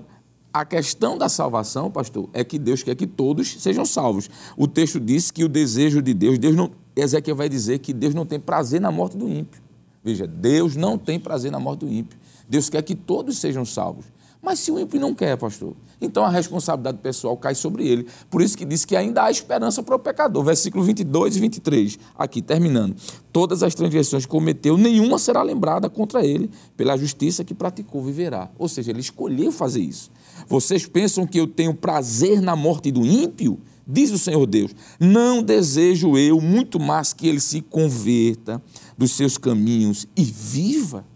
a 0.54 0.64
questão 0.64 1.18
da 1.18 1.28
salvação, 1.28 1.90
pastor, 1.90 2.30
é 2.32 2.44
que 2.44 2.60
Deus 2.60 2.80
quer 2.80 2.94
que 2.94 3.08
todos 3.08 3.60
sejam 3.60 3.84
salvos. 3.84 4.30
O 4.56 4.68
texto 4.68 5.00
diz 5.00 5.32
que 5.32 5.42
o 5.42 5.48
desejo 5.48 6.00
de 6.00 6.14
Deus, 6.14 6.38
Deus 6.38 6.54
não, 6.54 6.70
Ezequiel 6.94 7.34
vai 7.34 7.48
dizer 7.48 7.80
que 7.80 7.92
Deus 7.92 8.14
não 8.14 8.24
tem 8.24 8.38
prazer 8.38 8.80
na 8.80 8.92
morte 8.92 9.16
do 9.16 9.28
ímpio. 9.28 9.60
Veja, 10.04 10.28
Deus 10.28 10.76
não 10.76 10.96
tem 10.96 11.18
prazer 11.18 11.50
na 11.50 11.58
morte 11.58 11.80
do 11.80 11.88
ímpio. 11.92 12.16
Deus 12.48 12.70
quer 12.70 12.82
que 12.82 12.94
todos 12.94 13.36
sejam 13.38 13.64
salvos. 13.64 14.04
Mas 14.40 14.60
se 14.60 14.70
o 14.70 14.78
ímpio 14.78 15.00
não 15.00 15.12
quer, 15.12 15.36
pastor, 15.36 15.74
então 16.00 16.22
a 16.22 16.28
responsabilidade 16.28 16.98
pessoal 16.98 17.36
cai 17.36 17.54
sobre 17.54 17.88
ele. 17.88 18.06
Por 18.30 18.42
isso 18.42 18.56
que 18.56 18.64
diz 18.64 18.84
que 18.84 18.94
ainda 18.94 19.24
há 19.24 19.30
esperança 19.30 19.82
para 19.82 19.96
o 19.96 19.98
pecador. 19.98 20.44
Versículo 20.44 20.84
22 20.84 21.36
e 21.36 21.40
23, 21.40 21.98
aqui, 22.16 22.42
terminando. 22.42 22.94
Todas 23.32 23.62
as 23.62 23.74
transgressões 23.74 24.24
que 24.24 24.30
cometeu, 24.30 24.76
nenhuma 24.76 25.18
será 25.18 25.42
lembrada 25.42 25.88
contra 25.88 26.24
ele. 26.24 26.48
Pela 26.76 26.96
justiça 26.96 27.42
que 27.42 27.54
praticou, 27.54 28.02
viverá. 28.02 28.50
Ou 28.56 28.68
seja, 28.68 28.90
ele 28.90 29.00
escolheu 29.00 29.50
fazer 29.50 29.80
isso. 29.80 30.10
Vocês 30.48 30.86
pensam 30.86 31.26
que 31.26 31.38
eu 31.38 31.46
tenho 31.46 31.74
prazer 31.74 32.40
na 32.40 32.54
morte 32.54 32.90
do 32.90 33.04
ímpio? 33.04 33.60
Diz 33.86 34.10
o 34.10 34.18
Senhor 34.18 34.46
Deus: 34.46 34.74
Não 34.98 35.42
desejo 35.42 36.16
eu 36.16 36.40
muito 36.40 36.80
mais 36.80 37.12
que 37.12 37.26
ele 37.26 37.40
se 37.40 37.60
converta 37.60 38.62
dos 38.96 39.12
seus 39.12 39.36
caminhos 39.36 40.06
e 40.16 40.24
viva. 40.24 41.06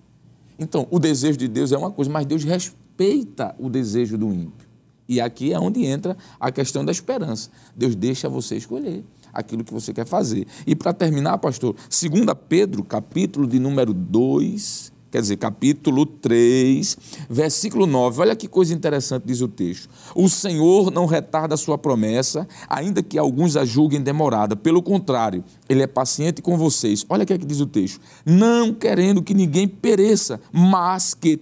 Então, 0.58 0.86
o 0.90 0.98
desejo 0.98 1.38
de 1.38 1.48
Deus 1.48 1.72
é 1.72 1.78
uma 1.78 1.90
coisa, 1.90 2.10
mas 2.10 2.26
Deus 2.26 2.44
respeita 2.44 3.54
o 3.58 3.70
desejo 3.70 4.18
do 4.18 4.32
ímpio. 4.32 4.68
E 5.08 5.20
aqui 5.20 5.52
é 5.52 5.58
onde 5.58 5.84
entra 5.84 6.16
a 6.38 6.52
questão 6.52 6.84
da 6.84 6.92
esperança. 6.92 7.48
Deus 7.74 7.94
deixa 7.94 8.28
você 8.28 8.56
escolher 8.56 9.04
aquilo 9.32 9.64
que 9.64 9.72
você 9.72 9.94
quer 9.94 10.06
fazer. 10.06 10.46
E 10.66 10.76
para 10.76 10.92
terminar, 10.92 11.38
pastor, 11.38 11.74
2 11.74 12.24
Pedro, 12.48 12.84
capítulo 12.84 13.46
de 13.46 13.58
número 13.58 13.94
2, 13.94 14.92
quer 15.10 15.20
dizer, 15.20 15.36
capítulo 15.36 16.04
3, 16.04 16.96
versículo 17.28 17.86
9. 17.86 18.20
Olha 18.20 18.36
que 18.36 18.48
coisa 18.48 18.74
interessante 18.74 19.24
diz 19.26 19.40
o 19.40 19.48
texto. 19.48 19.88
O 20.14 20.28
Senhor 20.28 20.90
não 20.90 21.06
retarda 21.06 21.54
a 21.54 21.58
sua 21.58 21.78
promessa, 21.78 22.46
ainda 22.68 23.02
que 23.02 23.18
alguns 23.18 23.56
a 23.56 23.64
julguem 23.64 24.02
demorada. 24.02 24.56
Pelo 24.56 24.82
contrário, 24.82 25.44
ele 25.68 25.82
é 25.82 25.86
paciente 25.86 26.42
com 26.42 26.56
vocês. 26.56 27.04
Olha 27.08 27.24
o 27.24 27.26
que, 27.26 27.32
é 27.32 27.38
que 27.38 27.46
diz 27.46 27.60
o 27.60 27.66
texto. 27.66 28.00
Não 28.24 28.74
querendo 28.74 29.22
que 29.22 29.34
ninguém 29.34 29.66
pereça, 29.66 30.40
mas 30.52 31.14
que 31.14 31.40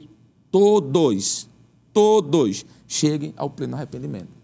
todos, 0.51 1.49
todos 1.93 2.65
cheguem 2.87 3.35
ao 3.37 3.51
pleno 3.51 3.77
arrependimento. 3.77 4.36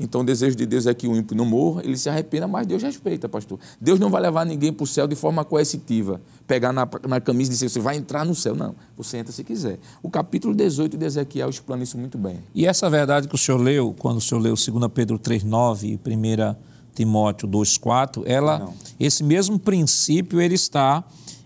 Então 0.00 0.22
o 0.22 0.24
desejo 0.24 0.56
de 0.56 0.64
Deus 0.64 0.86
é 0.86 0.94
que 0.94 1.06
o 1.06 1.14
ímpio 1.14 1.36
não 1.36 1.44
morra, 1.44 1.82
ele 1.84 1.96
se 1.96 2.08
arrependa, 2.08 2.48
mas 2.48 2.66
Deus 2.66 2.82
respeita, 2.82 3.28
pastor. 3.28 3.58
Deus 3.78 4.00
não 4.00 4.08
vai 4.08 4.22
levar 4.22 4.46
ninguém 4.46 4.72
para 4.72 4.82
o 4.82 4.86
céu 4.86 5.06
de 5.06 5.14
forma 5.14 5.44
coercitiva, 5.44 6.22
pegar 6.46 6.72
na, 6.72 6.88
na 7.06 7.20
camisa 7.20 7.50
e 7.50 7.54
dizer, 7.54 7.68
você 7.68 7.80
vai 7.80 7.96
entrar 7.96 8.24
no 8.24 8.34
céu. 8.34 8.56
Não, 8.56 8.74
você 8.96 9.18
entra 9.18 9.30
se 9.30 9.44
quiser. 9.44 9.78
O 10.02 10.08
capítulo 10.08 10.54
18 10.54 10.96
de 10.96 11.04
Ezequiel 11.04 11.50
explana 11.50 11.82
isso 11.82 11.98
muito 11.98 12.16
bem. 12.16 12.38
E 12.54 12.66
essa 12.66 12.88
verdade 12.88 13.28
que 13.28 13.34
o 13.34 13.38
senhor 13.38 13.58
leu, 13.58 13.94
quando 13.98 14.16
o 14.16 14.20
senhor 14.22 14.40
leu 14.40 14.54
2 14.54 14.90
Pedro 14.94 15.18
3,9 15.18 15.84
e 15.84 15.94
1 15.96 16.56
Timóteo 16.94 17.46
2,4, 17.46 18.22
ela, 18.24 18.58
não. 18.58 18.74
esse 18.98 19.22
mesmo 19.22 19.58
princípio 19.58 20.40
ele 20.40 20.54
está 20.54 21.04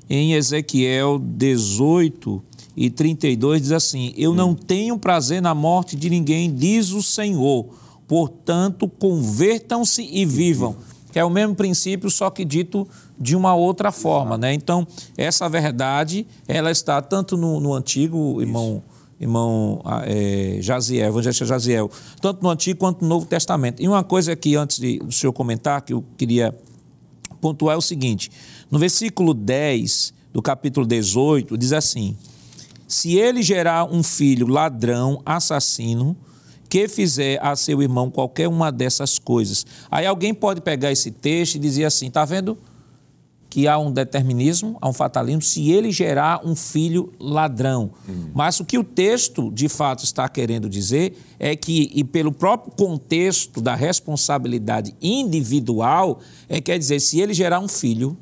em 0.08 0.34
Ezequiel 0.34 1.18
18 1.18 2.42
e 2.76 2.90
32, 2.90 3.62
diz 3.62 3.72
assim, 3.72 4.12
eu 4.16 4.34
não 4.34 4.54
tenho 4.54 4.98
prazer 4.98 5.40
na 5.40 5.54
morte 5.54 5.96
de 5.96 6.10
ninguém, 6.10 6.52
diz 6.52 6.90
o 6.90 7.02
Senhor, 7.02 7.66
Portanto, 8.06 8.88
convertam-se 8.88 10.02
e 10.02 10.24
vivam. 10.24 10.76
Que 11.12 11.18
é 11.18 11.24
o 11.24 11.30
mesmo 11.30 11.54
princípio, 11.54 12.10
só 12.10 12.28
que 12.28 12.44
dito 12.44 12.88
de 13.18 13.36
uma 13.36 13.54
outra 13.54 13.92
forma, 13.92 14.36
né? 14.36 14.52
Então, 14.52 14.86
essa 15.16 15.48
verdade, 15.48 16.26
ela 16.48 16.70
está 16.70 17.00
tanto 17.00 17.36
no, 17.36 17.60
no 17.60 17.72
Antigo, 17.72 18.40
irmão, 18.40 18.82
irmão 19.20 19.80
é, 20.04 20.58
Jaziel, 20.60 21.06
evangelista 21.06 21.46
Jaziel, 21.46 21.88
tanto 22.20 22.42
no 22.42 22.50
Antigo 22.50 22.80
quanto 22.80 23.02
no 23.02 23.08
Novo 23.08 23.26
Testamento. 23.26 23.80
E 23.80 23.86
uma 23.86 24.02
coisa 24.02 24.32
aqui, 24.32 24.56
antes 24.56 24.78
de, 24.78 24.98
do 24.98 25.12
senhor 25.12 25.32
comentar, 25.32 25.82
que 25.82 25.92
eu 25.92 26.04
queria 26.16 26.52
pontuar 27.40 27.74
é 27.74 27.78
o 27.78 27.82
seguinte: 27.82 28.30
no 28.70 28.78
versículo 28.78 29.34
10 29.34 30.12
do 30.32 30.42
capítulo 30.42 30.86
18, 30.86 31.56
diz 31.56 31.72
assim: 31.72 32.16
Se 32.88 33.16
ele 33.16 33.40
gerar 33.42 33.84
um 33.84 34.02
filho 34.02 34.48
ladrão, 34.48 35.22
assassino, 35.24 36.16
que 36.74 36.88
fizer 36.88 37.38
a 37.40 37.54
seu 37.54 37.80
irmão 37.80 38.10
qualquer 38.10 38.48
uma 38.48 38.72
dessas 38.72 39.16
coisas. 39.16 39.64
Aí 39.88 40.04
alguém 40.04 40.34
pode 40.34 40.60
pegar 40.60 40.90
esse 40.90 41.12
texto 41.12 41.54
e 41.54 41.58
dizer 41.60 41.84
assim: 41.84 42.08
está 42.08 42.24
vendo 42.24 42.58
que 43.48 43.68
há 43.68 43.78
um 43.78 43.92
determinismo, 43.92 44.76
há 44.80 44.88
um 44.88 44.92
fatalismo, 44.92 45.40
se 45.40 45.70
ele 45.70 45.92
gerar 45.92 46.44
um 46.44 46.56
filho 46.56 47.12
ladrão. 47.20 47.92
Hum. 48.08 48.30
Mas 48.34 48.58
o 48.58 48.64
que 48.64 48.76
o 48.76 48.82
texto 48.82 49.52
de 49.52 49.68
fato 49.68 50.02
está 50.02 50.28
querendo 50.28 50.68
dizer 50.68 51.16
é 51.38 51.54
que, 51.54 51.92
e 51.94 52.02
pelo 52.02 52.32
próprio 52.32 52.72
contexto 52.72 53.60
da 53.60 53.76
responsabilidade 53.76 54.96
individual, 55.00 56.18
é 56.48 56.60
quer 56.60 56.76
dizer, 56.76 56.98
se 56.98 57.20
ele 57.20 57.32
gerar 57.32 57.60
um 57.60 57.68
filho 57.68 58.18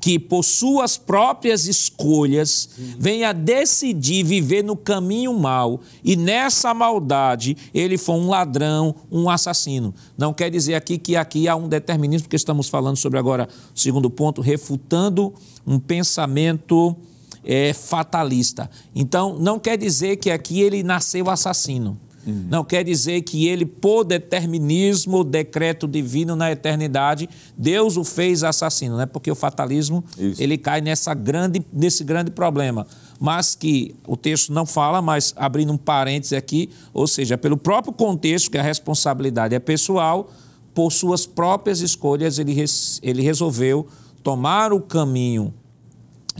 que, 0.00 0.18
por 0.18 0.44
suas 0.44 0.96
próprias 0.96 1.66
escolhas, 1.66 2.68
venha 2.98 3.32
decidir 3.32 4.24
viver 4.24 4.62
no 4.62 4.76
caminho 4.76 5.36
mal 5.38 5.80
e 6.04 6.16
nessa 6.16 6.72
maldade 6.72 7.56
ele 7.74 7.98
for 7.98 8.14
um 8.14 8.28
ladrão, 8.28 8.94
um 9.10 9.28
assassino. 9.28 9.94
Não 10.16 10.32
quer 10.32 10.50
dizer 10.50 10.74
aqui 10.74 10.98
que 10.98 11.16
aqui 11.16 11.48
há 11.48 11.56
um 11.56 11.68
determinismo, 11.68 12.24
porque 12.24 12.36
estamos 12.36 12.68
falando 12.68 12.96
sobre 12.96 13.18
agora 13.18 13.48
o 13.74 13.78
segundo 13.78 14.08
ponto, 14.08 14.40
refutando 14.40 15.34
um 15.66 15.78
pensamento 15.78 16.96
é, 17.44 17.72
fatalista. 17.72 18.70
Então, 18.94 19.38
não 19.38 19.58
quer 19.58 19.76
dizer 19.76 20.16
que 20.16 20.30
aqui 20.30 20.60
ele 20.60 20.82
nasceu 20.82 21.28
assassino. 21.30 21.98
Uhum. 22.26 22.46
Não 22.50 22.64
quer 22.64 22.84
dizer 22.84 23.22
que 23.22 23.46
ele, 23.46 23.64
por 23.64 24.04
determinismo, 24.04 25.24
decreto 25.24 25.86
divino 25.86 26.36
na 26.36 26.50
eternidade, 26.50 27.28
Deus 27.56 27.96
o 27.96 28.04
fez 28.04 28.42
assassino, 28.42 28.96
né? 28.96 29.06
porque 29.06 29.30
o 29.30 29.34
fatalismo 29.34 30.04
Isso. 30.18 30.42
ele 30.42 30.58
cai 30.58 30.80
nessa 30.80 31.14
grande, 31.14 31.64
nesse 31.72 32.04
grande 32.04 32.30
problema. 32.30 32.86
Mas 33.18 33.54
que 33.54 33.94
o 34.06 34.16
texto 34.16 34.52
não 34.52 34.66
fala, 34.66 35.00
mas 35.00 35.32
abrindo 35.36 35.72
um 35.72 35.78
parêntese 35.78 36.36
aqui, 36.36 36.70
ou 36.92 37.06
seja, 37.06 37.38
pelo 37.38 37.56
próprio 37.56 37.92
contexto, 37.92 38.50
que 38.50 38.58
a 38.58 38.62
responsabilidade 38.62 39.54
é 39.54 39.58
pessoal, 39.58 40.30
por 40.74 40.92
suas 40.92 41.26
próprias 41.26 41.80
escolhas, 41.80 42.38
ele, 42.38 42.64
ele 43.02 43.22
resolveu 43.22 43.88
tomar 44.22 44.72
o 44.72 44.80
caminho 44.80 45.52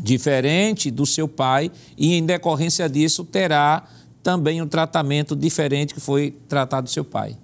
diferente 0.00 0.90
do 0.90 1.04
seu 1.04 1.26
pai 1.26 1.70
e, 1.96 2.14
em 2.14 2.24
decorrência 2.24 2.88
disso, 2.88 3.24
terá 3.24 3.84
também 4.28 4.60
um 4.60 4.68
tratamento 4.68 5.34
diferente 5.34 5.94
que 5.94 6.00
foi 6.00 6.32
tratado 6.46 6.84
do 6.84 6.90
seu 6.90 7.02
pai. 7.02 7.34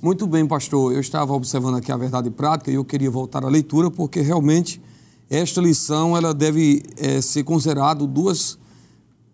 Muito 0.00 0.26
bem, 0.26 0.46
pastor. 0.46 0.94
Eu 0.94 1.00
estava 1.00 1.34
observando 1.34 1.76
aqui 1.76 1.92
a 1.92 1.96
verdade 1.98 2.30
prática 2.30 2.70
e 2.70 2.76
eu 2.76 2.82
queria 2.82 3.10
voltar 3.10 3.44
à 3.44 3.48
leitura 3.50 3.90
porque 3.90 4.22
realmente 4.22 4.80
esta 5.28 5.60
lição 5.60 6.16
ela 6.16 6.32
deve 6.32 6.82
é, 6.96 7.20
ser 7.20 7.44
considerado 7.44 8.06
duas 8.06 8.58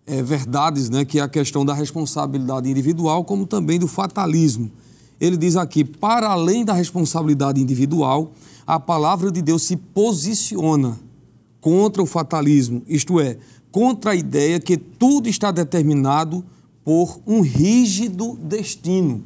é, 0.05 0.21
verdades, 0.21 0.89
né, 0.89 1.05
que 1.05 1.19
é 1.19 1.21
a 1.21 1.29
questão 1.29 1.63
da 1.63 1.73
responsabilidade 1.73 2.69
individual 2.69 3.23
como 3.23 3.47
também 3.47 3.79
do 3.79 3.87
fatalismo. 3.87 4.69
Ele 5.17 5.37
diz 5.37 5.55
aqui, 5.55 5.85
para 5.85 6.27
além 6.27 6.65
da 6.65 6.73
responsabilidade 6.73 7.61
individual, 7.61 8.33
a 8.67 8.77
palavra 8.77 9.31
de 9.31 9.41
Deus 9.41 9.63
se 9.63 9.77
posiciona 9.77 10.99
contra 11.61 12.03
o 12.03 12.05
fatalismo, 12.05 12.83
isto 12.85 13.17
é, 13.17 13.37
contra 13.71 14.11
a 14.11 14.15
ideia 14.15 14.59
que 14.59 14.77
tudo 14.77 15.29
está 15.29 15.51
determinado 15.51 16.43
por 16.83 17.19
um 17.25 17.41
rígido 17.41 18.37
destino. 18.41 19.23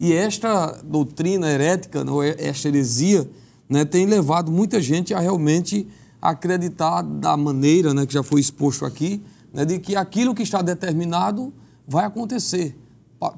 E 0.00 0.12
esta 0.12 0.80
doutrina 0.84 1.48
herética, 1.48 2.04
esta 2.38 2.68
heresia, 2.68 3.28
né, 3.68 3.84
tem 3.84 4.06
levado 4.06 4.50
muita 4.50 4.80
gente 4.80 5.12
a 5.12 5.20
realmente 5.20 5.86
acreditar 6.20 7.02
da 7.02 7.36
maneira 7.36 7.92
né, 7.92 8.06
que 8.06 8.14
já 8.14 8.22
foi 8.22 8.40
exposto 8.40 8.84
aqui, 8.84 9.22
né, 9.52 9.64
de 9.64 9.78
que 9.78 9.96
aquilo 9.96 10.34
que 10.34 10.42
está 10.42 10.62
determinado 10.62 11.52
vai 11.86 12.04
acontecer. 12.04 12.76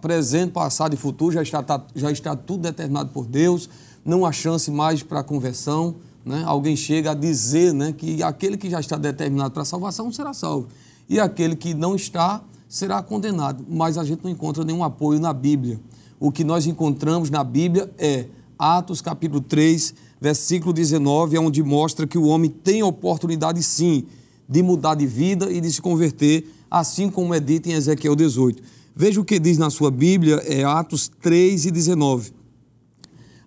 Presente, 0.01 0.53
passado 0.53 0.95
e 0.95 0.97
futuro 0.97 1.33
já 1.33 1.43
está, 1.43 1.63
tá, 1.63 1.83
já 1.95 2.11
está 2.11 2.37
tudo 2.37 2.63
determinado 2.63 3.11
por 3.11 3.27
Deus, 3.27 3.69
não 4.05 4.27
há 4.27 4.33
chance 4.33 4.71
mais 4.71 5.03
para 5.03 5.23
conversão 5.23 5.97
né, 6.25 6.43
alguém 6.47 6.77
chega 6.77 7.13
a 7.13 7.15
dizer 7.15 7.73
né, 7.73 7.93
que 7.93 8.23
aquele 8.23 8.57
que 8.57 8.69
já 8.69 8.81
está 8.81 8.97
determinado 8.97 9.53
para 9.53 9.63
a 9.63 9.67
salvação 9.67 10.13
será 10.13 10.33
salvo 10.33 10.69
e 11.11 11.19
aquele 11.19 11.57
que 11.57 11.75
não 11.75 11.97
está 11.97 12.41
será 12.69 13.03
condenado. 13.03 13.67
Mas 13.69 13.99
a 13.99 14.05
gente 14.05 14.23
não 14.23 14.31
encontra 14.31 14.65
nenhum 14.65 14.85
apoio 14.85 15.19
na 15.19 15.33
Bíblia. 15.33 15.81
O 16.21 16.31
que 16.31 16.45
nós 16.45 16.67
encontramos 16.67 17.29
na 17.29 17.43
Bíblia 17.43 17.91
é 17.99 18.27
Atos 18.57 19.03
capítulo 19.03 19.41
3, 19.41 19.93
versículo 20.21 20.73
19, 20.73 21.37
é 21.37 21.41
onde 21.41 21.63
mostra 21.65 22.07
que 22.07 22.17
o 22.17 22.27
homem 22.27 22.49
tem 22.49 22.83
oportunidade 22.83 23.61
sim 23.63 24.05
de 24.49 24.63
mudar 24.63 24.95
de 24.95 25.07
vida 25.07 25.51
e 25.51 25.61
de 25.61 25.73
se 25.73 25.83
converter, 25.83 26.47
assim 26.71 27.11
como 27.11 27.35
é 27.35 27.41
dito 27.41 27.69
em 27.69 27.73
Ezequiel 27.73 28.15
18. 28.15 28.63
Veja 28.95 29.21
o 29.21 29.25
que 29.25 29.39
diz 29.41 29.59
na 29.59 29.71
sua 29.71 29.91
Bíblia, 29.91 30.37
é 30.47 30.63
Atos 30.63 31.11
3 31.21 31.67
e 31.67 31.71
19. 31.71 32.33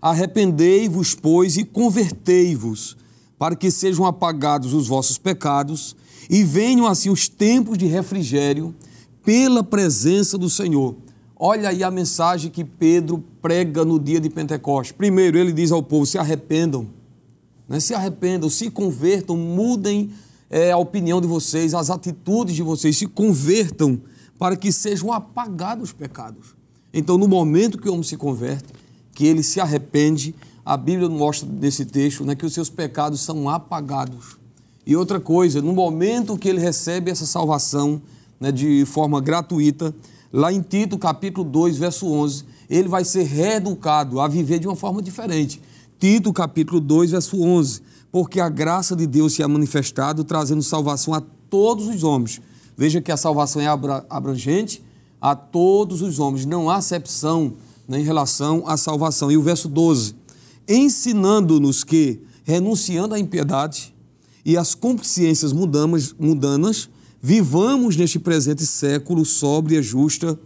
Arrependei-vos, 0.04 1.16
pois, 1.16 1.56
e 1.56 1.64
convertei-vos, 1.64 2.98
para 3.40 3.56
que 3.56 3.72
sejam 3.72 4.06
apagados 4.06 4.74
os 4.74 4.86
vossos 4.86 5.18
pecados 5.18 5.96
e 6.30 6.44
venham 6.44 6.86
assim 6.86 7.10
os 7.10 7.30
tempos 7.30 7.78
de 7.78 7.86
refrigério 7.86 8.76
pela 9.24 9.64
presença 9.64 10.38
do 10.38 10.50
Senhor. 10.50 10.98
Olha 11.38 11.70
aí 11.70 11.86
a 11.86 11.90
mensagem 11.90 12.52
que 12.52 12.66
Pedro 12.66 13.24
prega 13.42 13.86
no 13.86 13.98
dia 13.98 14.20
de 14.20 14.30
Pentecostes. 14.30 14.92
Primeiro, 14.92 15.38
ele 15.38 15.54
diz 15.54 15.72
ao 15.72 15.82
povo: 15.82 16.06
se 16.06 16.18
arrependam, 16.18 16.86
né? 17.66 17.80
se 17.80 17.94
arrependam, 17.94 18.50
se 18.50 18.70
convertam, 18.70 19.38
mudem 19.38 20.12
é, 20.50 20.74
a 20.74 20.78
opinião 20.78 21.22
de 21.22 21.28
vocês, 21.28 21.74
as 21.74 21.90
atitudes 21.90 22.58
de 22.58 22.62
vocês, 22.62 22.98
se 22.98 23.08
convertam 23.08 24.02
para 24.38 24.58
que 24.58 24.70
sejam 24.70 25.14
apagados 25.14 25.86
os 25.86 25.94
pecados. 25.94 26.58
Então, 26.94 27.18
no 27.18 27.26
momento 27.26 27.78
que 27.78 27.88
o 27.88 27.94
homem 27.94 28.04
se 28.04 28.18
converte, 28.18 28.83
que 29.14 29.26
ele 29.26 29.44
se 29.44 29.60
arrepende, 29.60 30.36
a 30.66 30.76
Bíblia 30.76 31.10
mostra 31.10 31.48
nesse 31.48 31.86
texto 31.86 32.26
né, 32.26 32.36
que 32.36 32.46
os 32.46 32.54
seus 32.54 32.70
pecados 32.70 33.22
são 33.22 33.50
apagados. 33.50 34.38
E 34.86 34.96
outra 34.96 35.20
coisa, 35.20 35.62
no 35.62 35.74
momento 35.74 36.38
que 36.38 36.50
ele 36.50 36.60
recebe 36.60 37.12
essa 37.12 37.26
salvação 37.26 38.02
né, 38.40 38.52
de 38.52 38.84
forma 38.86 39.22
gratuita, 39.22 39.94
lá 40.32 40.52
em 40.52 40.62
Tito, 40.62 40.98
capítulo 40.98 41.48
2, 41.50 41.78
verso 41.78 42.08
11, 42.08 42.46
ele 42.70 42.90
vai 42.90 43.06
ser 43.06 43.24
reeducado 43.24 44.20
a 44.20 44.28
viver 44.28 44.60
de 44.60 44.68
uma 44.68 44.76
forma 44.76 45.02
diferente. 45.02 45.62
Tito, 46.00 46.34
capítulo 46.34 46.82
2, 46.82 47.12
verso 47.12 47.42
11, 47.42 47.82
porque 48.12 48.40
a 48.40 48.50
graça 48.50 48.96
de 48.96 49.08
Deus 49.08 49.34
se 49.34 49.44
é 49.44 49.48
manifestado, 49.48 50.24
trazendo 50.24 50.62
salvação 50.62 51.14
a 51.14 51.22
todos 51.50 51.88
os 51.88 52.04
homens. 52.04 52.42
Veja 52.76 53.02
que 53.02 53.12
a 53.12 53.18
salvação 53.18 53.62
é 53.62 53.68
abrangente 54.10 54.84
a 55.22 55.36
todos 55.36 56.02
os 56.02 56.20
homens, 56.20 56.46
não 56.46 56.70
há 56.70 56.76
acepção 56.76 57.54
né, 57.88 58.00
em 58.00 58.04
relação 58.04 58.68
à 58.68 58.78
salvação. 58.78 59.32
E 59.32 59.38
o 59.38 59.42
verso 59.42 59.68
12: 59.68 60.16
ensinando-nos 60.68 61.84
que, 61.84 62.22
renunciando 62.44 63.16
à 63.16 63.20
impiedade 63.20 63.94
e 64.46 64.58
às 64.58 64.76
consciências 64.76 65.54
mudanas, 65.54 66.14
mudanas, 66.20 66.90
vivamos 67.22 67.96
neste 67.96 68.20
presente 68.20 68.66
século 68.66 69.26
sóbria, 69.26 69.82
justa 69.82 70.38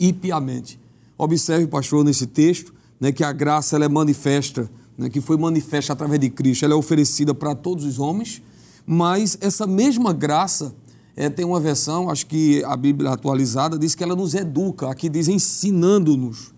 e 0.00 0.12
piamente. 0.12 0.80
Observe, 1.18 1.66
pastor, 1.66 2.04
nesse 2.04 2.26
texto, 2.26 2.72
né, 2.98 3.12
que 3.12 3.22
a 3.22 3.32
graça 3.32 3.76
ela 3.76 3.84
é 3.84 3.88
manifesta, 3.88 4.70
né, 4.96 5.08
que 5.08 5.20
foi 5.20 5.36
manifesta 5.36 5.92
através 5.92 6.20
de 6.20 6.30
Cristo, 6.30 6.64
ela 6.64 6.74
é 6.74 6.76
oferecida 6.76 7.34
para 7.34 7.54
todos 7.54 7.84
os 7.84 7.98
homens, 7.98 8.42
mas 8.86 9.36
essa 9.40 9.66
mesma 9.66 10.12
graça 10.12 10.74
é, 11.16 11.28
tem 11.28 11.44
uma 11.44 11.60
versão, 11.60 12.08
acho 12.08 12.26
que 12.26 12.64
a 12.64 12.76
Bíblia 12.76 13.10
atualizada 13.10 13.78
diz 13.78 13.94
que 13.94 14.02
ela 14.02 14.16
nos 14.16 14.34
educa, 14.34 14.90
aqui 14.90 15.08
diz 15.08 15.28
ensinando-nos. 15.28 16.52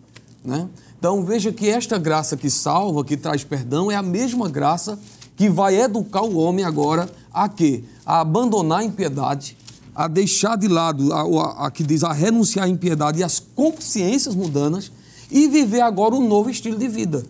Né? 0.45 0.69
Então 0.99 1.25
veja 1.25 1.53
que 1.53 1.69
esta 1.69 1.99
graça 1.99 2.37
que 2.37 2.49
salva, 2.49 3.05
que 3.05 3.17
traz 3.17 3.43
perdão, 3.43 3.91
é 3.91 3.97
a 3.97 4.03
mesma 4.03 4.49
graça 4.49 4.99
que 5.37 5.49
vai 5.49 5.81
educar 5.81 6.23
o 6.23 6.37
homem 6.37 6.65
agora 6.65 7.11
a 7.33 7.49
quê? 7.49 7.83
A 8.07 8.21
abandonar 8.21 8.81
a 8.81 8.85
impiedade, 8.85 9.57
a 9.95 10.07
deixar 10.07 10.57
de 10.57 10.69
lado, 10.69 11.13
a, 11.13 11.23
a, 11.23 11.67
a 11.67 11.71
que 11.71 11.83
diz 11.83 12.05
a 12.05 12.13
renunciar 12.13 12.67
à 12.67 12.69
impiedade 12.69 13.21
e 13.21 13.25
às 13.25 13.41
consciências 13.41 14.35
mudanas 14.35 14.93
e 15.31 15.49
viver 15.49 15.81
agora 15.81 16.15
um 16.15 16.27
novo 16.27 16.49
estilo 16.49 16.79
de 16.79 16.87
vida. 16.87 17.25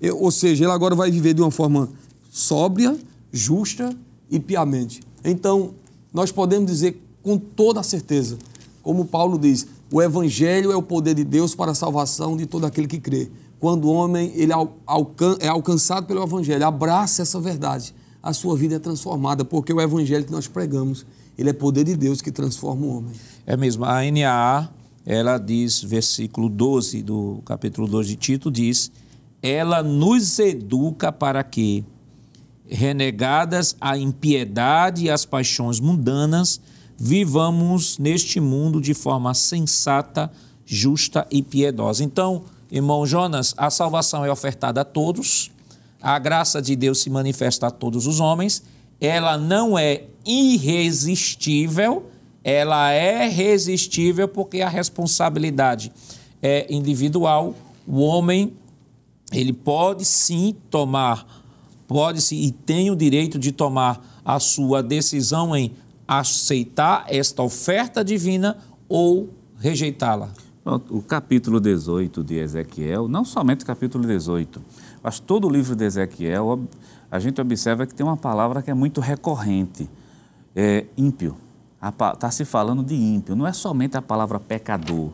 Eu, 0.00 0.18
ou 0.18 0.30
seja, 0.30 0.64
ele 0.64 0.72
agora 0.72 0.94
vai 0.94 1.10
viver 1.10 1.34
de 1.34 1.42
uma 1.42 1.50
forma 1.50 1.90
sóbria, 2.30 2.98
justa 3.30 3.94
e 4.30 4.40
piamente. 4.40 5.02
Então, 5.22 5.74
nós 6.12 6.32
podemos 6.32 6.70
dizer 6.70 7.02
com 7.22 7.38
toda 7.38 7.80
a 7.80 7.82
certeza, 7.82 8.38
como 8.82 9.04
Paulo 9.04 9.38
diz, 9.38 9.66
O 9.92 10.00
evangelho 10.00 10.72
é 10.72 10.76
o 10.76 10.82
poder 10.82 11.14
de 11.14 11.24
Deus 11.24 11.54
para 11.54 11.72
a 11.72 11.74
salvação 11.74 12.36
de 12.36 12.46
todo 12.46 12.64
aquele 12.64 12.86
que 12.86 12.98
crê. 12.98 13.30
Quando 13.58 13.84
o 13.86 13.92
homem 13.92 14.32
ele 14.34 14.52
é 14.52 15.48
alcançado 15.48 16.06
pelo 16.06 16.22
evangelho, 16.22 16.66
abraça 16.66 17.22
essa 17.22 17.38
verdade, 17.38 17.94
a 18.22 18.32
sua 18.32 18.56
vida 18.56 18.76
é 18.76 18.78
transformada, 18.78 19.44
porque 19.44 19.72
o 19.72 19.80
evangelho 19.80 20.24
que 20.24 20.32
nós 20.32 20.48
pregamos, 20.48 21.04
ele 21.36 21.50
é 21.50 21.52
poder 21.52 21.84
de 21.84 21.96
Deus 21.96 22.22
que 22.22 22.30
transforma 22.30 22.86
o 22.86 22.96
homem. 22.98 23.12
É 23.46 23.56
mesmo, 23.56 23.84
a 23.84 24.00
NAA, 24.02 24.70
ela 25.04 25.36
diz, 25.38 25.82
versículo 25.82 26.48
12 26.48 27.02
do 27.02 27.42
capítulo 27.44 27.86
12 27.86 28.08
de 28.08 28.16
Tito, 28.16 28.50
diz: 28.50 28.90
ela 29.42 29.82
nos 29.82 30.38
educa 30.38 31.10
para 31.10 31.42
que, 31.42 31.84
renegadas 32.70 33.76
a 33.80 33.98
impiedade 33.98 35.04
e 35.04 35.10
as 35.10 35.24
paixões 35.24 35.80
mundanas, 35.80 36.60
vivamos 36.96 37.98
neste 37.98 38.38
mundo 38.40 38.80
de 38.80 38.94
forma 38.94 39.34
sensata, 39.34 40.30
justa 40.64 41.26
e 41.30 41.42
piedosa. 41.42 42.04
Então, 42.04 42.44
irmão 42.70 43.04
Jonas, 43.04 43.54
a 43.56 43.70
salvação 43.70 44.24
é 44.24 44.30
ofertada 44.30 44.82
a 44.82 44.84
todos, 44.84 45.50
a 46.00 46.18
graça 46.18 46.62
de 46.62 46.76
Deus 46.76 47.00
se 47.00 47.10
manifesta 47.10 47.66
a 47.66 47.70
todos 47.70 48.06
os 48.06 48.20
homens, 48.20 48.62
ela 49.00 49.36
não 49.36 49.78
é 49.78 50.04
irresistível, 50.24 52.10
ela 52.44 52.90
é 52.90 53.28
resistível 53.28 54.28
porque 54.28 54.60
a 54.60 54.68
responsabilidade 54.68 55.92
é 56.42 56.66
individual. 56.72 57.54
O 57.86 58.00
homem 58.00 58.52
ele 59.32 59.52
pode 59.52 60.04
sim 60.04 60.54
tomar, 60.70 61.39
pode 61.90 62.20
sim 62.20 62.36
e 62.36 62.52
tem 62.52 62.88
o 62.88 62.94
direito 62.94 63.36
de 63.36 63.50
tomar 63.50 64.00
a 64.24 64.38
sua 64.38 64.80
decisão 64.80 65.56
em 65.56 65.72
aceitar 66.06 67.04
esta 67.08 67.42
oferta 67.42 68.04
divina 68.04 68.58
ou 68.88 69.28
rejeitá-la. 69.58 70.28
O 70.88 71.02
capítulo 71.02 71.58
18 71.58 72.22
de 72.22 72.36
Ezequiel, 72.36 73.08
não 73.08 73.24
somente 73.24 73.64
o 73.64 73.66
capítulo 73.66 74.06
18, 74.06 74.62
mas 75.02 75.18
todo 75.18 75.48
o 75.48 75.50
livro 75.50 75.74
de 75.74 75.84
Ezequiel, 75.84 76.60
a 77.10 77.18
gente 77.18 77.40
observa 77.40 77.84
que 77.84 77.92
tem 77.92 78.06
uma 78.06 78.16
palavra 78.16 78.62
que 78.62 78.70
é 78.70 78.74
muito 78.74 79.00
recorrente, 79.00 79.90
é 80.54 80.86
ímpio. 80.96 81.36
Está 81.82 82.30
se 82.30 82.44
falando 82.44 82.84
de 82.84 82.94
ímpio, 82.94 83.34
não 83.34 83.48
é 83.48 83.52
somente 83.52 83.96
a 83.96 84.02
palavra 84.02 84.38
pecador. 84.38 85.10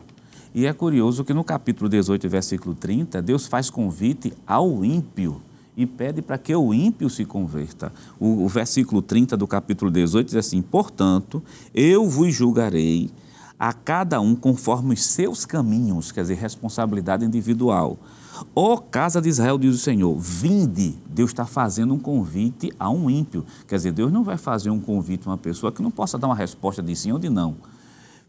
E 0.53 0.67
é 0.67 0.73
curioso 0.73 1.23
que 1.23 1.33
no 1.33 1.43
capítulo 1.43 1.89
18, 1.89 2.29
versículo 2.29 2.75
30, 2.75 3.19
Deus 3.19 3.47
faz 3.47 3.71
convite 3.71 4.31
ao 4.45 4.85
ímpio 4.85 5.41
e 5.77 5.85
pede 5.85 6.23
para 6.23 6.39
que 6.39 6.53
o 6.55 6.73
ímpio 6.73 7.07
se 7.07 7.23
converta. 7.23 7.93
O, 8.19 8.43
o, 8.43 8.47
versículo 8.47 8.99
30 8.99 9.37
do 9.37 9.45
capítulo 9.47 9.91
18 9.91 10.25
diz 10.25 10.35
assim: 10.35 10.59
Portanto, 10.59 11.43
eu 11.73 12.09
vos 12.09 12.33
julgarei 12.33 13.11
a 13.59 13.71
cada 13.71 14.19
um 14.19 14.35
conforme 14.35 14.95
os 14.95 15.05
seus 15.05 15.45
caminhos, 15.45 16.11
quer 16.11 16.21
dizer, 16.21 16.35
responsabilidade 16.35 17.23
individual. 17.23 17.97
Ó 18.55 18.77
casa 18.77 19.21
de 19.21 19.29
Israel, 19.29 19.57
diz 19.57 19.75
o 19.75 19.77
Senhor, 19.77 20.15
vinde. 20.19 20.95
Deus 21.09 21.31
está 21.31 21.45
fazendo 21.45 21.93
um 21.93 21.99
convite 21.99 22.71
a 22.79 22.89
um 22.89 23.09
ímpio. 23.09 23.45
Quer 23.67 23.75
dizer, 23.77 23.91
Deus 23.91 24.11
não 24.11 24.23
vai 24.23 24.37
fazer 24.37 24.69
um 24.69 24.79
convite 24.79 25.27
a 25.27 25.31
uma 25.31 25.37
pessoa 25.37 25.71
que 25.71 25.81
não 25.81 25.89
possa 25.91 26.17
dar 26.17 26.27
uma 26.27 26.35
resposta 26.35 26.81
de 26.83 26.95
sim 26.95 27.11
ou 27.11 27.17
de 27.17 27.29
não. 27.29 27.57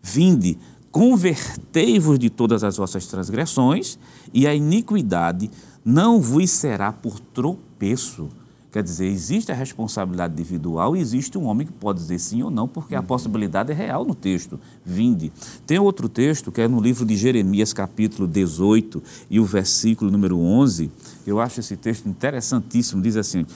Vinde, 0.03 0.57
convertei-vos 0.91 2.19
de 2.19 2.31
todas 2.31 2.65
as 2.65 2.79
vossas 2.79 3.07
transgressões, 3.07 3.99
e 4.33 4.47
a 4.47 4.55
iniquidade 4.55 5.51
não 5.89 6.21
vos 6.21 6.51
será 6.51 6.93
por 6.93 7.19
tropeço. 7.19 8.29
Quer 8.71 8.83
dizer, 8.83 9.07
existe 9.07 9.51
a 9.51 9.55
responsabilidade 9.55 10.35
individual 10.35 10.95
e 10.95 11.01
existe 11.01 11.39
um 11.39 11.47
homem 11.47 11.67
que 11.67 11.73
pode 11.73 11.99
dizer 11.99 12.19
sim 12.19 12.43
ou 12.43 12.51
não, 12.51 12.69
porque 12.69 12.95
a 12.95 13.03
possibilidade 13.03 13.73
é 13.73 13.75
real 13.75 14.05
no 14.05 14.15
texto. 14.15 14.61
Vinde. 14.85 15.33
Tem 15.67 15.79
outro 15.79 16.07
texto 16.07 16.53
que 16.53 16.61
é 16.61 16.69
no 16.69 16.79
livro 16.79 17.07
de 17.07 17.17
Jeremias, 17.17 17.73
capítulo 17.73 18.29
18, 18.29 19.03
e 19.31 19.41
o 19.41 19.47
versículo 19.47 20.11
número 20.11 20.39
11. 20.39 20.93
Eu 21.27 21.41
acho 21.41 21.61
esse 21.61 21.75
texto 21.75 22.07
interessantíssimo. 22.07 23.01
Diz 23.01 23.17
assim, 23.17 23.47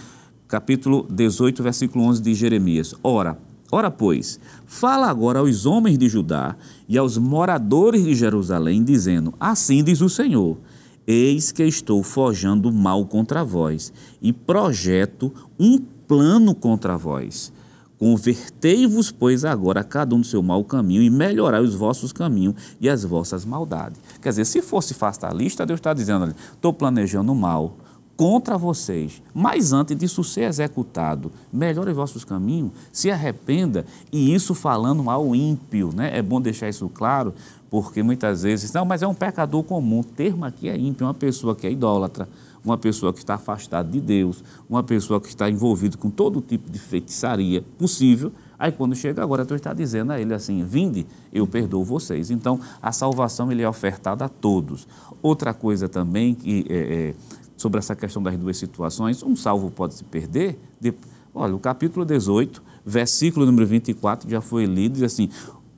capítulo 0.49 1.07
18, 1.11 1.63
versículo 1.63 2.03
11 2.07 2.23
de 2.23 2.35
Jeremias: 2.35 2.95
Ora, 3.03 3.37
Ora, 3.71 3.91
pois, 3.91 4.39
fala 4.67 5.09
agora 5.09 5.39
aos 5.39 5.65
homens 5.65 5.97
de 5.97 6.07
Judá 6.07 6.57
e 6.87 6.99
aos 6.99 7.17
moradores 7.17 8.05
de 8.05 8.15
Jerusalém, 8.15 8.85
dizendo: 8.85 9.33
Assim 9.41 9.83
diz 9.83 10.03
o 10.03 10.11
Senhor: 10.11 10.59
Eis 11.07 11.51
que 11.51 11.65
estou 11.65 12.03
forjando 12.03 12.73
mal 12.73 13.05
contra 13.07 13.45
vós 13.45 13.93
e 14.21 14.33
projeto 14.33 15.33
um 15.59 15.79
plano 15.79 16.55
contra 16.55 16.97
vós. 16.97 17.53
Convertei-vos, 17.99 19.13
pois, 19.13 19.45
agora 19.45 19.81
a 19.81 19.85
cada 19.85 20.15
um 20.15 20.21
do 20.21 20.27
seu 20.27 20.43
mau 20.43 20.65
caminho 20.65 21.03
e 21.03 21.09
melhorai 21.09 21.63
os 21.63 21.75
vossos 21.75 22.13
caminhos 22.13 22.57
e 22.81 22.89
as 22.89 23.05
vossas 23.05 23.45
maldades. 23.45 24.01
Quer 24.21 24.31
dizer, 24.31 24.45
se 24.45 24.61
fosse 24.61 24.93
fácil 24.93 25.29
a 25.29 25.33
lista, 25.33 25.65
Deus 25.65 25.79
está 25.79 25.95
dizendo: 25.95 26.35
estou 26.53 26.73
planejando 26.73 27.33
mal, 27.33 27.77
contra 28.17 28.59
vocês. 28.59 29.23
Mas 29.35 29.73
antes 29.73 29.97
disso 29.97 30.23
ser 30.23 30.43
executado, 30.43 31.33
melhore 31.53 31.93
vossos 31.93 32.25
caminhos, 32.25 32.73
se 32.93 33.11
arrependa, 33.11 33.85
e 34.13 34.35
isso 34.35 34.55
falando 34.55 35.09
ao 35.09 35.35
ímpio, 35.35 35.93
né? 35.95 36.17
É 36.17 36.23
bom 36.23 36.41
deixar 36.41 36.69
isso 36.69 36.89
claro, 36.89 37.35
porque 37.73 38.03
muitas 38.03 38.43
vezes, 38.43 38.71
não, 38.71 38.85
mas 38.85 39.01
é 39.01 39.07
um 39.07 39.15
pecador 39.15 39.63
comum. 39.63 40.01
O 40.01 40.05
termo 40.05 40.45
aqui 40.45 40.69
é 40.69 40.77
ímpio, 40.77 41.07
uma 41.07 41.15
pessoa 41.15 41.57
que 41.57 41.67
é 41.67 41.73
idólatra, 41.73 42.29
uma 42.63 42.77
pessoa 42.77 43.15
que 43.15 43.21
está 43.21 43.37
afastada 43.37 43.91
de 43.91 43.99
Deus, 43.99 44.45
uma 44.69 44.83
pessoa 44.83 45.19
que 45.19 45.29
está 45.29 45.49
envolvida 45.49 45.97
com 45.97 46.11
todo 46.11 46.43
tipo 46.43 46.71
de 46.71 46.79
feitiçaria 46.79 47.65
possível. 47.79 48.31
Aí 48.59 48.71
quando 48.71 48.95
chega 48.95 49.23
agora, 49.23 49.47
tu 49.47 49.55
está 49.55 49.73
dizendo 49.73 50.13
a 50.13 50.21
ele 50.21 50.35
assim: 50.35 50.63
vinde, 50.63 51.07
eu 51.33 51.47
perdoo 51.47 51.83
vocês. 51.83 52.31
Então, 52.31 52.61
a 52.83 52.93
salvação 52.93 53.51
ele 53.51 53.63
é 53.63 53.69
ofertada 53.69 54.27
a 54.27 54.29
todos. 54.29 54.87
Outra 55.23 55.55
coisa 55.55 55.89
também 55.89 56.35
que 56.35 56.67
é, 56.69 56.75
é, 56.77 57.15
sobre 57.57 57.79
essa 57.79 57.97
questão 57.97 58.23
das 58.23 58.37
duas 58.37 58.59
situações. 58.59 59.23
Um 59.23 59.35
salvo 59.35 59.71
pode 59.71 59.95
se 59.95 60.05
perder. 60.05 60.59
De, 60.79 60.93
olha, 61.35 61.55
o 61.55 61.59
capítulo 61.59 62.05
18, 62.05 62.63
versículo 62.85 63.47
número 63.47 63.67
24, 63.67 64.29
já 64.29 64.43
foi 64.43 64.67
lido, 64.67 64.97
diz 64.97 65.05
assim: 65.05 65.31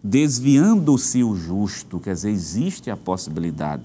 desviando-se 0.05 1.25
o 1.25 1.35
justo, 1.35 1.99
quer 1.99 2.13
dizer, 2.13 2.29
existe 2.29 2.91
a 2.91 2.97
possibilidade. 2.97 3.85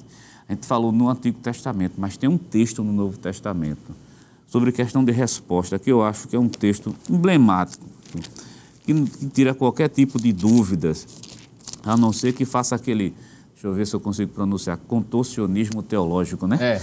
A 0.50 0.54
gente 0.54 0.68
falou 0.68 0.92
no 0.92 1.08
Antigo 1.08 1.40
Testamento, 1.40 1.94
mas 1.98 2.18
tem 2.18 2.30
um 2.30 2.38
texto 2.38 2.84
no 2.84 2.92
Novo 2.92 3.18
Testamento 3.18 3.96
sobre 4.46 4.74
questão 4.74 5.06
de 5.06 5.14
resposta, 5.14 5.80
que 5.80 5.90
eu 5.90 6.04
acho 6.04 6.28
que 6.28 6.36
é 6.36 6.40
um 6.40 6.50
texto 6.50 6.94
emblemático, 7.10 7.86
que, 8.84 8.94
que 8.94 9.26
tira 9.28 9.54
qualquer 9.54 9.88
tipo 9.88 10.20
de 10.20 10.34
dúvidas, 10.34 11.08
a 11.84 11.96
não 11.96 12.12
ser 12.12 12.34
que 12.34 12.44
faça 12.44 12.76
aquele 12.76 13.14
Deixa 13.60 13.68
eu 13.68 13.74
ver 13.74 13.86
se 13.86 13.94
eu 13.94 14.00
consigo 14.00 14.32
pronunciar. 14.32 14.78
Contorcionismo 14.88 15.84
teológico, 15.84 16.48
né? 16.48 16.58
É. 16.62 16.82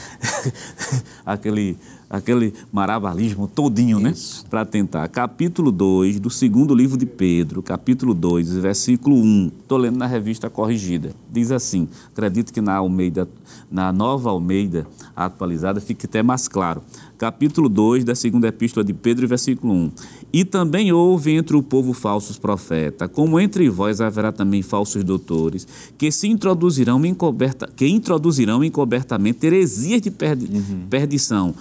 aquele, 1.24 1.78
aquele 2.10 2.52
marabalismo 2.70 3.48
todinho, 3.48 3.98
né? 3.98 4.10
Isso. 4.10 4.42
né? 4.42 4.50
Para 4.50 4.66
tentar. 4.66 5.08
Capítulo 5.08 5.72
2 5.72 6.20
do 6.20 6.28
segundo 6.28 6.74
livro 6.74 6.98
de 6.98 7.06
Pedro, 7.06 7.62
capítulo 7.62 8.12
2, 8.12 8.58
versículo 8.58 9.16
1. 9.16 9.52
Estou 9.58 9.78
lendo 9.78 9.96
na 9.96 10.06
revista 10.06 10.50
corrigida. 10.50 11.12
Diz 11.32 11.50
assim: 11.50 11.88
acredito 12.12 12.52
que 12.52 12.60
na 12.60 12.74
Almeida, 12.74 13.26
na 13.70 13.90
nova 13.90 14.28
Almeida 14.28 14.86
atualizada, 15.16 15.80
fique 15.80 16.04
até 16.04 16.22
mais 16.22 16.46
claro 16.46 16.82
capítulo 17.16 17.68
2 17.68 18.04
da 18.04 18.14
segunda 18.14 18.48
epístola 18.48 18.84
de 18.84 18.92
Pedro, 18.92 19.26
versículo 19.26 19.72
1. 19.72 19.92
E 20.32 20.44
também 20.44 20.92
houve 20.92 21.32
entre 21.32 21.56
o 21.56 21.62
povo 21.62 21.92
falsos 21.92 22.38
profetas, 22.38 23.08
como 23.12 23.40
entre 23.40 23.68
vós 23.68 24.00
haverá 24.00 24.32
também 24.32 24.62
falsos 24.62 25.02
doutores, 25.02 25.66
que 25.96 26.10
se 26.10 26.28
introduzirão 26.28 27.04
encoberta, 27.04 27.68
que 27.74 27.86
introduzirão 27.86 28.62
encobertamente 28.62 29.46
heresias 29.46 30.00
de 30.00 30.10
perdi 30.10 30.46
uhum. 30.46 30.86
perdição. 30.90 31.54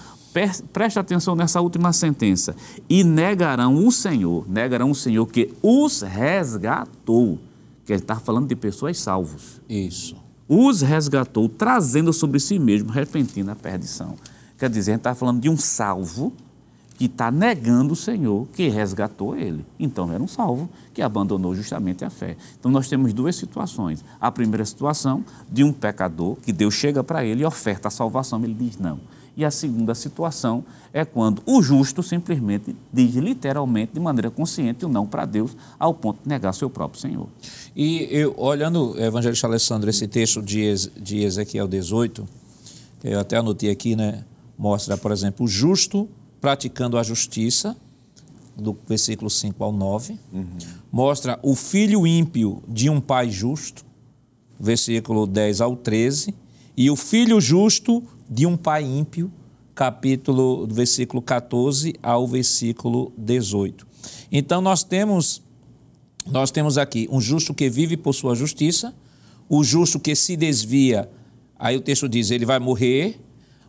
preste 0.74 0.99
atenção 0.99 1.36
nessa 1.36 1.62
última 1.62 1.93
sentença. 1.93 2.56
E 2.89 3.03
negarão 3.03 3.86
o 3.86 3.91
Senhor, 3.91 4.45
negarão 4.49 4.91
o 4.91 4.95
Senhor 4.95 5.26
que 5.26 5.51
os 5.62 6.01
resgatou. 6.01 7.39
Que 7.86 7.93
ele 7.93 8.01
está 8.01 8.16
falando 8.16 8.47
de 8.47 8.56
pessoas 8.56 8.97
salvos. 8.97 9.62
Isso. 9.70 10.16
Os 10.47 10.82
resgatou, 10.82 11.47
trazendo 11.47 12.12
sobre 12.12 12.39
si 12.39 12.60
mesmo 12.60 12.91
repentina 12.91 13.56
perdição. 13.56 14.16
Quer 14.58 14.70
dizer, 14.70 14.91
a 14.91 14.93
gente 14.93 15.01
está 15.01 15.16
falando 15.16 15.41
de 15.41 15.49
um 15.49 15.58
salvo 15.58 16.34
que 16.97 17.06
está 17.06 17.30
negando 17.30 17.93
o 17.93 17.95
Senhor 17.95 18.47
que 18.53 18.70
resgatou 18.70 19.36
ele. 19.36 19.66
Então 19.78 20.12
era 20.12 20.24
um 20.24 20.28
salvo 20.28 20.70
que 20.93 21.01
abandonou 21.01 21.53
justamente 21.53 22.06
a 22.06 22.10
fé. 22.10 22.38
Então 22.58 22.72
nós 22.72 22.88
temos 22.88 23.14
duas 23.14 23.36
situações. 23.36 24.03
A 24.20 24.32
primeira 24.32 24.66
situação 24.66 25.24
de 25.51 25.64
um 25.64 25.74
pecador 25.74 26.38
que 26.38 26.53
Deus 26.53 26.74
chega 26.74 27.03
para 27.03 27.24
ele 27.24 27.43
e 27.43 27.45
oferta 27.45 27.89
a 27.89 27.91
salvação, 27.91 28.41
ele 28.43 28.53
diz 28.53 28.78
não. 28.78 28.99
E 29.38 29.43
a 29.43 29.51
segunda 29.51 29.93
situação 29.93 30.64
é 30.93 31.03
quando 31.03 31.41
o 31.45 31.62
justo 31.62 32.01
simplesmente 32.01 32.74
diz 32.93 33.16
literalmente, 33.16 33.91
de 33.93 33.99
maneira 33.99 34.32
consciente, 34.32 34.86
o 34.86 34.89
não 34.89 35.06
para 35.06 35.26
Deus, 35.26 35.58
ao 35.78 35.93
ponto 35.93 36.24
de 36.24 36.30
negar 36.30 36.53
seu 36.53 36.70
próprio 36.70 37.01
Senhor. 37.01 37.28
E 37.76 38.08
eu, 38.10 38.34
olhando, 38.38 38.97
Evangelista 38.97 39.45
Alessandro, 39.45 39.89
esse 39.89 40.08
texto 40.08 40.41
de, 40.41 40.74
de 40.97 41.24
Ezequiel 41.24 41.68
18, 41.68 42.26
eu 43.03 43.20
até 43.20 43.36
anotei 43.36 43.70
aqui, 43.70 43.93
né? 43.93 44.24
Mostra, 44.58 44.97
por 44.97 45.12
exemplo, 45.12 45.45
o 45.45 45.47
justo 45.47 46.10
praticando 46.39 46.97
a 46.97 47.03
justiça, 47.03 47.76
do 48.56 48.78
versículo 48.88 49.30
5 49.30 49.64
ao 49.64 49.72
9. 49.72 50.18
Uhum. 50.32 50.45
Mostra 50.91 51.39
o 51.43 51.56
filho 51.56 52.08
ímpio 52.08 52.64
de 52.68 52.89
um 52.89 53.01
pai 53.01 53.30
justo. 53.30 53.84
versículo 54.60 55.28
10 55.28 55.60
ao 55.62 55.76
13, 55.76 56.34
e 56.78 56.89
o 56.89 56.95
filho 56.95 57.39
justo 57.41 58.01
de 58.30 58.45
um 58.45 58.56
pai 58.56 58.84
ímpio, 58.84 59.32
capítulo, 59.74 60.66
versículo 60.68 61.22
14 61.22 61.95
ao 62.01 62.26
versículo 62.26 63.12
18. 63.18 63.86
Então 64.32 64.62
nós 64.62 64.84
temos 64.84 65.43
nós 66.26 66.49
temos 66.51 66.78
aqui 66.78 67.08
um 67.12 67.22
justo 67.22 67.53
que 67.53 67.70
vive 67.70 67.97
por 67.97 68.14
sua 68.14 68.34
justiça, 68.34 68.95
o 69.47 69.64
justo 69.64 69.99
que 69.99 70.16
se 70.16 70.36
desvia, 70.36 71.10
aí 71.60 71.78
o 71.78 71.82
texto 71.82 72.10
diz, 72.10 72.32
ele 72.32 72.45
vai 72.45 72.58
morrer, 72.58 73.20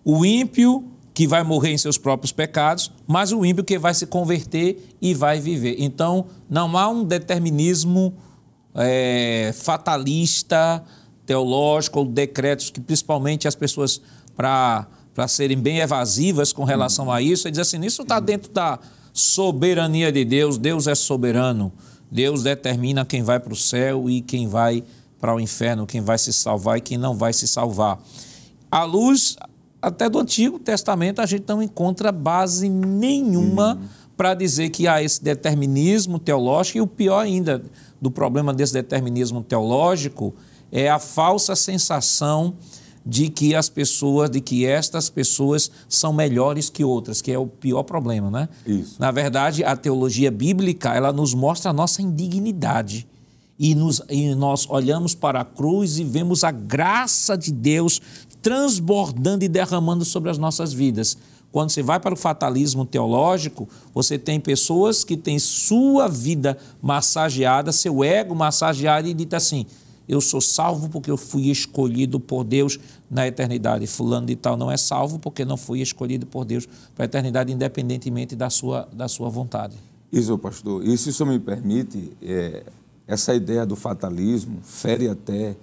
o 0.09 0.25
ímpio 0.25 0.85
que 1.13 1.27
vai 1.27 1.43
morrer 1.43 1.73
em 1.73 1.79
seus 1.79 1.99
próprios 1.99 2.31
pecados, 2.31 2.93
mas 3.09 3.33
o 3.33 3.45
ímpio 3.45 3.65
que 3.65 3.77
vai 3.77 3.93
se 3.93 4.07
converter 4.07 4.97
e 5.03 5.13
vai 5.13 5.41
viver. 5.41 5.75
Então, 5.81 6.27
não 6.49 6.79
há 6.79 6.89
um 6.89 7.03
determinismo 7.03 8.15
é, 8.73 9.53
fatalista, 9.53 10.85
teológico, 11.25 11.99
ou 11.99 12.05
decretos 12.05 12.71
que 12.71 12.81
principalmente 12.81 13.49
as 13.49 13.57
pessoas, 13.57 14.01
para 14.37 14.87
serem 15.27 15.59
bem 15.59 15.79
evasivas 15.79 16.53
com 16.53 16.63
relação 16.63 17.11
a 17.11 17.21
isso, 17.21 17.51
dizem 17.51 17.63
assim, 17.63 17.85
isso 17.85 18.03
está 18.03 18.21
dentro 18.21 18.53
da 18.53 18.79
soberania 19.13 20.13
de 20.13 20.25
Deus, 20.25 20.57
Deus 20.57 20.87
é 20.87 20.95
soberano, 20.95 21.73
Deus 22.09 22.45
determina 22.45 23.05
quem 23.05 23.25
vai 23.25 23.41
para 23.41 23.53
o 23.53 23.57
céu 23.57 24.09
e 24.09 24.21
quem 24.21 24.47
vai 24.47 24.85
para 25.21 25.35
o 25.35 25.41
inferno, 25.41 25.85
quem 25.85 26.01
vai 26.01 26.17
se 26.17 26.33
salvar 26.33 26.79
e 26.79 26.81
quem 26.81 26.97
não 26.97 27.17
vai 27.17 27.33
se 27.33 27.49
salvar. 27.49 27.99
À 28.71 28.85
luz 28.85 29.37
até 29.81 30.09
do 30.09 30.19
Antigo 30.19 30.59
Testamento, 30.59 31.21
a 31.21 31.27
gente 31.27 31.45
não 31.49 31.63
encontra 31.63 32.11
base 32.11 32.69
nenhuma 32.69 33.75
uhum. 33.75 33.89
para 34.17 34.35
dizer 34.35 34.71
que 34.71 34.89
há 34.89 35.03
esse 35.03 35.23
determinismo 35.23 36.19
teológico, 36.19 36.79
e 36.79 36.81
o 36.81 36.87
pior 36.87 37.21
ainda 37.21 37.63
do 38.01 38.11
problema 38.11 38.53
desse 38.53 38.73
determinismo 38.73 39.43
teológico 39.43 40.35
é 40.73 40.89
a 40.89 40.99
falsa 40.99 41.55
sensação 41.55 42.55
de 43.05 43.29
que 43.29 43.55
as 43.55 43.69
pessoas, 43.69 44.29
de 44.29 44.41
que 44.41 44.67
estas 44.67 45.09
pessoas 45.09 45.71
são 45.89 46.13
melhores 46.13 46.69
que 46.69 46.83
outras, 46.83 47.23
que 47.23 47.31
é 47.31 47.39
o 47.39 47.47
pior 47.47 47.85
problema, 47.85 48.31
né? 48.31 48.49
Isso. 48.67 48.97
Na 48.99 49.13
verdade, 49.13 49.63
a 49.63 49.77
teologia 49.77 50.31
bíblica, 50.31 50.93
ela 50.93 51.13
nos 51.13 51.33
mostra 51.33 51.71
a 51.71 51.73
nossa 51.73 52.03
indignidade. 52.03 53.07
E, 53.59 53.75
nos, 53.75 54.03
e 54.11 54.35
nós 54.35 54.69
olhamos 54.69 55.15
para 55.15 55.41
a 55.41 55.45
cruz 55.45 55.99
e 55.99 56.05
vemos 56.05 56.45
a 56.45 56.51
graça 56.51 57.39
de 57.39 57.53
Deus 57.53 58.03
transbordando 58.47 59.45
e 59.45 59.49
derramando 59.49 60.05
sobre 60.05 60.31
as 60.31 60.39
nossas 60.39 60.73
vidas. 60.73 61.19
Quando 61.51 61.71
você 61.71 61.83
vai 61.83 61.99
para 61.99 62.15
o 62.15 62.17
fatalismo 62.17 62.87
teológico, 62.87 63.69
você 63.93 64.17
tem 64.17 64.39
pessoas 64.39 65.03
que 65.03 65.17
têm 65.17 65.37
sua 65.37 66.07
vida 66.07 66.57
massageada, 66.81 67.73
seu 67.73 68.05
ego 68.05 68.37
massageado 68.37 69.09
e 69.09 69.15
dita 69.15 69.37
assim: 69.37 69.67
eu 70.09 70.21
sou 70.21 70.41
salvo 70.41 70.89
porque 70.89 71.11
eu 71.11 71.17
fui 71.17 71.49
escolhido 71.49 72.21
por 72.21 72.45
Deus 72.45 72.79
na 73.11 73.27
eternidade. 73.27 73.85
Fulano 73.89 74.29
de 74.29 74.37
tal 74.37 74.57
não 74.57 74.71
é 74.71 74.77
salvo 74.77 75.19
porque 75.19 75.45
não 75.45 75.57
fui 75.57 75.81
escolhido 75.81 76.25
por 76.25 76.45
Deus 76.45 76.69
para 76.95 77.05
a 77.05 77.07
eternidade, 77.07 77.53
independentemente 77.53 78.37
da 78.37 78.49
sua, 78.49 78.89
da 78.93 79.09
sua 79.09 79.29
vontade. 79.29 79.75
Isso, 80.13 80.39
pastor. 80.39 80.87
E 80.87 80.97
se 80.97 81.11
isso 81.11 81.27
me 81.27 81.41
permite, 81.41 82.13
é, 82.23 82.63
essa 83.09 83.35
ideia 83.35 83.67
do 83.67 83.75
fatalismo 83.75 84.61
fere 84.63 85.09
até 85.09 85.57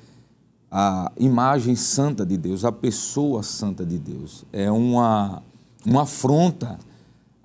a 0.75 1.11
imagem 1.19 1.75
santa 1.75 2.25
de 2.25 2.35
Deus, 2.35 2.65
a 2.65 2.71
pessoa 2.71 3.43
santa 3.43 3.85
de 3.85 3.99
Deus. 3.99 4.43
É 4.51 4.71
uma, 4.71 5.43
uma 5.85 6.01
afronta 6.01 6.79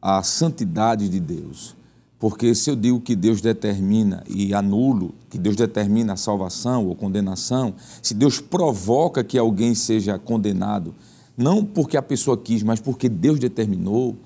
à 0.00 0.22
santidade 0.22 1.10
de 1.10 1.20
Deus. 1.20 1.76
Porque 2.18 2.54
se 2.54 2.70
eu 2.70 2.74
digo 2.74 3.02
que 3.02 3.14
Deus 3.14 3.42
determina 3.42 4.24
e 4.26 4.54
anulo, 4.54 5.14
que 5.28 5.36
Deus 5.36 5.56
determina 5.56 6.14
a 6.14 6.16
salvação 6.16 6.86
ou 6.86 6.96
condenação, 6.96 7.74
se 8.02 8.14
Deus 8.14 8.40
provoca 8.40 9.22
que 9.22 9.36
alguém 9.36 9.74
seja 9.74 10.18
condenado, 10.18 10.94
não 11.36 11.62
porque 11.62 11.98
a 11.98 12.02
pessoa 12.02 12.36
quis, 12.36 12.62
mas 12.62 12.80
porque 12.80 13.10
Deus 13.10 13.38
determinou, 13.38 14.16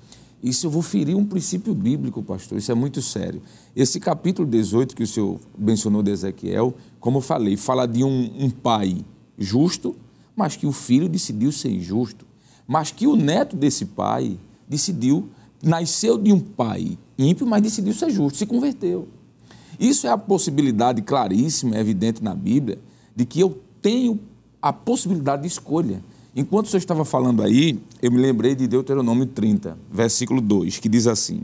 isso 0.41 0.67
eu 0.67 0.71
vou 0.71 0.81
ferir 0.81 1.15
um 1.15 1.25
princípio 1.25 1.73
bíblico, 1.73 2.23
pastor. 2.23 2.57
Isso 2.57 2.71
é 2.71 2.75
muito 2.75 3.01
sério. 3.01 3.41
Esse 3.75 3.99
capítulo 3.99 4.47
18 4.47 4.95
que 4.95 5.03
o 5.03 5.07
senhor 5.07 5.39
mencionou 5.57 6.01
de 6.01 6.11
Ezequiel, 6.11 6.73
como 7.03 7.17
eu 7.17 7.21
falei, 7.21 7.57
fala 7.57 7.85
de 7.85 8.01
um, 8.01 8.31
um 8.45 8.49
pai 8.49 9.03
justo, 9.37 9.93
mas 10.33 10.55
que 10.55 10.65
o 10.65 10.71
filho 10.71 11.09
decidiu 11.09 11.51
ser 11.51 11.69
injusto. 11.69 12.25
Mas 12.65 12.91
que 12.91 13.05
o 13.05 13.17
neto 13.17 13.57
desse 13.57 13.87
pai 13.87 14.39
decidiu, 14.69 15.27
nasceu 15.61 16.17
de 16.17 16.31
um 16.31 16.39
pai 16.39 16.97
ímpio, 17.19 17.45
mas 17.45 17.61
decidiu 17.61 17.93
ser 17.93 18.09
justo, 18.09 18.37
se 18.37 18.45
converteu. 18.45 19.09
Isso 19.77 20.07
é 20.07 20.11
a 20.11 20.17
possibilidade 20.17 21.01
claríssima, 21.01 21.77
evidente 21.77 22.23
na 22.23 22.33
Bíblia, 22.33 22.79
de 23.13 23.25
que 23.25 23.41
eu 23.41 23.61
tenho 23.81 24.17
a 24.61 24.71
possibilidade 24.71 25.41
de 25.41 25.49
escolha. 25.49 26.01
Enquanto 26.33 26.69
você 26.69 26.77
estava 26.77 27.03
falando 27.03 27.43
aí, 27.43 27.81
eu 28.01 28.13
me 28.13 28.17
lembrei 28.17 28.55
de 28.55 28.65
Deuteronômio 28.65 29.25
30, 29.25 29.77
versículo 29.91 30.39
2, 30.39 30.79
que 30.79 30.87
diz 30.87 31.05
assim: 31.05 31.41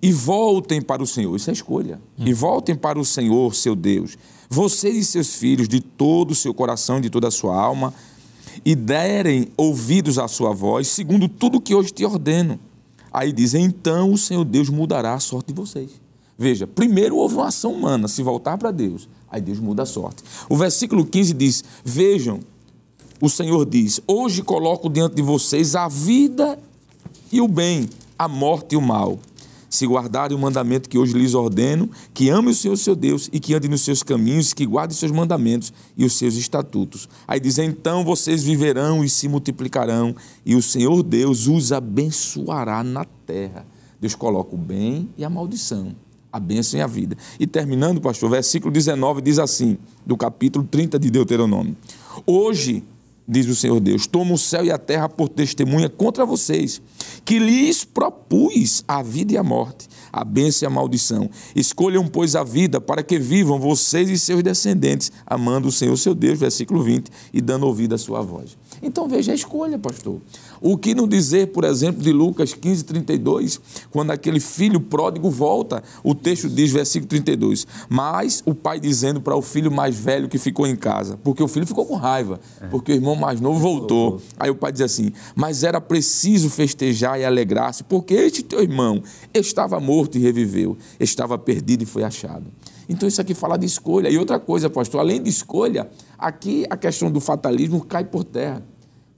E 0.00 0.12
voltem 0.12 0.80
para 0.80 1.02
o 1.02 1.06
Senhor, 1.06 1.34
isso 1.34 1.50
é 1.50 1.52
escolha. 1.52 2.00
Hum. 2.18 2.26
E 2.26 2.32
voltem 2.32 2.74
para 2.74 2.98
o 2.98 3.04
Senhor, 3.04 3.54
seu 3.54 3.74
Deus, 3.74 4.16
vocês 4.48 4.96
e 4.96 5.04
seus 5.04 5.34
filhos, 5.34 5.68
de 5.68 5.80
todo 5.80 6.30
o 6.30 6.34
seu 6.34 6.54
coração, 6.54 7.00
de 7.00 7.10
toda 7.10 7.28
a 7.28 7.30
sua 7.30 7.60
alma, 7.60 7.92
e 8.64 8.74
derem 8.74 9.48
ouvidos 9.56 10.18
à 10.18 10.28
sua 10.28 10.52
voz, 10.52 10.88
segundo 10.88 11.28
tudo 11.28 11.60
que 11.60 11.74
hoje 11.74 11.90
te 11.90 12.04
ordeno 12.04 12.58
Aí 13.12 13.32
diz: 13.32 13.54
então 13.54 14.12
o 14.12 14.18
Senhor 14.18 14.44
Deus 14.44 14.68
mudará 14.68 15.14
a 15.14 15.20
sorte 15.20 15.48
de 15.48 15.54
vocês. 15.54 15.90
Veja, 16.36 16.66
primeiro 16.66 17.16
houve 17.16 17.34
uma 17.34 17.48
ação 17.48 17.72
humana, 17.72 18.06
se 18.06 18.22
voltar 18.22 18.56
para 18.56 18.70
Deus, 18.70 19.08
aí 19.28 19.40
Deus 19.40 19.58
muda 19.58 19.82
a 19.82 19.86
sorte. 19.86 20.22
O 20.48 20.56
versículo 20.56 21.04
15 21.04 21.34
diz: 21.34 21.64
Vejam, 21.84 22.40
o 23.20 23.28
Senhor 23.28 23.64
diz: 23.66 24.00
Hoje 24.06 24.42
coloco 24.42 24.88
diante 24.88 25.16
de 25.16 25.22
vocês 25.22 25.74
a 25.74 25.88
vida 25.88 26.58
e 27.32 27.40
o 27.40 27.48
bem, 27.48 27.88
a 28.18 28.28
morte 28.28 28.74
e 28.74 28.76
o 28.76 28.80
mal 28.80 29.18
se 29.68 29.86
guardarem 29.86 30.36
o 30.36 30.40
mandamento 30.40 30.88
que 30.88 30.98
hoje 30.98 31.12
lhes 31.12 31.34
ordeno, 31.34 31.90
que 32.14 32.28
ame 32.30 32.50
o 32.50 32.54
Senhor 32.54 32.76
seu 32.76 32.96
Deus 32.96 33.28
e 33.32 33.38
que 33.38 33.54
ande 33.54 33.68
nos 33.68 33.82
seus 33.82 34.02
caminhos, 34.02 34.52
que 34.52 34.64
guarde 34.64 34.94
seus 34.94 35.12
mandamentos 35.12 35.72
e 35.96 36.04
os 36.04 36.14
seus 36.14 36.34
estatutos. 36.36 37.08
Aí 37.26 37.38
diz: 37.38 37.58
então 37.58 38.04
vocês 38.04 38.42
viverão 38.42 39.04
e 39.04 39.08
se 39.08 39.28
multiplicarão, 39.28 40.14
e 40.44 40.54
o 40.54 40.62
Senhor 40.62 41.02
Deus 41.02 41.46
os 41.46 41.72
abençoará 41.72 42.82
na 42.82 43.04
terra. 43.26 43.66
Deus 44.00 44.14
coloca 44.14 44.54
o 44.54 44.58
bem 44.58 45.08
e 45.16 45.24
a 45.24 45.30
maldição, 45.30 45.94
a 46.32 46.38
bênção 46.38 46.78
e 46.78 46.82
a 46.82 46.86
vida. 46.86 47.16
E 47.38 47.46
terminando, 47.46 48.00
pastor, 48.00 48.30
versículo 48.30 48.72
19 48.72 49.20
diz 49.20 49.38
assim, 49.38 49.76
do 50.06 50.16
capítulo 50.16 50.64
30 50.64 50.98
de 50.98 51.10
Deuteronômio: 51.10 51.76
Hoje 52.24 52.84
diz 53.28 53.46
o 53.46 53.54
Senhor 53.54 53.78
Deus: 53.78 54.06
Tomo 54.06 54.34
o 54.34 54.38
céu 54.38 54.64
e 54.64 54.70
a 54.70 54.78
terra 54.78 55.08
por 55.08 55.28
testemunha 55.28 55.88
contra 55.88 56.24
vocês, 56.24 56.80
que 57.24 57.38
lhes 57.38 57.84
propus 57.84 58.82
a 58.88 59.02
vida 59.02 59.34
e 59.34 59.36
a 59.36 59.42
morte, 59.42 59.86
a 60.10 60.24
bênção 60.24 60.66
e 60.66 60.68
a 60.68 60.70
maldição. 60.70 61.28
Escolham, 61.54 62.06
pois, 62.08 62.34
a 62.34 62.42
vida 62.42 62.80
para 62.80 63.02
que 63.02 63.18
vivam 63.18 63.60
vocês 63.60 64.08
e 64.08 64.18
seus 64.18 64.42
descendentes, 64.42 65.12
amando 65.26 65.68
o 65.68 65.72
Senhor 65.72 65.96
seu 65.96 66.14
Deus, 66.14 66.38
versículo 66.38 66.82
20, 66.82 67.10
e 67.32 67.40
dando 67.40 67.66
ouvido 67.66 67.94
à 67.94 67.98
sua 67.98 68.22
voz. 68.22 68.56
Então 68.82 69.08
veja 69.08 69.32
a 69.32 69.34
escolha, 69.34 69.78
pastor. 69.78 70.20
O 70.60 70.76
que 70.76 70.94
não 70.94 71.06
dizer, 71.06 71.48
por 71.48 71.64
exemplo, 71.64 72.02
de 72.02 72.12
Lucas 72.12 72.54
15, 72.54 72.84
32, 72.84 73.60
quando 73.90 74.10
aquele 74.10 74.40
filho 74.40 74.80
pródigo 74.80 75.30
volta, 75.30 75.82
o 76.02 76.14
texto 76.14 76.48
diz, 76.48 76.70
versículo 76.70 77.08
32, 77.08 77.66
mas 77.88 78.42
o 78.44 78.54
pai 78.54 78.80
dizendo 78.80 79.20
para 79.20 79.36
o 79.36 79.42
filho 79.42 79.70
mais 79.70 79.96
velho 79.96 80.28
que 80.28 80.38
ficou 80.38 80.66
em 80.66 80.76
casa, 80.76 81.18
porque 81.22 81.42
o 81.42 81.48
filho 81.48 81.66
ficou 81.66 81.86
com 81.86 81.96
raiva, 81.96 82.40
porque 82.70 82.92
o 82.92 82.94
irmão 82.94 83.14
mais 83.14 83.40
novo 83.40 83.58
voltou. 83.58 84.20
Aí 84.38 84.50
o 84.50 84.54
pai 84.54 84.72
diz 84.72 84.82
assim: 84.82 85.12
Mas 85.34 85.62
era 85.62 85.80
preciso 85.80 86.50
festejar 86.50 87.18
e 87.20 87.24
alegrar-se, 87.24 87.84
porque 87.84 88.14
este 88.14 88.42
teu 88.42 88.62
irmão 88.62 89.02
estava 89.32 89.78
morto 89.80 90.18
e 90.18 90.20
reviveu, 90.20 90.76
estava 90.98 91.38
perdido 91.38 91.82
e 91.82 91.86
foi 91.86 92.04
achado. 92.04 92.46
Então 92.88 93.08
isso 93.08 93.20
aqui 93.20 93.34
fala 93.34 93.56
de 93.56 93.66
escolha. 93.66 94.08
E 94.08 94.16
outra 94.16 94.38
coisa, 94.38 94.70
pastor, 94.70 95.00
além 95.00 95.22
de 95.22 95.28
escolha, 95.28 95.88
aqui 96.18 96.64
a 96.70 96.76
questão 96.76 97.10
do 97.10 97.20
fatalismo 97.20 97.84
cai 97.84 98.04
por 98.04 98.24
terra. 98.24 98.62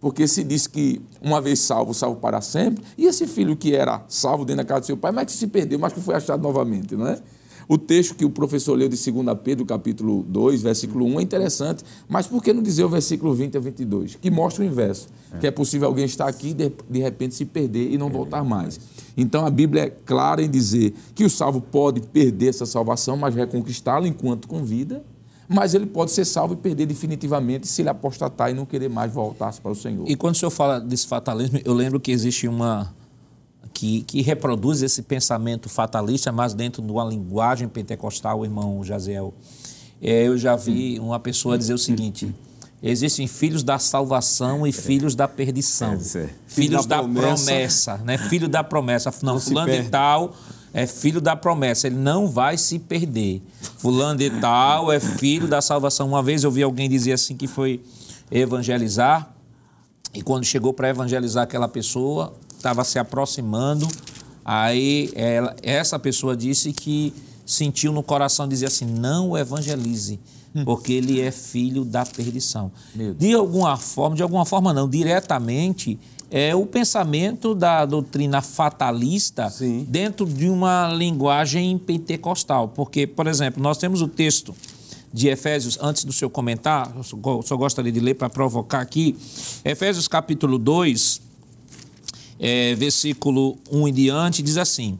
Porque 0.00 0.26
se 0.26 0.42
diz 0.42 0.66
que 0.66 1.00
uma 1.20 1.40
vez 1.40 1.60
salvo, 1.60 1.92
salvo 1.92 2.16
para 2.16 2.40
sempre, 2.40 2.82
e 2.96 3.06
esse 3.06 3.26
filho 3.26 3.54
que 3.54 3.74
era 3.74 4.02
salvo 4.08 4.44
dentro 4.44 4.64
da 4.64 4.64
casa 4.64 4.80
do 4.80 4.86
seu 4.86 4.96
pai, 4.96 5.12
mas 5.12 5.26
que 5.26 5.32
se 5.32 5.46
perdeu, 5.46 5.78
mas 5.78 5.92
que 5.92 6.00
foi 6.00 6.14
achado 6.14 6.42
novamente, 6.42 6.96
não 6.96 7.06
é? 7.06 7.20
O 7.68 7.78
texto 7.78 8.16
que 8.16 8.24
o 8.24 8.30
professor 8.30 8.74
leu 8.74 8.88
de 8.88 9.12
2 9.12 9.38
Pedro, 9.44 9.64
capítulo 9.64 10.24
2, 10.24 10.62
versículo 10.62 11.06
1, 11.06 11.20
é 11.20 11.22
interessante, 11.22 11.84
mas 12.08 12.26
por 12.26 12.42
que 12.42 12.52
não 12.52 12.64
dizer 12.64 12.82
o 12.82 12.88
versículo 12.88 13.32
20 13.32 13.58
a 13.58 13.60
22? 13.60 14.16
Que 14.16 14.28
mostra 14.28 14.64
o 14.64 14.66
inverso, 14.66 15.08
é. 15.32 15.38
que 15.38 15.46
é 15.46 15.52
possível 15.52 15.86
alguém 15.86 16.04
estar 16.04 16.26
aqui 16.26 16.48
e 16.48 16.54
de, 16.54 16.72
de 16.88 16.98
repente 16.98 17.36
se 17.36 17.44
perder 17.44 17.92
e 17.92 17.96
não 17.96 18.08
voltar 18.08 18.42
mais. 18.42 18.80
Então 19.16 19.44
a 19.44 19.50
Bíblia 19.50 19.84
é 19.84 19.90
clara 19.90 20.42
em 20.42 20.50
dizer 20.50 20.94
que 21.14 21.24
o 21.24 21.30
salvo 21.30 21.60
pode 21.60 22.00
perder 22.00 22.48
essa 22.48 22.66
salvação, 22.66 23.16
mas 23.16 23.34
reconquistá-la 23.34 24.06
enquanto 24.06 24.48
com 24.48 24.64
vida, 24.64 25.04
mas 25.48 25.74
ele 25.74 25.86
pode 25.86 26.12
ser 26.12 26.24
salvo 26.24 26.54
e 26.54 26.56
perder 26.56 26.86
definitivamente 26.86 27.66
se 27.66 27.82
ele 27.82 27.88
apostatar 27.88 28.50
e 28.50 28.54
não 28.54 28.64
querer 28.64 28.88
mais 28.88 29.12
voltar 29.12 29.52
para 29.60 29.72
o 29.72 29.74
Senhor. 29.74 30.08
E 30.08 30.14
quando 30.14 30.34
o 30.34 30.38
senhor 30.38 30.50
fala 30.50 30.80
desse 30.80 31.08
fatalismo, 31.08 31.58
eu 31.64 31.74
lembro 31.74 31.98
que 31.98 32.12
existe 32.12 32.46
uma 32.46 32.94
que, 33.72 34.02
que 34.02 34.22
reproduz 34.22 34.82
esse 34.82 35.02
pensamento 35.02 35.68
fatalista, 35.68 36.30
mas 36.30 36.54
dentro 36.54 36.82
de 36.82 36.92
uma 36.92 37.04
linguagem 37.04 37.66
pentecostal, 37.68 38.44
irmão 38.44 38.84
Jaziel. 38.84 39.34
é, 40.00 40.28
eu 40.28 40.36
já 40.38 40.54
vi 40.54 40.98
uma 41.00 41.18
pessoa 41.18 41.58
dizer 41.58 41.74
o 41.74 41.78
seguinte: 41.78 42.32
existem 42.82 43.26
filhos 43.26 43.62
da 43.62 43.78
salvação 43.78 44.66
e 44.66 44.72
filhos 44.72 45.14
da 45.14 45.28
perdição. 45.28 45.92
É, 45.92 45.94
é. 45.94 45.98
Filhos 45.98 46.30
Filho 46.46 46.76
da 46.86 46.96
da, 46.96 46.98
promessa. 47.02 47.44
promessa. 47.46 47.96
né? 47.98 48.18
Filho 48.18 48.48
da 48.48 48.64
promessa. 48.64 49.14
Não, 49.22 49.34
Não 49.34 49.40
fulano 49.40 49.66
de 49.70 49.72
perde. 49.76 49.90
tal 49.90 50.34
é 50.72 50.86
filho 50.86 51.20
da 51.20 51.34
promessa, 51.34 51.88
ele 51.88 51.96
não 51.96 52.28
vai 52.28 52.56
se 52.56 52.78
perder. 52.78 53.42
Fulano 53.78 54.16
de 54.18 54.30
tal 54.40 54.92
é 54.92 55.00
filho 55.00 55.48
da 55.48 55.60
salvação. 55.60 56.06
Uma 56.06 56.22
vez 56.22 56.44
eu 56.44 56.50
vi 56.52 56.62
alguém 56.62 56.88
dizer 56.88 57.12
assim 57.14 57.36
que 57.36 57.48
foi 57.48 57.82
evangelizar, 58.30 59.34
e 60.14 60.22
quando 60.22 60.44
chegou 60.44 60.72
para 60.72 60.88
evangelizar 60.88 61.42
aquela 61.44 61.66
pessoa, 61.68 62.34
estava 62.56 62.84
se 62.84 62.98
aproximando, 63.00 63.86
aí 64.44 65.10
ela- 65.14 65.54
essa 65.62 65.98
pessoa 65.98 66.36
disse 66.36 66.72
que 66.72 67.12
sentiu 67.52 67.92
no 67.92 68.02
coração 68.02 68.46
dizer 68.48 68.66
assim: 68.66 68.86
não 68.86 69.30
o 69.30 69.38
evangelize, 69.38 70.18
porque 70.64 70.92
ele 70.92 71.20
é 71.20 71.30
filho 71.30 71.84
da 71.84 72.04
perdição. 72.06 72.70
De 73.18 73.32
alguma 73.34 73.76
forma, 73.76 74.16
de 74.16 74.22
alguma 74.22 74.44
forma 74.44 74.72
não, 74.72 74.88
diretamente, 74.88 75.98
é 76.30 76.54
o 76.54 76.64
pensamento 76.64 77.54
da 77.54 77.84
doutrina 77.84 78.40
fatalista 78.40 79.50
Sim. 79.50 79.84
dentro 79.88 80.24
de 80.26 80.48
uma 80.48 80.88
linguagem 80.92 81.76
pentecostal. 81.78 82.68
Porque, 82.68 83.06
por 83.06 83.26
exemplo, 83.26 83.60
nós 83.62 83.78
temos 83.78 84.00
o 84.00 84.06
texto 84.08 84.54
de 85.12 85.26
Efésios, 85.26 85.76
antes 85.82 86.04
do 86.04 86.12
seu 86.12 86.30
comentar, 86.30 86.92
eu 86.96 87.02
só 87.02 87.16
go- 87.16 87.42
só 87.42 87.56
gostaria 87.56 87.90
de 87.90 87.98
ler 87.98 88.14
para 88.14 88.30
provocar 88.30 88.80
aqui. 88.80 89.16
Efésios 89.64 90.06
capítulo 90.06 90.56
2, 90.56 91.20
é, 92.38 92.74
versículo 92.76 93.56
1 93.70 93.88
em 93.88 93.92
diante, 93.92 94.42
diz 94.42 94.56
assim: 94.56 94.98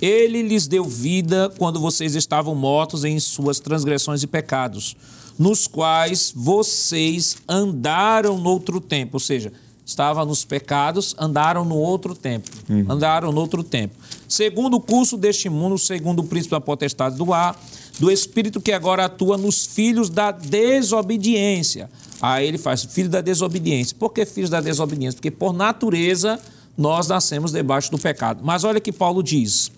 Ele 0.00 0.42
lhes 0.42 0.66
deu 0.66 0.84
vida 0.84 1.52
quando 1.58 1.78
vocês 1.78 2.14
estavam 2.14 2.54
mortos 2.54 3.04
em 3.04 3.18
suas 3.20 3.60
transgressões 3.60 4.22
e 4.22 4.26
pecados, 4.26 4.96
nos 5.38 5.66
quais 5.66 6.32
vocês 6.34 7.36
andaram 7.48 8.38
no 8.38 8.50
outro 8.50 8.80
tempo, 8.80 9.16
ou 9.16 9.20
seja, 9.20 9.52
estavam 9.84 10.24
nos 10.24 10.44
pecados, 10.44 11.14
andaram 11.18 11.64
no 11.64 11.76
outro 11.76 12.14
tempo, 12.14 12.48
andaram 12.88 13.32
no 13.32 13.40
outro 13.40 13.62
tempo. 13.62 13.94
Segundo 14.28 14.74
o 14.74 14.80
curso 14.80 15.16
deste 15.16 15.48
mundo, 15.48 15.76
segundo 15.76 16.20
o 16.20 16.24
príncipe 16.24 16.52
da 16.52 16.60
potestade 16.60 17.16
do 17.16 17.32
ar, 17.34 17.60
do 17.98 18.10
espírito 18.10 18.60
que 18.60 18.72
agora 18.72 19.06
atua 19.06 19.36
nos 19.36 19.66
filhos 19.66 20.08
da 20.08 20.30
desobediência. 20.30 21.90
Aí 22.22 22.46
ele 22.46 22.58
faz 22.58 22.84
filho 22.84 23.08
da 23.08 23.20
desobediência. 23.20 23.96
Por 23.98 24.10
que 24.10 24.24
filhos 24.24 24.48
da 24.48 24.60
desobediência? 24.60 25.16
Porque 25.16 25.30
por 25.30 25.52
natureza 25.52 26.38
nós 26.76 27.08
nascemos 27.08 27.52
debaixo 27.52 27.90
do 27.90 27.98
pecado. 27.98 28.40
Mas 28.42 28.62
olha 28.64 28.80
que 28.80 28.92
Paulo 28.92 29.22
diz: 29.22 29.70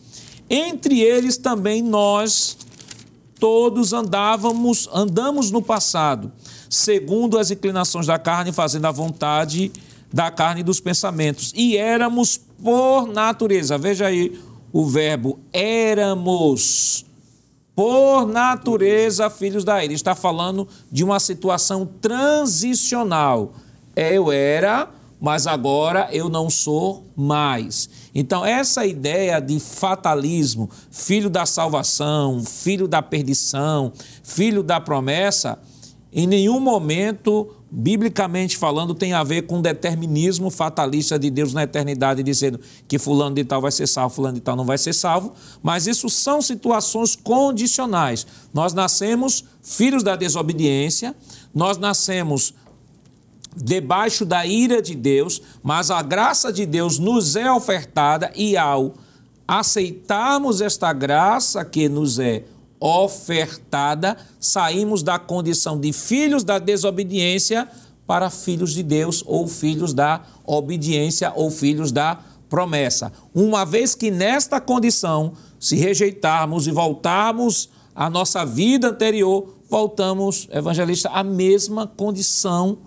entre 0.49 1.01
eles 1.01 1.36
também 1.36 1.82
nós 1.82 2.57
todos 3.38 3.93
andávamos, 3.93 4.88
andamos 4.93 5.51
no 5.51 5.61
passado, 5.61 6.30
segundo 6.70 7.38
as 7.38 7.51
inclinações 7.51 8.07
da 8.07 8.18
carne, 8.18 8.53
fazendo 8.53 8.86
a 8.86 8.93
vontade 8.93 9.72
da 10.12 10.30
carne 10.30 10.61
e 10.61 10.64
dos 10.64 10.78
pensamentos. 10.78 11.53
E 11.57 11.76
éramos 11.76 12.36
por 12.36 13.09
natureza. 13.09 13.76
Veja 13.76 14.07
aí 14.07 14.38
o 14.72 14.86
verbo 14.86 15.40
éramos 15.53 17.05
por 17.74 18.26
natureza 18.26 19.28
filhos 19.28 19.64
da 19.64 19.76
ira. 19.78 19.86
Ele 19.86 19.95
Está 19.95 20.14
falando 20.14 20.68
de 20.90 21.03
uma 21.03 21.18
situação 21.18 21.84
transicional. 22.01 23.55
Eu 23.97 24.30
era, 24.30 24.88
mas 25.20 25.47
agora 25.47 26.09
eu 26.12 26.28
não 26.28 26.49
sou 26.49 27.07
mais. 27.16 27.90
Então, 28.14 28.44
essa 28.44 28.84
ideia 28.84 29.40
de 29.40 29.58
fatalismo, 29.58 30.68
filho 30.90 31.30
da 31.30 31.46
salvação, 31.46 32.44
filho 32.44 32.86
da 32.86 33.00
perdição, 33.00 33.92
filho 34.22 34.62
da 34.62 34.78
promessa, 34.80 35.58
em 36.12 36.26
nenhum 36.26 36.60
momento, 36.60 37.54
biblicamente 37.70 38.58
falando, 38.58 38.94
tem 38.94 39.14
a 39.14 39.24
ver 39.24 39.46
com 39.46 39.62
determinismo 39.62 40.50
fatalista 40.50 41.18
de 41.18 41.30
Deus 41.30 41.54
na 41.54 41.62
eternidade, 41.62 42.22
dizendo 42.22 42.60
que 42.86 42.98
fulano 42.98 43.34
de 43.34 43.44
tal 43.44 43.62
vai 43.62 43.72
ser 43.72 43.86
salvo, 43.86 44.14
fulano 44.14 44.34
de 44.34 44.42
tal 44.42 44.54
não 44.54 44.66
vai 44.66 44.76
ser 44.76 44.92
salvo, 44.92 45.32
mas 45.62 45.86
isso 45.86 46.10
são 46.10 46.42
situações 46.42 47.16
condicionais. 47.16 48.26
Nós 48.52 48.74
nascemos 48.74 49.42
filhos 49.62 50.02
da 50.02 50.14
desobediência, 50.14 51.16
nós 51.54 51.78
nascemos 51.78 52.52
debaixo 53.57 54.24
da 54.24 54.46
ira 54.46 54.80
de 54.80 54.94
Deus, 54.94 55.42
mas 55.62 55.90
a 55.90 56.03
graça 56.03 56.53
de 56.53 56.64
Deus 56.64 56.98
nos 56.98 57.36
é 57.36 57.50
ofertada 57.50 58.30
e 58.34 58.57
ao 58.57 58.94
aceitarmos 59.46 60.61
esta 60.61 60.92
graça 60.92 61.64
que 61.64 61.88
nos 61.88 62.18
é 62.18 62.44
ofertada, 62.80 64.16
saímos 64.40 65.03
da 65.03 65.18
condição 65.18 65.78
de 65.78 65.92
filhos 65.92 66.42
da 66.42 66.59
desobediência 66.59 67.68
para 68.07 68.28
filhos 68.30 68.72
de 68.72 68.82
Deus 68.82 69.22
ou 69.26 69.46
filhos 69.46 69.94
da 69.94 70.22
obediência 70.44 71.32
ou 71.36 71.50
filhos 71.50 71.92
da 71.92 72.18
promessa. 72.48 73.12
Uma 73.34 73.64
vez 73.64 73.94
que 73.94 74.11
nesta 74.11 74.61
condição, 74.61 75.32
se 75.61 75.76
rejeitarmos 75.76 76.66
e 76.66 76.72
voltarmos 76.72 77.70
à 77.94 78.11
nossa 78.11 78.44
vida 78.44 78.88
anterior, 78.88 79.55
voltamos, 79.68 80.48
evangelista, 80.50 81.09
à 81.11 81.22
mesma 81.22 81.86
condição 81.86 82.78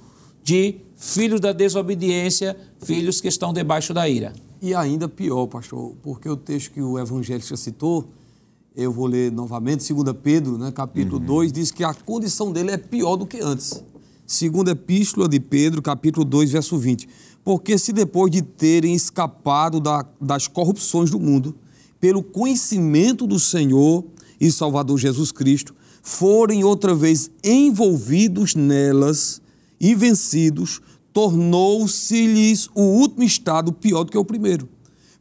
de 0.45 0.75
filhos 0.95 1.41
da 1.41 1.51
desobediência, 1.51 2.55
filhos 2.79 3.19
que 3.19 3.27
estão 3.27 3.51
debaixo 3.51 3.95
da 3.95 4.07
ira. 4.07 4.31
E 4.61 4.75
ainda 4.75 5.09
pior, 5.09 5.47
pastor, 5.47 5.95
porque 6.03 6.29
o 6.29 6.37
texto 6.37 6.71
que 6.71 6.81
o 6.83 6.99
evangelista 6.99 7.57
citou, 7.57 8.05
eu 8.75 8.91
vou 8.91 9.07
ler 9.07 9.31
novamente, 9.31 9.91
2 9.91 10.15
Pedro, 10.21 10.55
né, 10.59 10.71
capítulo 10.71 11.17
2, 11.19 11.51
diz 11.51 11.71
que 11.71 11.83
a 11.83 11.95
condição 11.95 12.51
dele 12.51 12.69
é 12.71 12.77
pior 12.77 13.15
do 13.15 13.25
que 13.25 13.39
antes. 13.41 13.83
Segunda 14.27 14.71
Epístola 14.71 15.27
de 15.27 15.39
Pedro, 15.39 15.81
capítulo 15.81 16.23
2, 16.23 16.51
verso 16.51 16.77
20. 16.77 17.09
Porque 17.43 17.75
se 17.79 17.91
depois 17.91 18.31
de 18.31 18.43
terem 18.43 18.93
escapado 18.93 19.79
da- 19.79 20.05
das 20.21 20.47
corrupções 20.47 21.09
do 21.09 21.19
mundo, 21.19 21.55
pelo 21.99 22.21
conhecimento 22.21 23.25
do 23.25 23.39
Senhor 23.39 24.05
e 24.39 24.51
Salvador 24.51 24.99
Jesus 24.99 25.31
Cristo, 25.31 25.73
forem 26.03 26.63
outra 26.63 26.93
vez 26.93 27.31
envolvidos 27.43 28.53
nelas 28.53 29.41
e 29.79 29.95
vencidos, 29.95 30.81
tornou-se-lhes 31.13 32.69
o 32.75 32.81
último 32.81 33.23
estado 33.23 33.71
pior 33.71 34.03
do 34.03 34.11
que 34.11 34.17
o 34.17 34.25
primeiro. 34.25 34.67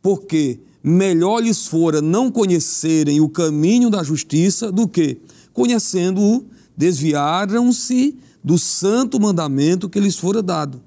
Porque 0.02 0.58
melhor 0.82 1.40
lhes 1.40 1.66
fora 1.66 2.02
não 2.02 2.30
conhecerem 2.30 3.20
o 3.20 3.28
caminho 3.28 3.88
da 3.88 4.02
justiça 4.02 4.72
do 4.72 4.88
que, 4.88 5.18
conhecendo-o, 5.52 6.44
desviaram-se 6.76 8.16
do 8.42 8.58
santo 8.58 9.20
mandamento 9.20 9.88
que 9.88 10.00
lhes 10.00 10.18
fora 10.18 10.42
dado. 10.42 10.82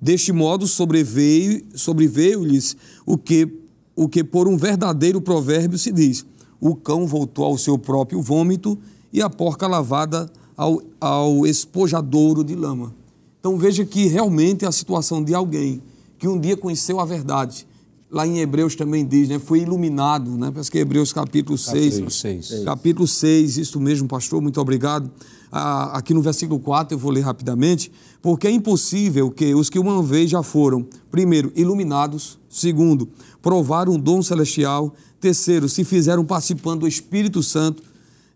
Deste 0.00 0.32
modo 0.32 0.66
sobreveio, 0.66 1.62
sobreveio-lhes 1.74 2.76
o 3.04 3.18
que, 3.18 3.48
o 3.96 4.08
que 4.08 4.22
por 4.22 4.46
um 4.46 4.56
verdadeiro 4.56 5.20
provérbio 5.20 5.78
se 5.78 5.90
diz: 5.90 6.24
o 6.60 6.76
cão 6.76 7.06
voltou 7.06 7.44
ao 7.44 7.58
seu 7.58 7.78
próprio 7.78 8.22
vômito 8.22 8.78
e 9.12 9.20
a 9.20 9.28
porca 9.28 9.66
lavada 9.66 10.30
ao, 10.56 10.80
ao 11.00 11.46
espojadouro 11.46 12.44
de 12.44 12.54
lama. 12.54 12.94
Então 13.40 13.56
veja 13.56 13.84
que 13.84 14.06
realmente 14.06 14.64
é 14.66 14.68
a 14.68 14.72
situação 14.72 15.24
de 15.24 15.34
alguém 15.34 15.82
que 16.18 16.28
um 16.28 16.38
dia 16.38 16.56
conheceu 16.56 17.00
a 17.00 17.04
verdade. 17.06 17.66
Lá 18.10 18.26
em 18.26 18.40
Hebreus 18.40 18.74
também 18.74 19.06
diz, 19.06 19.28
né? 19.28 19.38
Foi 19.38 19.60
iluminado, 19.60 20.36
né? 20.36 20.50
Parece 20.50 20.70
que 20.70 20.76
é 20.76 20.82
Hebreus 20.82 21.12
capítulo 21.12 21.56
6. 21.56 21.84
Capítulo 21.84 22.10
seis. 22.10 22.64
Capítulo 22.64 23.06
6, 23.08 23.56
isso 23.56 23.80
mesmo, 23.80 24.06
pastor, 24.06 24.42
muito 24.42 24.60
obrigado. 24.60 25.10
Ah, 25.50 25.96
aqui 25.96 26.12
no 26.12 26.20
versículo 26.20 26.60
4, 26.60 26.94
eu 26.94 26.98
vou 26.98 27.10
ler 27.10 27.22
rapidamente, 27.22 27.90
porque 28.20 28.46
é 28.46 28.50
impossível 28.50 29.30
que 29.30 29.54
os 29.54 29.70
que 29.70 29.78
uma 29.78 30.02
vez 30.02 30.30
já 30.30 30.42
foram, 30.42 30.86
primeiro, 31.10 31.52
iluminados, 31.56 32.38
segundo, 32.48 33.08
provaram 33.40 33.94
um 33.94 33.98
dom 33.98 34.22
celestial, 34.22 34.94
terceiro, 35.20 35.68
se 35.68 35.84
fizeram 35.84 36.24
participando 36.24 36.80
do 36.80 36.88
Espírito 36.88 37.42
Santo, 37.42 37.82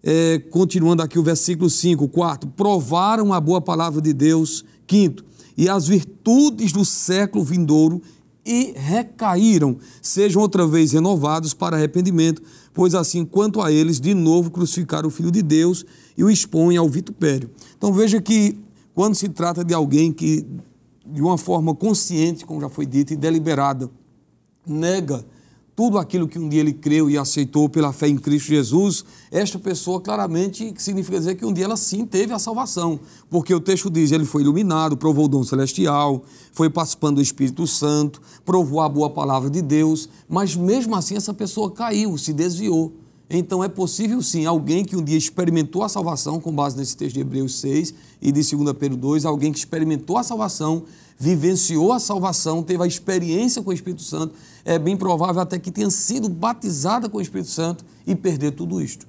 é, 0.02 0.38
continuando 0.50 1.02
aqui 1.02 1.18
o 1.18 1.22
versículo 1.22 1.68
5, 1.68 2.08
quarto, 2.08 2.46
provaram 2.46 3.32
a 3.32 3.40
boa 3.40 3.60
palavra 3.60 4.00
de 4.00 4.12
Deus, 4.12 4.64
quinto, 4.86 5.24
e 5.56 5.68
as 5.68 5.86
virtudes 5.86 6.72
do 6.72 6.84
século 6.84 7.44
vindouro 7.44 8.02
e 8.44 8.74
recaíram, 8.76 9.78
sejam 10.02 10.42
outra 10.42 10.66
vez 10.66 10.92
renovados 10.92 11.54
para 11.54 11.76
arrependimento, 11.76 12.42
pois 12.74 12.94
assim 12.94 13.24
quanto 13.24 13.62
a 13.62 13.72
eles, 13.72 14.00
de 14.00 14.12
novo 14.12 14.50
crucificaram 14.50 15.08
o 15.08 15.10
Filho 15.10 15.30
de 15.30 15.42
Deus 15.42 15.84
e 16.16 16.22
o 16.22 16.30
expõem 16.30 16.76
ao 16.76 16.88
vitupério. 16.88 17.50
Então 17.76 17.92
veja 17.92 18.20
que 18.20 18.58
quando 18.94 19.14
se 19.14 19.28
trata 19.28 19.64
de 19.64 19.72
alguém 19.72 20.12
que, 20.12 20.46
de 21.06 21.22
uma 21.22 21.38
forma 21.38 21.74
consciente, 21.74 22.44
como 22.44 22.60
já 22.60 22.68
foi 22.68 22.84
dito, 22.84 23.12
e 23.12 23.16
deliberada, 23.16 23.90
nega 24.66 25.24
tudo 25.76 25.98
aquilo 25.98 26.28
que 26.28 26.38
um 26.38 26.48
dia 26.48 26.60
ele 26.60 26.72
creu 26.72 27.10
e 27.10 27.18
aceitou 27.18 27.68
pela 27.68 27.92
fé 27.92 28.06
em 28.06 28.16
Cristo 28.16 28.48
Jesus, 28.48 29.04
esta 29.30 29.58
pessoa 29.58 30.00
claramente 30.00 30.72
significa 30.78 31.18
dizer 31.18 31.34
que 31.34 31.44
um 31.44 31.52
dia 31.52 31.64
ela 31.64 31.76
sim 31.76 32.06
teve 32.06 32.32
a 32.32 32.38
salvação, 32.38 33.00
porque 33.28 33.52
o 33.52 33.60
texto 33.60 33.90
diz, 33.90 34.12
ele 34.12 34.24
foi 34.24 34.42
iluminado, 34.42 34.96
provou 34.96 35.24
o 35.24 35.28
dom 35.28 35.42
celestial, 35.42 36.22
foi 36.52 36.70
participando 36.70 37.16
do 37.16 37.22
Espírito 37.22 37.66
Santo, 37.66 38.22
provou 38.44 38.80
a 38.80 38.88
boa 38.88 39.10
palavra 39.10 39.50
de 39.50 39.60
Deus, 39.60 40.08
mas 40.28 40.54
mesmo 40.54 40.94
assim 40.94 41.16
essa 41.16 41.34
pessoa 41.34 41.70
caiu, 41.70 42.16
se 42.16 42.32
desviou. 42.32 42.92
Então 43.28 43.64
é 43.64 43.68
possível 43.68 44.22
sim, 44.22 44.46
alguém 44.46 44.84
que 44.84 44.96
um 44.96 45.02
dia 45.02 45.16
experimentou 45.16 45.82
a 45.82 45.88
salvação, 45.88 46.38
com 46.38 46.52
base 46.52 46.76
nesse 46.76 46.96
texto 46.96 47.14
de 47.14 47.20
Hebreus 47.20 47.58
6 47.58 47.94
e 48.22 48.30
de 48.30 48.56
2 48.56 48.72
Pedro 48.78 48.96
2, 48.96 49.24
alguém 49.24 49.50
que 49.50 49.58
experimentou 49.58 50.18
a 50.18 50.22
salvação, 50.22 50.84
vivenciou 51.18 51.92
a 51.92 51.98
salvação, 51.98 52.62
teve 52.62 52.82
a 52.82 52.86
experiência 52.86 53.62
com 53.62 53.70
o 53.70 53.72
Espírito 53.72 54.02
Santo, 54.02 54.34
é 54.64 54.78
bem 54.78 54.96
provável 54.96 55.42
até 55.42 55.58
que 55.58 55.70
tenha 55.70 55.90
sido 55.90 56.28
batizada 56.28 57.08
com 57.08 57.18
o 57.18 57.20
Espírito 57.20 57.50
Santo 57.50 57.84
e 58.06 58.14
perder 58.14 58.52
tudo 58.52 58.80
isto. 58.80 59.06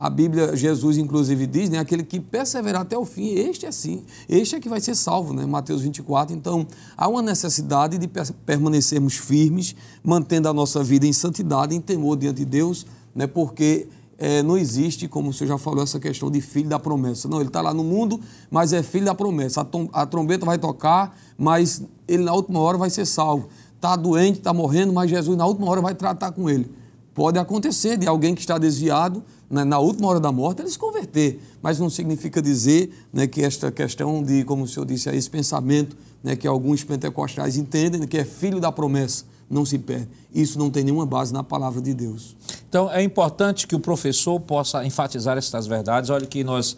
A 0.00 0.08
Bíblia, 0.08 0.56
Jesus 0.56 0.96
inclusive 0.96 1.44
diz, 1.46 1.68
né, 1.70 1.78
aquele 1.78 2.04
que 2.04 2.20
perseverar 2.20 2.82
até 2.82 2.96
o 2.96 3.04
fim, 3.04 3.34
este 3.34 3.66
é 3.66 3.72
sim, 3.72 4.04
este 4.28 4.54
é 4.54 4.60
que 4.60 4.68
vai 4.68 4.80
ser 4.80 4.94
salvo, 4.94 5.34
né, 5.34 5.44
Mateus 5.44 5.82
24. 5.82 6.36
Então, 6.36 6.66
há 6.96 7.08
uma 7.08 7.20
necessidade 7.20 7.98
de 7.98 8.08
permanecermos 8.46 9.16
firmes, 9.16 9.74
mantendo 10.04 10.48
a 10.48 10.52
nossa 10.52 10.84
vida 10.84 11.04
em 11.04 11.12
santidade, 11.12 11.74
em 11.74 11.80
temor 11.80 12.16
diante 12.16 12.38
de 12.38 12.44
Deus, 12.44 12.86
né, 13.12 13.26
porque 13.26 13.88
é, 14.18 14.42
não 14.42 14.58
existe, 14.58 15.06
como 15.06 15.32
senhor 15.32 15.50
já 15.50 15.58
falou, 15.58 15.82
essa 15.82 16.00
questão 16.00 16.30
de 16.30 16.40
filho 16.40 16.68
da 16.68 16.78
promessa. 16.78 17.28
Não, 17.28 17.38
ele 17.38 17.48
está 17.48 17.60
lá 17.60 17.72
no 17.72 17.84
mundo, 17.84 18.20
mas 18.50 18.72
é 18.72 18.82
filho 18.82 19.04
da 19.04 19.14
promessa. 19.14 19.62
A, 19.62 20.02
a 20.02 20.06
trombeta 20.06 20.44
vai 20.44 20.58
tocar, 20.58 21.16
mas 21.36 21.82
ele 22.06 22.24
na 22.24 22.34
última 22.34 22.58
hora 22.58 22.76
vai 22.76 22.90
ser 22.90 23.06
salvo. 23.06 23.48
Está 23.78 23.94
doente, 23.94 24.38
está 24.38 24.52
morrendo, 24.52 24.92
mas 24.92 25.08
Jesus 25.08 25.38
na 25.38 25.46
última 25.46 25.70
hora 25.70 25.80
vai 25.80 25.94
tratar 25.94 26.32
com 26.32 26.50
ele. 26.50 26.68
Pode 27.14 27.38
acontecer 27.38 27.96
de 27.96 28.08
alguém 28.08 28.34
que 28.34 28.40
está 28.40 28.58
desviado 28.58 29.22
né, 29.48 29.62
na 29.62 29.78
última 29.78 30.08
hora 30.08 30.18
da 30.18 30.32
morte, 30.32 30.60
ele 30.62 30.68
se 30.68 30.78
converter. 30.78 31.40
Mas 31.62 31.78
não 31.78 31.88
significa 31.88 32.42
dizer 32.42 32.92
né, 33.12 33.28
que 33.28 33.42
esta 33.42 33.70
questão 33.70 34.20
de, 34.20 34.44
como 34.44 34.64
o 34.64 34.68
senhor 34.68 34.84
disse, 34.84 35.08
esse 35.10 35.30
pensamento 35.30 35.96
né, 36.24 36.34
que 36.34 36.46
alguns 36.46 36.82
pentecostais 36.82 37.56
entendem, 37.56 38.04
que 38.06 38.18
é 38.18 38.24
filho 38.24 38.60
da 38.60 38.72
promessa, 38.72 39.24
não 39.48 39.64
se 39.64 39.78
perde. 39.78 40.08
Isso 40.34 40.58
não 40.58 40.70
tem 40.70 40.82
nenhuma 40.82 41.06
base 41.06 41.32
na 41.32 41.44
palavra 41.44 41.80
de 41.80 41.94
Deus. 41.94 42.36
Então, 42.68 42.90
é 42.90 43.00
importante 43.00 43.66
que 43.66 43.76
o 43.76 43.80
professor 43.80 44.38
possa 44.40 44.84
enfatizar 44.84 45.38
estas 45.38 45.68
verdades. 45.68 46.10
Olha 46.10 46.26
que 46.26 46.42
nós 46.42 46.76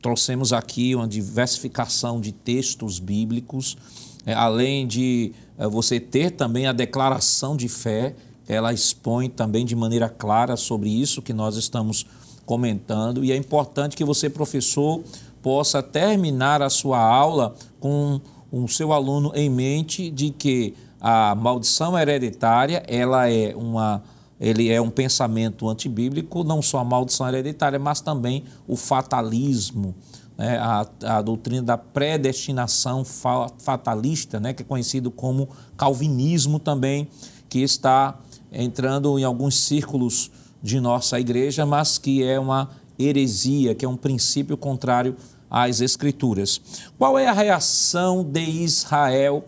trouxemos 0.00 0.52
aqui 0.52 0.94
uma 0.94 1.08
diversificação 1.08 2.20
de 2.20 2.32
textos 2.32 2.98
bíblicos, 2.98 3.76
é, 4.24 4.32
além 4.32 4.86
de 4.86 5.32
você 5.66 5.98
ter 5.98 6.30
também 6.32 6.66
a 6.66 6.72
declaração 6.72 7.56
de 7.56 7.68
fé, 7.68 8.14
ela 8.46 8.72
expõe 8.72 9.28
também 9.28 9.64
de 9.64 9.74
maneira 9.74 10.08
clara 10.08 10.56
sobre 10.56 10.88
isso 10.88 11.20
que 11.20 11.32
nós 11.32 11.56
estamos 11.56 12.06
comentando. 12.46 13.24
E 13.24 13.32
é 13.32 13.36
importante 13.36 13.96
que 13.96 14.04
você, 14.04 14.30
professor, 14.30 15.02
possa 15.42 15.82
terminar 15.82 16.62
a 16.62 16.70
sua 16.70 16.98
aula 16.98 17.54
com 17.78 18.20
o 18.50 18.66
seu 18.68 18.92
aluno 18.92 19.32
em 19.34 19.50
mente 19.50 20.10
de 20.10 20.30
que 20.30 20.74
a 21.00 21.34
maldição 21.34 21.98
hereditária 21.98 22.82
ela 22.88 23.30
é 23.30 23.54
uma 23.54 24.02
ele 24.40 24.70
é 24.70 24.80
um 24.80 24.88
pensamento 24.88 25.68
antibíblico, 25.68 26.44
não 26.44 26.62
só 26.62 26.78
a 26.78 26.84
maldição 26.84 27.28
hereditária, 27.28 27.76
mas 27.76 28.00
também 28.00 28.44
o 28.68 28.76
fatalismo, 28.76 29.96
né? 30.38 30.56
a, 30.56 30.86
a 31.02 31.20
doutrina 31.20 31.62
da 31.62 31.76
predestinação 31.76 33.04
fatalista, 33.04 34.38
né? 34.38 34.54
que 34.54 34.62
é 34.62 34.64
conhecido 34.64 35.10
como 35.10 35.48
calvinismo 35.76 36.60
também, 36.60 37.08
que 37.48 37.58
está 37.58 38.16
entrando 38.52 39.18
em 39.18 39.24
alguns 39.24 39.58
círculos 39.58 40.30
de 40.62 40.80
nossa 40.80 41.18
igreja, 41.18 41.66
mas 41.66 41.98
que 41.98 42.22
é 42.22 42.38
uma 42.38 42.70
heresia, 42.98 43.74
que 43.74 43.84
é 43.84 43.88
um 43.88 43.96
princípio 43.96 44.56
contrário 44.56 45.16
às 45.50 45.80
Escrituras. 45.80 46.60
Qual 46.96 47.18
é 47.18 47.26
a 47.26 47.32
reação 47.32 48.24
de 48.24 48.40
Israel 48.40 49.44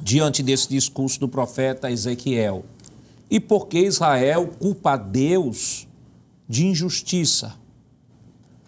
diante 0.00 0.42
desse 0.42 0.68
discurso 0.68 1.20
do 1.20 1.28
profeta 1.28 1.90
Ezequiel? 1.90 2.64
E 3.30 3.40
por 3.40 3.66
que 3.66 3.80
Israel 3.80 4.48
culpa 4.58 4.96
Deus 4.96 5.86
de 6.48 6.66
injustiça? 6.66 7.54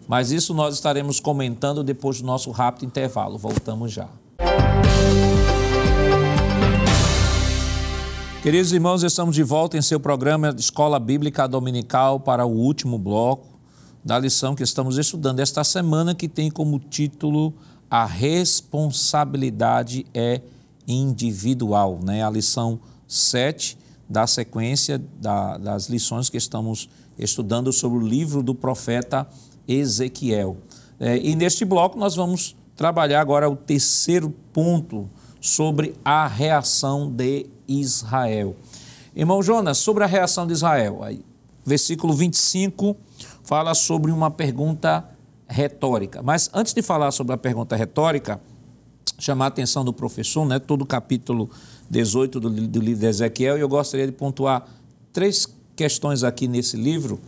Mas 0.07 0.31
isso 0.31 0.53
nós 0.53 0.73
estaremos 0.73 1.19
comentando 1.19 1.83
depois 1.83 2.21
do 2.21 2.25
nosso 2.25 2.49
rápido 2.51 2.85
intervalo. 2.85 3.37
Voltamos 3.37 3.91
já. 3.91 4.07
Queridos 8.41 8.71
irmãos, 8.71 9.03
estamos 9.03 9.35
de 9.35 9.43
volta 9.43 9.77
em 9.77 9.81
seu 9.81 9.99
programa 9.99 10.55
Escola 10.57 10.97
Bíblica 10.99 11.45
Dominical 11.47 12.21
para 12.21 12.45
o 12.45 12.51
último 12.51 12.97
bloco 12.97 13.59
da 14.05 14.17
lição 14.17 14.55
que 14.55 14.63
estamos 14.63 14.97
estudando 14.97 15.41
esta 15.41 15.65
semana, 15.65 16.15
que 16.15 16.29
tem 16.29 16.49
como 16.49 16.79
título 16.79 17.53
A 17.89 18.05
Responsabilidade 18.05 20.05
é 20.13 20.41
Individual, 20.87 21.99
né? 22.01 22.23
A 22.23 22.29
lição 22.29 22.79
7 23.05 23.77
da 24.07 24.25
sequência 24.25 24.97
da, 25.19 25.57
das 25.57 25.89
lições 25.89 26.29
que 26.29 26.37
estamos 26.37 26.87
estudando 27.19 27.73
sobre 27.73 27.97
o 27.97 28.07
livro 28.07 28.41
do 28.41 28.55
profeta 28.55 29.27
Ezequiel. 29.67 30.57
É, 30.99 31.17
e 31.17 31.35
neste 31.35 31.65
bloco 31.65 31.97
nós 31.97 32.15
vamos 32.15 32.55
trabalhar 32.75 33.21
agora 33.21 33.49
o 33.49 33.55
terceiro 33.55 34.33
ponto 34.53 35.09
sobre 35.39 35.95
a 36.03 36.27
reação 36.27 37.11
de 37.11 37.47
Israel. 37.67 38.55
Irmão 39.15 39.41
Jonas, 39.41 39.77
sobre 39.79 40.03
a 40.03 40.07
reação 40.07 40.45
de 40.45 40.53
Israel, 40.53 41.03
aí, 41.03 41.21
versículo 41.65 42.13
25 42.13 42.95
fala 43.43 43.73
sobre 43.73 44.11
uma 44.11 44.29
pergunta 44.29 45.09
retórica. 45.47 46.21
Mas 46.21 46.49
antes 46.53 46.73
de 46.73 46.81
falar 46.81 47.11
sobre 47.11 47.33
a 47.33 47.37
pergunta 47.37 47.75
retórica, 47.75 48.41
chamar 49.17 49.45
a 49.45 49.47
atenção 49.47 49.85
do 49.85 49.93
professor, 49.93 50.45
né, 50.45 50.59
todo 50.59 50.81
o 50.81 50.85
capítulo 50.85 51.49
18 51.89 52.39
do, 52.39 52.49
do 52.49 52.79
livro 52.79 52.99
de 52.99 53.07
Ezequiel, 53.07 53.57
e 53.57 53.61
eu 53.61 53.69
gostaria 53.69 54.05
de 54.05 54.11
pontuar 54.11 54.67
três 55.13 55.47
questões 55.75 56.23
aqui 56.23 56.47
nesse 56.47 56.75
livro. 56.75 57.19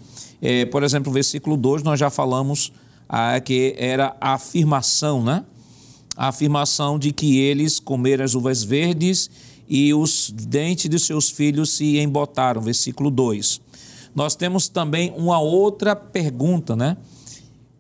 É, 0.42 0.66
por 0.66 0.84
exemplo, 0.84 1.12
versículo 1.12 1.58
2, 1.58 1.84
nós 1.84 2.00
já 2.00 2.10
falamos 2.10 2.72
ah, 3.08 3.40
que 3.40 3.76
era 3.78 4.16
a 4.22 4.34
afirmação, 4.34 5.24
né? 5.24 5.44
A 6.16 6.28
afirmação 6.28 7.00
de 7.00 7.12
que 7.12 7.40
eles 7.40 7.80
comeram 7.80 8.24
as 8.24 8.36
uvas 8.36 8.64
verdes 8.64 9.30
e 9.68 9.94
os 9.94 10.32
dentes 10.32 10.90
de 10.90 11.00
seus 11.00 11.30
filhos 11.30 11.72
se 11.72 12.00
embotaram, 12.00 12.62
versículo 12.62 13.10
2. 13.10 13.62
Nós 14.16 14.36
temos 14.36 14.68
também 14.68 15.14
uma 15.16 15.40
outra 15.40 15.96
pergunta, 15.96 16.76
né? 16.76 16.98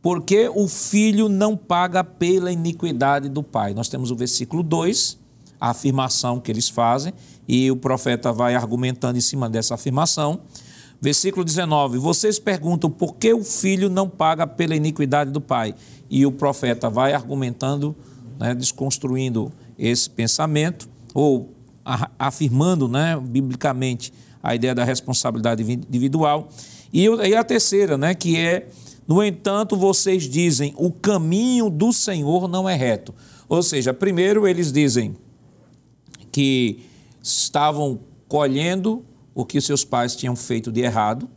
Por 0.01 0.21
que 0.21 0.49
o 0.49 0.67
filho 0.67 1.27
não 1.27 1.57
paga 1.57 2.03
pela 2.03 2.51
iniquidade 2.51 3.27
do 3.27 3.43
pai? 3.43 3.73
Nós 3.73 3.89
temos 3.89 4.11
o 4.11 4.15
versículo 4.15 4.63
2, 4.63 5.17
a 5.59 5.71
afirmação 5.71 6.39
que 6.39 6.49
eles 6.49 6.69
fazem, 6.69 7.13
e 7.47 7.69
o 7.69 7.75
profeta 7.75 8.31
vai 8.31 8.55
argumentando 8.55 9.17
em 9.17 9.21
cima 9.21 9.49
dessa 9.49 9.75
afirmação. 9.75 10.39
Versículo 11.01 11.45
19: 11.45 11.97
Vocês 11.97 12.37
perguntam 12.39 12.89
por 12.89 13.15
que 13.15 13.33
o 13.33 13.43
filho 13.43 13.89
não 13.89 14.09
paga 14.09 14.45
pela 14.45 14.75
iniquidade 14.75 15.31
do 15.31 15.39
pai? 15.39 15.73
E 16.09 16.25
o 16.25 16.31
profeta 16.31 16.89
vai 16.89 17.13
argumentando, 17.13 17.95
né, 18.39 18.53
desconstruindo 18.53 19.51
esse 19.77 20.09
pensamento, 20.09 20.89
ou 21.13 21.53
afirmando 22.17 22.87
né, 22.87 23.19
biblicamente 23.21 24.13
a 24.43 24.53
ideia 24.53 24.75
da 24.75 24.83
responsabilidade 24.83 25.63
individual. 25.63 26.49
E, 26.91 27.05
e 27.05 27.35
a 27.35 27.43
terceira, 27.43 27.97
né, 27.97 28.13
que 28.13 28.37
é, 28.37 28.67
no 29.07 29.23
entanto, 29.23 29.75
vocês 29.75 30.23
dizem, 30.23 30.73
o 30.77 30.91
caminho 30.91 31.69
do 31.69 31.93
Senhor 31.93 32.47
não 32.47 32.67
é 32.67 32.75
reto. 32.75 33.13
Ou 33.47 33.63
seja, 33.63 33.93
primeiro 33.93 34.47
eles 34.47 34.71
dizem 34.71 35.15
que 36.31 36.81
estavam 37.21 37.99
colhendo 38.27 39.03
o 39.39 39.45
que 39.45 39.61
seus 39.61 39.85
pais 39.85 40.17
tinham 40.17 40.35
feito 40.35 40.69
de 40.69 40.81
errado. 40.81 41.29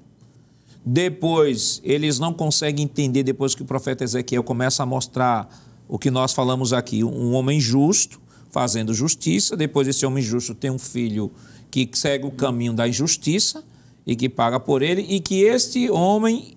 Depois, 0.85 1.81
eles 1.85 2.19
não 2.19 2.33
conseguem 2.35 2.85
entender, 2.85 3.23
depois 3.23 3.55
que 3.55 3.63
o 3.63 3.65
profeta 3.65 4.03
Ezequiel 4.03 4.43
começa 4.43 4.83
a 4.83 4.87
mostrar 4.87 5.49
o 5.87 5.97
que 5.97 6.11
nós 6.11 6.33
falamos 6.33 6.73
aqui, 6.73 7.05
um 7.05 7.33
homem 7.35 7.61
justo, 7.61 8.21
fazendo 8.51 8.93
justiça. 8.93 9.57
Depois, 9.57 9.87
esse 9.87 10.05
homem 10.05 10.21
justo 10.21 10.53
tem 10.53 10.69
um 10.69 10.81
filho 10.81 11.31
que 11.71 11.89
segue 11.93 12.27
o 12.27 12.33
caminho 12.33 12.73
da 12.73 12.89
injustiça 12.89 13.63
e 14.05 14.17
que 14.17 14.29
paga 14.29 14.59
por 14.59 14.83
ele, 14.83 15.03
e 15.03 15.21
que 15.21 15.43
este 15.43 15.89
homem 15.89 16.57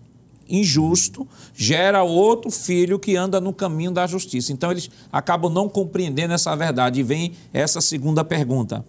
injusto 0.49 1.27
gera 1.53 2.01
outro 2.01 2.49
filho 2.49 2.97
que 2.97 3.15
anda 3.15 3.39
no 3.39 3.53
caminho 3.53 3.91
da 3.91 4.07
justiça. 4.07 4.51
Então, 4.51 4.71
eles 4.71 4.89
acabam 5.11 5.53
não 5.53 5.69
compreendendo 5.69 6.33
essa 6.33 6.55
verdade. 6.55 7.01
E 7.01 7.03
vem 7.03 7.33
essa 7.53 7.81
segunda 7.81 8.25
pergunta. 8.25 8.83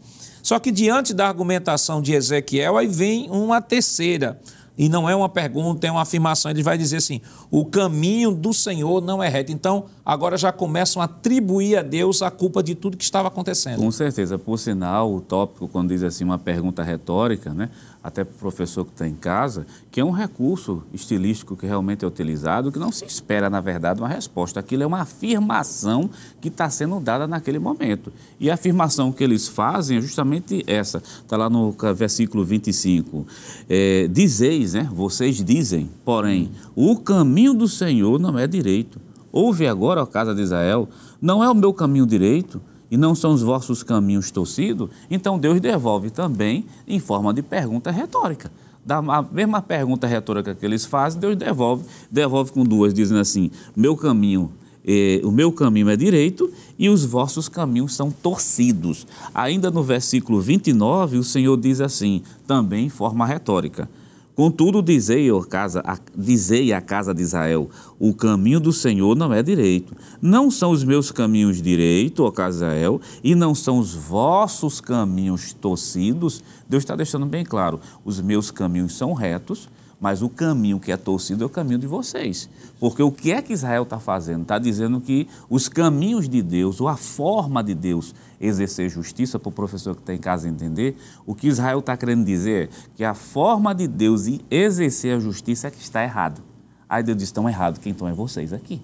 Só 0.47 0.61
que 0.61 0.71
diante 0.71 1.13
da 1.13 1.27
argumentação 1.27 2.01
de 2.01 2.13
Ezequiel, 2.13 2.77
aí 2.77 2.87
vem 2.87 3.29
uma 3.29 3.61
terceira. 3.61 4.41
E 4.79 4.89
não 4.89 5.11
é 5.11 5.17
uma 5.17 5.29
pergunta, 5.29 5.89
é 5.89 5.91
uma 5.91 6.03
afirmação. 6.03 6.53
Ele 6.53 6.63
vai 6.63 6.79
dizer 6.79 6.99
assim: 6.99 7.21
o 7.51 7.65
caminho 7.65 8.31
do 8.31 8.55
Senhor 8.55 9.03
não 9.03 9.21
é 9.21 9.29
reto. 9.29 9.51
Então, 9.51 9.87
agora 10.05 10.37
já 10.37 10.53
começam 10.53 11.03
a 11.03 11.07
atribuir 11.07 11.77
a 11.79 11.83
Deus 11.83 12.23
a 12.23 12.31
culpa 12.31 12.63
de 12.63 12.77
tudo 12.77 12.97
que 12.97 13.03
estava 13.03 13.27
acontecendo. 13.27 13.79
Com 13.79 13.91
certeza. 13.91 14.39
Por 14.39 14.57
sinal, 14.57 15.13
o 15.13 15.21
tópico, 15.21 15.67
quando 15.67 15.89
diz 15.89 16.05
assim 16.05 16.23
uma 16.23 16.39
pergunta 16.39 16.85
retórica, 16.85 17.53
né? 17.53 17.69
Até 18.07 18.23
para 18.23 18.37
o 18.37 18.39
professor 18.39 18.85
que 18.85 18.93
está 18.93 19.05
em 19.05 19.17
casa, 19.17 19.67
que 19.91 20.01
é 20.01 20.05
um 20.05 20.13
recurso 20.13 20.85
estilístico 20.93 21.57
que 21.57 21.67
realmente 21.67 22.05
é 22.05 22.09
utilizado, 22.09 22.71
que 22.71 22.79
não 22.79 22.93
se 22.93 23.05
espera, 23.05 23.51
na 23.51 23.61
verdade, 23.61 24.01
uma 24.01 24.09
resposta. 24.09 24.61
Aquilo 24.61 24.85
é 24.85 24.87
uma 24.87 25.01
afirmação 25.01 26.09
que 26.41 26.47
está 26.47 26.71
sendo 26.71 27.01
dada 27.01 27.27
naquele 27.27 27.59
momento. 27.59 28.13
E 28.39 28.49
a 28.49 28.55
afirmação 28.55 29.11
que 29.11 29.25
eles 29.25 29.49
fazem 29.49 29.99
é 29.99 30.01
justamente 30.01 30.63
essa. 30.69 30.99
Está 30.99 31.37
lá 31.37 31.51
no 31.51 31.75
versículo 31.97 32.45
25. 32.45 33.27
É, 33.69 34.07
Dizeis, 34.07 34.75
né? 34.75 34.89
Vocês 34.95 35.43
dizem, 35.43 35.91
porém, 36.05 36.53
o 36.77 36.97
caminho 36.99 37.55
do 37.55 37.67
Senhor 37.67 38.21
não 38.21 38.39
é 38.39 38.47
direito. 38.47 39.01
Ouve 39.33 39.67
agora, 39.67 40.01
ó 40.01 40.07
casa 40.07 40.33
de 40.33 40.43
Israel, 40.43 40.89
não 41.21 41.43
é 41.43 41.51
o 41.51 41.55
meu 41.55 41.75
caminho 41.75 42.07
direito 42.07 42.63
e 42.91 42.97
não 42.97 43.15
são 43.15 43.33
os 43.33 43.43
vossos 43.43 43.83
caminhos 43.83 44.31
torcidos, 44.31 44.91
então 45.11 45.39
Deus 45.39 45.61
devolve 45.61 46.11
também 46.11 46.67
em 46.87 46.99
forma 46.99 47.33
de 47.33 47.43
pergunta 47.43 47.91
retórica. 47.91 48.51
Da 48.85 48.99
a 48.99 49.23
mesma 49.23 49.61
pergunta 49.61 50.07
retórica 50.07 50.55
que 50.55 50.65
eles 50.65 50.85
fazem, 50.85 51.21
Deus 51.21 51.37
devolve, 51.37 51.85
devolve 52.11 52.53
com 52.53 52.65
duas, 52.65 52.95
dizendo 52.95 53.21
assim: 53.21 53.51
meu 53.75 53.97
caminho, 53.97 54.53
eh, 54.87 55.21
o 55.25 55.33
meu 55.33 55.51
caminho 55.51 55.91
é 55.91 55.97
direito 55.97 56.49
e 56.79 56.89
os 56.89 57.05
vossos 57.05 57.49
caminhos 57.49 57.97
são 57.97 58.13
torcidos. 58.13 59.05
Ainda 59.35 59.73
no 59.73 59.83
versículo 59.83 60.41
29, 60.41 61.19
o 61.19 61.25
Senhor 61.25 61.57
diz 61.57 61.81
assim, 61.81 62.23
também 62.47 62.87
em 62.87 62.89
forma 62.89 63.27
retórica: 63.27 63.91
Contudo, 64.37 64.83
dizei, 64.83 65.33
ó 65.33 65.41
casa, 65.41 65.83
a, 65.83 65.99
dizei 66.15 66.71
à 66.71 66.81
casa 66.83 67.15
de 67.15 67.23
Israel: 67.23 67.71
o 67.99 68.13
caminho 68.13 68.61
do 68.61 68.71
Senhor 68.71 69.17
não 69.17 69.33
é 69.33 69.43
direito. 69.43 69.97
Não 70.21 70.51
são 70.51 70.73
os 70.73 70.85
meus 70.85 71.11
caminhos 71.11 71.63
direito, 71.63 72.23
ó 72.23 72.31
casa 72.31 72.59
de 72.59 72.65
Israel, 72.65 73.01
e 73.25 73.35
não 73.35 73.55
são 73.55 73.79
os 73.79 73.95
vossos 73.95 74.79
caminhos 74.79 75.55
torcidos. 75.55 76.45
Deus 76.69 76.83
está 76.83 76.95
deixando 76.95 77.25
bem 77.25 77.47
claro: 77.47 77.81
os 78.05 78.21
meus 78.21 78.51
caminhos 78.51 78.95
são 78.95 79.15
retos, 79.15 79.71
mas 79.99 80.21
o 80.21 80.29
caminho 80.29 80.79
que 80.79 80.93
é 80.93 80.99
torcido 80.99 81.43
é 81.43 81.47
o 81.47 81.51
caminho 81.51 81.79
de 81.79 81.87
vocês. 81.87 82.51
Porque 82.79 83.03
o 83.03 83.11
que 83.11 83.33
é 83.33 83.41
que 83.41 83.55
Israel 83.55 83.85
está 83.85 83.99
fazendo? 83.99 84.43
Está 84.43 84.59
dizendo 84.59 85.01
que 85.01 85.27
os 85.49 85.67
caminhos 85.67 86.29
de 86.29 86.43
Deus, 86.43 86.79
ou 86.79 86.89
a 86.89 86.97
forma 86.97 87.65
de 87.65 87.75
Deus 87.75 88.15
exercer 88.41 88.89
justiça, 88.89 89.39
para 89.39 89.49
o 89.49 89.53
professor 89.53 89.95
que 89.95 90.01
está 90.01 90.15
em 90.15 90.19
casa 90.19 90.49
entender, 90.49 90.97
o 91.25 91.35
que 91.35 91.49
Israel 91.49 91.81
está 91.81 91.97
querendo 91.97 92.25
dizer 92.25 92.69
é 92.69 92.69
que 92.95 93.05
a 93.05 93.15
forma 93.15 93.75
de 93.75 93.87
Deus 93.87 94.27
exercer 94.51 95.17
a 95.17 95.21
justiça 95.21 95.69
é 95.69 95.71
que 95.71 95.81
está 95.81 96.03
errado. 96.03 96.43
Aí 96.89 97.03
Deus 97.03 97.19
diz: 97.19 97.29
estão 97.29 97.49
errado, 97.49 97.81
quem 97.81 97.93
então 97.93 98.09
é 98.09 98.13
vocês 98.13 98.53
aqui? 98.53 98.81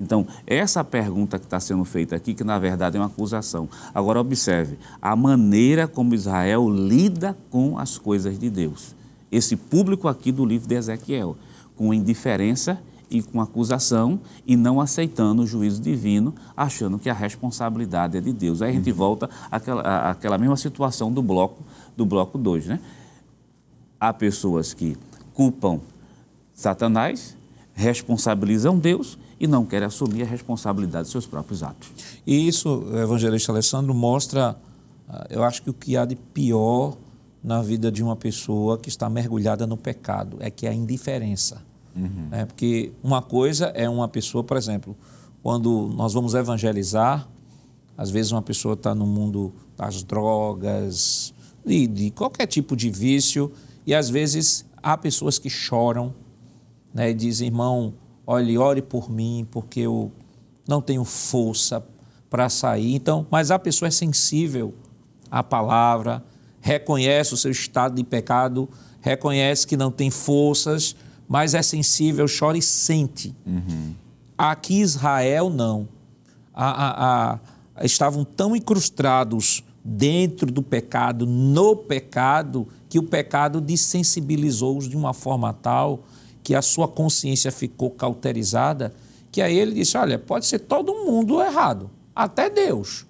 Então, 0.00 0.26
essa 0.46 0.84
pergunta 0.84 1.38
que 1.38 1.44
está 1.44 1.58
sendo 1.58 1.84
feita 1.84 2.14
aqui, 2.14 2.32
que 2.32 2.44
na 2.44 2.58
verdade 2.58 2.96
é 2.96 3.00
uma 3.00 3.06
acusação. 3.06 3.68
Agora, 3.92 4.20
observe 4.20 4.78
a 5.02 5.16
maneira 5.16 5.88
como 5.88 6.14
Israel 6.14 6.70
lida 6.70 7.36
com 7.50 7.76
as 7.76 7.98
coisas 7.98 8.38
de 8.38 8.48
Deus 8.48 8.96
esse 9.30 9.56
público 9.56 10.08
aqui 10.08 10.32
do 10.32 10.44
livro 10.44 10.68
de 10.68 10.74
Ezequiel, 10.74 11.36
com 11.76 11.92
indiferença 11.92 12.80
e 13.10 13.22
com 13.22 13.40
acusação 13.40 14.20
e 14.46 14.56
não 14.56 14.80
aceitando 14.80 15.42
o 15.42 15.46
juízo 15.46 15.80
divino, 15.80 16.34
achando 16.56 16.98
que 16.98 17.08
a 17.08 17.14
responsabilidade 17.14 18.16
é 18.16 18.20
de 18.20 18.32
Deus. 18.32 18.62
Aí 18.62 18.70
a 18.70 18.72
gente 18.72 18.90
uhum. 18.90 18.96
volta 18.96 19.30
àquela, 19.50 20.10
àquela 20.10 20.38
mesma 20.38 20.56
situação 20.56 21.12
do 21.12 21.22
bloco 21.22 21.62
do 21.96 22.06
bloco 22.06 22.38
2, 22.38 22.66
né? 22.66 22.80
Há 23.98 24.12
pessoas 24.12 24.72
que 24.72 24.96
culpam 25.34 25.80
Satanás, 26.54 27.36
responsabilizam 27.74 28.78
Deus 28.78 29.18
e 29.38 29.46
não 29.46 29.64
querem 29.64 29.86
assumir 29.86 30.22
a 30.22 30.26
responsabilidade 30.26 31.04
dos 31.04 31.12
seus 31.12 31.26
próprios 31.26 31.62
atos. 31.62 31.88
E 32.26 32.48
isso, 32.48 32.68
o 32.68 32.98
evangelista 32.98 33.52
Alessandro, 33.52 33.94
mostra, 33.94 34.56
ah, 35.08 35.26
eu 35.30 35.44
acho 35.44 35.62
que 35.62 35.70
o 35.70 35.74
que 35.74 35.96
há 35.96 36.04
de 36.04 36.16
pior 36.16 36.96
na 37.42 37.62
vida 37.62 37.90
de 37.90 38.02
uma 38.02 38.16
pessoa 38.16 38.76
que 38.76 38.88
está 38.88 39.08
mergulhada 39.08 39.66
no 39.66 39.76
pecado, 39.76 40.36
é 40.40 40.50
que 40.50 40.66
é 40.66 40.70
a 40.70 40.74
indiferença. 40.74 41.62
Uhum. 41.98 42.28
É, 42.30 42.44
porque 42.44 42.92
uma 43.02 43.20
coisa 43.20 43.66
é 43.74 43.88
uma 43.88 44.06
pessoa, 44.08 44.44
por 44.44 44.56
exemplo, 44.56 44.96
quando 45.42 45.90
nós 45.94 46.12
vamos 46.12 46.34
evangelizar, 46.34 47.28
às 47.96 48.10
vezes 48.10 48.30
uma 48.30 48.42
pessoa 48.42 48.74
está 48.74 48.94
no 48.94 49.06
mundo 49.06 49.52
das 49.76 50.02
drogas, 50.02 51.34
de, 51.64 51.86
de, 51.86 52.10
qualquer 52.10 52.46
tipo 52.46 52.76
de 52.76 52.90
vício, 52.90 53.50
e 53.84 53.94
às 53.94 54.08
vezes 54.08 54.64
há 54.82 54.96
pessoas 54.96 55.38
que 55.38 55.50
choram 55.50 56.14
né, 56.94 57.10
e 57.10 57.14
dizem, 57.14 57.48
irmão, 57.48 57.94
olhe, 58.26 58.56
ore 58.56 58.82
por 58.82 59.10
mim, 59.10 59.46
porque 59.50 59.80
eu 59.80 60.12
não 60.66 60.80
tenho 60.80 61.04
força 61.04 61.84
para 62.30 62.48
sair. 62.48 62.94
Então, 62.94 63.26
mas 63.30 63.50
a 63.50 63.58
pessoa 63.58 63.88
é 63.88 63.90
sensível 63.90 64.74
à 65.30 65.42
palavra, 65.42 66.22
reconhece 66.60 67.34
o 67.34 67.36
seu 67.36 67.50
estado 67.50 67.94
de 67.94 68.04
pecado, 68.04 68.68
reconhece 69.00 69.66
que 69.66 69.76
não 69.76 69.90
tem 69.90 70.10
forças, 70.10 70.94
mas 71.28 71.54
é 71.54 71.62
sensível, 71.62 72.26
chora 72.26 72.56
e 72.56 72.62
sente. 72.62 73.34
Uhum. 73.46 73.94
Aqui 74.36 74.80
Israel 74.80 75.50
não. 75.50 75.88
A, 76.54 76.70
a, 76.70 77.38
a, 77.76 77.84
estavam 77.84 78.24
tão 78.24 78.56
incrustados 78.56 79.62
dentro 79.84 80.50
do 80.50 80.62
pecado, 80.62 81.26
no 81.26 81.76
pecado, 81.76 82.66
que 82.88 82.98
o 82.98 83.02
pecado 83.02 83.60
desensibilizou-os 83.60 84.88
de 84.88 84.96
uma 84.96 85.12
forma 85.12 85.52
tal 85.52 86.04
que 86.42 86.54
a 86.54 86.62
sua 86.62 86.88
consciência 86.88 87.52
ficou 87.52 87.90
cauterizada, 87.90 88.94
que 89.30 89.42
aí 89.42 89.58
ele 89.58 89.74
disse: 89.74 89.98
Olha, 89.98 90.18
pode 90.18 90.46
ser 90.46 90.60
todo 90.60 90.94
mundo 90.94 91.42
errado, 91.42 91.90
até 92.16 92.48
Deus. 92.48 93.06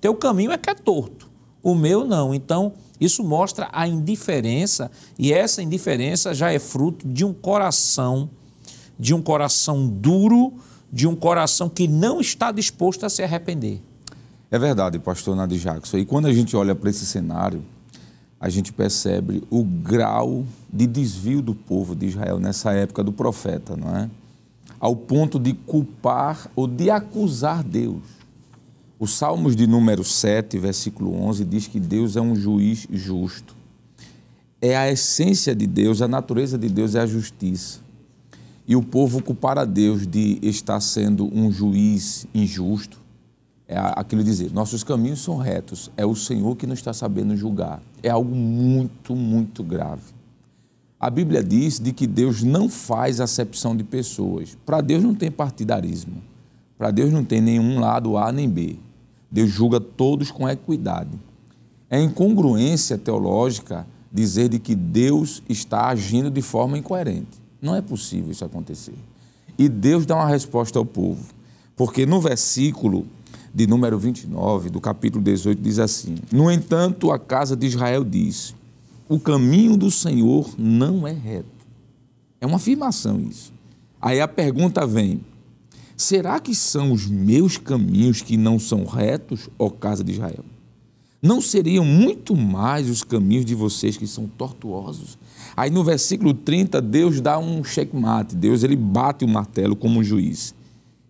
Teu 0.00 0.14
caminho 0.14 0.50
é 0.50 0.58
que 0.58 0.68
é 0.68 0.74
torto 0.74 1.26
o 1.66 1.74
meu 1.74 2.04
não. 2.04 2.32
Então, 2.32 2.74
isso 3.00 3.22
mostra 3.22 3.68
a 3.72 3.86
indiferença, 3.86 4.90
e 5.18 5.32
essa 5.32 5.62
indiferença 5.62 6.34
já 6.34 6.52
é 6.52 6.58
fruto 6.58 7.06
de 7.06 7.24
um 7.24 7.32
coração, 7.32 8.30
de 8.98 9.14
um 9.14 9.20
coração 9.20 9.86
duro, 9.86 10.54
de 10.92 11.06
um 11.06 11.14
coração 11.14 11.68
que 11.68 11.86
não 11.86 12.20
está 12.20 12.50
disposto 12.52 13.04
a 13.04 13.08
se 13.08 13.22
arrepender. 13.22 13.80
É 14.50 14.58
verdade, 14.58 14.98
pastor 14.98 15.34
Nadir 15.36 15.58
Jackson. 15.58 15.98
E 15.98 16.04
quando 16.04 16.26
a 16.26 16.32
gente 16.32 16.56
olha 16.56 16.74
para 16.74 16.88
esse 16.88 17.04
cenário, 17.04 17.62
a 18.38 18.48
gente 18.48 18.72
percebe 18.72 19.42
o 19.50 19.64
grau 19.64 20.44
de 20.72 20.86
desvio 20.86 21.42
do 21.42 21.54
povo 21.54 21.94
de 21.94 22.06
Israel 22.06 22.38
nessa 22.38 22.72
época 22.72 23.02
do 23.02 23.12
profeta, 23.12 23.76
não 23.76 23.96
é? 23.96 24.10
Ao 24.78 24.94
ponto 24.94 25.38
de 25.38 25.52
culpar 25.52 26.50
ou 26.54 26.66
de 26.66 26.90
acusar 26.90 27.64
Deus. 27.64 28.15
O 28.98 29.06
Salmos 29.06 29.54
de 29.54 29.66
número 29.66 30.02
7, 30.02 30.58
versículo 30.58 31.14
11, 31.22 31.44
diz 31.44 31.66
que 31.66 31.78
Deus 31.78 32.16
é 32.16 32.20
um 32.20 32.34
juiz 32.34 32.88
justo. 32.90 33.54
É 34.58 34.74
a 34.74 34.90
essência 34.90 35.54
de 35.54 35.66
Deus, 35.66 36.00
a 36.00 36.08
natureza 36.08 36.56
de 36.56 36.66
Deus 36.68 36.94
é 36.94 37.00
a 37.00 37.06
justiça. 37.06 37.80
E 38.66 38.74
o 38.74 38.82
povo 38.82 39.22
culpar 39.22 39.58
a 39.58 39.66
Deus 39.66 40.06
de 40.06 40.38
estar 40.40 40.80
sendo 40.80 41.30
um 41.30 41.52
juiz 41.52 42.26
injusto, 42.34 42.98
é 43.68 43.76
aquilo 43.76 44.24
dizer, 44.24 44.50
nossos 44.52 44.82
caminhos 44.82 45.20
são 45.22 45.36
retos, 45.36 45.90
é 45.96 46.06
o 46.06 46.14
Senhor 46.14 46.56
que 46.56 46.66
não 46.66 46.74
está 46.74 46.94
sabendo 46.94 47.36
julgar. 47.36 47.82
É 48.02 48.08
algo 48.08 48.34
muito, 48.34 49.14
muito 49.14 49.62
grave. 49.62 50.14
A 50.98 51.10
Bíblia 51.10 51.42
diz 51.42 51.78
de 51.78 51.92
que 51.92 52.06
Deus 52.06 52.42
não 52.42 52.70
faz 52.70 53.20
acepção 53.20 53.76
de 53.76 53.84
pessoas. 53.84 54.56
Para 54.64 54.80
Deus 54.80 55.02
não 55.04 55.14
tem 55.14 55.30
partidarismo. 55.30 56.22
Para 56.78 56.90
Deus 56.90 57.12
não 57.12 57.24
tem 57.24 57.42
nenhum 57.42 57.78
lado 57.78 58.16
A 58.16 58.32
nem 58.32 58.48
B. 58.48 58.76
Deus 59.36 59.50
julga 59.50 59.78
todos 59.78 60.30
com 60.30 60.48
equidade. 60.48 61.10
É 61.90 62.00
incongruência 62.00 62.96
teológica 62.96 63.86
dizer 64.10 64.48
de 64.48 64.58
que 64.58 64.74
Deus 64.74 65.42
está 65.46 65.88
agindo 65.88 66.30
de 66.30 66.40
forma 66.40 66.78
incoerente. 66.78 67.38
Não 67.60 67.74
é 67.76 67.82
possível 67.82 68.30
isso 68.30 68.46
acontecer. 68.46 68.94
E 69.58 69.68
Deus 69.68 70.06
dá 70.06 70.14
uma 70.14 70.26
resposta 70.26 70.78
ao 70.78 70.86
povo. 70.86 71.22
Porque 71.76 72.06
no 72.06 72.18
versículo 72.18 73.06
de 73.52 73.66
número 73.66 73.98
29 73.98 74.70
do 74.70 74.80
capítulo 74.80 75.22
18 75.22 75.60
diz 75.60 75.78
assim: 75.78 76.16
No 76.32 76.50
entanto, 76.50 77.12
a 77.12 77.18
casa 77.18 77.54
de 77.54 77.66
Israel 77.66 78.04
diz: 78.04 78.54
O 79.06 79.20
caminho 79.20 79.76
do 79.76 79.90
Senhor 79.90 80.48
não 80.56 81.06
é 81.06 81.12
reto. 81.12 81.66
É 82.40 82.46
uma 82.46 82.56
afirmação 82.56 83.20
isso. 83.20 83.52
Aí 84.00 84.18
a 84.18 84.26
pergunta 84.26 84.86
vem: 84.86 85.20
Será 85.96 86.38
que 86.38 86.54
são 86.54 86.92
os 86.92 87.06
meus 87.06 87.56
caminhos 87.56 88.20
que 88.20 88.36
não 88.36 88.58
são 88.58 88.84
retos, 88.84 89.48
ó 89.58 89.70
casa 89.70 90.04
de 90.04 90.12
Israel? 90.12 90.44
Não 91.22 91.40
seriam 91.40 91.86
muito 91.86 92.36
mais 92.36 92.90
os 92.90 93.02
caminhos 93.02 93.46
de 93.46 93.54
vocês 93.54 93.96
que 93.96 94.06
são 94.06 94.28
tortuosos? 94.28 95.16
Aí 95.56 95.70
no 95.70 95.82
versículo 95.82 96.34
30, 96.34 96.82
Deus 96.82 97.20
dá 97.22 97.38
um 97.38 97.64
checkmate, 97.64 98.36
Deus 98.36 98.62
ele 98.62 98.76
bate 98.76 99.24
o 99.24 99.28
martelo 99.28 99.74
como 99.74 100.00
um 100.00 100.04
juiz. 100.04 100.54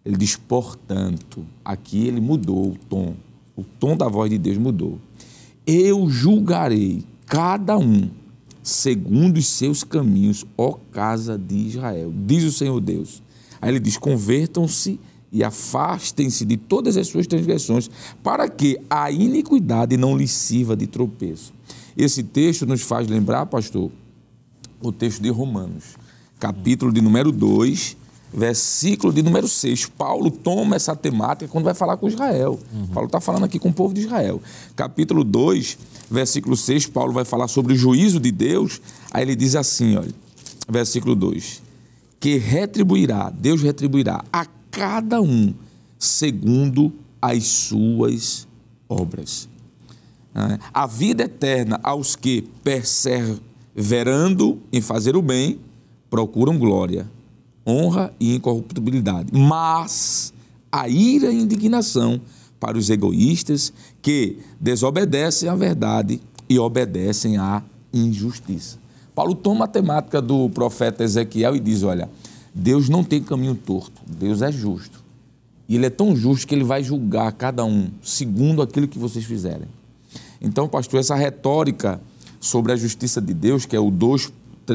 Ele 0.04 0.16
diz, 0.16 0.36
portanto, 0.36 1.44
aqui 1.64 2.06
ele 2.06 2.20
mudou 2.20 2.68
o 2.68 2.78
tom, 2.88 3.14
o 3.56 3.64
tom 3.64 3.96
da 3.96 4.06
voz 4.06 4.30
de 4.30 4.38
Deus 4.38 4.56
mudou. 4.56 5.00
Eu 5.66 6.08
julgarei 6.08 7.02
cada 7.26 7.76
um 7.76 8.08
segundo 8.62 9.38
os 9.38 9.48
seus 9.48 9.82
caminhos, 9.82 10.46
ó 10.56 10.78
casa 10.92 11.36
de 11.36 11.56
Israel, 11.56 12.12
diz 12.24 12.44
o 12.44 12.52
Senhor 12.52 12.80
Deus. 12.80 13.20
Aí 13.60 13.70
ele 13.70 13.80
diz: 13.80 13.96
convertam-se 13.96 14.98
e 15.32 15.42
afastem-se 15.44 16.44
de 16.44 16.56
todas 16.56 16.96
as 16.96 17.08
suas 17.08 17.26
transgressões, 17.26 17.90
para 18.22 18.48
que 18.48 18.78
a 18.88 19.10
iniquidade 19.10 19.96
não 19.96 20.16
lhes 20.16 20.30
sirva 20.30 20.76
de 20.76 20.86
tropeço. 20.86 21.52
Esse 21.96 22.22
texto 22.22 22.66
nos 22.66 22.82
faz 22.82 23.08
lembrar, 23.08 23.46
pastor, 23.46 23.90
o 24.80 24.92
texto 24.92 25.22
de 25.22 25.30
Romanos, 25.30 25.96
capítulo 26.38 26.92
de 26.92 27.00
número 27.00 27.32
2, 27.32 27.96
versículo 28.32 29.12
de 29.12 29.22
número 29.22 29.48
6. 29.48 29.86
Paulo 29.86 30.30
toma 30.30 30.76
essa 30.76 30.94
temática 30.94 31.50
quando 31.50 31.64
vai 31.64 31.74
falar 31.74 31.96
com 31.96 32.08
Israel. 32.08 32.58
Uhum. 32.72 32.86
Paulo 32.88 33.06
está 33.06 33.20
falando 33.20 33.44
aqui 33.44 33.58
com 33.58 33.70
o 33.70 33.72
povo 33.72 33.94
de 33.94 34.02
Israel. 34.02 34.40
Capítulo 34.74 35.24
2, 35.24 35.78
versículo 36.10 36.56
6, 36.56 36.86
Paulo 36.86 37.12
vai 37.12 37.24
falar 37.24 37.48
sobre 37.48 37.72
o 37.72 37.76
juízo 37.76 38.20
de 38.20 38.30
Deus. 38.30 38.80
Aí 39.10 39.22
ele 39.22 39.34
diz 39.34 39.56
assim, 39.56 39.96
olha, 39.96 40.12
versículo 40.68 41.14
2: 41.14 41.62
Que 42.26 42.38
retribuirá, 42.38 43.30
Deus 43.30 43.62
retribuirá 43.62 44.24
a 44.32 44.44
cada 44.68 45.22
um 45.22 45.54
segundo 45.96 46.92
as 47.22 47.44
suas 47.44 48.48
obras. 48.88 49.48
Né? 50.34 50.58
A 50.74 50.88
vida 50.88 51.22
eterna 51.22 51.78
aos 51.84 52.16
que, 52.16 52.42
perseverando 52.64 54.60
em 54.72 54.80
fazer 54.80 55.14
o 55.14 55.22
bem, 55.22 55.60
procuram 56.10 56.58
glória 56.58 57.08
honra 57.64 58.12
e 58.18 58.34
incorruptibilidade. 58.34 59.32
Mas 59.32 60.34
a 60.72 60.88
ira 60.88 61.30
e 61.30 61.40
indignação 61.40 62.20
para 62.58 62.76
os 62.76 62.90
egoístas 62.90 63.72
que 64.02 64.40
desobedecem 64.60 65.48
à 65.48 65.54
verdade 65.54 66.20
e 66.48 66.58
obedecem 66.58 67.36
à 67.36 67.62
injustiça. 67.94 68.84
Paulo 69.16 69.34
toma 69.34 69.64
a 69.64 69.68
temática 69.68 70.20
do 70.20 70.50
profeta 70.50 71.02
Ezequiel 71.02 71.56
e 71.56 71.58
diz: 71.58 71.82
Olha, 71.82 72.06
Deus 72.54 72.90
não 72.90 73.02
tem 73.02 73.22
caminho 73.22 73.54
torto, 73.54 74.02
Deus 74.06 74.42
é 74.42 74.52
justo. 74.52 75.02
E 75.66 75.74
Ele 75.74 75.86
é 75.86 75.90
tão 75.90 76.14
justo 76.14 76.46
que 76.46 76.54
Ele 76.54 76.62
vai 76.62 76.84
julgar 76.84 77.32
cada 77.32 77.64
um 77.64 77.88
segundo 78.02 78.60
aquilo 78.60 78.86
que 78.86 78.98
vocês 78.98 79.24
fizerem. 79.24 79.68
Então, 80.38 80.68
pastor, 80.68 81.00
essa 81.00 81.14
retórica 81.14 81.98
sobre 82.38 82.72
a 82.72 82.76
justiça 82.76 83.18
de 83.18 83.32
Deus, 83.32 83.64
que 83.64 83.74
é 83.74 83.80
o 83.80 83.90
2 83.90 84.30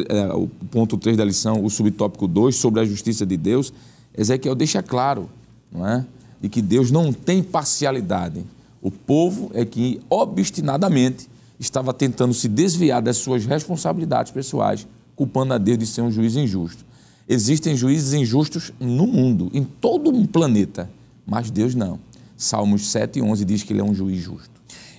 é, 0.09 0.33
o 0.33 0.47
ponto 0.71 0.97
3 0.97 1.15
da 1.15 1.23
lição, 1.23 1.63
o 1.63 1.69
subtópico 1.69 2.27
2, 2.27 2.55
sobre 2.55 2.79
a 2.79 2.85
justiça 2.85 3.27
de 3.27 3.37
Deus, 3.37 3.71
Ezequiel 4.17 4.55
deixa 4.55 4.81
claro, 4.81 5.29
não 5.71 5.87
é? 5.87 6.03
De 6.41 6.49
que 6.49 6.63
Deus 6.63 6.89
não 6.89 7.13
tem 7.13 7.43
parcialidade. 7.43 8.43
O 8.81 8.89
povo 8.89 9.51
é 9.53 9.63
que 9.63 10.01
obstinadamente 10.09 11.29
estava 11.61 11.93
tentando 11.93 12.33
se 12.33 12.47
desviar 12.47 13.01
das 13.01 13.17
suas 13.17 13.45
responsabilidades 13.45 14.31
pessoais, 14.31 14.87
culpando 15.15 15.53
a 15.53 15.57
Deus 15.57 15.77
de 15.77 15.85
ser 15.85 16.01
um 16.01 16.11
juiz 16.11 16.35
injusto. 16.35 16.83
Existem 17.29 17.77
juízes 17.77 18.13
injustos 18.13 18.73
no 18.79 19.07
mundo, 19.07 19.49
em 19.53 19.63
todo 19.63 20.09
um 20.09 20.25
planeta, 20.25 20.89
mas 21.25 21.49
Deus 21.49 21.75
não. 21.75 21.99
Salmos 22.35 22.87
7 22.87 23.19
e 23.19 23.21
11 23.21 23.45
diz 23.45 23.63
que 23.63 23.71
ele 23.71 23.79
é 23.79 23.83
um 23.83 23.93
juiz 23.93 24.21
justo. 24.21 24.49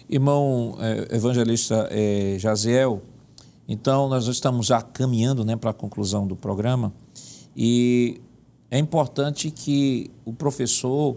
Irmão 0.09 0.79
é, 0.81 1.17
evangelista 1.17 1.89
é, 1.91 2.37
Jaziel, 2.39 3.03
então, 3.69 4.09
nós 4.09 4.27
estamos 4.27 4.67
já 4.67 4.83
caminhando 4.83 5.45
né, 5.45 5.57
para 5.57 5.71
a 5.71 5.75
conclusão 5.75 6.27
do 6.27 6.37
programa 6.37 6.93
e 7.57 8.21
é 8.71 8.79
importante 8.79 9.51
que 9.51 10.11
o 10.25 10.33
professor 10.33 11.17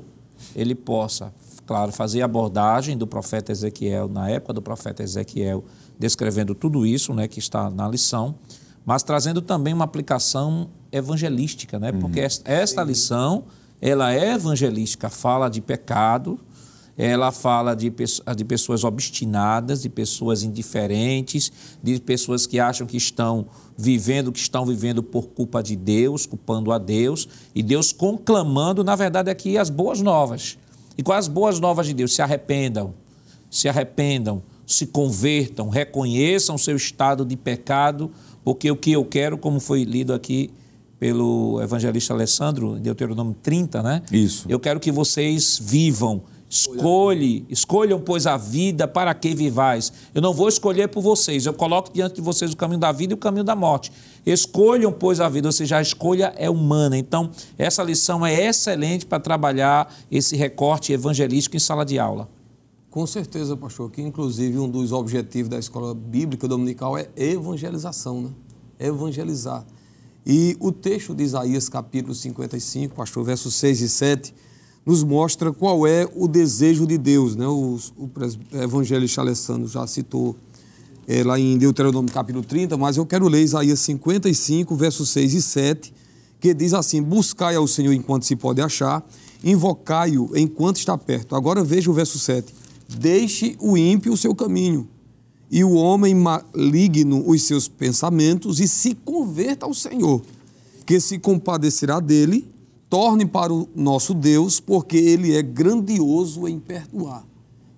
ele 0.56 0.76
possa, 0.76 1.34
claro, 1.66 1.92
fazer 1.92 2.22
a 2.22 2.26
abordagem 2.26 2.98
do 2.98 3.08
profeta 3.08 3.52
Ezequiel, 3.52 4.08
na 4.08 4.30
época 4.30 4.54
do 4.54 4.62
profeta 4.62 5.04
Ezequiel, 5.04 5.64
descrevendo 5.98 6.54
tudo 6.54 6.86
isso 6.86 7.14
né, 7.14 7.28
que 7.28 7.40
está 7.40 7.70
na 7.70 7.88
lição, 7.88 8.36
mas 8.86 9.02
trazendo 9.02 9.42
também 9.42 9.74
uma 9.74 9.86
aplicação 9.86 10.70
evangelística, 10.92 11.80
né? 11.80 11.92
porque 11.92 12.22
uhum. 12.22 12.28
esta 12.46 12.84
lição 12.84 13.46
ela 13.82 14.14
é 14.14 14.34
evangelística, 14.34 15.10
fala 15.10 15.50
de 15.50 15.60
pecado, 15.60 16.40
ela 16.98 17.32
fala 17.32 17.76
de, 17.76 17.92
de 18.36 18.46
pessoas 18.46 18.84
obstinadas, 18.84 19.82
de 19.82 19.90
pessoas 19.90 20.44
indiferentes, 20.44 21.52
de 21.84 22.00
pessoas 22.00 22.48
que 22.48 22.58
acham 22.60 22.88
que 22.88 22.96
estão 22.96 23.48
vivendo, 23.78 24.32
que 24.32 24.40
estão 24.40 24.66
vivendo 24.66 25.04
por 25.04 25.28
culpa 25.28 25.62
de 25.62 25.76
Deus, 25.76 26.26
culpando 26.26 26.72
a 26.72 26.78
Deus, 26.78 27.28
e 27.54 27.62
Deus 27.62 27.92
conclamando, 27.92 28.84
na 28.84 28.96
verdade, 28.96 29.30
aqui 29.30 29.58
as 29.58 29.70
boas 29.70 30.00
novas. 30.00 30.58
E 30.98 31.04
com 31.04 31.12
as 31.12 31.28
boas 31.28 31.60
novas 31.60 31.88
de 31.88 31.94
Deus? 31.94 32.14
Se 32.14 32.22
arrependam, 32.22 32.94
se 33.50 33.68
arrependam, 33.68 34.42
se 34.66 34.88
convertam, 34.88 35.70
reconheçam 35.70 36.58
seu 36.58 36.76
estado 36.76 37.26
de 37.26 37.36
pecado, 37.36 38.12
porque 38.44 38.70
o 38.70 38.76
que 38.76 38.92
eu 38.92 39.06
quero, 39.06 39.38
como 39.38 39.60
foi 39.60 39.84
lido 39.84 40.14
aqui 40.14 40.52
pelo 41.00 41.62
evangelista 41.62 42.14
Alessandro, 42.14 42.76
Deuteronômio 42.80 43.36
30, 43.44 43.84
né? 43.84 44.02
Isso. 44.12 44.46
Eu 44.50 44.60
quero 44.60 44.80
que 44.80 44.92
vocês 44.92 45.60
vivam 45.62 46.24
Escolhe, 46.56 47.46
escolham, 47.50 48.00
pois, 48.00 48.28
a 48.28 48.38
vida 48.38 48.88
para 48.88 49.14
que 49.14 49.34
vivais. 49.34 49.92
Eu 50.14 50.22
não 50.22 50.34
vou 50.34 50.48
escolher 50.48 50.88
por 50.88 51.02
vocês, 51.02 51.46
eu 51.46 51.54
coloco 51.54 51.92
diante 51.92 52.16
de 52.16 52.22
vocês 52.22 52.54
o 52.54 52.58
caminho 52.58 52.80
da 52.80 52.92
vida 52.92 53.14
e 53.14 53.16
o 53.16 53.18
caminho 53.18 53.44
da 53.44 53.56
morte. 53.56 53.92
Escolham, 54.26 54.92
pois, 54.92 55.20
a 55.20 55.30
vida, 55.30 55.48
ou 55.48 55.52
seja, 55.52 55.78
a 55.78 55.82
escolha 55.82 56.34
é 56.36 56.50
humana. 56.50 56.98
Então, 56.98 57.30
essa 57.58 57.84
lição 57.84 58.26
é 58.26 58.48
excelente 58.48 59.06
para 59.06 59.20
trabalhar 59.20 59.94
esse 60.12 60.36
recorte 60.36 60.92
evangelístico 60.92 61.56
em 61.56 61.60
sala 61.60 61.86
de 61.86 62.00
aula. 62.00 62.28
Com 62.90 63.06
certeza, 63.06 63.56
pastor, 63.56 63.92
que 63.92 64.02
inclusive 64.02 64.58
um 64.58 64.70
dos 64.70 64.92
objetivos 64.92 65.50
da 65.50 65.60
escola 65.60 65.94
bíblica 65.94 66.48
dominical 66.48 66.98
é 66.98 67.10
evangelização, 67.18 68.22
né? 68.22 68.30
Evangelizar. 68.80 69.66
E 70.26 70.58
o 70.60 70.72
texto 70.72 71.14
de 71.14 71.24
Isaías, 71.24 71.70
capítulo 71.70 72.16
55, 72.16 72.96
pastor, 72.96 73.24
versos 73.24 73.54
6 73.56 73.82
e 73.82 73.90
7 73.90 74.34
nos 74.86 75.04
mostra 75.04 75.52
qual 75.52 75.86
é 75.86 76.08
o 76.16 76.28
desejo 76.28 76.88
de 76.88 76.98
Deus. 76.98 77.36
Né? 77.36 77.48
O, 77.48 77.78
o 77.98 78.10
evangelista 78.54 79.22
Alessandro 79.22 79.68
já 79.68 79.86
citou 79.86 80.36
é, 81.08 81.24
lá 81.24 81.40
em 81.40 81.58
Deuteronômio 81.58 82.12
capítulo 82.12 82.44
30, 82.44 82.78
mas 82.78 82.98
eu 82.98 83.06
quero 83.06 83.28
ler 83.28 83.44
Isaías 83.44 83.80
55, 83.80 84.76
versos 84.76 85.10
6 85.10 85.34
e 85.34 85.42
7, 85.42 85.94
que 86.40 86.54
diz 86.54 86.74
assim: 86.74 87.02
Buscai 87.02 87.56
ao 87.56 87.68
Senhor 87.68 87.94
enquanto 87.94 88.26
se 88.26 88.36
pode 88.36 88.62
achar, 88.62 89.08
invocai-o 89.44 90.36
enquanto 90.36 90.78
está 90.78 90.98
perto. 90.98 91.36
Agora 91.36 91.64
veja 91.64 91.90
o 91.90 91.94
verso 91.94 92.18
7. 92.18 92.54
Deixe 92.98 93.56
o 93.60 93.78
ímpio 93.78 94.14
o 94.14 94.18
seu 94.18 94.34
caminho, 94.34 94.88
e 95.50 95.64
o 95.64 95.74
homem 95.74 96.16
maligno 96.16 97.24
os 97.28 97.44
seus 97.44 97.68
pensamentos, 97.68 98.60
e 98.60 98.68
se 98.68 98.96
converta 98.96 99.66
ao 99.66 99.74
Senhor, 99.74 100.22
que 100.86 101.00
se 101.00 101.20
compadecerá 101.20 102.00
dele 102.00 102.48
torne 102.90 103.26
para 103.26 103.52
o 103.52 103.68
nosso 103.76 104.14
Deus, 104.14 104.60
porque 104.60 104.98
ele 104.98 105.36
é 105.36 105.42
grandioso 105.42 106.48
em 106.48 106.60
perdoar. 106.60 107.26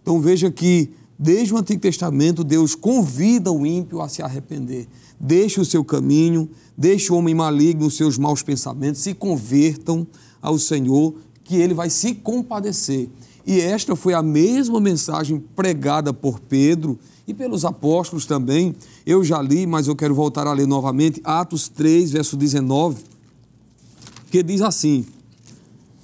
Então 0.02 0.20
veja 0.22 0.52
que 0.52 0.92
desde 1.18 1.54
o 1.54 1.58
Antigo 1.58 1.82
Testamento 1.82 2.44
Deus 2.44 2.76
convida 2.76 3.52
o 3.52 3.66
ímpio 3.66 4.02
a 4.02 4.10
se 4.10 4.22
arrepender. 4.22 4.88
Deixe 5.20 5.60
o 5.60 5.66
seu 5.66 5.84
caminho, 5.84 6.50
deixe 6.78 7.12
o 7.12 7.16
homem 7.16 7.34
maligno 7.34 7.88
os 7.88 7.96
seus 7.96 8.18
maus 8.18 8.44
pensamentos, 8.44 9.02
se 9.02 9.14
convertam 9.14 10.06
ao 10.42 10.60
Senhor, 10.60 11.16
que 11.44 11.56
ele 11.56 11.74
vai 11.74 11.90
se 11.90 12.14
compadecer. 12.14 13.10
E 13.46 13.62
esta 13.62 13.96
foi 13.96 14.14
a 14.14 14.22
mesma 14.22 14.80
mensagem 14.80 15.44
pregada 15.56 16.14
por 16.14 16.40
Pedro 16.40 17.00
e 17.28 17.34
pelos 17.34 17.64
apóstolos 17.66 18.26
também. 18.26 18.76
Eu 19.06 19.24
já 19.24 19.42
li, 19.42 19.66
mas 19.66 19.88
eu 19.88 19.96
quero 19.96 20.14
voltar 20.14 20.46
a 20.46 20.54
ler 20.54 20.68
novamente, 20.68 21.22
Atos 21.24 21.70
3, 21.70 22.12
verso 22.12 22.36
19 22.36 23.18
que 24.30 24.44
diz 24.44 24.62
assim: 24.62 25.06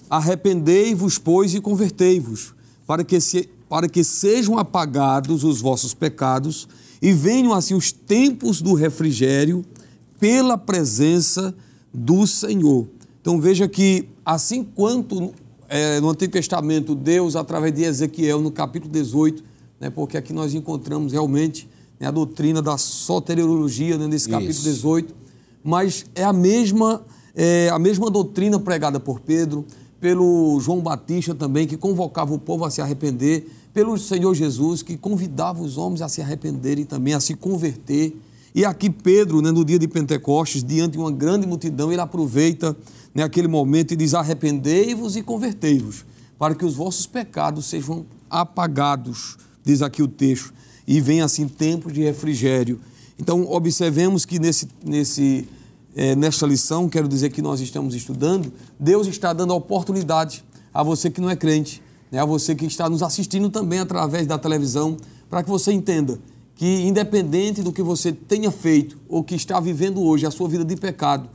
Arrependei-vos, 0.10 1.18
pois, 1.18 1.53
e 1.53 1.61
convertei-vos, 1.61 2.53
para 2.88 3.03
que, 3.03 3.19
se, 3.19 3.49
para 3.74 3.90
que 3.90 4.04
sejam 4.04 4.60
apagados 4.60 5.44
os 5.44 5.60
vossos 5.60 5.95
pecados 5.95 6.68
e 7.02 7.12
venham 7.12 7.52
assim 7.54 7.74
os 7.74 7.91
tempos 7.91 8.62
do 8.62 8.76
refrigério 8.76 9.66
pela 10.20 10.60
presença 10.60 11.56
do 11.91 12.28
Senhor. 12.28 12.88
Então 13.20 13.41
veja 13.41 13.68
que, 13.68 14.08
assim 14.24 14.64
quanto 14.64 15.34
é, 15.68 16.00
no 16.00 16.12
Antigo 16.12 16.34
Testamento, 16.34 16.94
Deus, 16.94 17.36
através 17.36 17.74
de 17.74 17.82
Ezequiel, 17.82 18.41
no 18.41 18.52
capítulo 18.52 18.94
18, 18.94 19.44
né, 19.80 19.90
porque 19.90 20.18
aqui 20.18 20.34
nós 20.34 20.54
encontramos 20.54 21.12
realmente 21.12 21.68
né, 22.00 22.06
a 22.06 22.12
doutrina 22.12 22.62
da 22.62 22.78
soteriologia 22.78 23.98
né, 23.98 24.06
nesse 24.06 24.30
capítulo 24.30 24.52
Isso. 24.52 24.70
18, 24.70 25.16
mas 25.64 26.06
é 26.14 26.24
a 26.24 26.32
mesma 26.32 27.04
é, 27.34 27.70
a 27.70 27.80
mesma 27.80 28.12
doutrina 28.12 28.60
pregada 28.60 29.00
por 29.00 29.20
Pedro, 29.20 29.66
pelo 30.00 30.60
João 30.60 30.80
Batista 30.80 31.34
também, 31.34 31.66
que 31.66 31.76
convocava 31.76 32.36
o 32.36 32.38
povo 32.38 32.66
a 32.66 32.70
se 32.70 32.82
arrepender, 32.82 33.48
pelo 33.74 33.98
Senhor 33.98 34.34
Jesus, 34.36 34.84
que 34.84 34.95
convidava 34.95 35.62
os 35.62 35.78
homens 35.78 36.02
a 36.02 36.08
se 36.08 36.22
arrependerem 36.22 36.86
também, 36.86 37.14
a 37.14 37.20
se 37.20 37.34
converter. 37.34 38.16
E 38.54 38.64
aqui 38.64 38.90
Pedro, 38.90 39.41
né, 39.41 39.52
no 39.52 39.66
dia 39.66 39.80
de 39.80 39.88
Pentecostes, 39.88 40.64
diante 40.64 40.94
de 40.94 41.00
uma 41.00 41.12
grande 41.12 41.48
multidão, 41.48 41.91
ele 41.91 42.00
aproveita 42.00 42.78
né, 43.14 43.24
aquele 43.24 43.48
momento 43.48 43.94
e 43.94 43.95
diz: 43.95 44.14
Arrependei-vos 44.14 45.16
e 45.16 45.24
convertei-vos, 45.24 46.06
para 46.38 46.54
que 46.54 46.64
os 46.64 46.76
vossos 46.76 47.08
pecados 47.08 47.66
sejam 47.66 48.06
apagados, 48.30 49.38
diz 49.64 49.82
aqui 49.82 50.04
o 50.04 50.08
texto, 50.08 50.54
e 50.88 51.02
vem 51.02 51.22
assim 51.22 51.48
tempos 51.48 51.91
de 51.91 52.02
refrigério. 52.02 52.80
Então, 53.20 53.50
observemos 53.50 54.26
que 54.26 54.38
nesse, 54.40 54.68
nesse 54.86 55.48
é, 55.95 56.16
nesta 56.16 56.45
lição, 56.45 56.90
quero 56.90 57.08
dizer 57.08 57.30
que 57.30 57.41
nós 57.41 57.60
estamos 57.60 57.94
estudando, 57.94 58.52
Deus 58.80 59.08
está 59.08 59.32
dando 59.32 59.54
oportunidade 59.54 60.44
a 60.74 60.82
você 60.82 61.10
que 61.10 61.22
não 61.22 61.30
é 61.30 61.36
crente, 61.36 61.82
né, 62.14 62.19
a 62.19 62.26
você 62.26 62.53
que 62.53 62.68
está 62.68 62.88
nos 62.88 63.02
assistindo 63.02 63.49
também 63.49 63.80
através 63.80 64.27
da 64.27 64.38
televisão, 64.38 64.95
para 65.27 65.41
que 65.41 65.49
você 65.49 65.73
entenda 65.73 66.19
que, 66.53 66.84
independente 66.84 67.64
do 67.64 67.73
que 67.73 67.81
você 67.81 68.11
tenha 68.11 68.52
feito 68.52 68.99
ou 69.10 69.23
que 69.23 69.34
está 69.34 69.60
vivendo 69.60 69.99
hoje, 69.99 70.23
a 70.23 70.30
sua 70.30 70.48
vida 70.48 70.64
de 70.64 70.76
pecado, 70.76 71.27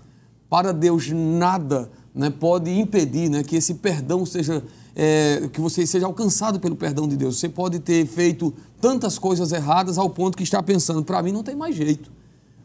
para 0.48 0.72
Deus 0.72 1.10
nada 1.10 1.90
né, 2.14 2.30
pode 2.30 2.70
impedir 2.70 3.28
né, 3.28 3.42
que 3.42 3.56
esse 3.56 3.74
perdão 3.74 4.24
seja, 4.24 4.62
é, 4.94 5.50
que 5.52 5.60
você 5.60 5.84
seja 5.84 6.06
alcançado 6.06 6.60
pelo 6.60 6.76
perdão 6.76 7.08
de 7.08 7.16
Deus. 7.16 7.40
Você 7.40 7.48
pode 7.48 7.80
ter 7.80 8.06
feito 8.06 8.54
tantas 8.80 9.18
coisas 9.18 9.50
erradas 9.50 9.98
ao 9.98 10.08
ponto 10.08 10.36
que 10.36 10.44
está 10.44 10.62
pensando, 10.62 11.02
para 11.02 11.20
mim 11.24 11.32
não 11.32 11.42
tem 11.42 11.56
mais 11.56 11.74
jeito. 11.74 12.08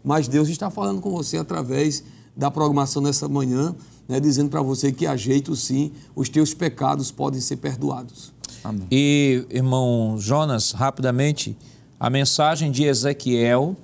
Mas 0.04 0.28
Deus 0.28 0.50
está 0.50 0.70
falando 0.70 1.02
com 1.02 1.10
você 1.10 1.38
através 1.38 2.04
da 2.38 2.52
programação 2.52 3.02
nessa 3.02 3.28
manhã, 3.28 3.76
né, 4.08 4.20
dizendo 4.20 4.50
para 4.50 4.62
você 4.62 4.92
que 4.92 5.06
há 5.06 5.16
jeito 5.16 5.56
sim, 5.56 5.92
os 6.16 6.30
teus 6.30 6.54
pecados 6.54 7.12
podem 7.12 7.40
ser 7.40 7.58
perdoados. 7.58 8.34
Amém. 8.64 8.88
E, 8.92 9.46
irmão 9.50 10.18
Jonas, 10.18 10.72
rapidamente, 10.72 11.58
a 12.00 12.10
mensagem 12.10 12.72
de 12.72 12.84
Ezequiel 12.84 13.76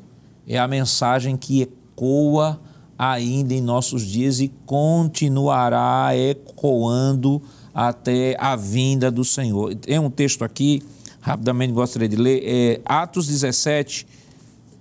é 0.48 0.58
a 0.58 0.68
mensagem 0.68 1.38
que 1.38 1.62
ecoa 1.62 2.60
ainda 2.98 3.54
em 3.54 3.62
nossos 3.62 4.02
dias 4.02 4.42
e 4.42 4.50
continuará 4.66 6.10
ecoando 6.14 7.42
até 7.74 8.36
a 8.38 8.56
vinda 8.58 9.10
do 9.10 9.24
Senhor. 9.24 9.74
Tem 9.76 10.00
um 10.00 10.10
texto 10.10 10.44
aqui, 10.44 10.82
rapidamente 11.22 11.72
gostaria 11.72 12.10
de 12.10 12.18
ler, 12.18 12.42
é 12.44 12.82
Atos 12.84 13.28
17, 13.28 14.06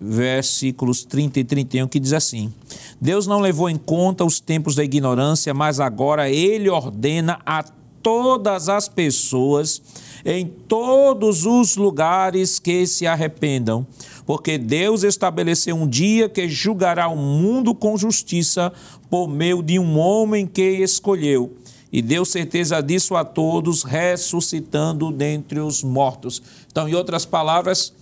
versículos 0.00 1.04
30 1.04 1.40
e 1.40 1.44
31, 1.44 1.88
que 1.88 1.98
diz 1.98 2.12
assim: 2.12 2.52
Deus 3.00 3.26
não 3.26 3.40
levou 3.40 3.68
em 3.68 3.76
conta 3.76 4.24
os 4.24 4.40
tempos 4.40 4.74
da 4.74 4.84
ignorância, 4.84 5.52
mas 5.52 5.80
agora 5.80 6.30
ele 6.30 6.68
ordena 6.68 7.40
a 7.44 7.64
todas 8.02 8.68
as 8.68 8.88
pessoas 8.88 9.82
em 10.24 10.46
todos 10.46 11.46
os 11.46 11.76
lugares 11.76 12.58
que 12.58 12.86
se 12.86 13.06
arrependam, 13.06 13.86
porque 14.26 14.58
Deus 14.58 15.02
estabeleceu 15.02 15.76
um 15.76 15.86
dia 15.86 16.28
que 16.28 16.48
julgará 16.48 17.08
o 17.08 17.16
mundo 17.16 17.74
com 17.74 17.96
justiça 17.96 18.72
por 19.08 19.28
meio 19.28 19.62
de 19.62 19.78
um 19.78 19.98
homem 19.98 20.46
que 20.46 20.62
escolheu. 20.62 21.56
E 21.90 22.02
deu 22.02 22.24
certeza 22.24 22.82
disso 22.82 23.16
a 23.16 23.24
todos, 23.24 23.82
ressuscitando 23.82 25.10
dentre 25.10 25.58
os 25.60 25.82
mortos. 25.82 26.42
Então, 26.70 26.86
em 26.86 26.94
outras 26.94 27.24
palavras, 27.24 27.94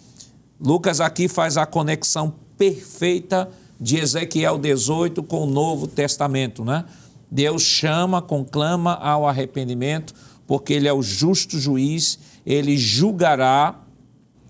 Lucas 0.61 1.01
aqui 1.01 1.29
faz 1.29 1.57
a 1.57 1.67
conexão 1.67 2.33
perfeita 2.57 3.49
de 3.79 3.99
Ezequiel 3.99 4.59
18 4.59 5.23
com 5.23 5.43
o 5.43 5.47
Novo 5.47 5.87
Testamento, 5.87 6.65
né? 6.65 6.85
Deus 7.31 7.63
chama, 7.63 8.23
conclama 8.23 8.95
ao 8.95 9.27
arrependimento, 9.29 10.15
porque 10.47 10.73
Ele 10.73 10.89
é 10.89 10.93
o 10.93 11.03
justo 11.03 11.59
juiz, 11.59 12.19
Ele 12.45 12.77
julgará 12.77 13.83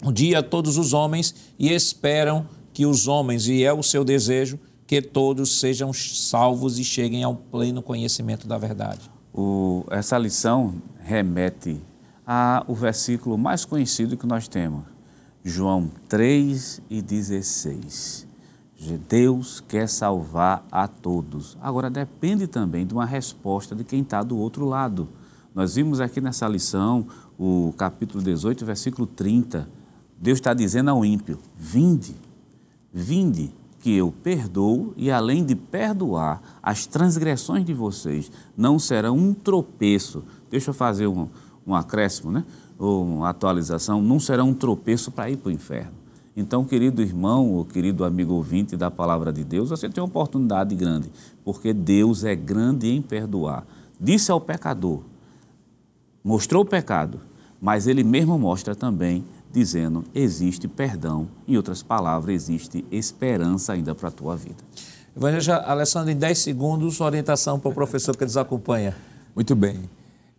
um 0.03 0.13
dia 0.13 0.43
todos 0.43 0.77
os 0.77 0.93
homens 0.93 1.35
e 1.59 1.73
esperam 1.73 2.47
que 2.73 2.85
os 2.85 3.09
homens, 3.09 3.49
e 3.49 3.65
é 3.65 3.73
o 3.73 3.83
seu 3.83 4.05
desejo, 4.05 4.59
que 4.87 5.01
todos 5.01 5.59
sejam 5.59 5.93
salvos 5.93 6.79
e 6.79 6.85
cheguem 6.85 7.25
ao 7.25 7.35
pleno 7.35 7.83
conhecimento 7.83 8.47
da 8.47 8.59
verdade. 8.59 9.11
O, 9.33 9.85
essa 9.91 10.17
lição 10.17 10.75
remete 11.03 11.81
ao 12.25 12.75
versículo 12.75 13.37
mais 13.37 13.65
conhecido 13.65 14.17
que 14.17 14.27
nós 14.27 14.47
temos, 14.47 14.85
João 15.49 15.93
3 16.09 16.83
e 16.91 17.01
16. 17.01 18.27
Deus 19.09 19.61
quer 19.61 19.89
salvar 19.89 20.67
a 20.73 20.89
todos. 20.89 21.57
Agora 21.61 21.89
depende 21.89 22.49
também 22.49 22.85
de 22.85 22.93
uma 22.93 23.07
resposta 23.07 23.73
de 23.73 23.85
quem 23.85 24.01
está 24.03 24.25
do 24.25 24.37
outro 24.37 24.65
lado. 24.65 25.09
Nós 25.55 25.77
vimos 25.77 26.01
aqui 26.01 26.21
nessa 26.21 26.49
lição, 26.49 27.07
o 27.39 27.73
capítulo 27.79 28.25
18, 28.25 28.67
versículo 28.67 29.07
30. 29.07 29.69
Deus 30.19 30.39
está 30.39 30.53
dizendo 30.53 30.91
ao 30.91 31.05
ímpio: 31.05 31.39
Vinde, 31.57 32.17
vinde, 32.93 33.53
que 33.79 33.95
eu 33.95 34.11
perdoo, 34.11 34.95
e 34.97 35.13
além 35.13 35.47
de 35.47 35.55
perdoar, 35.55 36.43
as 36.61 36.87
transgressões 36.87 37.65
de 37.65 37.73
vocês 37.73 38.33
não 38.57 38.81
serão 38.81 39.17
um 39.17 39.33
tropeço. 39.33 40.25
Deixa 40.51 40.71
eu 40.71 40.75
fazer 40.75 41.07
um, 41.07 41.29
um 41.65 41.73
acréscimo, 41.73 42.33
né? 42.33 42.45
Ou 42.79 43.05
uma 43.05 43.31
atualização, 43.31 44.03
não 44.03 44.21
serão 44.21 44.51
um 44.51 44.55
tropeço 44.55 45.11
para 45.11 45.31
ir 45.31 45.37
para 45.37 45.49
o 45.49 45.53
inferno. 45.53 45.93
Então, 46.37 46.65
querido 46.65 47.01
irmão 47.01 47.51
ou 47.53 47.65
querido 47.65 48.05
amigo 48.05 48.35
ouvinte 48.35 48.77
da 48.77 48.91
palavra 48.91 49.33
de 49.33 49.43
Deus, 49.43 49.71
você 49.71 49.89
tem 49.89 50.03
uma 50.03 50.09
oportunidade 50.09 50.75
grande, 50.75 51.11
porque 51.43 51.73
Deus 51.73 52.25
é 52.25 52.35
grande 52.35 52.89
em 52.89 53.01
perdoar. 53.01 53.67
Disse 53.99 54.31
ao 54.31 54.41
pecador: 54.41 55.01
mostrou 56.23 56.63
o 56.63 56.67
pecado, 56.67 57.21
mas 57.59 57.87
ele 57.87 58.05
mesmo 58.05 58.39
mostra 58.39 58.75
também, 58.75 59.25
dizendo: 59.51 60.05
existe 60.15 60.69
perdão. 60.69 61.27
Em 61.49 61.57
outras 61.57 61.83
palavras, 61.83 62.35
existe 62.35 62.85
esperança 62.91 63.73
ainda 63.73 63.95
para 63.95 64.09
a 64.09 64.13
tua 64.13 64.37
vida. 64.37 64.63
Evangelista 65.17 65.57
Alessandro, 65.57 66.11
em 66.11 66.17
10 66.17 66.39
segundos, 66.39 67.01
orientação 67.01 67.59
para 67.59 67.71
o 67.71 67.75
professor 67.75 68.15
que 68.15 68.25
nos 68.25 68.37
acompanha. 68.37 68.95
Muito 69.35 69.57
bem. 69.57 69.89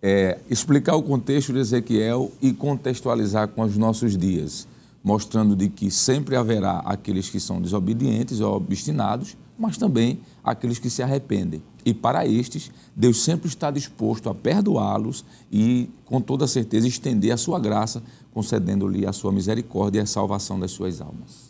É, 0.02 0.40
explicar 0.50 0.96
o 0.96 1.04
contexto 1.04 1.52
de 1.52 1.60
Ezequiel 1.60 2.32
e 2.42 2.54
contextualizar 2.54 3.48
com 3.48 3.64
os 3.64 3.76
nossos 3.78 4.18
dias, 4.18 4.68
mostrando 5.04 5.56
de 5.56 5.70
que 5.70 5.90
sempre 5.90 6.36
haverá 6.36 6.80
aqueles 6.80 7.30
que 7.30 7.40
são 7.40 7.62
desobedientes 7.62 8.40
ou 8.40 8.56
obstinados, 8.56 9.36
mas 9.58 9.78
também 9.78 10.20
aqueles 10.44 10.78
que 10.78 10.90
se 10.90 11.02
arrependem. 11.02 11.64
E 11.84 11.94
para 11.94 12.28
estes, 12.28 12.70
Deus 12.96 13.24
sempre 13.24 13.48
está 13.48 13.72
disposto 13.72 14.30
a 14.30 14.36
perdoá-los 14.36 15.26
e, 15.52 15.90
com 16.06 16.22
toda 16.22 16.46
certeza, 16.46 16.88
estender 16.88 17.32
a 17.32 17.38
sua 17.38 17.60
graça, 17.60 18.04
concedendo-lhe 18.34 19.06
a 19.06 19.14
sua 19.14 19.32
misericórdia 19.32 20.00
e 20.00 20.04
a 20.04 20.06
salvação 20.06 20.60
das 20.60 20.72
suas 20.72 21.02
almas. 21.02 21.48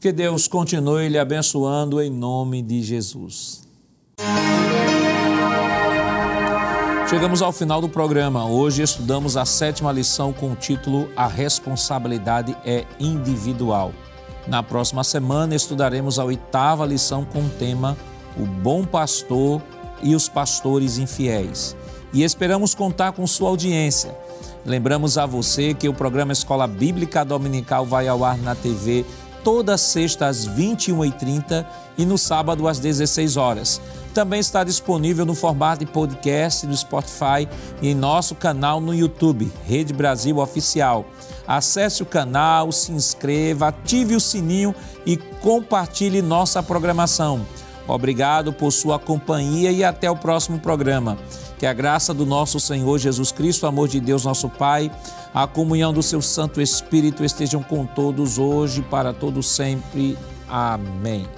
Que 0.00 0.12
Deus 0.12 0.46
continue 0.46 1.08
lhe 1.08 1.18
abençoando 1.18 2.00
em 2.00 2.08
nome 2.08 2.62
de 2.62 2.82
Jesus. 2.82 3.62
Chegamos 7.08 7.40
ao 7.40 7.52
final 7.52 7.80
do 7.80 7.88
programa. 7.88 8.44
Hoje 8.44 8.82
estudamos 8.82 9.34
a 9.34 9.46
sétima 9.46 9.90
lição 9.90 10.30
com 10.30 10.52
o 10.52 10.54
título 10.54 11.08
A 11.16 11.26
Responsabilidade 11.26 12.54
é 12.66 12.84
Individual. 13.00 13.94
Na 14.46 14.62
próxima 14.62 15.02
semana 15.02 15.54
estudaremos 15.54 16.18
a 16.18 16.24
oitava 16.24 16.84
lição 16.84 17.24
com 17.24 17.40
o 17.40 17.48
tema 17.48 17.96
o 18.36 18.44
bom 18.44 18.84
pastor 18.84 19.62
e 20.02 20.14
os 20.14 20.28
pastores 20.28 20.98
infiéis. 20.98 21.74
E 22.12 22.22
esperamos 22.22 22.74
contar 22.74 23.12
com 23.12 23.26
sua 23.26 23.48
audiência. 23.48 24.14
Lembramos 24.66 25.16
a 25.16 25.24
você 25.24 25.72
que 25.72 25.88
o 25.88 25.94
programa 25.94 26.34
Escola 26.34 26.66
Bíblica 26.66 27.24
Dominical 27.24 27.86
vai 27.86 28.06
ao 28.06 28.22
ar 28.22 28.36
na 28.36 28.54
TV 28.54 29.06
toda 29.42 29.78
sexta 29.78 30.26
às 30.26 30.48
21h30 30.48 31.66
e 31.96 32.04
no 32.04 32.16
sábado 32.16 32.68
às 32.68 32.78
16 32.78 33.36
horas. 33.36 33.80
Também 34.14 34.40
está 34.40 34.64
disponível 34.64 35.24
no 35.24 35.34
formato 35.34 35.84
de 35.84 35.90
podcast 35.90 36.66
no 36.66 36.76
Spotify 36.76 37.48
e 37.80 37.88
em 37.88 37.94
nosso 37.94 38.34
canal 38.34 38.80
no 38.80 38.94
YouTube, 38.94 39.50
Rede 39.66 39.92
Brasil 39.92 40.38
Oficial. 40.38 41.06
Acesse 41.46 42.02
o 42.02 42.06
canal, 42.06 42.72
se 42.72 42.92
inscreva, 42.92 43.68
ative 43.68 44.14
o 44.14 44.20
sininho 44.20 44.74
e 45.06 45.16
compartilhe 45.16 46.20
nossa 46.20 46.62
programação. 46.62 47.46
Obrigado 47.86 48.52
por 48.52 48.70
sua 48.70 48.98
companhia 48.98 49.72
e 49.72 49.82
até 49.82 50.10
o 50.10 50.16
próximo 50.16 50.58
programa. 50.58 51.16
Que 51.58 51.66
a 51.66 51.72
graça 51.72 52.14
do 52.14 52.24
nosso 52.24 52.60
Senhor 52.60 52.98
Jesus 52.98 53.32
Cristo, 53.32 53.64
o 53.64 53.66
amor 53.66 53.88
de 53.88 54.00
Deus, 54.00 54.24
nosso 54.24 54.48
Pai, 54.48 54.90
a 55.34 55.46
comunhão 55.46 55.92
do 55.92 56.02
seu 56.02 56.22
Santo 56.22 56.60
Espírito 56.60 57.24
estejam 57.24 57.62
com 57.62 57.84
todos 57.84 58.38
hoje, 58.38 58.80
para 58.82 59.12
todos 59.12 59.46
sempre. 59.46 60.16
Amém. 60.48 61.37